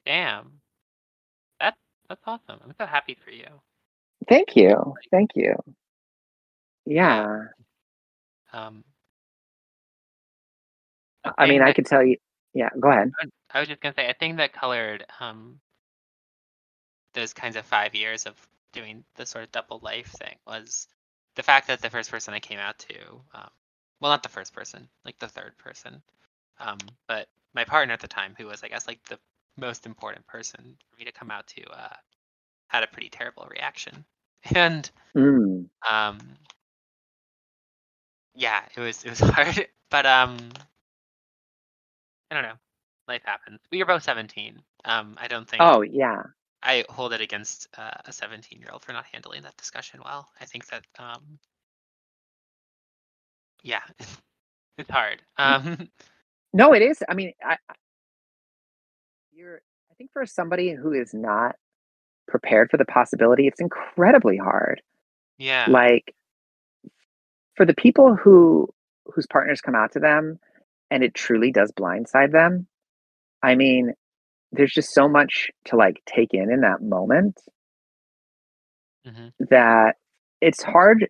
Damn. 0.06 0.60
That 1.60 1.74
that's 2.08 2.22
awesome. 2.26 2.60
I'm 2.64 2.74
so 2.78 2.86
happy 2.86 3.16
for 3.24 3.30
you. 3.30 3.46
Thank 4.28 4.56
you. 4.56 4.94
Thank 5.10 5.30
you. 5.34 5.54
Yeah. 6.86 7.44
Um, 8.52 8.84
I 11.38 11.46
mean, 11.46 11.60
thing 11.60 11.62
I 11.62 11.72
could 11.72 11.86
tell 11.86 12.04
you. 12.04 12.16
Yeah, 12.54 12.70
go 12.80 12.90
ahead. 12.90 13.12
I 13.52 13.60
was 13.60 13.68
just 13.68 13.80
gonna 13.82 13.94
say, 13.94 14.08
a 14.08 14.14
thing 14.14 14.36
that 14.36 14.52
colored 14.52 15.04
um 15.20 15.60
those 17.14 17.32
kinds 17.32 17.56
of 17.56 17.64
five 17.66 17.94
years 17.94 18.26
of 18.26 18.34
doing 18.72 19.04
the 19.16 19.26
sort 19.26 19.44
of 19.44 19.52
double 19.52 19.80
life 19.82 20.08
thing 20.08 20.36
was 20.46 20.88
the 21.34 21.42
fact 21.42 21.68
that 21.68 21.80
the 21.82 21.90
first 21.90 22.10
person 22.10 22.34
I 22.34 22.40
came 22.40 22.58
out 22.58 22.78
to, 22.80 22.94
um, 23.34 23.50
well, 24.00 24.12
not 24.12 24.22
the 24.22 24.28
first 24.28 24.54
person, 24.54 24.88
like 25.04 25.18
the 25.18 25.28
third 25.28 25.56
person, 25.58 26.02
um, 26.60 26.78
but 27.08 27.28
my 27.54 27.64
partner 27.64 27.94
at 27.94 28.00
the 28.00 28.08
time, 28.08 28.34
who 28.38 28.46
was, 28.46 28.62
I 28.62 28.68
guess, 28.68 28.86
like 28.86 29.00
the 29.08 29.18
most 29.56 29.86
important 29.86 30.26
person 30.26 30.76
for 30.90 30.96
me 30.98 31.04
to 31.04 31.12
come 31.12 31.30
out 31.30 31.46
to, 31.48 31.64
uh, 31.70 31.94
had 32.68 32.82
a 32.82 32.86
pretty 32.88 33.08
terrible 33.10 33.46
reaction, 33.50 34.04
and 34.54 34.90
Mm. 35.16 35.68
um, 35.88 36.18
yeah, 38.34 38.62
it 38.76 38.80
was 38.80 39.04
it 39.04 39.10
was 39.10 39.20
hard, 39.20 39.68
but 39.90 40.06
um, 40.06 40.36
I 42.30 42.34
don't 42.34 42.42
know, 42.44 42.58
life 43.08 43.22
happens. 43.24 43.60
We 43.70 43.78
were 43.78 43.86
both 43.86 44.02
seventeen. 44.02 44.62
Um, 44.84 45.16
I 45.20 45.28
don't 45.28 45.48
think. 45.48 45.62
Oh, 45.62 45.82
yeah. 45.82 46.22
I 46.62 46.84
hold 46.88 47.12
it 47.12 47.20
against 47.20 47.68
uh, 47.78 47.92
a 48.06 48.12
17 48.12 48.58
year 48.60 48.70
old 48.72 48.82
for 48.82 48.92
not 48.92 49.04
handling 49.06 49.42
that 49.42 49.56
discussion 49.56 50.00
well. 50.04 50.28
I 50.40 50.46
think 50.46 50.66
that, 50.68 50.84
um, 50.98 51.38
yeah, 53.62 53.82
it's 54.78 54.90
hard. 54.90 55.22
Um, 55.38 55.88
No, 56.52 56.72
it 56.74 56.82
is. 56.82 57.02
I 57.08 57.14
mean, 57.14 57.32
I- 57.44 57.58
you're. 59.36 59.60
I 59.90 59.94
think 59.94 60.10
for 60.12 60.26
somebody 60.26 60.72
who 60.72 60.92
is 60.92 61.14
not 61.14 61.56
prepared 62.28 62.70
for 62.70 62.76
the 62.76 62.84
possibility, 62.84 63.46
it's 63.46 63.60
incredibly 63.60 64.36
hard. 64.36 64.82
yeah, 65.38 65.68
Like 65.72 66.14
for 67.56 67.66
the 67.66 67.74
people 67.74 68.16
who 68.16 68.68
whose 69.14 69.26
partners 69.26 69.60
come 69.60 69.74
out 69.74 69.92
to 69.92 70.00
them, 70.00 70.38
and 70.90 71.04
it 71.04 71.14
truly 71.14 71.52
does 71.52 71.72
blindside 71.72 72.32
them. 72.32 72.66
I 73.42 73.54
mean, 73.54 73.92
there's 74.52 74.72
just 74.72 74.92
so 74.94 75.08
much 75.08 75.50
to 75.66 75.76
like 75.76 76.02
take 76.06 76.34
in 76.34 76.50
in 76.50 76.62
that 76.62 76.82
moment 76.82 77.38
hmm 79.04 79.28
that 79.50 79.96
it's 80.40 80.62
hard. 80.62 81.08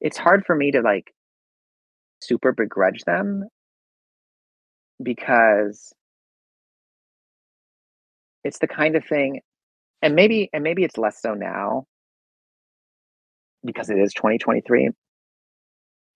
It's 0.00 0.18
hard 0.18 0.44
for 0.46 0.54
me 0.54 0.70
to 0.72 0.82
like 0.82 1.12
super 2.20 2.52
begrudge 2.52 3.04
them 3.04 3.44
because 5.02 5.92
it's 8.44 8.58
the 8.58 8.68
kind 8.68 8.96
of 8.96 9.04
thing 9.04 9.40
and 10.02 10.14
maybe 10.14 10.48
and 10.52 10.62
maybe 10.62 10.84
it's 10.84 10.96
less 10.98 11.20
so 11.20 11.34
now 11.34 11.84
because 13.64 13.90
it 13.90 13.98
is 13.98 14.14
2023 14.14 14.90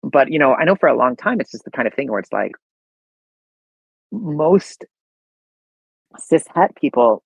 but 0.03 0.31
you 0.31 0.39
know 0.39 0.55
i 0.55 0.65
know 0.65 0.77
for 0.77 0.89
a 0.89 0.97
long 0.97 1.17
time 1.17 1.41
it's 1.41 1.51
just 1.51 1.65
the 1.65 1.71
kind 1.71 1.89
of 1.89 1.95
thing 1.95 2.11
where 2.11 2.21
it's 2.21 2.33
like 2.33 2.53
most 4.13 4.85
cis 6.19 6.45
het 6.55 6.75
people 6.77 7.23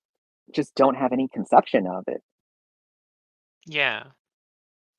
just 0.53 0.75
don't 0.75 0.95
have 0.95 1.11
any 1.11 1.27
conception 1.27 1.87
of 1.87 2.03
it. 2.07 2.21
Yeah, 3.65 4.03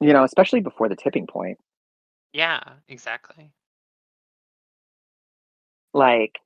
you 0.01 0.13
know 0.13 0.25
especially 0.25 0.61
before 0.61 0.89
the 0.89 0.97
tipping 0.97 1.27
point. 1.27 1.59
Yeah, 2.33 2.61
exactly. 2.89 3.53
like 5.97 6.39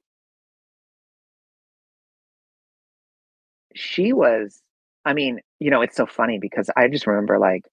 she 3.81 4.13
was 4.13 4.61
i 5.05 5.13
mean 5.13 5.41
you 5.59 5.71
know 5.71 5.83
it's 5.83 5.97
so 5.97 6.07
funny 6.07 6.39
because 6.39 6.71
i 6.77 6.89
just 6.89 7.07
remember 7.07 7.39
like 7.39 7.65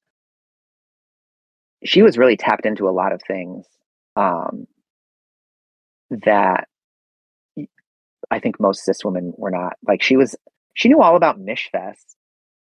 she 1.84 2.02
was 2.02 2.18
really 2.18 2.38
tapped 2.38 2.66
into 2.66 2.90
a 2.90 2.92
lot 2.92 3.12
of 3.14 3.22
things 3.28 3.66
um 4.16 4.68
that 6.10 6.68
I 8.32 8.40
think 8.40 8.60
most 8.60 8.84
cis 8.84 9.04
women 9.04 9.34
were 9.38 9.52
not 9.52 9.74
like 9.88 10.02
she 10.02 10.18
was 10.18 10.36
she 10.74 10.90
knew 10.90 11.02
all 11.02 11.16
about 11.16 11.40
Michfest 11.40 12.16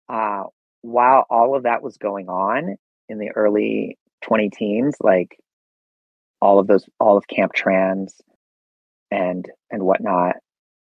uh 0.09 0.44
while 0.83 1.27
all 1.31 1.57
of 1.57 1.65
that 1.65 1.83
was 1.83 1.97
going 1.99 2.28
on 2.28 2.77
in 3.09 3.19
the 3.19 3.31
early 3.31 3.99
20 4.23 4.51
teens 4.51 4.97
like 5.01 5.39
all 6.41 6.59
of 6.59 6.67
those 6.67 6.89
all 6.99 7.17
of 7.17 7.27
camp 7.27 7.52
trans 7.52 8.20
and 9.10 9.47
and 9.70 9.83
whatnot 9.83 10.36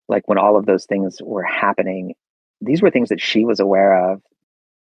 like 0.08 0.26
when 0.28 0.38
all 0.38 0.56
of 0.56 0.66
those 0.66 0.86
things 0.86 1.18
were 1.22 1.42
happening 1.44 2.14
these 2.60 2.82
were 2.82 2.90
things 2.90 3.10
that 3.10 3.20
she 3.20 3.44
was 3.44 3.60
aware 3.60 4.12
of 4.12 4.22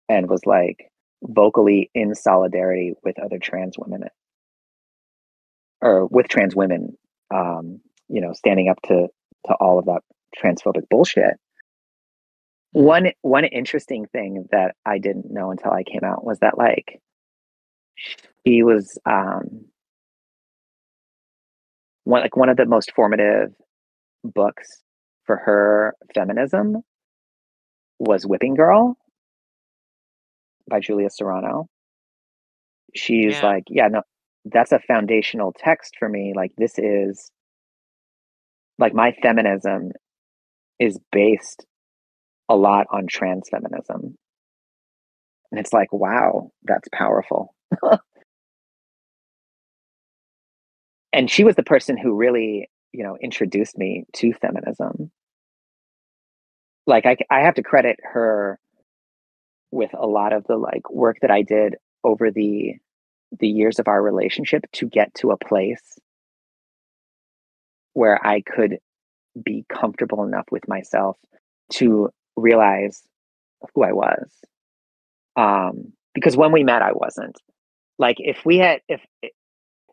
and 0.08 0.30
was 0.30 0.46
like 0.46 0.92
vocally 1.24 1.90
in 1.94 2.16
solidarity 2.16 2.94
with 3.04 3.20
other 3.20 3.40
trans 3.40 3.76
women 3.78 4.04
or 5.82 6.06
with 6.08 6.28
trans 6.28 6.56
women 6.56 6.98
um 7.34 7.80
you 8.08 8.22
know 8.22 8.34
standing 8.34 8.70
up 8.70 8.82
to 8.84 9.08
to 9.46 9.54
all 9.60 9.80
of 9.80 9.86
that 9.86 10.02
transphobic 10.38 10.88
bullshit. 10.90 11.36
One 12.72 13.12
one 13.22 13.46
interesting 13.46 14.06
thing 14.12 14.48
that 14.52 14.76
i 14.86 15.00
didn't 15.00 15.32
know 15.32 15.52
until 15.52 15.72
i 15.72 15.84
came 15.84 16.04
out 16.04 16.24
was 16.24 16.40
that 16.40 16.58
like 16.58 17.00
she 18.46 18.64
was 18.64 18.98
um 19.06 19.66
one 22.04 22.22
like 22.22 22.38
one 22.38 22.50
of 22.50 22.58
the 22.58 22.66
most 22.66 22.92
formative 22.96 23.52
books 24.24 24.84
for 25.26 25.38
her 25.38 25.96
feminism 26.14 26.84
was 28.00 28.26
Whipping 28.28 28.56
Girl 28.56 28.98
by 30.70 30.80
Julia 30.80 31.10
Serano. 31.10 31.68
She's 32.96 33.42
Yeah. 33.42 33.44
like, 33.44 33.66
yeah, 33.70 33.88
no, 33.90 34.04
that's 34.46 34.72
a 34.74 34.80
foundational 34.80 35.54
text 35.58 35.96
for 36.00 36.10
me. 36.10 36.34
Like, 36.36 36.52
this 36.58 36.80
is 36.80 37.32
like 38.80 38.94
my 38.94 39.14
feminism 39.24 39.92
is 40.80 41.00
based 41.12 41.66
a 42.50 42.56
lot 42.56 42.88
on 42.92 43.08
trans 43.08 43.50
feminism. 43.50 44.18
And 45.52 45.60
it's 45.60 45.74
like, 45.74 45.94
wow, 45.94 46.52
that's 46.64 46.90
powerful. 46.94 47.56
and 51.14 51.32
she 51.32 51.44
was 51.44 51.56
the 51.56 51.64
person 51.64 51.98
who 51.98 52.16
really, 52.16 52.70
you 52.94 53.04
know, 53.04 53.18
introduced 53.22 53.78
me 53.78 54.06
to 54.16 54.34
feminism. 54.34 55.12
Like, 56.90 57.06
I, 57.06 57.18
I 57.30 57.42
have 57.42 57.56
to 57.56 57.64
credit 57.64 58.00
her 58.04 58.60
with 59.72 59.92
a 59.94 60.08
lot 60.08 60.34
of 60.34 60.46
the 60.48 60.58
like 60.58 60.90
work 60.90 61.18
that 61.22 61.32
I 61.32 61.44
did 61.44 61.76
over 62.04 62.32
the 62.32 62.76
the 63.40 63.48
years 63.48 63.78
of 63.78 63.88
our 63.88 64.02
relationship 64.02 64.66
to 64.74 64.88
get 64.88 65.14
to 65.14 65.32
a 65.32 65.38
place 65.38 66.00
where 67.94 68.26
I 68.26 68.42
could 68.42 68.80
be 69.44 69.66
comfortable 69.70 70.24
enough 70.24 70.46
with 70.52 70.68
myself 70.68 71.18
to 71.74 72.10
realize 72.36 73.04
who 73.76 73.84
I 73.84 73.92
was. 73.92 74.32
Um, 75.36 75.94
because 76.16 76.36
when 76.36 76.52
we 76.52 76.64
met, 76.64 76.82
I 76.82 76.94
wasn't. 76.94 77.38
Like 78.00 78.18
if 78.20 78.46
we 78.46 78.58
had 78.58 78.82
if 78.88 79.02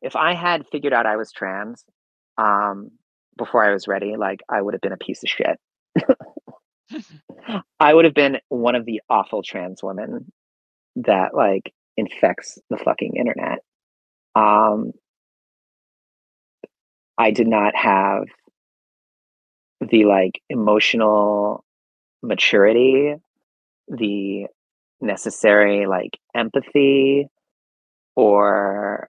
if 0.01 0.17
I 0.17 0.35
had 0.35 0.67
figured 0.69 0.93
out 0.93 1.07
I 1.07 1.17
was 1.17 1.33
trans 1.33 1.85
um, 2.39 2.93
before 3.37 3.65
I 3.65 3.73
was 3.73 3.89
ready, 3.89 4.17
like 4.17 4.41
I 4.49 4.63
would 4.63 4.75
have 4.75 4.81
been 4.81 4.93
a 4.93 4.97
piece 4.97 5.23
of 5.23 5.29
shit. 5.29 5.59
I 7.81 7.95
would 7.95 8.05
have 8.05 8.15
been 8.15 8.39
one 8.49 8.75
of 8.75 8.85
the 8.85 9.01
awful 9.09 9.43
trans 9.43 9.83
women 9.83 10.33
that 10.97 11.35
like 11.35 11.73
infects 11.97 12.59
the 12.71 12.79
fucking 12.79 13.15
internet. 13.17 13.59
Um, 14.35 14.93
I 17.19 17.31
did 17.31 17.47
not 17.49 17.75
have 17.75 18.25
the 19.81 20.05
like 20.05 20.41
emotional 20.49 21.65
maturity, 22.23 23.15
the 23.89 24.47
necessary 25.01 25.87
like 25.87 26.19
empathy 26.35 27.29
or 28.15 29.09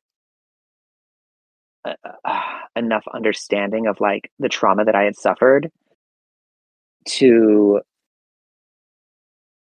uh, 1.86 1.94
uh, 2.26 2.42
enough 2.76 3.06
understanding 3.14 3.88
of 3.88 4.00
like 4.00 4.32
the 4.40 4.50
trauma 4.50 4.86
that 4.86 4.96
I 4.96 5.04
had 5.04 5.16
suffered 5.16 5.72
to 7.08 7.82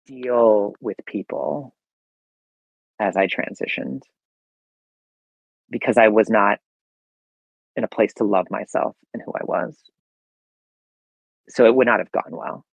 deal 0.07 0.75
with 0.81 0.97
people 1.07 1.75
as 2.99 3.17
I 3.17 3.27
transitioned 3.27 4.03
because 5.71 5.99
I 5.99 6.09
was 6.09 6.31
not 6.31 6.59
in 7.77 7.85
a 7.85 7.89
place 7.89 8.13
to 8.15 8.25
love 8.25 8.47
myself 8.51 8.97
and 9.13 9.23
who 9.25 9.33
I 9.33 9.45
was. 9.45 9.77
So 11.49 11.65
it 11.67 11.75
would 11.75 11.87
not 11.87 12.01
have 12.01 12.13
gone 12.13 12.33
well. 12.33 12.65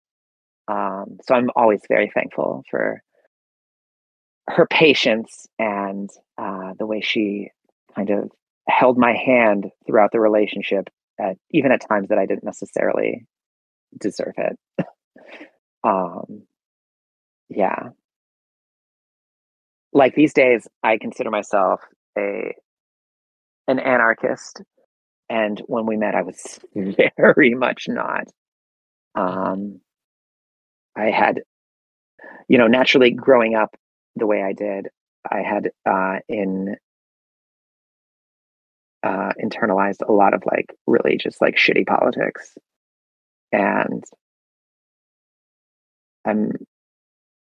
Um, 0.67 1.17
so 1.27 1.35
I'm 1.35 1.49
always 1.55 1.81
very 1.87 2.09
thankful 2.13 2.63
for 2.69 3.03
her 4.47 4.65
patience 4.67 5.47
and 5.59 6.09
uh, 6.37 6.73
the 6.77 6.85
way 6.85 7.01
she 7.01 7.49
kind 7.95 8.09
of 8.09 8.31
held 8.67 8.97
my 8.97 9.13
hand 9.13 9.69
throughout 9.85 10.11
the 10.11 10.19
relationship, 10.19 10.89
at, 11.19 11.37
even 11.51 11.71
at 11.71 11.87
times 11.87 12.09
that 12.09 12.17
I 12.17 12.25
didn't 12.25 12.43
necessarily 12.43 13.25
deserve 13.99 14.33
it. 14.37 14.85
um, 15.83 16.43
yeah. 17.49 17.89
Like 19.93 20.15
these 20.15 20.33
days, 20.33 20.67
I 20.83 20.97
consider 20.97 21.31
myself 21.31 21.81
a 22.17 22.53
an 23.67 23.79
anarchist, 23.79 24.61
and 25.29 25.59
when 25.67 25.85
we 25.85 25.97
met, 25.97 26.15
I 26.15 26.21
was 26.21 26.59
very 27.17 27.55
much 27.55 27.85
not. 27.87 28.25
Um, 29.15 29.79
I 30.95 31.11
had, 31.11 31.41
you 32.47 32.57
know, 32.57 32.67
naturally 32.67 33.11
growing 33.11 33.55
up 33.55 33.75
the 34.15 34.27
way 34.27 34.43
I 34.43 34.53
did, 34.53 34.89
I 35.29 35.41
had 35.41 35.71
uh, 35.85 36.19
in 36.27 36.75
uh, 39.03 39.31
internalized 39.41 40.07
a 40.07 40.11
lot 40.11 40.33
of 40.33 40.43
like 40.45 40.75
really 40.87 41.17
just 41.17 41.41
like 41.41 41.55
shitty 41.55 41.85
politics, 41.85 42.57
and 43.55 44.03
I'm 46.25 46.51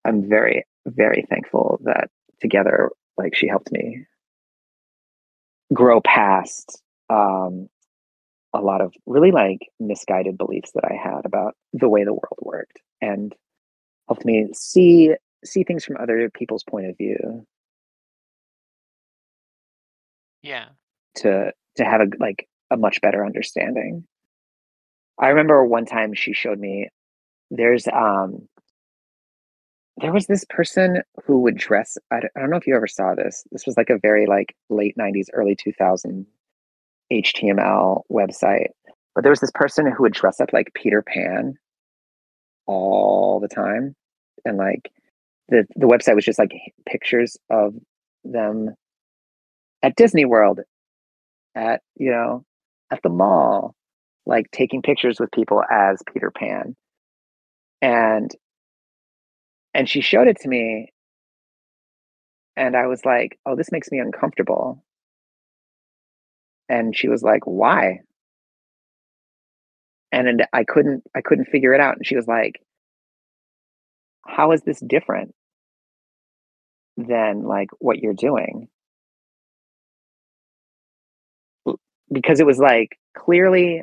I'm 0.04 0.28
very 0.28 0.64
very 0.86 1.26
thankful 1.28 1.80
that 1.84 2.10
together 2.40 2.90
like 3.18 3.34
she 3.36 3.48
helped 3.48 3.72
me 3.72 4.06
grow 5.74 6.00
past 6.00 6.82
um, 7.10 7.68
a 8.54 8.60
lot 8.60 8.80
of 8.82 8.94
really 9.06 9.32
like 9.32 9.60
misguided 9.80 10.38
beliefs 10.38 10.72
that 10.74 10.84
I 10.84 10.94
had 10.94 11.26
about 11.26 11.54
the 11.74 11.88
way 11.88 12.04
the 12.04 12.14
world 12.14 12.38
worked 12.42 12.80
and 13.02 13.34
helped 14.08 14.24
me 14.24 14.48
see 14.54 15.14
see 15.44 15.64
things 15.64 15.84
from 15.84 15.96
other 15.98 16.30
people's 16.30 16.64
point 16.64 16.86
of 16.86 16.96
view 16.98 17.46
Yeah. 20.42 20.70
to 21.16 21.52
to 21.76 21.84
have 21.84 22.02
a 22.02 22.06
like 22.20 22.48
a 22.70 22.76
much 22.78 23.00
better 23.02 23.24
understanding. 23.26 24.06
I 25.18 25.28
remember 25.28 25.64
one 25.64 25.86
time 25.86 26.14
she 26.14 26.32
showed 26.32 26.58
me 26.58 26.88
there's 27.50 27.86
um 27.88 28.48
there 29.98 30.12
was 30.12 30.26
this 30.26 30.44
person 30.50 31.02
who 31.24 31.40
would 31.40 31.56
dress 31.56 31.96
I 32.10 32.20
don't, 32.20 32.32
I 32.36 32.40
don't 32.40 32.50
know 32.50 32.56
if 32.58 32.66
you 32.66 32.76
ever 32.76 32.86
saw 32.86 33.14
this. 33.14 33.44
This 33.50 33.66
was 33.66 33.76
like 33.76 33.90
a 33.90 33.98
very 33.98 34.26
like 34.26 34.54
late 34.68 34.96
90s 34.98 35.28
early 35.32 35.56
2000 35.56 36.26
HTML 37.12 38.02
website. 38.10 38.68
But 39.14 39.22
there 39.22 39.30
was 39.30 39.40
this 39.40 39.52
person 39.54 39.90
who 39.90 40.02
would 40.02 40.12
dress 40.12 40.40
up 40.40 40.52
like 40.52 40.74
Peter 40.74 41.02
Pan 41.02 41.54
all 42.66 43.40
the 43.40 43.48
time 43.48 43.94
and 44.44 44.58
like 44.58 44.90
the 45.48 45.66
the 45.76 45.86
website 45.86 46.14
was 46.14 46.24
just 46.24 46.38
like 46.38 46.52
pictures 46.86 47.36
of 47.50 47.74
them 48.24 48.74
at 49.82 49.96
Disney 49.96 50.24
World, 50.24 50.60
at 51.54 51.82
you 51.96 52.10
know, 52.10 52.44
at 52.90 53.02
the 53.02 53.08
mall, 53.08 53.74
like 54.26 54.50
taking 54.52 54.82
pictures 54.82 55.18
with 55.20 55.30
people 55.32 55.62
as 55.70 56.02
Peter 56.12 56.30
Pan. 56.30 56.76
And 57.82 58.30
and 59.74 59.88
she 59.88 60.00
showed 60.00 60.28
it 60.28 60.38
to 60.40 60.48
me 60.48 60.92
and 62.56 62.74
I 62.76 62.86
was 62.86 63.04
like, 63.04 63.38
"Oh, 63.44 63.54
this 63.54 63.70
makes 63.70 63.90
me 63.90 63.98
uncomfortable." 63.98 64.82
And 66.68 66.96
she 66.96 67.08
was 67.08 67.22
like, 67.22 67.44
"Why?" 67.46 68.00
And, 70.12 70.28
and 70.28 70.46
I 70.52 70.64
couldn't 70.64 71.02
I 71.14 71.20
couldn't 71.20 71.46
figure 71.46 71.74
it 71.74 71.80
out 71.80 71.96
and 71.96 72.06
she 72.06 72.16
was 72.16 72.26
like, 72.28 72.60
"How 74.26 74.52
is 74.52 74.62
this 74.62 74.80
different 74.80 75.34
than 76.96 77.42
like 77.42 77.68
what 77.78 77.98
you're 77.98 78.14
doing?" 78.14 78.68
because 82.12 82.40
it 82.40 82.46
was 82.46 82.58
like 82.58 82.98
clearly 83.16 83.82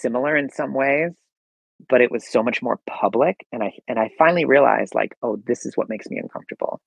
similar 0.00 0.36
in 0.36 0.50
some 0.50 0.74
ways 0.74 1.12
but 1.88 2.00
it 2.00 2.10
was 2.10 2.26
so 2.26 2.42
much 2.42 2.62
more 2.62 2.80
public 2.88 3.46
and 3.52 3.62
i 3.62 3.72
and 3.88 3.98
i 3.98 4.10
finally 4.18 4.44
realized 4.44 4.94
like 4.94 5.14
oh 5.22 5.36
this 5.46 5.66
is 5.66 5.76
what 5.76 5.88
makes 5.88 6.06
me 6.08 6.18
uncomfortable 6.18 6.80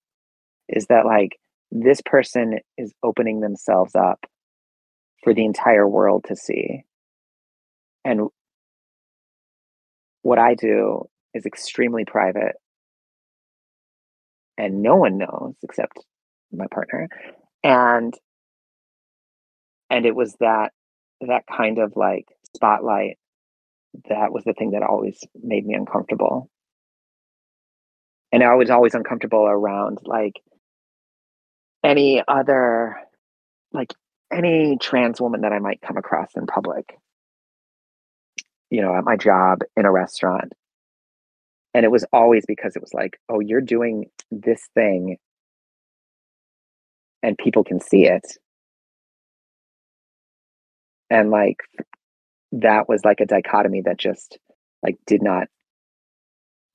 is 0.68 0.86
that 0.88 1.06
like 1.06 1.38
this 1.72 2.02
person 2.06 2.60
is 2.78 2.94
opening 3.04 3.42
themselves 3.42 3.96
up 3.96 4.26
for 5.24 5.34
the 5.34 5.46
entire 5.46 5.88
world 5.88 6.26
to 6.28 6.36
see. 6.36 6.84
And 8.06 8.30
what 10.22 10.40
i 10.40 10.56
do 10.56 11.06
is 11.34 11.46
extremely 11.46 12.06
private. 12.06 12.56
And 14.58 14.82
no 14.82 14.96
one 14.96 15.18
knows 15.18 15.56
except 15.64 15.98
my 16.52 16.66
partner. 16.72 17.08
And 17.64 18.14
and 19.90 20.06
it 20.06 20.16
was 20.16 20.36
that 20.40 20.72
that 21.22 21.44
kind 21.56 21.80
of 21.80 21.94
like 21.96 22.26
spotlight 22.56 23.18
that 24.10 24.32
was 24.32 24.44
the 24.44 24.54
thing 24.54 24.72
that 24.72 24.84
always 24.84 25.24
made 25.42 25.66
me 25.66 25.74
uncomfortable. 25.74 26.50
And 28.32 28.44
i 28.44 28.54
was 28.56 28.70
always 28.70 28.94
uncomfortable 28.94 29.46
around 29.48 30.00
like 30.04 30.34
any 31.84 32.24
other 32.28 32.98
like 33.74 33.94
any 34.32 34.78
trans 34.80 35.20
woman 35.20 35.42
that 35.42 35.54
i 35.54 35.60
might 35.60 35.82
come 35.82 35.98
across 35.98 36.30
in 36.36 36.46
public. 36.46 36.98
You 38.70 38.82
know 38.82 38.96
at 38.96 39.04
my 39.04 39.18
job 39.18 39.62
in 39.76 39.86
a 39.86 39.92
restaurant. 39.92 40.54
And 41.74 41.86
it 41.86 41.92
was 41.92 42.06
always 42.12 42.46
because 42.48 42.76
it 42.76 42.82
was 42.82 42.94
like 42.94 43.20
oh 43.30 43.40
you're 43.40 43.62
doing 43.62 44.06
this 44.32 44.70
thing. 44.76 45.18
And 47.24 47.38
people 47.38 47.64
can 47.64 47.80
see 47.82 48.06
it. 48.06 48.26
And 51.10 51.32
like 51.32 51.58
that 52.52 52.90
was 52.90 53.04
like 53.06 53.20
a 53.22 53.26
dichotomy 53.26 53.82
that 53.86 53.98
just 53.98 54.38
like 54.84 54.98
did 55.06 55.22
not 55.22 55.48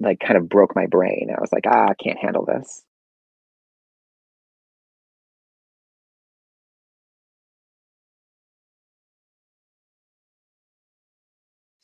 like 0.01 0.19
kind 0.21 0.37
of 0.37 0.49
broke 0.49 0.75
my 0.75 0.87
brain. 0.87 1.29
I 1.37 1.41
was 1.41 1.53
like 1.53 1.65
ah 1.67 1.89
i 1.91 1.95
can't 2.03 2.19
handle 2.19 2.45
this. 2.45 2.85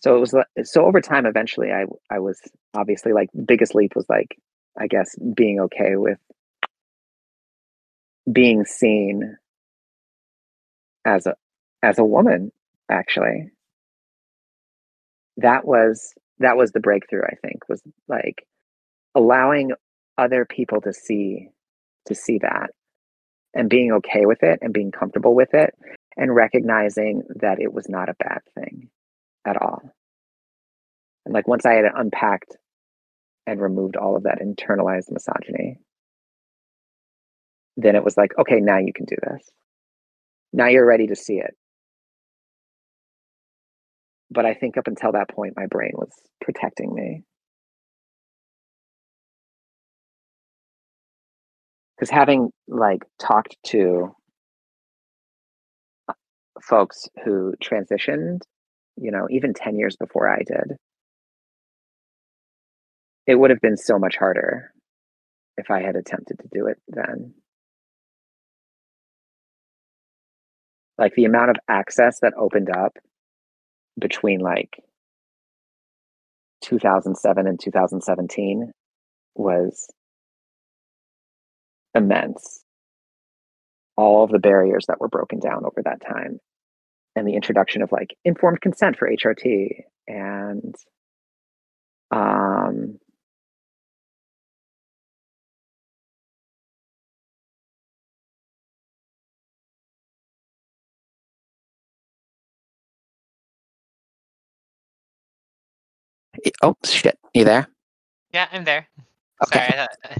So 0.02 0.16
it 0.16 0.20
was 0.20 0.34
so 0.64 0.86
over 0.86 1.00
time 1.00 1.26
eventually 1.26 1.70
i 1.72 1.84
i 2.10 2.18
was 2.18 2.40
obviously 2.74 3.12
like 3.12 3.28
biggest 3.44 3.74
leap 3.74 3.94
was 3.94 4.06
like 4.08 4.36
i 4.78 4.86
guess 4.86 5.14
being 5.34 5.60
okay 5.60 5.96
with 5.96 6.18
being 8.32 8.64
seen 8.64 9.36
as 11.04 11.26
a 11.26 11.34
as 11.82 11.98
a 11.98 12.04
woman 12.04 12.52
actually 12.90 13.50
that 15.40 15.66
was 15.66 16.14
that 16.38 16.56
was 16.56 16.72
the 16.72 16.80
breakthrough 16.80 17.22
i 17.24 17.34
think 17.42 17.68
was 17.68 17.82
like 18.08 18.46
allowing 19.16 19.72
other 20.18 20.44
people 20.44 20.80
to 20.82 20.92
see 20.92 21.48
to 22.06 22.14
see 22.14 22.38
that 22.38 22.70
and 23.54 23.70
being 23.70 23.92
okay 23.92 24.26
with 24.26 24.42
it 24.42 24.60
and 24.62 24.72
being 24.72 24.92
comfortable 24.92 25.34
with 25.34 25.54
it 25.54 25.74
and 26.16 26.34
recognizing 26.34 27.22
that 27.36 27.60
it 27.60 27.72
was 27.72 27.88
not 27.88 28.08
a 28.08 28.14
bad 28.18 28.40
thing 28.54 28.88
at 29.46 29.60
all. 29.60 29.80
And 31.24 31.34
like 31.34 31.48
once 31.48 31.66
i 31.66 31.74
had 31.74 31.86
unpacked 31.94 32.56
and 33.46 33.60
removed 33.60 33.96
all 33.96 34.16
of 34.16 34.24
that 34.24 34.40
internalized 34.40 35.10
misogyny 35.10 35.78
then 37.76 37.96
it 37.96 38.04
was 38.04 38.16
like 38.16 38.32
okay 38.38 38.60
now 38.60 38.78
you 38.78 38.92
can 38.92 39.06
do 39.06 39.16
this. 39.22 39.50
Now 40.52 40.66
you're 40.68 40.86
ready 40.86 41.06
to 41.08 41.16
see 41.16 41.38
it 41.38 41.56
but 44.30 44.46
I 44.46 44.54
think 44.54 44.76
up 44.76 44.86
until 44.86 45.12
that 45.12 45.28
point, 45.28 45.54
my 45.56 45.66
brain 45.66 45.92
was 45.94 46.10
protecting 46.40 46.94
me. 46.94 47.22
Because 51.96 52.10
having 52.10 52.50
like 52.68 53.02
talked 53.18 53.56
to 53.66 54.14
uh, 56.08 56.14
folks 56.62 57.08
who 57.24 57.54
transitioned, 57.62 58.40
you 58.96 59.10
know, 59.10 59.26
even 59.30 59.52
10 59.52 59.76
years 59.76 59.96
before 59.96 60.28
I 60.28 60.38
did, 60.38 60.76
it 63.26 63.34
would 63.34 63.50
have 63.50 63.60
been 63.60 63.76
so 63.76 63.98
much 63.98 64.16
harder 64.16 64.72
if 65.58 65.70
I 65.70 65.82
had 65.82 65.96
attempted 65.96 66.38
to 66.38 66.48
do 66.52 66.66
it 66.66 66.78
then. 66.88 67.34
Like 70.96 71.14
the 71.14 71.24
amount 71.24 71.50
of 71.50 71.56
access 71.68 72.20
that 72.20 72.34
opened 72.38 72.70
up 72.70 72.96
between 74.00 74.40
like 74.40 74.82
2007 76.64 77.46
and 77.46 77.60
2017 77.60 78.72
was 79.36 79.88
immense. 81.94 82.62
All 83.96 84.24
of 84.24 84.30
the 84.30 84.38
barriers 84.40 84.86
that 84.88 85.00
were 85.00 85.08
broken 85.08 85.40
down 85.40 85.64
over 85.66 85.82
that 85.84 86.00
time, 86.00 86.40
and 87.16 87.28
the 87.28 87.34
introduction 87.34 87.82
of 87.82 87.92
like 87.92 88.16
informed 88.24 88.60
consent 88.60 88.96
for 88.98 89.10
HRT 89.10 89.82
and 90.08 90.74
Um, 92.10 92.98
oh 106.62 106.76
shit! 106.84 107.18
You 107.34 107.44
there? 107.44 107.68
Yeah, 108.32 108.48
I'm 108.52 108.64
there. 108.64 108.86
Okay. 109.44 109.58
Sorry, 109.58 109.68
I 109.72 109.76
thought, 109.76 110.18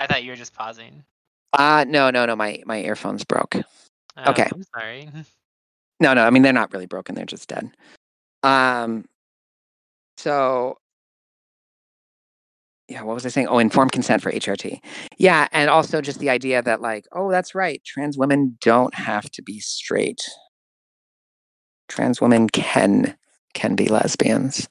I 0.00 0.06
thought 0.06 0.24
you 0.24 0.30
were 0.30 0.36
just 0.36 0.54
pausing. 0.54 1.04
Uh 1.52 1.84
no, 1.88 2.10
no, 2.10 2.26
no. 2.26 2.36
My 2.36 2.62
my 2.66 2.80
earphones 2.82 3.24
broke. 3.24 3.56
Oh, 4.16 4.30
Okay. 4.30 4.48
I'm 4.52 4.62
sorry. 4.74 5.08
No, 5.98 6.12
no. 6.12 6.26
I 6.26 6.30
mean, 6.30 6.42
they're 6.42 6.52
not 6.52 6.74
really 6.74 6.84
broken. 6.84 7.14
They're 7.14 7.24
just 7.24 7.48
dead. 7.48 7.70
Um. 8.42 9.06
So. 10.18 10.76
Yeah, 12.88 13.02
what 13.02 13.14
was 13.14 13.24
I 13.24 13.30
saying? 13.30 13.48
Oh, 13.48 13.58
informed 13.58 13.92
consent 13.92 14.22
for 14.22 14.30
HRT. 14.30 14.78
Yeah, 15.16 15.48
and 15.52 15.70
also 15.70 16.02
just 16.02 16.20
the 16.20 16.28
idea 16.28 16.60
that 16.62 16.82
like, 16.82 17.06
oh, 17.12 17.30
that's 17.30 17.54
right. 17.54 17.82
Trans 17.84 18.18
women 18.18 18.58
don't 18.60 18.94
have 18.94 19.30
to 19.30 19.42
be 19.42 19.58
straight. 19.58 20.20
Trans 21.88 22.20
women 22.20 22.48
can 22.50 23.16
can 23.54 23.74
be 23.74 23.88
lesbians. 23.88 24.68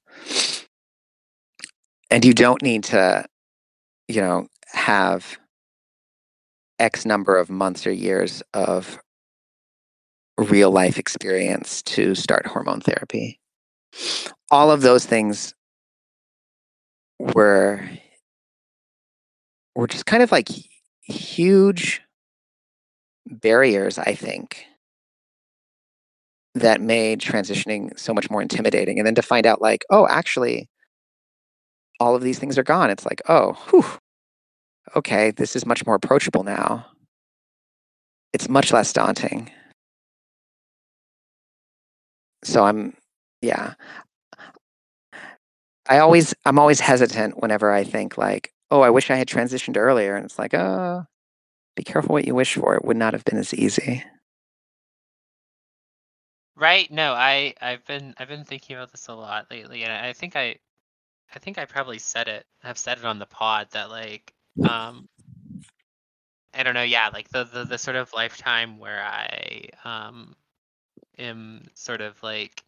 And 2.11 2.23
you 2.23 2.33
don't 2.33 2.61
need 2.61 2.83
to, 2.85 3.25
you 4.07 4.21
know, 4.21 4.47
have 4.67 5.37
X 6.79 7.05
number 7.05 7.37
of 7.37 7.49
months 7.49 7.87
or 7.87 7.91
years 7.91 8.43
of 8.53 8.99
real 10.37 10.71
life 10.71 10.97
experience 10.97 11.81
to 11.83 12.13
start 12.15 12.45
hormone 12.45 12.81
therapy. 12.81 13.39
All 14.51 14.71
of 14.71 14.81
those 14.81 15.05
things 15.05 15.53
were 17.19 17.89
were 19.75 19.87
just 19.87 20.05
kind 20.05 20.23
of 20.23 20.31
like 20.31 20.49
huge 21.01 22.01
barriers, 23.25 23.97
I 23.97 24.15
think, 24.15 24.65
that 26.53 26.81
made 26.81 27.19
transitioning 27.19 27.97
so 27.97 28.13
much 28.13 28.29
more 28.29 28.41
intimidating. 28.41 28.99
And 28.99 29.05
then 29.05 29.15
to 29.15 29.21
find 29.21 29.45
out, 29.45 29.61
like, 29.61 29.83
oh, 29.89 30.07
actually, 30.07 30.69
all 31.99 32.15
of 32.15 32.21
these 32.21 32.39
things 32.39 32.57
are 32.57 32.63
gone. 32.63 32.89
It's 32.89 33.05
like, 33.05 33.21
oh, 33.29 33.53
whew, 33.69 33.85
okay, 34.95 35.31
this 35.31 35.55
is 35.55 35.65
much 35.65 35.85
more 35.85 35.95
approachable 35.95 36.43
now. 36.43 36.85
It's 38.33 38.49
much 38.49 38.71
less 38.71 38.91
daunting. 38.93 39.51
So 42.43 42.63
I'm, 42.65 42.95
yeah. 43.41 43.73
I 45.87 45.99
always, 45.99 46.33
I'm 46.45 46.59
always 46.59 46.79
hesitant 46.79 47.41
whenever 47.41 47.71
I 47.71 47.83
think 47.83 48.17
like, 48.17 48.51
oh, 48.71 48.81
I 48.81 48.89
wish 48.89 49.09
I 49.09 49.15
had 49.15 49.27
transitioned 49.27 49.77
earlier. 49.77 50.15
And 50.15 50.25
it's 50.25 50.39
like, 50.39 50.53
oh, 50.53 51.05
be 51.75 51.83
careful 51.83 52.13
what 52.13 52.25
you 52.25 52.35
wish 52.35 52.55
for. 52.55 52.75
It 52.75 52.85
would 52.85 52.97
not 52.97 53.13
have 53.13 53.25
been 53.25 53.37
as 53.37 53.53
easy. 53.53 54.03
Right? 56.57 56.89
No, 56.89 57.13
I 57.13 57.53
I've 57.61 57.85
been 57.85 58.13
I've 58.17 58.29
been 58.29 58.45
thinking 58.45 58.77
about 58.77 58.91
this 58.91 59.07
a 59.07 59.13
lot 59.13 59.51
lately, 59.51 59.83
and 59.83 59.91
I 59.91 60.13
think 60.13 60.37
I 60.37 60.55
I 61.33 61.39
think 61.39 61.57
I 61.57 61.65
probably 61.65 61.99
said 61.99 62.27
it. 62.27 62.45
I've 62.63 62.77
said 62.77 62.97
it 62.97 63.05
on 63.05 63.19
the 63.19 63.25
pod 63.25 63.69
that 63.71 63.89
like 63.89 64.33
um 64.67 65.07
I 66.53 66.63
don't 66.63 66.73
know, 66.73 66.83
yeah, 66.83 67.09
like 67.09 67.29
the 67.29 67.43
the, 67.43 67.63
the 67.65 67.77
sort 67.77 67.97
of 67.97 68.13
lifetime 68.13 68.79
where 68.79 69.01
I 69.03 69.69
um 69.83 70.35
am 71.17 71.65
sort 71.75 72.01
of 72.01 72.21
like 72.23 72.63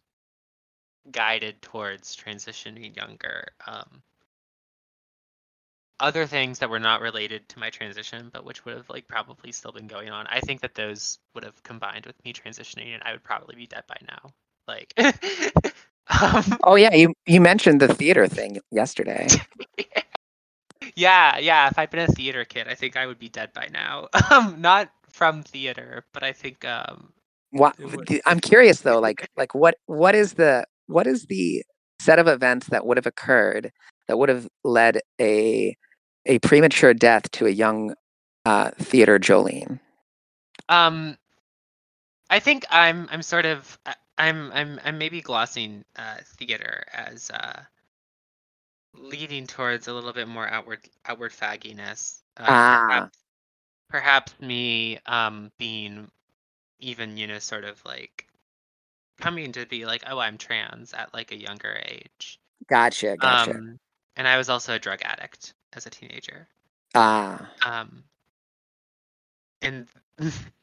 guided 1.10 1.60
towards 1.62 2.16
transitioning 2.16 2.96
younger. 2.96 3.48
Um 3.66 4.02
other 6.00 6.26
things 6.26 6.60
that 6.60 6.70
were 6.70 6.78
not 6.78 7.00
related 7.00 7.48
to 7.48 7.58
my 7.58 7.70
transition, 7.70 8.30
but 8.32 8.44
which 8.44 8.64
would 8.64 8.76
have 8.76 8.88
like 8.88 9.08
probably 9.08 9.50
still 9.52 9.72
been 9.72 9.88
going 9.88 10.10
on. 10.10 10.26
I 10.28 10.40
think 10.40 10.60
that 10.60 10.74
those 10.74 11.18
would 11.34 11.44
have 11.44 11.62
combined 11.62 12.06
with 12.06 12.22
me 12.24 12.32
transitioning, 12.32 12.94
and 12.94 13.02
I 13.02 13.12
would 13.12 13.24
probably 13.24 13.56
be 13.56 13.66
dead 13.66 13.84
by 13.88 13.96
now. 14.06 14.30
Like, 14.68 14.92
um, 16.22 16.58
Oh 16.64 16.76
yeah, 16.76 16.94
you 16.94 17.14
you 17.26 17.40
mentioned 17.40 17.80
the 17.80 17.92
theater 17.92 18.26
thing 18.28 18.58
yesterday. 18.70 19.28
yeah, 20.96 21.38
yeah. 21.38 21.68
If 21.68 21.78
I'd 21.78 21.90
been 21.90 22.00
a 22.00 22.12
theater 22.12 22.44
kid, 22.44 22.68
I 22.68 22.74
think 22.74 22.96
I 22.96 23.06
would 23.06 23.18
be 23.18 23.28
dead 23.28 23.52
by 23.54 23.68
now. 23.72 24.08
Um, 24.30 24.60
not 24.60 24.90
from 25.10 25.42
theater, 25.42 26.04
but 26.12 26.22
I 26.22 26.32
think 26.32 26.64
um, 26.64 27.12
What 27.50 27.76
It 27.78 27.86
would. 27.86 28.06
d- 28.06 28.22
I'm 28.26 28.40
curious 28.40 28.80
though, 28.82 29.00
like 29.00 29.28
like 29.36 29.54
what 29.54 29.76
what 29.86 30.14
is 30.14 30.34
the 30.34 30.66
what 30.86 31.06
is 31.06 31.26
the 31.26 31.64
set 32.00 32.18
of 32.18 32.28
events 32.28 32.68
that 32.68 32.86
would 32.86 32.96
have 32.96 33.06
occurred 33.06 33.72
that 34.08 34.18
would 34.18 34.28
have 34.28 34.48
led 34.64 35.00
a 35.20 35.76
a 36.26 36.38
premature 36.40 36.94
death 36.94 37.30
to 37.32 37.46
a 37.46 37.50
young 37.50 37.94
uh, 38.46 38.70
theater 38.78 39.18
Jolene? 39.18 39.80
um, 40.68 41.16
I 42.30 42.40
think 42.40 42.64
I'm 42.70 43.08
I'm 43.10 43.22
sort 43.22 43.46
of 43.46 43.78
I- 43.86 43.94
I'm 44.18 44.52
I'm 44.52 44.80
I'm 44.84 44.98
maybe 44.98 45.22
glossing 45.22 45.84
uh, 45.96 46.18
theater 46.24 46.84
as 46.92 47.30
uh, 47.30 47.62
leading 48.94 49.46
towards 49.46 49.88
a 49.88 49.94
little 49.94 50.12
bit 50.12 50.28
more 50.28 50.48
outward 50.48 50.80
outward 51.06 51.32
fagginess. 51.32 52.22
Uh, 52.36 52.52
Ah. 52.52 52.78
perhaps, 52.86 53.18
perhaps 53.88 54.40
me 54.40 54.98
um 55.06 55.52
being 55.58 56.10
even 56.80 57.16
you 57.18 57.26
know 57.26 57.38
sort 57.38 57.64
of 57.64 57.84
like 57.84 58.26
coming 59.20 59.52
to 59.52 59.66
be 59.66 59.86
like 59.86 60.04
oh 60.08 60.18
I'm 60.18 60.38
trans 60.38 60.94
at 60.94 61.14
like 61.14 61.32
a 61.32 61.36
younger 61.36 61.80
age. 61.86 62.40
Gotcha, 62.68 63.16
gotcha. 63.16 63.60
Um, 63.60 63.80
and 64.16 64.28
I 64.28 64.38
was 64.38 64.50
also 64.50 64.74
a 64.74 64.78
drug 64.80 65.00
addict 65.02 65.54
as 65.74 65.86
a 65.86 65.90
teenager. 65.90 66.48
ah, 66.94 67.50
Um, 67.64 68.04
and 69.62 69.86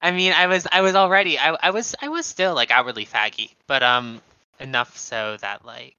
I 0.00 0.12
mean, 0.12 0.32
I 0.32 0.46
was 0.46 0.66
I 0.70 0.80
was 0.82 0.94
already 0.94 1.38
I 1.38 1.56
I 1.60 1.70
was 1.70 1.94
I 2.00 2.08
was 2.08 2.26
still 2.26 2.54
like 2.54 2.70
outwardly 2.70 3.06
faggy, 3.06 3.54
but 3.66 3.82
um 3.82 4.20
enough 4.60 4.96
so 4.96 5.36
that 5.40 5.64
like 5.64 5.96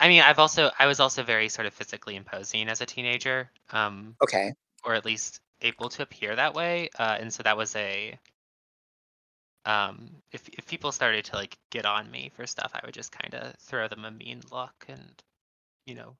I 0.00 0.08
mean, 0.08 0.22
I've 0.22 0.40
also 0.40 0.70
I 0.78 0.86
was 0.86 1.00
also 1.00 1.22
very 1.22 1.48
sort 1.48 1.66
of 1.66 1.74
physically 1.74 2.16
imposing 2.16 2.68
as 2.68 2.80
a 2.80 2.86
teenager, 2.86 3.48
um, 3.70 4.16
okay. 4.20 4.52
or 4.84 4.94
at 4.94 5.04
least 5.04 5.40
able 5.60 5.88
to 5.90 6.02
appear 6.02 6.34
that 6.34 6.54
way, 6.54 6.90
uh, 6.98 7.16
and 7.20 7.32
so 7.32 7.44
that 7.44 7.56
was 7.56 7.76
a 7.76 8.18
um 9.64 10.10
if 10.32 10.48
if 10.48 10.66
people 10.66 10.90
started 10.90 11.24
to 11.24 11.36
like 11.36 11.56
get 11.70 11.86
on 11.86 12.10
me 12.10 12.32
for 12.34 12.46
stuff, 12.46 12.72
I 12.74 12.80
would 12.84 12.94
just 12.94 13.12
kind 13.12 13.34
of 13.34 13.54
throw 13.60 13.86
them 13.86 14.04
a 14.04 14.10
mean 14.10 14.40
look 14.50 14.86
and 14.88 15.22
you 15.86 15.94
know 15.94 16.16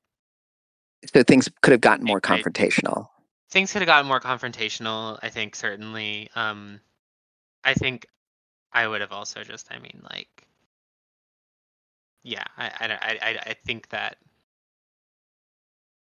So 1.13 1.25
things 1.25 1.49
could 1.61 1.73
have 1.73 1.81
gotten 1.81 2.05
more 2.05 2.21
confrontational. 2.21 3.09
Things 3.53 3.71
could 3.71 3.83
have 3.83 3.87
gotten 3.87 4.09
more 4.09 4.19
confrontational 4.19 5.19
i 5.23 5.29
think 5.29 5.55
certainly 5.55 6.29
um 6.35 6.81
i 7.63 7.75
think 7.75 8.07
i 8.73 8.89
would 8.89 9.03
have 9.03 9.13
also 9.13 9.45
just 9.45 9.69
i 9.71 9.79
mean 9.79 10.03
like 10.11 10.47
yeah 12.25 12.45
i 12.57 12.71
i 12.81 13.19
i, 13.21 13.39
I, 13.51 13.55
think 13.65 13.91
that 13.91 14.17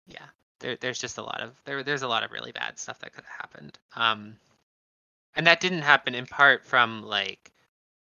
yeah 0.06 0.26
there, 0.60 0.78
there's 0.80 1.00
just 1.00 1.18
a 1.18 1.24
lot 1.24 1.42
of 1.42 1.56
there 1.66 1.82
there's 1.84 2.04
a 2.04 2.08
lot 2.08 2.24
of 2.24 2.32
really 2.32 2.52
bad 2.52 2.78
stuff 2.78 3.00
that 3.00 3.14
could 3.14 3.24
have 3.26 3.38
happened 3.42 3.80
um 3.96 4.36
and 5.36 5.48
that 5.48 5.60
didn't 5.60 5.82
happen 5.82 6.14
in 6.14 6.28
part 6.28 6.64
from 6.66 7.02
like 7.02 7.52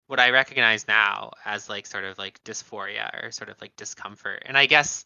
what 0.05 0.19
i 0.19 0.29
recognize 0.29 0.87
now 0.87 1.31
as 1.43 1.67
like 1.67 1.87
sort 1.87 2.03
of 2.03 2.19
like 2.19 2.43
dysphoria 2.43 3.23
or 3.23 3.31
sort 3.31 3.49
of 3.49 3.59
like 3.61 3.75
discomfort 3.75 4.43
and 4.45 4.55
i 4.55 4.67
guess 4.67 5.05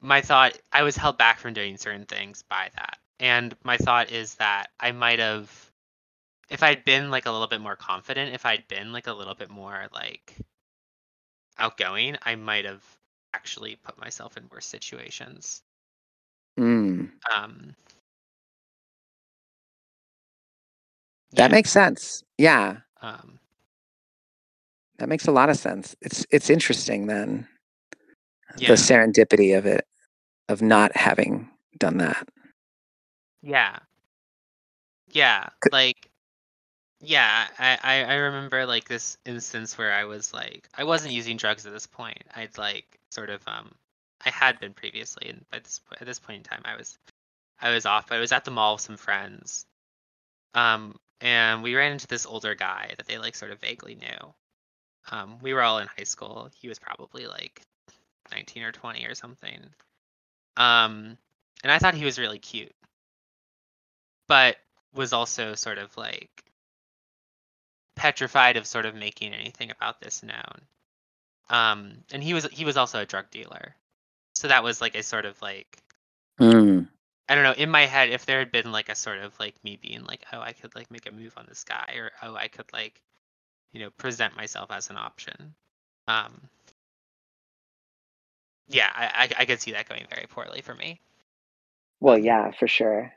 my 0.00 0.22
thought 0.22 0.56
i 0.72 0.82
was 0.82 0.96
held 0.96 1.18
back 1.18 1.38
from 1.38 1.52
doing 1.52 1.76
certain 1.76 2.06
things 2.06 2.44
by 2.48 2.70
that 2.76 2.96
and 3.22 3.56
my 3.64 3.78
thought 3.78 4.12
is 4.12 4.36
that 4.36 4.68
i 4.80 4.92
might 4.92 5.20
have 5.20 5.72
if 6.50 6.62
i'd 6.62 6.84
been 6.84 7.10
like 7.10 7.26
a 7.26 7.32
little 7.32 7.48
bit 7.48 7.62
more 7.62 7.76
confident 7.76 8.34
if 8.34 8.44
i'd 8.46 8.68
been 8.68 8.92
like 8.92 9.08
a 9.08 9.14
little 9.14 9.34
bit 9.36 9.50
more 9.50 9.88
like 9.94 10.36
outgoing 11.58 12.16
i 12.24 12.34
might 12.36 12.66
have 12.66 12.84
actually 13.34 13.76
put 13.76 13.98
myself 13.98 14.36
in 14.38 14.44
worse 14.52 14.66
situations 14.66 15.62
Mm, 16.58 17.10
um 17.34 17.74
that 21.36 21.50
yeah, 21.50 21.52
makes 21.52 21.70
sense. 21.70 22.22
Yeah, 22.38 22.78
um 23.02 23.40
that 24.98 25.08
makes 25.08 25.26
a 25.28 25.32
lot 25.32 25.50
of 25.50 25.56
sense. 25.56 25.96
It's 26.02 26.26
it's 26.30 26.50
interesting 26.50 27.06
then 27.06 27.48
yeah 28.56 28.68
the 28.68 28.74
serendipity 28.74 29.56
of 29.56 29.66
it 29.66 29.86
of 30.48 30.62
not 30.62 30.96
having 30.96 31.50
done 31.78 31.98
that. 31.98 32.28
Yeah. 33.42 33.78
Yeah 35.12 35.48
like 35.70 36.08
yeah 37.00 37.48
I, 37.58 38.04
I 38.04 38.14
remember 38.14 38.66
like 38.66 38.88
this 38.88 39.18
instance 39.26 39.76
where 39.78 39.92
i 39.92 40.04
was 40.04 40.32
like 40.34 40.68
i 40.76 40.84
wasn't 40.84 41.14
using 41.14 41.36
drugs 41.36 41.66
at 41.66 41.72
this 41.72 41.86
point. 41.86 42.22
I'd 42.36 42.58
like 42.58 42.98
sort 43.10 43.30
of 43.30 43.42
um 43.48 43.72
i 44.24 44.30
had 44.30 44.60
been 44.60 44.74
previously 44.74 45.28
and 45.30 45.44
by 45.50 45.58
this 45.60 45.80
at 46.00 46.06
this 46.06 46.20
point 46.20 46.38
in 46.38 46.42
time 46.44 46.62
i 46.64 46.76
was 46.76 46.98
i 47.60 47.70
was 47.74 47.86
off 47.86 48.08
but 48.08 48.16
i 48.16 48.20
was 48.20 48.32
at 48.32 48.44
the 48.44 48.50
mall 48.52 48.74
with 48.74 48.82
some 48.82 48.96
friends 48.96 49.66
um 50.54 50.96
and 51.20 51.62
we 51.62 51.74
ran 51.76 51.92
into 51.92 52.06
this 52.08 52.26
older 52.26 52.54
guy 52.54 52.92
that 52.96 53.06
they 53.06 53.18
like 53.18 53.34
sort 53.36 53.52
of 53.52 53.60
vaguely 53.60 53.94
knew. 53.96 54.34
Um 55.10 55.38
we 55.42 55.54
were 55.54 55.62
all 55.62 55.78
in 55.78 55.88
high 55.88 56.04
school. 56.04 56.50
He 56.60 56.68
was 56.68 56.78
probably 56.78 57.26
like 57.26 57.62
19 58.32 58.62
or 58.64 58.72
20 58.72 59.06
or 59.06 59.14
something. 59.14 59.60
Um, 60.56 61.16
and 61.62 61.72
I 61.72 61.78
thought 61.78 61.94
he 61.94 62.04
was 62.04 62.18
really 62.18 62.38
cute, 62.38 62.72
but 64.28 64.56
was 64.94 65.12
also 65.12 65.54
sort 65.54 65.78
of 65.78 65.96
like 65.96 66.44
petrified 67.96 68.56
of 68.56 68.66
sort 68.66 68.86
of 68.86 68.94
making 68.94 69.34
anything 69.34 69.70
about 69.70 70.00
this 70.00 70.22
known. 70.22 70.62
Um, 71.50 72.04
and 72.12 72.22
he 72.22 72.34
was 72.34 72.46
he 72.52 72.64
was 72.64 72.76
also 72.76 73.00
a 73.00 73.06
drug 73.06 73.30
dealer, 73.30 73.74
so 74.34 74.48
that 74.48 74.64
was 74.64 74.80
like 74.80 74.94
a 74.94 75.02
sort 75.02 75.26
of 75.26 75.40
like 75.42 75.82
Mm. 76.40 76.88
I 77.28 77.34
don't 77.34 77.44
know 77.44 77.52
in 77.52 77.70
my 77.70 77.86
head 77.86 78.10
if 78.10 78.26
there 78.26 78.38
had 78.40 78.52
been 78.52 78.72
like 78.72 78.88
a 78.88 78.94
sort 78.94 79.18
of 79.18 79.38
like 79.38 79.54
me 79.64 79.76
being 79.80 80.04
like 80.04 80.24
oh 80.32 80.40
I 80.40 80.52
could 80.52 80.74
like 80.74 80.90
make 80.90 81.06
a 81.06 81.12
move 81.12 81.34
on 81.36 81.46
this 81.48 81.64
guy 81.64 81.94
or 81.96 82.10
oh 82.22 82.34
I 82.34 82.48
could 82.48 82.72
like 82.72 83.00
you 83.72 83.80
know 83.80 83.90
present 83.90 84.36
myself 84.36 84.70
as 84.72 84.90
an 84.90 84.96
option. 84.96 85.54
Um, 86.08 86.48
yeah, 88.68 88.90
I, 88.94 89.28
I 89.38 89.42
I 89.42 89.44
could 89.46 89.60
see 89.60 89.72
that 89.72 89.88
going 89.88 90.06
very 90.10 90.26
poorly 90.28 90.62
for 90.62 90.74
me. 90.74 91.00
Well, 92.00 92.18
yeah, 92.18 92.50
for 92.50 92.66
sure. 92.68 93.12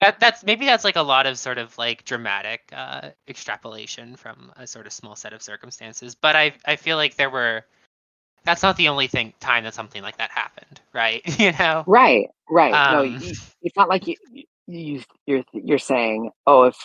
That 0.00 0.20
that's 0.20 0.44
maybe 0.44 0.66
that's 0.66 0.84
like 0.84 0.96
a 0.96 1.02
lot 1.02 1.26
of 1.26 1.38
sort 1.38 1.58
of 1.58 1.76
like 1.78 2.04
dramatic 2.04 2.62
uh, 2.72 3.10
extrapolation 3.28 4.16
from 4.16 4.52
a 4.56 4.66
sort 4.66 4.86
of 4.86 4.92
small 4.92 5.16
set 5.16 5.32
of 5.32 5.42
circumstances. 5.42 6.14
But 6.14 6.36
I 6.36 6.52
I 6.66 6.76
feel 6.76 6.96
like 6.96 7.16
there 7.16 7.30
were 7.30 7.64
that's 8.44 8.62
not 8.62 8.76
the 8.76 8.88
only 8.88 9.06
thing 9.06 9.32
time 9.40 9.64
that 9.64 9.74
something 9.74 10.02
like 10.02 10.18
that 10.18 10.30
happened, 10.30 10.80
right? 10.92 11.22
you 11.40 11.52
know? 11.52 11.86
Right, 11.86 12.28
right. 12.50 12.82
no, 12.88 13.02
Um, 13.02 13.18
you, 13.18 13.34
it's 13.62 13.76
not 13.76 13.88
like 13.88 14.06
you, 14.06 14.16
you 14.66 15.02
you're 15.26 15.44
you're 15.52 15.78
saying, 15.78 16.30
oh, 16.46 16.64
if 16.64 16.76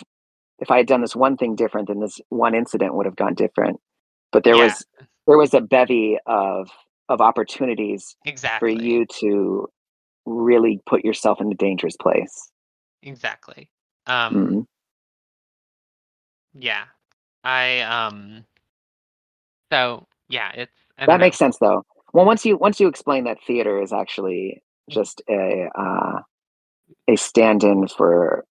if 0.60 0.70
I 0.70 0.78
had 0.78 0.86
done 0.86 1.00
this 1.02 1.16
one 1.16 1.36
thing 1.36 1.56
different, 1.56 1.88
then 1.88 2.00
this 2.00 2.20
one 2.28 2.54
incident 2.54 2.94
would 2.94 3.06
have 3.06 3.16
gone 3.16 3.34
different. 3.34 3.80
But 4.32 4.44
there 4.44 4.56
Yeah. 4.56 4.64
was 4.64 4.86
there 5.26 5.38
was 5.38 5.54
a 5.54 5.60
bevy 5.60 6.18
of 6.26 6.70
of 7.08 7.20
opportunities 7.20 8.16
exactly. 8.24 8.68
for 8.68 8.68
you 8.84 9.06
to 9.20 9.68
really 10.26 10.80
put 10.86 11.04
yourself 11.04 11.40
in 11.40 11.50
a 11.50 11.54
dangerous 11.56 11.96
place. 12.00 12.50
Exactly. 13.02 13.70
Um 14.06 14.34
Mm. 14.34 14.66
yeah. 16.54 16.86
I 17.44 17.80
um 17.82 18.44
so 19.72 20.06
yeah, 20.28 20.52
it's 20.54 20.72
That 21.06 21.18
know. 21.18 21.20
makes 21.20 21.38
sense, 21.38 21.58
though. 21.58 21.84
Well, 22.12 22.26
once 22.26 22.44
you 22.46 22.56
once 22.56 22.80
you 22.80 22.88
explain 22.88 23.24
that 23.24 23.38
theater 23.46 23.82
is 23.82 23.92
actually 23.92 24.62
just 24.90 25.22
a 25.28 25.68
uh, 25.78 26.20
a 27.08 27.16
stand-in 27.16 27.88
for 27.88 28.44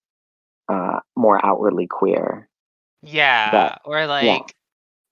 uh, 0.70 1.00
more 1.16 1.44
outwardly 1.46 1.88
queer, 1.88 2.50
Yeah, 3.02 3.76
or 3.86 4.08
like 4.08 4.56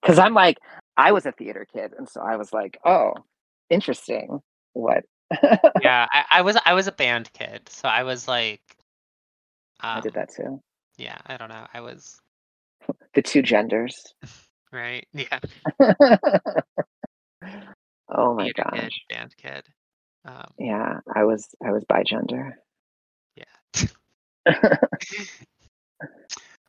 because 0.02 0.18
I'm 0.18 0.34
like 0.34 0.58
I 0.96 1.12
was 1.12 1.26
a 1.26 1.32
theater 1.32 1.66
kid, 1.72 1.94
and 1.98 2.08
so 2.08 2.20
I 2.22 2.36
was 2.36 2.52
like, 2.52 2.78
oh, 2.84 3.14
interesting. 3.70 4.40
What? 4.74 5.04
yeah, 5.76 6.06
I, 6.12 6.24
I 6.30 6.42
was 6.42 6.56
I 6.64 6.74
was 6.74 6.86
a 6.88 6.92
band 6.92 7.32
kid, 7.34 7.68
so 7.70 7.88
I 7.88 8.04
was 8.04 8.28
like 8.28 8.62
I 9.80 10.00
did 10.00 10.16
um, 10.16 10.20
that 10.20 10.34
too. 10.34 10.60
Yeah, 10.96 11.18
I 11.26 11.36
don't 11.36 11.48
know. 11.48 11.66
I 11.72 11.80
was 11.80 12.20
The 13.14 13.22
two 13.22 13.42
genders. 13.42 14.14
right. 14.72 15.06
Yeah. 15.14 15.38
oh 18.10 18.34
my 18.34 18.44
theater 18.44 18.64
kid, 18.72 18.80
gosh. 18.80 19.00
band 19.10 19.34
kid. 19.36 19.64
Um, 20.24 20.50
Yeah, 20.58 21.00
I 21.14 21.24
was 21.24 21.48
I 21.64 21.70
was 21.70 21.84
bi 21.84 22.02
gender. 22.02 22.58
yeah. 23.36 24.64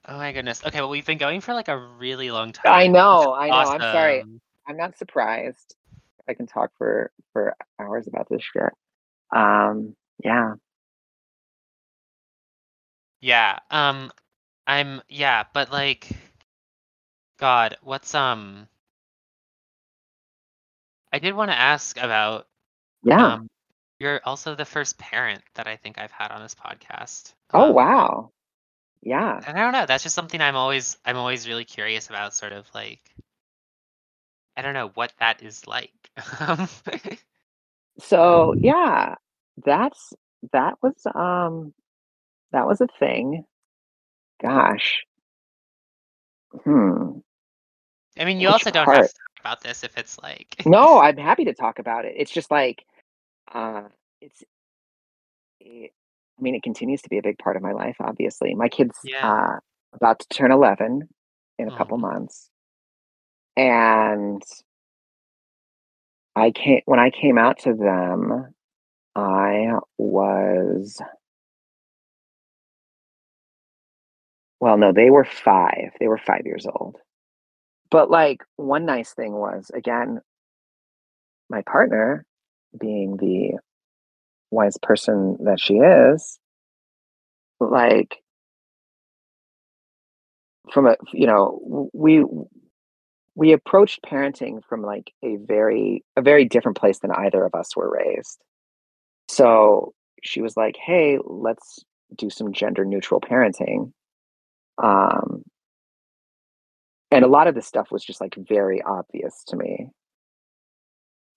Oh 0.10 0.18
my 0.18 0.32
goodness. 0.32 0.64
Okay, 0.66 0.80
well 0.80 0.90
we've 0.90 1.06
been 1.06 1.20
going 1.20 1.40
for 1.40 1.54
like 1.54 1.68
a 1.68 1.78
really 1.78 2.32
long 2.32 2.52
time. 2.52 2.74
I 2.74 2.88
know, 2.88 3.34
I 3.34 3.50
know. 3.50 3.56
I'm 3.56 3.80
sorry. 3.80 4.24
I'm 4.68 4.78
not 4.78 4.98
surprised. 4.98 5.76
I 6.28 6.34
can 6.34 6.48
talk 6.48 6.72
for 6.78 7.12
for 7.32 7.56
hours 7.80 8.08
about 8.08 8.28
this 8.30 8.42
shit. 8.42 8.74
Um, 9.36 9.96
yeah. 10.24 10.54
Yeah. 13.22 13.60
Um 13.72 14.12
I'm 14.68 15.02
yeah, 15.10 15.46
but 15.54 15.72
like 15.72 16.10
God, 17.40 17.76
what's 17.82 18.14
um 18.14 18.68
I 21.14 21.20
did 21.20 21.36
want 21.36 21.52
to 21.52 21.56
ask 21.58 21.98
about 21.98 22.48
Yeah. 23.04 23.40
um 23.40 23.50
you're 24.00 24.22
also 24.26 24.56
the 24.56 24.66
first 24.66 24.98
parent 24.98 25.44
that 25.56 25.68
I 25.68 25.78
think 25.78 25.98
I've 26.00 26.12
had 26.12 26.32
on 26.32 26.42
this 26.42 26.56
podcast. 26.56 27.34
oh 27.54 27.72
Um, 27.72 27.74
wow. 27.74 28.32
Yeah. 29.02 29.42
and 29.46 29.58
I 29.58 29.62
don't 29.62 29.74
know, 29.74 29.86
that's 29.86 30.04
just 30.04 30.16
something 30.16 30.42
I'm 30.42 30.56
always 30.56 30.98
I'm 31.06 31.18
always 31.18 31.48
really 31.48 31.66
curious 31.66 32.10
about 32.10 32.34
sort 32.34 32.52
of 32.54 32.68
like 32.74 33.02
I 34.58 34.62
don't 34.62 34.74
know 34.74 34.90
what 34.90 35.14
that 35.20 35.42
is 35.42 35.66
like. 35.68 36.12
So 38.00 38.54
yeah, 38.58 39.16
that's 39.66 40.14
that 40.54 40.76
was 40.82 41.06
um 41.16 41.74
that 42.52 42.68
was 42.68 42.82
a 42.82 42.88
thing. 43.00 43.46
Gosh. 44.42 45.04
Hmm. 46.64 47.20
I 48.20 48.26
mean, 48.26 48.40
you 48.40 48.48
Which 48.48 48.56
also 48.56 48.72
don't 48.72 48.92
have 48.92 49.04
to 49.04 49.14
talk 49.14 49.40
about 49.40 49.62
this 49.62 49.84
if 49.84 49.98
it's 49.98 50.20
like 50.22 50.66
No, 50.66 51.00
I'm 51.00 51.18
happy 51.18 51.46
to 51.46 51.54
talk 51.54 51.80
about 51.80 52.06
it. 52.06 52.14
It's 52.18 52.32
just 52.32 52.52
like 52.52 52.86
uh 53.54 53.84
it's 54.22 54.44
it, 55.62 55.92
I 56.40 56.42
mean 56.42 56.56
it 56.56 56.64
continues 56.64 57.02
to 57.04 57.10
be 57.10 57.18
a 57.18 57.24
big 57.24 57.38
part 57.38 57.56
of 57.56 57.62
my 57.62 57.72
life 57.72 57.98
obviously. 58.00 58.56
My 58.56 58.70
kid's 58.70 58.98
Yeah. 59.04 59.24
uh 59.24 59.58
about 59.94 60.20
to 60.20 60.28
turn 60.30 60.52
11 60.52 61.10
in 61.58 61.68
a 61.68 61.72
couple 61.72 61.98
Mhm. 61.98 62.02
months. 62.02 62.50
And 63.58 64.42
I 66.36 66.52
came 66.52 66.82
when 66.86 67.00
I 67.00 67.10
came 67.12 67.38
out 67.38 67.60
to 67.60 67.74
them, 67.74 68.54
I 69.16 69.74
was 69.98 71.02
well, 74.60 74.78
no, 74.78 74.92
they 74.92 75.10
were 75.10 75.26
5. 75.26 75.94
They 76.00 76.08
were 76.08 76.18
5 76.18 76.42
years 76.46 76.66
old. 76.66 76.98
But 77.92 78.10
like 78.12 78.44
one 78.58 78.86
nice 78.86 79.14
thing 79.14 79.34
was 79.34 79.72
again, 79.74 80.22
my 81.50 81.62
partner 81.64 82.26
being 82.80 83.18
the 83.18 83.58
wise 84.52 84.78
person 84.82 85.38
that 85.46 85.60
she 85.60 85.76
is, 85.76 86.40
like 87.60 88.18
from 90.72 90.88
a 90.88 90.96
you 91.14 91.28
know, 91.28 91.90
we 91.94 92.24
we 93.36 93.54
approached 93.54 94.02
parenting 94.04 94.64
from 94.68 94.82
like 94.82 95.12
a 95.24 95.38
very 95.38 96.04
a 96.18 96.22
very 96.22 96.46
different 96.46 96.78
place 96.78 97.00
than 97.00 97.12
either 97.12 97.46
of 97.46 97.56
us 97.56 97.76
were 97.76 97.90
raised. 97.92 98.40
So 99.30 99.94
she 100.24 100.42
was 100.42 100.58
like, 100.58 100.78
"Hey, 100.78 101.18
let's 101.26 101.86
do 102.18 102.30
some 102.30 102.54
gender 102.54 102.86
neutral 102.86 103.22
parenting." 103.22 103.94
Um, 104.82 105.44
and 107.12 107.26
a 107.26 107.28
lot 107.28 107.48
of 107.48 107.56
this 107.56 107.68
stuff 107.68 107.88
was 107.92 108.04
just 108.04 108.22
like 108.22 108.36
very 108.36 108.82
obvious 108.82 109.44
to 109.48 109.56
me. 109.58 109.90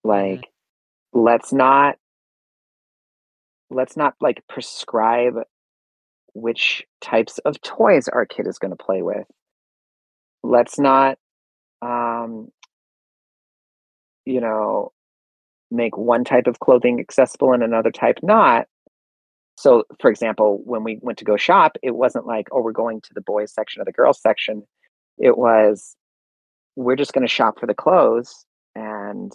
Like, 0.04 0.50
let's 1.12 1.52
not 1.52 1.96
let's 3.70 3.96
not 3.96 4.14
like 4.20 4.42
prescribe 4.48 5.34
which 6.34 6.84
types 7.00 7.38
of 7.44 7.60
toys 7.62 8.08
our 8.08 8.26
kid 8.26 8.46
is 8.46 8.58
going 8.58 8.76
to 8.76 8.84
play 8.84 9.02
with. 9.02 9.26
Let's 10.42 10.78
not 10.78 11.18
um 11.80 12.48
you 14.24 14.40
know, 14.40 14.92
make 15.70 15.96
one 15.96 16.24
type 16.24 16.46
of 16.46 16.60
clothing 16.60 17.00
accessible 17.00 17.52
and 17.52 17.62
another 17.62 17.90
type 17.90 18.18
not. 18.22 18.66
So, 19.56 19.84
for 20.00 20.10
example, 20.10 20.60
when 20.64 20.82
we 20.82 20.98
went 21.02 21.18
to 21.18 21.24
go 21.24 21.36
shop, 21.36 21.76
it 21.82 21.94
wasn't 21.94 22.26
like, 22.26 22.48
oh, 22.52 22.62
we're 22.62 22.72
going 22.72 23.00
to 23.02 23.14
the 23.14 23.20
boys 23.20 23.52
section 23.52 23.80
or 23.80 23.84
the 23.84 23.92
girls 23.92 24.20
section. 24.20 24.62
It 25.18 25.36
was, 25.36 25.96
we're 26.74 26.96
just 26.96 27.12
going 27.12 27.26
to 27.26 27.32
shop 27.32 27.60
for 27.60 27.66
the 27.66 27.74
clothes 27.74 28.46
and, 28.74 29.32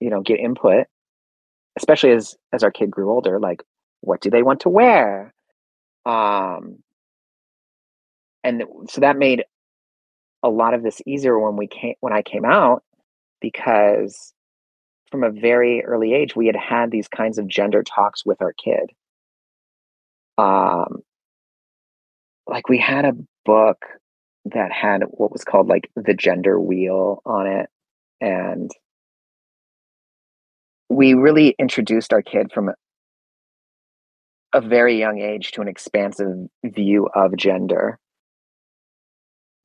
you 0.00 0.08
know, 0.08 0.20
get 0.20 0.38
input, 0.38 0.86
especially 1.76 2.12
as 2.12 2.36
as 2.52 2.62
our 2.62 2.70
kid 2.70 2.90
grew 2.90 3.10
older. 3.10 3.40
Like, 3.40 3.62
what 4.00 4.20
do 4.20 4.30
they 4.30 4.42
want 4.42 4.60
to 4.60 4.68
wear? 4.68 5.34
Um, 6.06 6.78
and 8.44 8.62
so 8.88 9.00
that 9.00 9.16
made 9.16 9.44
a 10.42 10.48
lot 10.48 10.74
of 10.74 10.82
this 10.82 11.00
easier 11.06 11.38
when 11.38 11.56
we 11.56 11.66
came 11.66 11.94
when 12.00 12.12
I 12.12 12.22
came 12.22 12.44
out 12.44 12.84
because 13.40 14.32
from 15.10 15.24
a 15.24 15.30
very 15.30 15.82
early 15.84 16.12
age 16.12 16.36
we 16.36 16.46
had 16.46 16.56
had 16.56 16.90
these 16.90 17.08
kinds 17.08 17.38
of 17.38 17.48
gender 17.48 17.82
talks 17.82 18.24
with 18.26 18.40
our 18.42 18.52
kid 18.52 18.90
um 20.38 21.02
like 22.46 22.68
we 22.68 22.78
had 22.78 23.04
a 23.04 23.16
book 23.44 23.84
that 24.46 24.72
had 24.72 25.02
what 25.08 25.32
was 25.32 25.44
called 25.44 25.68
like 25.68 25.90
the 25.96 26.14
gender 26.14 26.60
wheel 26.60 27.22
on 27.24 27.46
it 27.46 27.68
and 28.20 28.70
we 30.88 31.14
really 31.14 31.54
introduced 31.58 32.12
our 32.12 32.22
kid 32.22 32.50
from 32.52 32.70
a- 34.52 34.60
very 34.60 34.96
young 34.98 35.18
age 35.20 35.50
to 35.52 35.60
an 35.60 35.68
expansive 35.68 36.32
view 36.64 37.08
of 37.14 37.36
gender. 37.36 37.98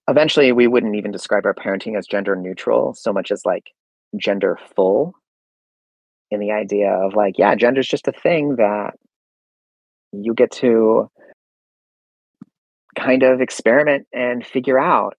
Eventually 0.08 0.52
we 0.52 0.66
wouldn't 0.66 0.96
even 0.96 1.12
describe 1.12 1.46
our 1.46 1.54
parenting 1.54 1.96
as 1.96 2.08
gender 2.08 2.36
neutral 2.36 2.96
so 2.96 3.14
much 3.14 3.30
as 3.30 3.46
like 3.46 3.66
gender 4.18 4.58
full 4.76 5.14
in 6.32 6.40
the 6.40 6.52
idea 6.52 6.92
of 6.92 7.14
like, 7.14 7.38
yeah, 7.38 7.54
gender 7.54 7.82
is 7.82 7.88
just 7.88 8.08
a 8.08 8.12
thing 8.12 8.56
that 8.56 8.96
you 10.12 10.34
get 10.34 10.52
to 10.52 11.10
kind 12.98 13.24
of 13.24 13.42
experiment 13.42 14.08
and 14.14 14.46
figure 14.46 14.80
out. 14.80 15.16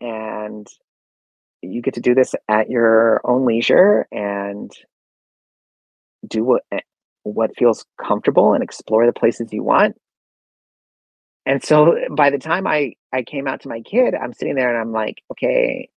And 0.00 0.66
you 1.62 1.80
get 1.80 1.94
to 1.94 2.00
do 2.00 2.14
this 2.14 2.34
at 2.48 2.68
your 2.68 3.20
own 3.24 3.46
leisure 3.46 4.06
and 4.12 4.70
do 6.26 6.44
what 6.44 6.62
eh, 6.72 6.80
what 7.22 7.56
feels 7.56 7.84
comfortable 8.02 8.52
and 8.52 8.62
explore 8.62 9.06
the 9.06 9.12
places 9.12 9.48
you 9.52 9.62
want. 9.62 9.96
And 11.46 11.62
so 11.62 11.96
by 12.10 12.30
the 12.30 12.38
time 12.38 12.66
I 12.66 12.94
I 13.12 13.22
came 13.22 13.46
out 13.46 13.62
to 13.62 13.68
my 13.68 13.80
kid, 13.80 14.14
I'm 14.14 14.32
sitting 14.32 14.54
there 14.54 14.70
and 14.70 14.78
I'm 14.80 14.92
like, 14.92 15.22
okay, 15.32 15.88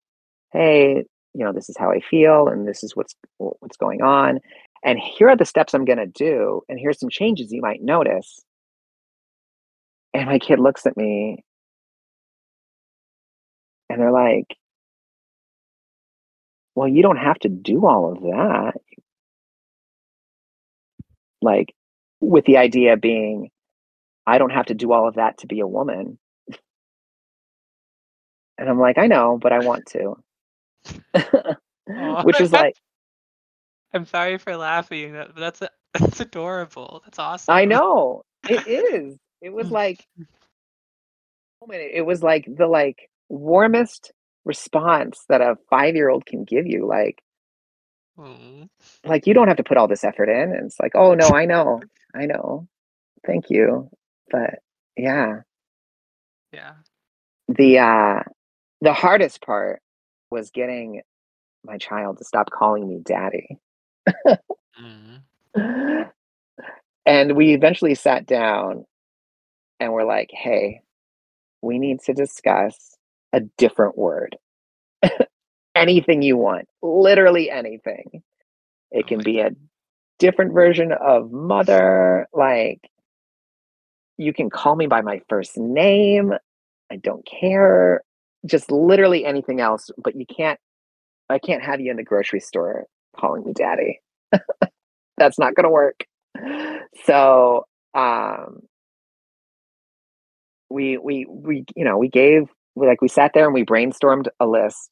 hey, 0.52 1.04
you 1.34 1.44
know, 1.44 1.52
this 1.52 1.68
is 1.68 1.76
how 1.78 1.90
I 1.90 2.00
feel 2.00 2.48
and 2.48 2.66
this 2.66 2.82
is 2.82 2.94
what's 2.94 3.14
what's 3.38 3.76
going 3.76 4.02
on. 4.02 4.40
And 4.86 5.00
here 5.00 5.28
are 5.28 5.36
the 5.36 5.44
steps 5.44 5.74
I'm 5.74 5.84
going 5.84 5.98
to 5.98 6.06
do 6.06 6.62
and 6.68 6.78
here's 6.78 7.00
some 7.00 7.10
changes 7.10 7.52
you 7.52 7.60
might 7.60 7.82
notice. 7.82 8.40
And 10.14 10.26
my 10.26 10.38
kid 10.38 10.60
looks 10.60 10.86
at 10.86 10.96
me 10.96 11.44
and 13.90 14.00
they're 14.00 14.12
like, 14.12 14.56
well, 16.76 16.86
you 16.86 17.02
don't 17.02 17.16
have 17.16 17.38
to 17.40 17.48
do 17.48 17.84
all 17.84 18.12
of 18.12 18.22
that. 18.22 18.74
Like, 21.42 21.74
with 22.20 22.44
the 22.44 22.58
idea 22.58 22.96
being, 22.96 23.50
I 24.26 24.38
don't 24.38 24.50
have 24.50 24.66
to 24.66 24.74
do 24.74 24.92
all 24.92 25.08
of 25.08 25.16
that 25.16 25.38
to 25.38 25.46
be 25.48 25.60
a 25.60 25.66
woman. 25.66 26.18
And 28.58 28.68
I'm 28.68 28.78
like, 28.78 28.98
I 28.98 29.06
know, 29.06 29.38
but 29.40 29.52
I 29.52 29.58
want 29.58 29.86
to. 29.86 30.16
Which 32.22 32.40
is 32.40 32.52
like, 32.52 32.74
I'm 33.96 34.06
sorry 34.06 34.38
for 34.38 34.56
laughing. 34.56 35.14
That, 35.14 35.36
that's 35.36 35.62
a, 35.62 35.70
that's 36.00 36.20
adorable. 36.20 37.02
That's 37.04 37.18
awesome. 37.20 37.56
I 37.56 37.64
know 37.66 38.24
it 38.46 38.66
is. 38.66 39.18
It 39.42 39.52
was 39.52 39.70
like, 39.70 40.06
it 41.70 42.04
was 42.06 42.22
like 42.22 42.46
the 42.46 42.66
like 42.66 43.10
warmest 43.28 44.12
response 44.44 45.24
that 45.28 45.40
a 45.42 45.56
five 45.70 45.94
year 45.96 46.10
old 46.10 46.26
can 46.26 46.44
give 46.44 46.66
you. 46.66 46.86
Like, 46.86 47.22
Mm. 48.18 48.68
like 49.04 49.26
you 49.26 49.34
don't 49.34 49.48
have 49.48 49.56
to 49.58 49.64
put 49.64 49.76
all 49.78 49.88
this 49.88 50.04
effort 50.04 50.28
in. 50.28 50.52
And 50.52 50.66
it's 50.66 50.80
like, 50.80 50.92
oh 50.94 51.14
no, 51.14 51.30
I 51.34 51.46
know, 51.46 51.88
I 52.14 52.26
know. 52.26 52.68
Thank 53.26 53.50
you. 53.50 53.90
But 54.30 54.60
yeah, 54.96 55.40
Yeah. 56.52 56.74
the 57.48 57.78
uh 57.78 58.22
the 58.80 58.92
hardest 58.94 59.42
part 59.42 59.80
was 60.30 60.50
getting 60.50 61.02
my 61.64 61.78
child 61.78 62.18
to 62.18 62.24
stop 62.24 62.50
calling 62.50 62.88
me 62.88 63.00
daddy. 63.04 63.58
Mm. 64.80 66.10
and 67.06 67.36
we 67.36 67.54
eventually 67.54 67.94
sat 67.94 68.26
down 68.26 68.84
and 69.80 69.92
we're 69.92 70.04
like, 70.04 70.30
hey, 70.32 70.82
we 71.62 71.78
need 71.78 72.00
to 72.02 72.12
discuss 72.12 72.96
a 73.32 73.40
different 73.58 73.96
word. 73.96 74.36
anything 75.74 76.22
you 76.22 76.36
want, 76.36 76.66
literally 76.82 77.50
anything. 77.50 78.22
It 78.90 79.04
Oh 79.04 79.08
can 79.08 79.20
be 79.22 79.40
a 79.40 79.50
different 80.18 80.52
version 80.52 80.92
of 80.92 81.30
mother. 81.32 82.26
Like, 82.32 82.80
you 84.16 84.32
can 84.32 84.50
call 84.50 84.76
me 84.76 84.86
by 84.86 85.02
my 85.02 85.20
first 85.28 85.56
name. 85.56 86.32
I 86.90 86.96
don't 86.96 87.26
care. 87.26 88.02
Just 88.46 88.70
literally 88.70 89.24
anything 89.24 89.60
else, 89.60 89.90
but 89.98 90.16
you 90.16 90.24
can't, 90.26 90.58
I 91.28 91.38
can't 91.38 91.62
have 91.62 91.80
you 91.80 91.90
in 91.90 91.96
the 91.96 92.04
grocery 92.04 92.40
store 92.40 92.86
calling 93.16 93.44
me 93.44 93.52
daddy. 93.52 94.00
That's 95.18 95.38
not 95.38 95.54
going 95.54 95.64
to 95.64 95.70
work. 95.70 96.04
So, 97.04 97.66
um, 97.94 98.62
we, 100.70 100.98
we, 100.98 101.26
we, 101.28 101.64
you 101.74 101.84
know, 101.84 101.98
we 101.98 102.08
gave, 102.08 102.44
like, 102.74 103.00
we 103.00 103.08
sat 103.08 103.32
there 103.34 103.46
and 103.46 103.54
we 103.54 103.64
brainstormed 103.64 104.26
a 104.40 104.46
list 104.46 104.90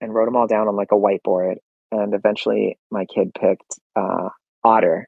and 0.00 0.12
wrote 0.12 0.26
them 0.26 0.36
all 0.36 0.46
down 0.46 0.68
on 0.68 0.76
like 0.76 0.92
a 0.92 0.96
whiteboard. 0.96 1.56
And 1.90 2.14
eventually 2.14 2.78
my 2.90 3.04
kid 3.04 3.32
picked 3.38 3.78
uh, 3.96 4.30
Otter 4.64 5.06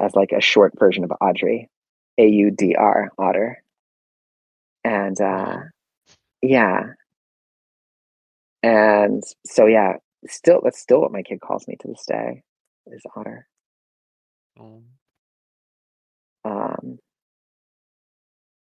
as 0.00 0.14
like 0.14 0.32
a 0.32 0.40
short 0.40 0.72
version 0.78 1.04
of 1.04 1.12
Audrey, 1.20 1.68
A 2.18 2.26
U 2.26 2.50
D 2.50 2.74
R, 2.74 3.10
Otter. 3.18 3.62
And 4.84 5.20
uh, 5.20 5.58
yeah. 6.42 6.80
And 8.62 9.22
so, 9.46 9.66
yeah, 9.66 9.94
still, 10.30 10.60
that's 10.62 10.80
still 10.80 11.00
what 11.00 11.12
my 11.12 11.22
kid 11.22 11.40
calls 11.40 11.66
me 11.68 11.76
to 11.80 11.88
this 11.88 12.04
day 12.06 12.42
is 12.86 13.02
Otter. 13.14 13.46
Oh. 14.58 14.82
Um, 16.44 16.98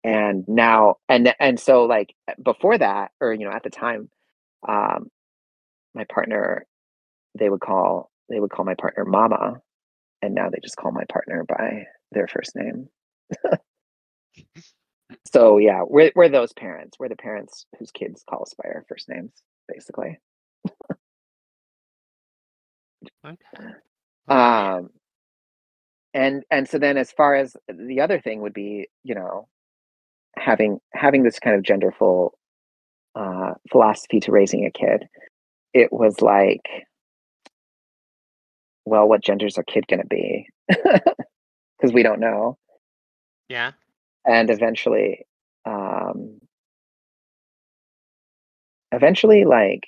and 0.05 0.45
now, 0.47 0.97
and, 1.09 1.35
and 1.41 1.59
so 1.59 1.85
like 1.85 2.15
before 2.43 2.79
that, 2.79 3.11
or, 3.21 3.33
you 3.33 3.45
know, 3.45 3.53
at 3.53 3.63
the 3.63 3.71
time, 3.71 4.09
um, 4.69 5.09
my 5.95 6.05
partner, 6.05 6.67
they 7.39 7.49
would 7.49 7.61
call, 7.61 8.11
they 8.29 8.41
would 8.41 8.51
call 8.51 8.65
my 8.65 8.75
partner 8.75 9.05
mama. 9.05 9.61
And 10.23 10.35
now 10.35 10.49
they 10.49 10.59
just 10.63 10.77
call 10.77 10.93
my 10.93 11.05
partner 11.13 11.45
by 11.47 11.85
their 12.13 12.27
first 12.27 12.57
name. 12.57 12.89
So 15.33 15.59
yeah, 15.59 15.83
we're 15.87 16.13
we're 16.15 16.29
those 16.29 16.53
parents. 16.53 16.99
We're 16.99 17.09
the 17.09 17.17
parents 17.17 17.67
whose 17.79 17.91
kids 17.91 18.25
call 18.29 18.43
us 18.43 18.55
by 18.61 18.69
our 18.69 18.85
first 18.89 19.09
names, 19.09 19.33
basically. 19.69 20.19
Okay. 23.27 23.73
Um, 24.29 24.91
and 26.15 26.45
and 26.51 26.69
so 26.69 26.79
then 26.79 26.97
as 26.97 27.13
far 27.13 27.35
as 27.35 27.57
the 27.69 28.01
other 28.01 28.21
thing 28.21 28.41
would 28.43 28.55
be, 28.55 28.89
you 29.05 29.15
know, 29.15 29.49
having 30.39 30.81
having 30.95 31.23
this 31.23 31.39
kind 31.39 31.57
of 31.57 31.63
genderful 31.63 32.31
uh, 33.17 33.55
philosophy 33.71 34.21
to 34.21 34.33
raising 34.33 34.67
a 34.67 34.71
kid, 34.71 35.07
it 35.75 35.93
was 35.93 36.21
like, 36.23 36.63
well, 38.85 39.09
what 39.09 39.23
gender 39.23 39.47
is 39.47 39.57
our 39.59 39.65
kid 39.65 39.87
going 39.89 40.01
to 40.03 40.07
be? 40.07 40.49
Because 41.79 41.93
we 41.93 42.03
don't 42.03 42.21
know. 42.21 42.57
Yeah. 43.49 43.73
and 44.27 44.51
eventually 44.51 45.27
um 45.67 46.41
eventually 48.93 49.45
like 49.45 49.85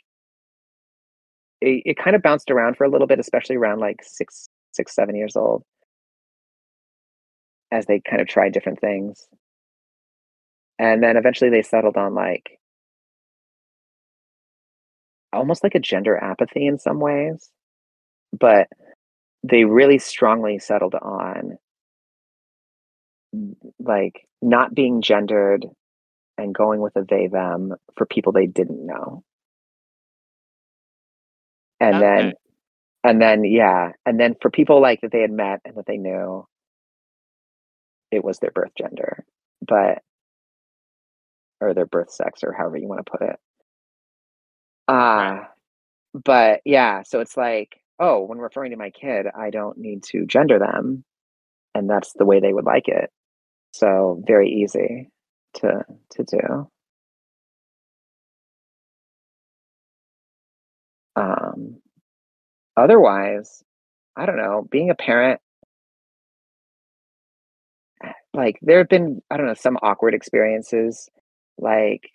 it, 1.60 1.82
it 1.84 1.98
kind 1.98 2.16
of 2.16 2.22
bounced 2.22 2.50
around 2.50 2.76
for 2.76 2.84
a 2.84 2.90
little 2.90 3.06
bit 3.06 3.18
especially 3.18 3.56
around 3.56 3.80
like 3.80 3.96
six 4.02 4.48
six 4.72 4.94
seven 4.94 5.16
years 5.16 5.36
old. 5.36 5.64
As 7.70 7.86
they 7.86 8.00
kind 8.00 8.20
of 8.22 8.28
tried 8.28 8.52
different 8.52 8.80
things. 8.80 9.28
And 10.78 11.02
then 11.02 11.16
eventually 11.16 11.50
they 11.50 11.62
settled 11.62 11.96
on 11.96 12.14
like 12.14 12.58
almost 15.32 15.62
like 15.62 15.74
a 15.74 15.80
gender 15.80 16.16
apathy 16.16 16.66
in 16.66 16.78
some 16.78 17.00
ways. 17.00 17.50
But 18.38 18.68
they 19.42 19.64
really 19.64 19.98
strongly 19.98 20.58
settled 20.58 20.94
on 20.94 21.58
like 23.78 24.26
not 24.42 24.74
being 24.74 25.02
gendered 25.02 25.66
and 26.38 26.54
going 26.54 26.80
with 26.80 26.96
a 26.96 27.04
they 27.08 27.26
them 27.26 27.74
for 27.96 28.06
people 28.06 28.32
they 28.32 28.46
didn't 28.46 28.84
know 28.86 29.22
and 31.80 32.00
then 32.02 32.32
and 33.04 33.20
then 33.20 33.44
yeah 33.44 33.92
and 34.06 34.18
then 34.18 34.34
for 34.40 34.50
people 34.50 34.80
like 34.80 35.00
that 35.02 35.12
they 35.12 35.20
had 35.20 35.30
met 35.32 35.60
and 35.64 35.76
that 35.76 35.86
they 35.86 35.96
knew 35.96 36.46
it 38.10 38.24
was 38.24 38.38
their 38.38 38.50
birth 38.50 38.72
gender 38.76 39.24
but 39.66 39.98
or 41.60 41.74
their 41.74 41.86
birth 41.86 42.10
sex 42.12 42.42
or 42.44 42.52
however 42.52 42.76
you 42.76 42.86
want 42.88 43.04
to 43.04 43.10
put 43.10 43.22
it. 43.22 43.36
Uh 44.88 44.94
Right. 44.94 45.46
but 46.24 46.60
yeah 46.64 47.02
so 47.02 47.20
it's 47.20 47.36
like 47.36 47.80
oh 48.00 48.22
when 48.24 48.38
referring 48.38 48.70
to 48.70 48.76
my 48.76 48.90
kid 48.90 49.26
i 49.36 49.50
don't 49.50 49.78
need 49.78 50.02
to 50.04 50.24
gender 50.26 50.58
them 50.58 51.04
and 51.74 51.88
that's 51.88 52.12
the 52.14 52.24
way 52.24 52.40
they 52.40 52.52
would 52.52 52.64
like 52.64 52.88
it. 52.88 53.10
So 53.72 54.22
very 54.26 54.50
easy 54.50 55.10
to 55.54 55.84
to 56.12 56.24
do 56.24 56.70
um 61.18 61.76
otherwise 62.76 63.62
i 64.16 64.26
don't 64.26 64.36
know 64.36 64.66
being 64.70 64.90
a 64.90 64.94
parent 64.94 65.40
like 68.34 68.58
there 68.62 68.78
have 68.78 68.88
been 68.88 69.20
i 69.30 69.36
don't 69.36 69.46
know 69.46 69.54
some 69.54 69.78
awkward 69.82 70.14
experiences 70.14 71.08
like 71.58 72.10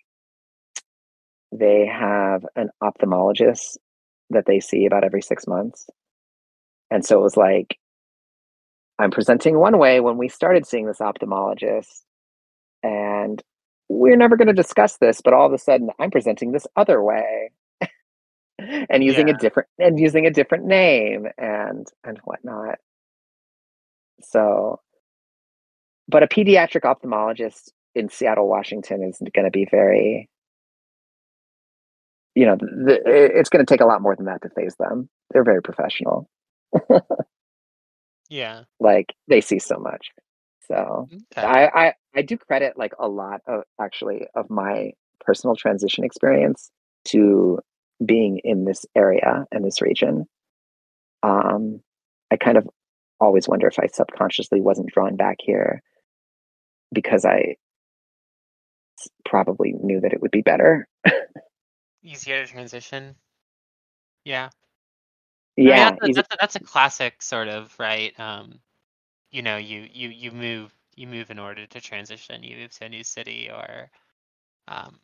they 1.52 1.86
have 1.86 2.44
an 2.56 2.70
ophthalmologist 2.82 3.76
that 4.30 4.46
they 4.46 4.58
see 4.58 4.86
about 4.86 5.04
every 5.04 5.22
six 5.22 5.46
months. 5.46 5.88
And 6.90 7.04
so 7.04 7.18
it 7.18 7.22
was 7.22 7.36
like 7.36 7.78
i'm 8.98 9.10
presenting 9.10 9.58
one 9.58 9.78
way 9.78 10.00
when 10.00 10.16
we 10.16 10.28
started 10.28 10.66
seeing 10.66 10.86
this 10.86 10.98
ophthalmologist 11.00 12.02
and 12.82 13.42
we're 13.88 14.16
never 14.16 14.36
going 14.36 14.46
to 14.48 14.54
discuss 14.54 14.98
this 14.98 15.20
but 15.20 15.32
all 15.34 15.46
of 15.46 15.52
a 15.52 15.58
sudden 15.58 15.90
i'm 15.98 16.12
presenting 16.12 16.52
this 16.52 16.66
other 16.76 17.02
way 17.02 17.50
and 18.90 19.04
using 19.04 19.28
Yeah. 19.28 19.34
a 19.34 19.34
different 19.34 19.68
and 19.78 19.98
using 19.98 20.26
a 20.26 20.30
different 20.30 20.64
name 20.66 21.26
and 21.38 21.86
and 22.04 22.18
whatnot. 22.24 22.78
So, 24.22 24.80
but 26.08 26.22
a 26.22 26.28
pediatric 26.28 26.82
ophthalmologist 26.82 27.70
in 27.94 28.08
Seattle, 28.08 28.48
Washington, 28.48 29.02
is 29.02 29.18
going 29.34 29.44
to 29.46 29.50
be 29.50 29.66
very, 29.70 30.28
you 32.34 32.46
know, 32.46 32.56
the, 32.56 33.00
it's 33.04 33.48
going 33.50 33.64
to 33.64 33.70
take 33.72 33.80
a 33.80 33.86
lot 33.86 34.02
more 34.02 34.16
than 34.16 34.26
that 34.26 34.42
to 34.42 34.50
faze 34.50 34.76
them. 34.78 35.08
They're 35.32 35.44
very 35.44 35.62
professional. 35.62 36.28
Yeah. 38.30 38.64
like 38.80 39.14
they 39.28 39.40
see 39.40 39.58
so 39.58 39.78
much. 39.78 40.10
So 40.68 41.08
Okay. 41.32 41.46
I, 41.46 41.66
I 41.86 41.94
I 42.16 42.22
do 42.22 42.38
credit 42.38 42.78
like 42.78 42.92
a 42.98 43.08
lot 43.08 43.42
of 43.46 43.62
actually 43.80 44.26
of 44.34 44.50
my 44.50 44.92
personal 45.20 45.56
transition 45.56 46.04
experience 46.04 46.70
to 47.06 47.58
being 48.04 48.40
in 48.44 48.64
this 48.64 48.86
area 48.94 49.46
and 49.52 49.64
this 49.64 49.82
region. 49.82 50.26
Um, 51.22 51.80
I 52.30 52.36
kind 52.36 52.56
of 52.56 52.68
always 53.20 53.48
wonder 53.48 53.66
if 53.66 53.78
I 53.78 53.86
subconsciously 53.86 54.60
wasn't 54.60 54.92
drawn 54.92 55.16
back 55.16 55.36
here 55.40 55.82
because 56.92 57.24
I 57.24 57.56
probably 59.24 59.74
knew 59.82 60.00
that 60.00 60.12
it 60.12 60.20
would 60.20 60.30
be 60.30 60.42
better. 60.42 60.86
Easier 62.02 62.44
to 62.44 62.52
transition. 62.52 63.14
Yeah. 64.24 64.50
I 65.58 65.60
mean, 65.60 65.68
Yeah, 65.68 65.90
that's, 65.90 66.08
a, 66.08 66.12
that's, 66.12 66.34
a, 66.34 66.36
that's 66.40 66.56
a 66.56 66.60
classic 66.60 67.22
sort 67.22 67.48
of 67.48 67.74
right. 67.78 68.18
Um, 68.18 68.60
you 69.30 69.42
know, 69.42 69.56
you 69.56 69.88
you 69.92 70.08
you 70.10 70.30
move 70.30 70.72
you 70.96 71.06
move 71.08 71.30
in 71.30 71.38
order 71.38 71.66
to 71.66 71.80
transition. 71.80 72.42
You 72.42 72.56
move 72.56 72.70
to 72.72 72.84
a 72.84 72.88
new 72.88 73.02
city, 73.02 73.50
or 73.50 73.90
um, 74.68 75.00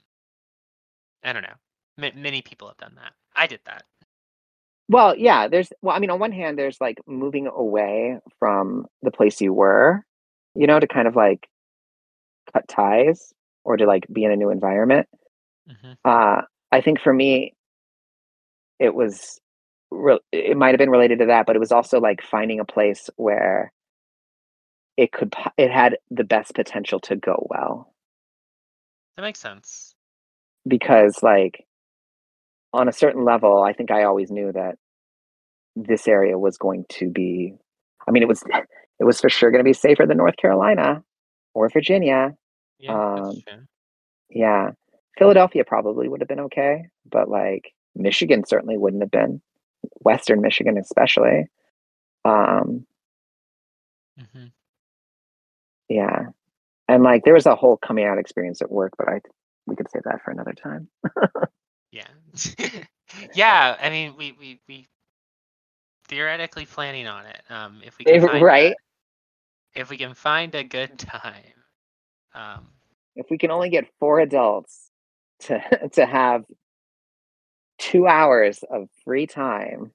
I 1.24 1.32
don't 1.32 1.42
know. 1.42 1.58
M- 2.02 2.22
many 2.22 2.42
people 2.42 2.68
have 2.68 2.76
done 2.78 2.94
that. 2.96 3.12
I 3.34 3.46
did 3.46 3.60
that. 3.64 3.84
Well, 4.88 5.16
yeah, 5.16 5.46
there's 5.48 5.72
well, 5.82 5.94
I 5.94 6.00
mean, 6.00 6.10
on 6.10 6.18
one 6.18 6.32
hand, 6.32 6.58
there's 6.58 6.80
like 6.80 6.98
moving 7.06 7.46
away 7.46 8.18
from 8.38 8.86
the 9.02 9.10
place 9.12 9.40
you 9.40 9.52
were, 9.52 10.04
you 10.54 10.66
know, 10.66 10.80
to 10.80 10.86
kind 10.88 11.06
of 11.06 11.14
like 11.14 11.48
cut 12.52 12.66
ties 12.68 13.32
or 13.64 13.76
to 13.76 13.86
like 13.86 14.06
be 14.12 14.24
in 14.24 14.32
a 14.32 14.36
new 14.36 14.50
environment. 14.50 15.08
hmm 15.68 15.92
Uh, 16.04 16.42
I 16.72 16.80
think 16.80 17.00
for 17.00 17.12
me, 17.12 17.54
it 18.78 18.94
was 18.94 19.40
re- 19.90 20.18
it 20.32 20.56
might 20.56 20.70
have 20.70 20.78
been 20.78 20.90
related 20.90 21.20
to 21.20 21.26
that, 21.26 21.46
but 21.46 21.56
it 21.56 21.60
was 21.60 21.72
also 21.72 22.00
like 22.00 22.22
finding 22.22 22.60
a 22.60 22.64
place 22.64 23.08
where 23.16 23.72
it 24.96 25.12
could 25.12 25.34
it 25.56 25.70
had 25.70 25.98
the 26.10 26.24
best 26.24 26.54
potential 26.54 27.00
to 27.00 27.16
go 27.16 27.46
well 27.50 27.94
That 29.16 29.22
makes 29.22 29.38
sense. 29.40 29.94
because 30.66 31.22
like 31.22 31.66
on 32.72 32.88
a 32.88 32.92
certain 32.92 33.24
level, 33.24 33.62
I 33.62 33.72
think 33.72 33.90
I 33.90 34.04
always 34.04 34.30
knew 34.30 34.52
that 34.52 34.76
this 35.76 36.08
area 36.08 36.38
was 36.38 36.58
going 36.58 36.84
to 36.88 37.10
be 37.10 37.54
I 38.08 38.10
mean, 38.12 38.22
it 38.22 38.28
was 38.28 38.42
it 39.00 39.04
was 39.04 39.20
for 39.20 39.28
sure 39.30 39.50
going 39.50 39.64
to 39.64 39.68
be 39.68 39.72
safer 39.72 40.06
than 40.06 40.18
North 40.18 40.36
Carolina 40.36 41.02
or 41.54 41.68
Virginia. 41.68 42.34
Yeah, 42.78 42.92
Um. 42.92 43.42
Yeah. 44.30 44.70
Philadelphia 45.18 45.64
probably 45.64 46.08
would 46.08 46.20
have 46.20 46.28
been 46.28 46.40
okay, 46.40 46.86
but 47.10 47.28
like 47.28 47.72
Michigan 47.94 48.44
certainly 48.46 48.78
wouldn't 48.78 49.02
have 49.02 49.10
been. 49.10 49.42
Western 50.00 50.40
Michigan 50.40 50.78
especially. 50.78 51.46
Um, 52.24 52.86
hmm 54.18 54.46
yeah. 55.88 56.26
And 56.88 57.02
like 57.02 57.24
there 57.24 57.34
was 57.34 57.46
a 57.46 57.56
whole 57.56 57.76
coming 57.76 58.04
out 58.04 58.18
experience 58.18 58.62
at 58.62 58.70
work, 58.70 58.92
but 58.98 59.08
I 59.08 59.20
we 59.66 59.76
could 59.76 59.90
save 59.90 60.04
that 60.04 60.22
for 60.24 60.30
another 60.30 60.52
time. 60.52 60.88
Yeah. 61.92 62.06
yeah. 63.34 63.76
I 63.80 63.90
mean, 63.90 64.14
we 64.16 64.32
we 64.32 64.60
we 64.68 64.86
theoretically 66.08 66.66
planning 66.66 67.06
on 67.06 67.26
it. 67.26 67.40
Um, 67.50 67.80
if 67.84 67.98
we 67.98 68.04
can 68.04 68.14
If- 68.16 68.22
find 68.24 68.42
a- 68.42 68.44
right? 68.44 68.74
if 69.74 69.88
we 69.90 69.96
can 69.96 70.14
find 70.14 70.54
a 70.54 70.64
good 70.64 70.98
time. 70.98 71.44
Um, 72.34 72.68
If 73.16 73.26
we 73.30 73.38
can 73.38 73.50
only 73.50 73.70
get 73.70 73.86
four 73.98 74.20
adults 74.20 74.90
to 75.40 75.60
to 75.92 76.06
have 76.06 76.44
two 77.78 78.06
hours 78.06 78.62
of 78.70 78.88
free 79.04 79.26
time 79.26 79.92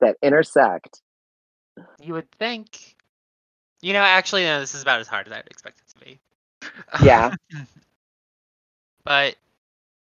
that 0.00 0.16
intersect. 0.22 1.00
you 2.00 2.12
would 2.14 2.30
think. 2.32 2.96
You 3.82 3.92
know, 3.92 4.00
actually, 4.02 4.44
no. 4.44 4.60
This 4.60 4.74
is 4.74 4.82
about 4.82 5.00
as 5.00 5.08
hard 5.08 5.26
as 5.26 5.32
I'd 5.32 5.46
expect 5.48 5.80
it 5.80 5.88
to 5.98 6.04
be. 6.04 6.20
Yeah. 7.04 7.34
but 9.04 9.34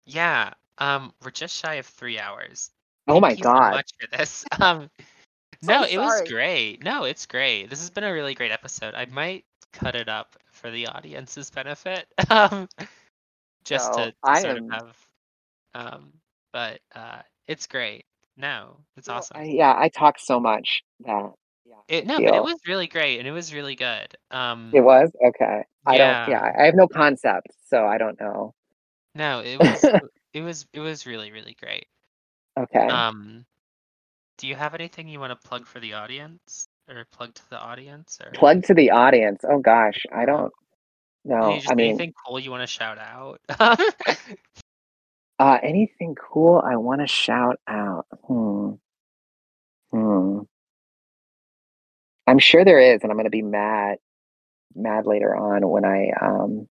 yeah, 0.06 0.54
um, 0.80 1.14
we're 1.24 1.32
just 1.32 1.56
shy 1.56 1.76
of 1.76 1.86
three 1.86 2.20
hours. 2.20 2.72
Oh 3.08 3.14
Thank 3.14 3.22
my 3.22 3.30
you 3.32 3.38
so 3.38 3.44
god. 3.44 3.72
much 3.72 3.90
for 4.00 4.18
this. 4.18 4.46
Um, 4.62 4.90
So 5.62 5.74
no, 5.74 5.84
it 5.84 5.98
was 5.98 6.22
great. 6.30 6.84
No, 6.84 7.04
it's 7.04 7.26
great. 7.26 7.70
This 7.70 7.80
has 7.80 7.90
been 7.90 8.04
a 8.06 8.14
really 8.14 8.34
great 8.34 8.52
episode. 8.52 8.94
I 8.96 9.06
might 9.06 9.44
cut 9.74 9.94
it 9.96 10.08
up 10.08 10.36
for 10.52 10.72
the 10.72 10.88
audience's 10.88 11.50
benefit, 11.50 12.06
um, 12.30 12.68
just 13.66 13.92
No, 13.92 14.06
to, 14.06 14.12
to 14.12 14.18
I 14.24 14.42
sort 14.42 14.58
am- 14.58 14.72
of 14.72 14.72
have. 14.72 14.98
Um, 15.94 16.14
but 16.54 16.80
uh, 16.96 17.22
it's 17.48 17.68
great. 17.68 18.06
No, 18.38 18.78
it's 18.96 19.08
Well, 19.10 19.18
awesome. 19.18 19.38
I- 19.38 19.44
yeah, 19.44 19.76
I 19.78 19.90
talk 19.90 20.18
so 20.18 20.40
much 20.40 20.82
that 21.06 21.32
yeah. 21.66 21.76
It, 21.90 22.04
I 22.06 22.08
no, 22.08 22.20
but 22.26 22.36
it 22.36 22.44
was 22.44 22.56
really 22.68 22.88
great 22.88 23.20
and 23.20 23.28
it 23.28 23.32
was 23.32 23.54
really 23.54 23.76
good. 23.76 24.08
Um, 24.32 24.72
It 24.74 24.82
was 24.82 25.12
okay. 25.24 25.64
I 25.86 25.98
don't. 25.98 26.08
Yeah. 26.08 26.30
Yeah, 26.30 26.54
I 26.58 26.66
have 26.66 26.76
no 26.76 26.88
concept, 26.88 27.48
so 27.68 27.86
I 27.86 27.98
don't 27.98 28.20
know. 28.20 28.54
no, 29.16 29.42
it 29.42 29.60
was 29.60 29.84
it 30.34 30.42
was 30.42 30.66
it 30.74 30.80
was 30.80 31.06
really 31.06 31.32
really 31.32 31.56
great. 31.60 31.86
Okay. 32.58 32.88
Um, 32.88 33.46
do 34.38 34.48
you 34.48 34.56
have 34.56 34.74
anything 34.74 35.08
you 35.08 35.20
want 35.20 35.40
to 35.40 35.48
plug 35.48 35.66
for 35.66 35.80
the 35.80 35.94
audience 35.94 36.68
or 36.90 37.06
plug 37.12 37.34
to 37.36 37.50
the 37.50 37.60
audience 37.60 38.20
or 38.24 38.32
Plug 38.32 38.64
to 38.64 38.74
the 38.74 38.92
audience. 38.92 39.44
Oh 39.48 39.60
gosh, 39.60 40.06
I 40.12 40.26
don't 40.26 40.52
know. 41.24 41.52
any, 41.52 41.60
just 41.60 41.72
I 41.72 41.76
mean, 41.76 41.90
anything 41.90 42.14
cool 42.26 42.40
you 42.40 42.52
want 42.52 42.64
to 42.64 42.68
shout 42.68 42.98
out? 42.98 43.40
uh, 45.40 45.58
anything 45.62 46.16
cool 46.16 46.62
I 46.66 46.78
want 46.78 47.02
to 47.02 47.08
shout 47.08 47.60
out? 47.68 48.06
Hmm. 48.28 48.72
Hmm. 49.92 50.40
I'm 52.28 52.40
sure 52.40 52.64
there 52.64 52.80
is, 52.80 53.02
and 53.02 53.12
I'm 53.12 53.18
going 53.18 53.26
to 53.26 53.32
be 53.32 53.42
mad, 53.42 53.98
mad 54.76 55.06
later 55.08 55.36
on 55.36 55.68
when 55.68 55.86
I 55.86 56.12
um 56.22 56.68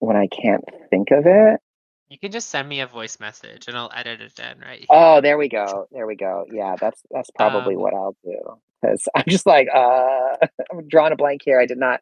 when 0.00 0.16
I 0.16 0.26
can't 0.28 0.64
think 0.90 1.10
of 1.10 1.26
it. 1.26 1.60
you 2.08 2.18
can 2.18 2.32
just 2.32 2.48
send 2.50 2.68
me 2.68 2.80
a 2.80 2.86
voice 2.86 3.18
message 3.20 3.68
and 3.68 3.76
I'll 3.76 3.90
edit 3.94 4.20
it 4.20 4.38
in 4.38 4.60
right 4.60 4.78
here. 4.80 4.86
Oh, 4.90 5.20
there 5.20 5.38
we 5.38 5.48
go. 5.48 5.86
There 5.92 6.06
we 6.06 6.16
go. 6.16 6.44
Yeah, 6.52 6.76
that's 6.80 7.02
that's 7.10 7.30
probably 7.30 7.74
Um, 7.76 7.82
what 7.82 7.94
I'll 7.94 8.16
do 8.24 8.38
because 8.82 9.08
I'm 9.14 9.24
just 9.28 9.46
like 9.46 9.68
uh, 9.74 10.36
I'm 10.72 10.88
drawing 10.88 11.12
a 11.12 11.16
blank 11.16 11.42
here. 11.44 11.60
I 11.60 11.66
did 11.66 11.78
not, 11.78 12.00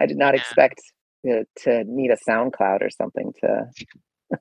I 0.00 0.06
did 0.06 0.16
not 0.18 0.34
Yeah. 0.34 0.40
expect 0.40 0.80
to 1.26 1.44
to 1.64 1.84
need 1.84 2.10
a 2.12 2.16
SoundCloud 2.28 2.82
or 2.82 2.90
something 2.90 3.32
to. 3.40 3.66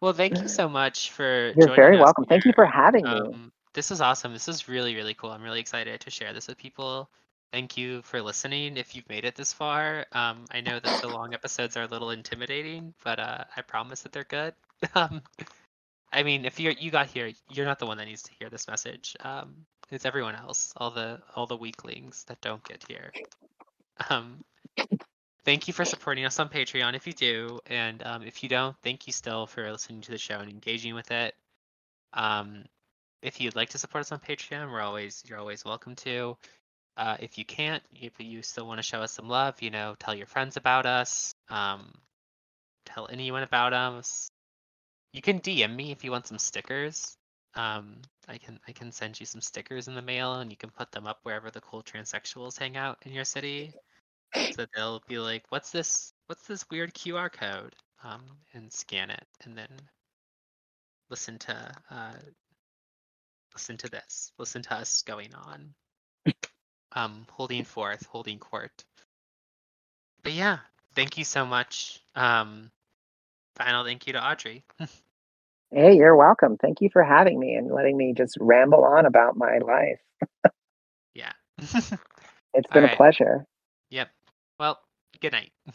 Well, 0.00 0.12
thank 0.12 0.42
you 0.42 0.48
so 0.48 0.68
much 0.68 1.10
for 1.12 1.52
You're 1.56 1.74
very 1.74 1.96
welcome. 1.98 2.24
Thank 2.26 2.44
you 2.44 2.52
for 2.54 2.66
having 2.66 3.04
me. 3.04 3.20
Um, 3.20 3.52
this 3.74 3.90
is 3.90 4.00
awesome. 4.00 4.32
This 4.32 4.48
is 4.48 4.68
really, 4.68 4.94
really 4.96 5.14
cool. 5.14 5.30
I'm 5.30 5.42
really 5.42 5.60
excited 5.60 6.00
to 6.00 6.10
share 6.10 6.32
this 6.32 6.48
with 6.48 6.58
people. 6.58 7.08
Thank 7.52 7.76
you 7.76 8.02
for 8.02 8.20
listening. 8.20 8.76
If 8.76 8.94
you've 8.94 9.08
made 9.08 9.24
it 9.24 9.34
this 9.34 9.52
far, 9.52 10.06
um, 10.12 10.44
I 10.50 10.60
know 10.60 10.78
that 10.78 11.00
the 11.00 11.08
long 11.08 11.32
episodes 11.32 11.76
are 11.76 11.84
a 11.84 11.86
little 11.86 12.10
intimidating, 12.10 12.92
but 13.04 13.18
uh, 13.18 13.44
I 13.56 13.62
promise 13.62 14.02
that 14.02 14.12
they're 14.12 14.24
good. 14.24 14.54
Um, 14.94 15.22
I 16.12 16.22
mean, 16.22 16.44
if 16.44 16.60
you 16.60 16.74
you 16.78 16.90
got 16.90 17.06
here, 17.06 17.30
you're 17.50 17.64
not 17.64 17.78
the 17.78 17.86
one 17.86 17.96
that 17.96 18.06
needs 18.06 18.22
to 18.24 18.32
hear 18.38 18.50
this 18.50 18.68
message. 18.68 19.16
Um, 19.20 19.64
it's 19.90 20.04
everyone 20.04 20.34
else, 20.34 20.72
all 20.76 20.90
the 20.90 21.20
all 21.34 21.46
the 21.46 21.56
weaklings 21.56 22.24
that 22.28 22.40
don't 22.40 22.62
get 22.64 22.84
here. 22.86 23.12
Um, 24.10 24.44
thank 25.44 25.68
you 25.68 25.74
for 25.74 25.84
supporting 25.84 26.24
us 26.24 26.38
on 26.38 26.48
Patreon 26.48 26.94
if 26.94 27.06
you 27.06 27.12
do, 27.12 27.60
and 27.66 28.02
um, 28.04 28.22
if 28.22 28.42
you 28.42 28.48
don't, 28.48 28.76
thank 28.82 29.06
you 29.06 29.12
still 29.12 29.46
for 29.46 29.70
listening 29.70 30.02
to 30.02 30.10
the 30.10 30.18
show 30.18 30.38
and 30.38 30.50
engaging 30.50 30.94
with 30.94 31.10
it. 31.10 31.34
Um, 32.12 32.64
if 33.22 33.40
you'd 33.40 33.56
like 33.56 33.70
to 33.70 33.78
support 33.78 34.02
us 34.02 34.12
on 34.12 34.20
Patreon, 34.20 34.70
we're 34.70 34.80
always 34.80 35.22
you're 35.26 35.38
always 35.38 35.64
welcome 35.64 35.96
to. 35.96 36.36
Uh, 36.96 37.16
if 37.20 37.36
you 37.36 37.44
can't, 37.44 37.82
if 37.94 38.12
you 38.18 38.42
still 38.42 38.66
want 38.66 38.78
to 38.78 38.82
show 38.82 39.00
us 39.00 39.12
some 39.12 39.28
love, 39.28 39.60
you 39.60 39.70
know, 39.70 39.94
tell 39.98 40.14
your 40.14 40.26
friends 40.26 40.56
about 40.56 40.86
us. 40.86 41.34
Um, 41.50 41.92
tell 42.86 43.08
anyone 43.10 43.42
about 43.42 43.72
us. 43.72 44.30
You 45.12 45.20
can 45.22 45.40
DM 45.40 45.74
me 45.74 45.92
if 45.92 46.04
you 46.04 46.10
want 46.10 46.26
some 46.26 46.38
stickers. 46.38 47.16
Um, 47.54 47.96
I 48.28 48.38
can 48.38 48.60
I 48.68 48.72
can 48.72 48.92
send 48.92 49.18
you 49.18 49.26
some 49.26 49.40
stickers 49.40 49.88
in 49.88 49.94
the 49.94 50.02
mail, 50.02 50.34
and 50.34 50.50
you 50.50 50.56
can 50.56 50.70
put 50.70 50.92
them 50.92 51.06
up 51.06 51.20
wherever 51.22 51.50
the 51.50 51.60
cool 51.60 51.82
transsexuals 51.82 52.58
hang 52.58 52.76
out 52.76 52.98
in 53.02 53.12
your 53.12 53.24
city. 53.24 53.72
So 54.52 54.66
they'll 54.74 55.02
be 55.08 55.18
like, 55.18 55.44
"What's 55.50 55.70
this? 55.70 56.12
What's 56.26 56.46
this 56.46 56.66
weird 56.70 56.92
QR 56.94 57.30
code?" 57.32 57.74
Um, 58.04 58.24
and 58.52 58.72
scan 58.72 59.10
it, 59.10 59.26
and 59.44 59.56
then 59.56 59.68
listen 61.08 61.38
to 61.40 61.72
uh, 61.90 62.18
listen 63.54 63.76
to 63.78 63.88
this. 63.88 64.32
Listen 64.38 64.62
to 64.62 64.74
us 64.74 65.02
going 65.02 65.34
on. 65.34 65.74
Um, 66.96 67.26
holding 67.30 67.64
forth, 67.64 68.04
holding 68.06 68.38
court. 68.38 68.84
But 70.24 70.32
yeah, 70.32 70.58
thank 70.94 71.18
you 71.18 71.24
so 71.24 71.46
much. 71.46 72.00
Um, 72.16 72.70
final 73.54 73.84
thank 73.84 74.08
you 74.08 74.14
to 74.14 74.26
Audrey. 74.26 74.64
Hey, 75.72 75.96
you're 75.96 76.16
welcome. 76.16 76.56
Thank 76.56 76.80
you 76.80 76.88
for 76.92 77.02
having 77.02 77.40
me 77.40 77.54
and 77.54 77.72
letting 77.72 77.96
me 77.96 78.14
just 78.16 78.36
ramble 78.40 78.84
on 78.84 79.04
about 79.04 79.36
my 79.36 79.58
life. 79.58 80.00
yeah. 81.12 81.32
it's 81.58 82.70
been 82.72 82.84
right. 82.84 82.92
a 82.92 82.96
pleasure. 82.96 83.44
Yep. 83.90 84.08
Well, 84.60 84.78
good 85.20 85.32
night. 85.32 85.50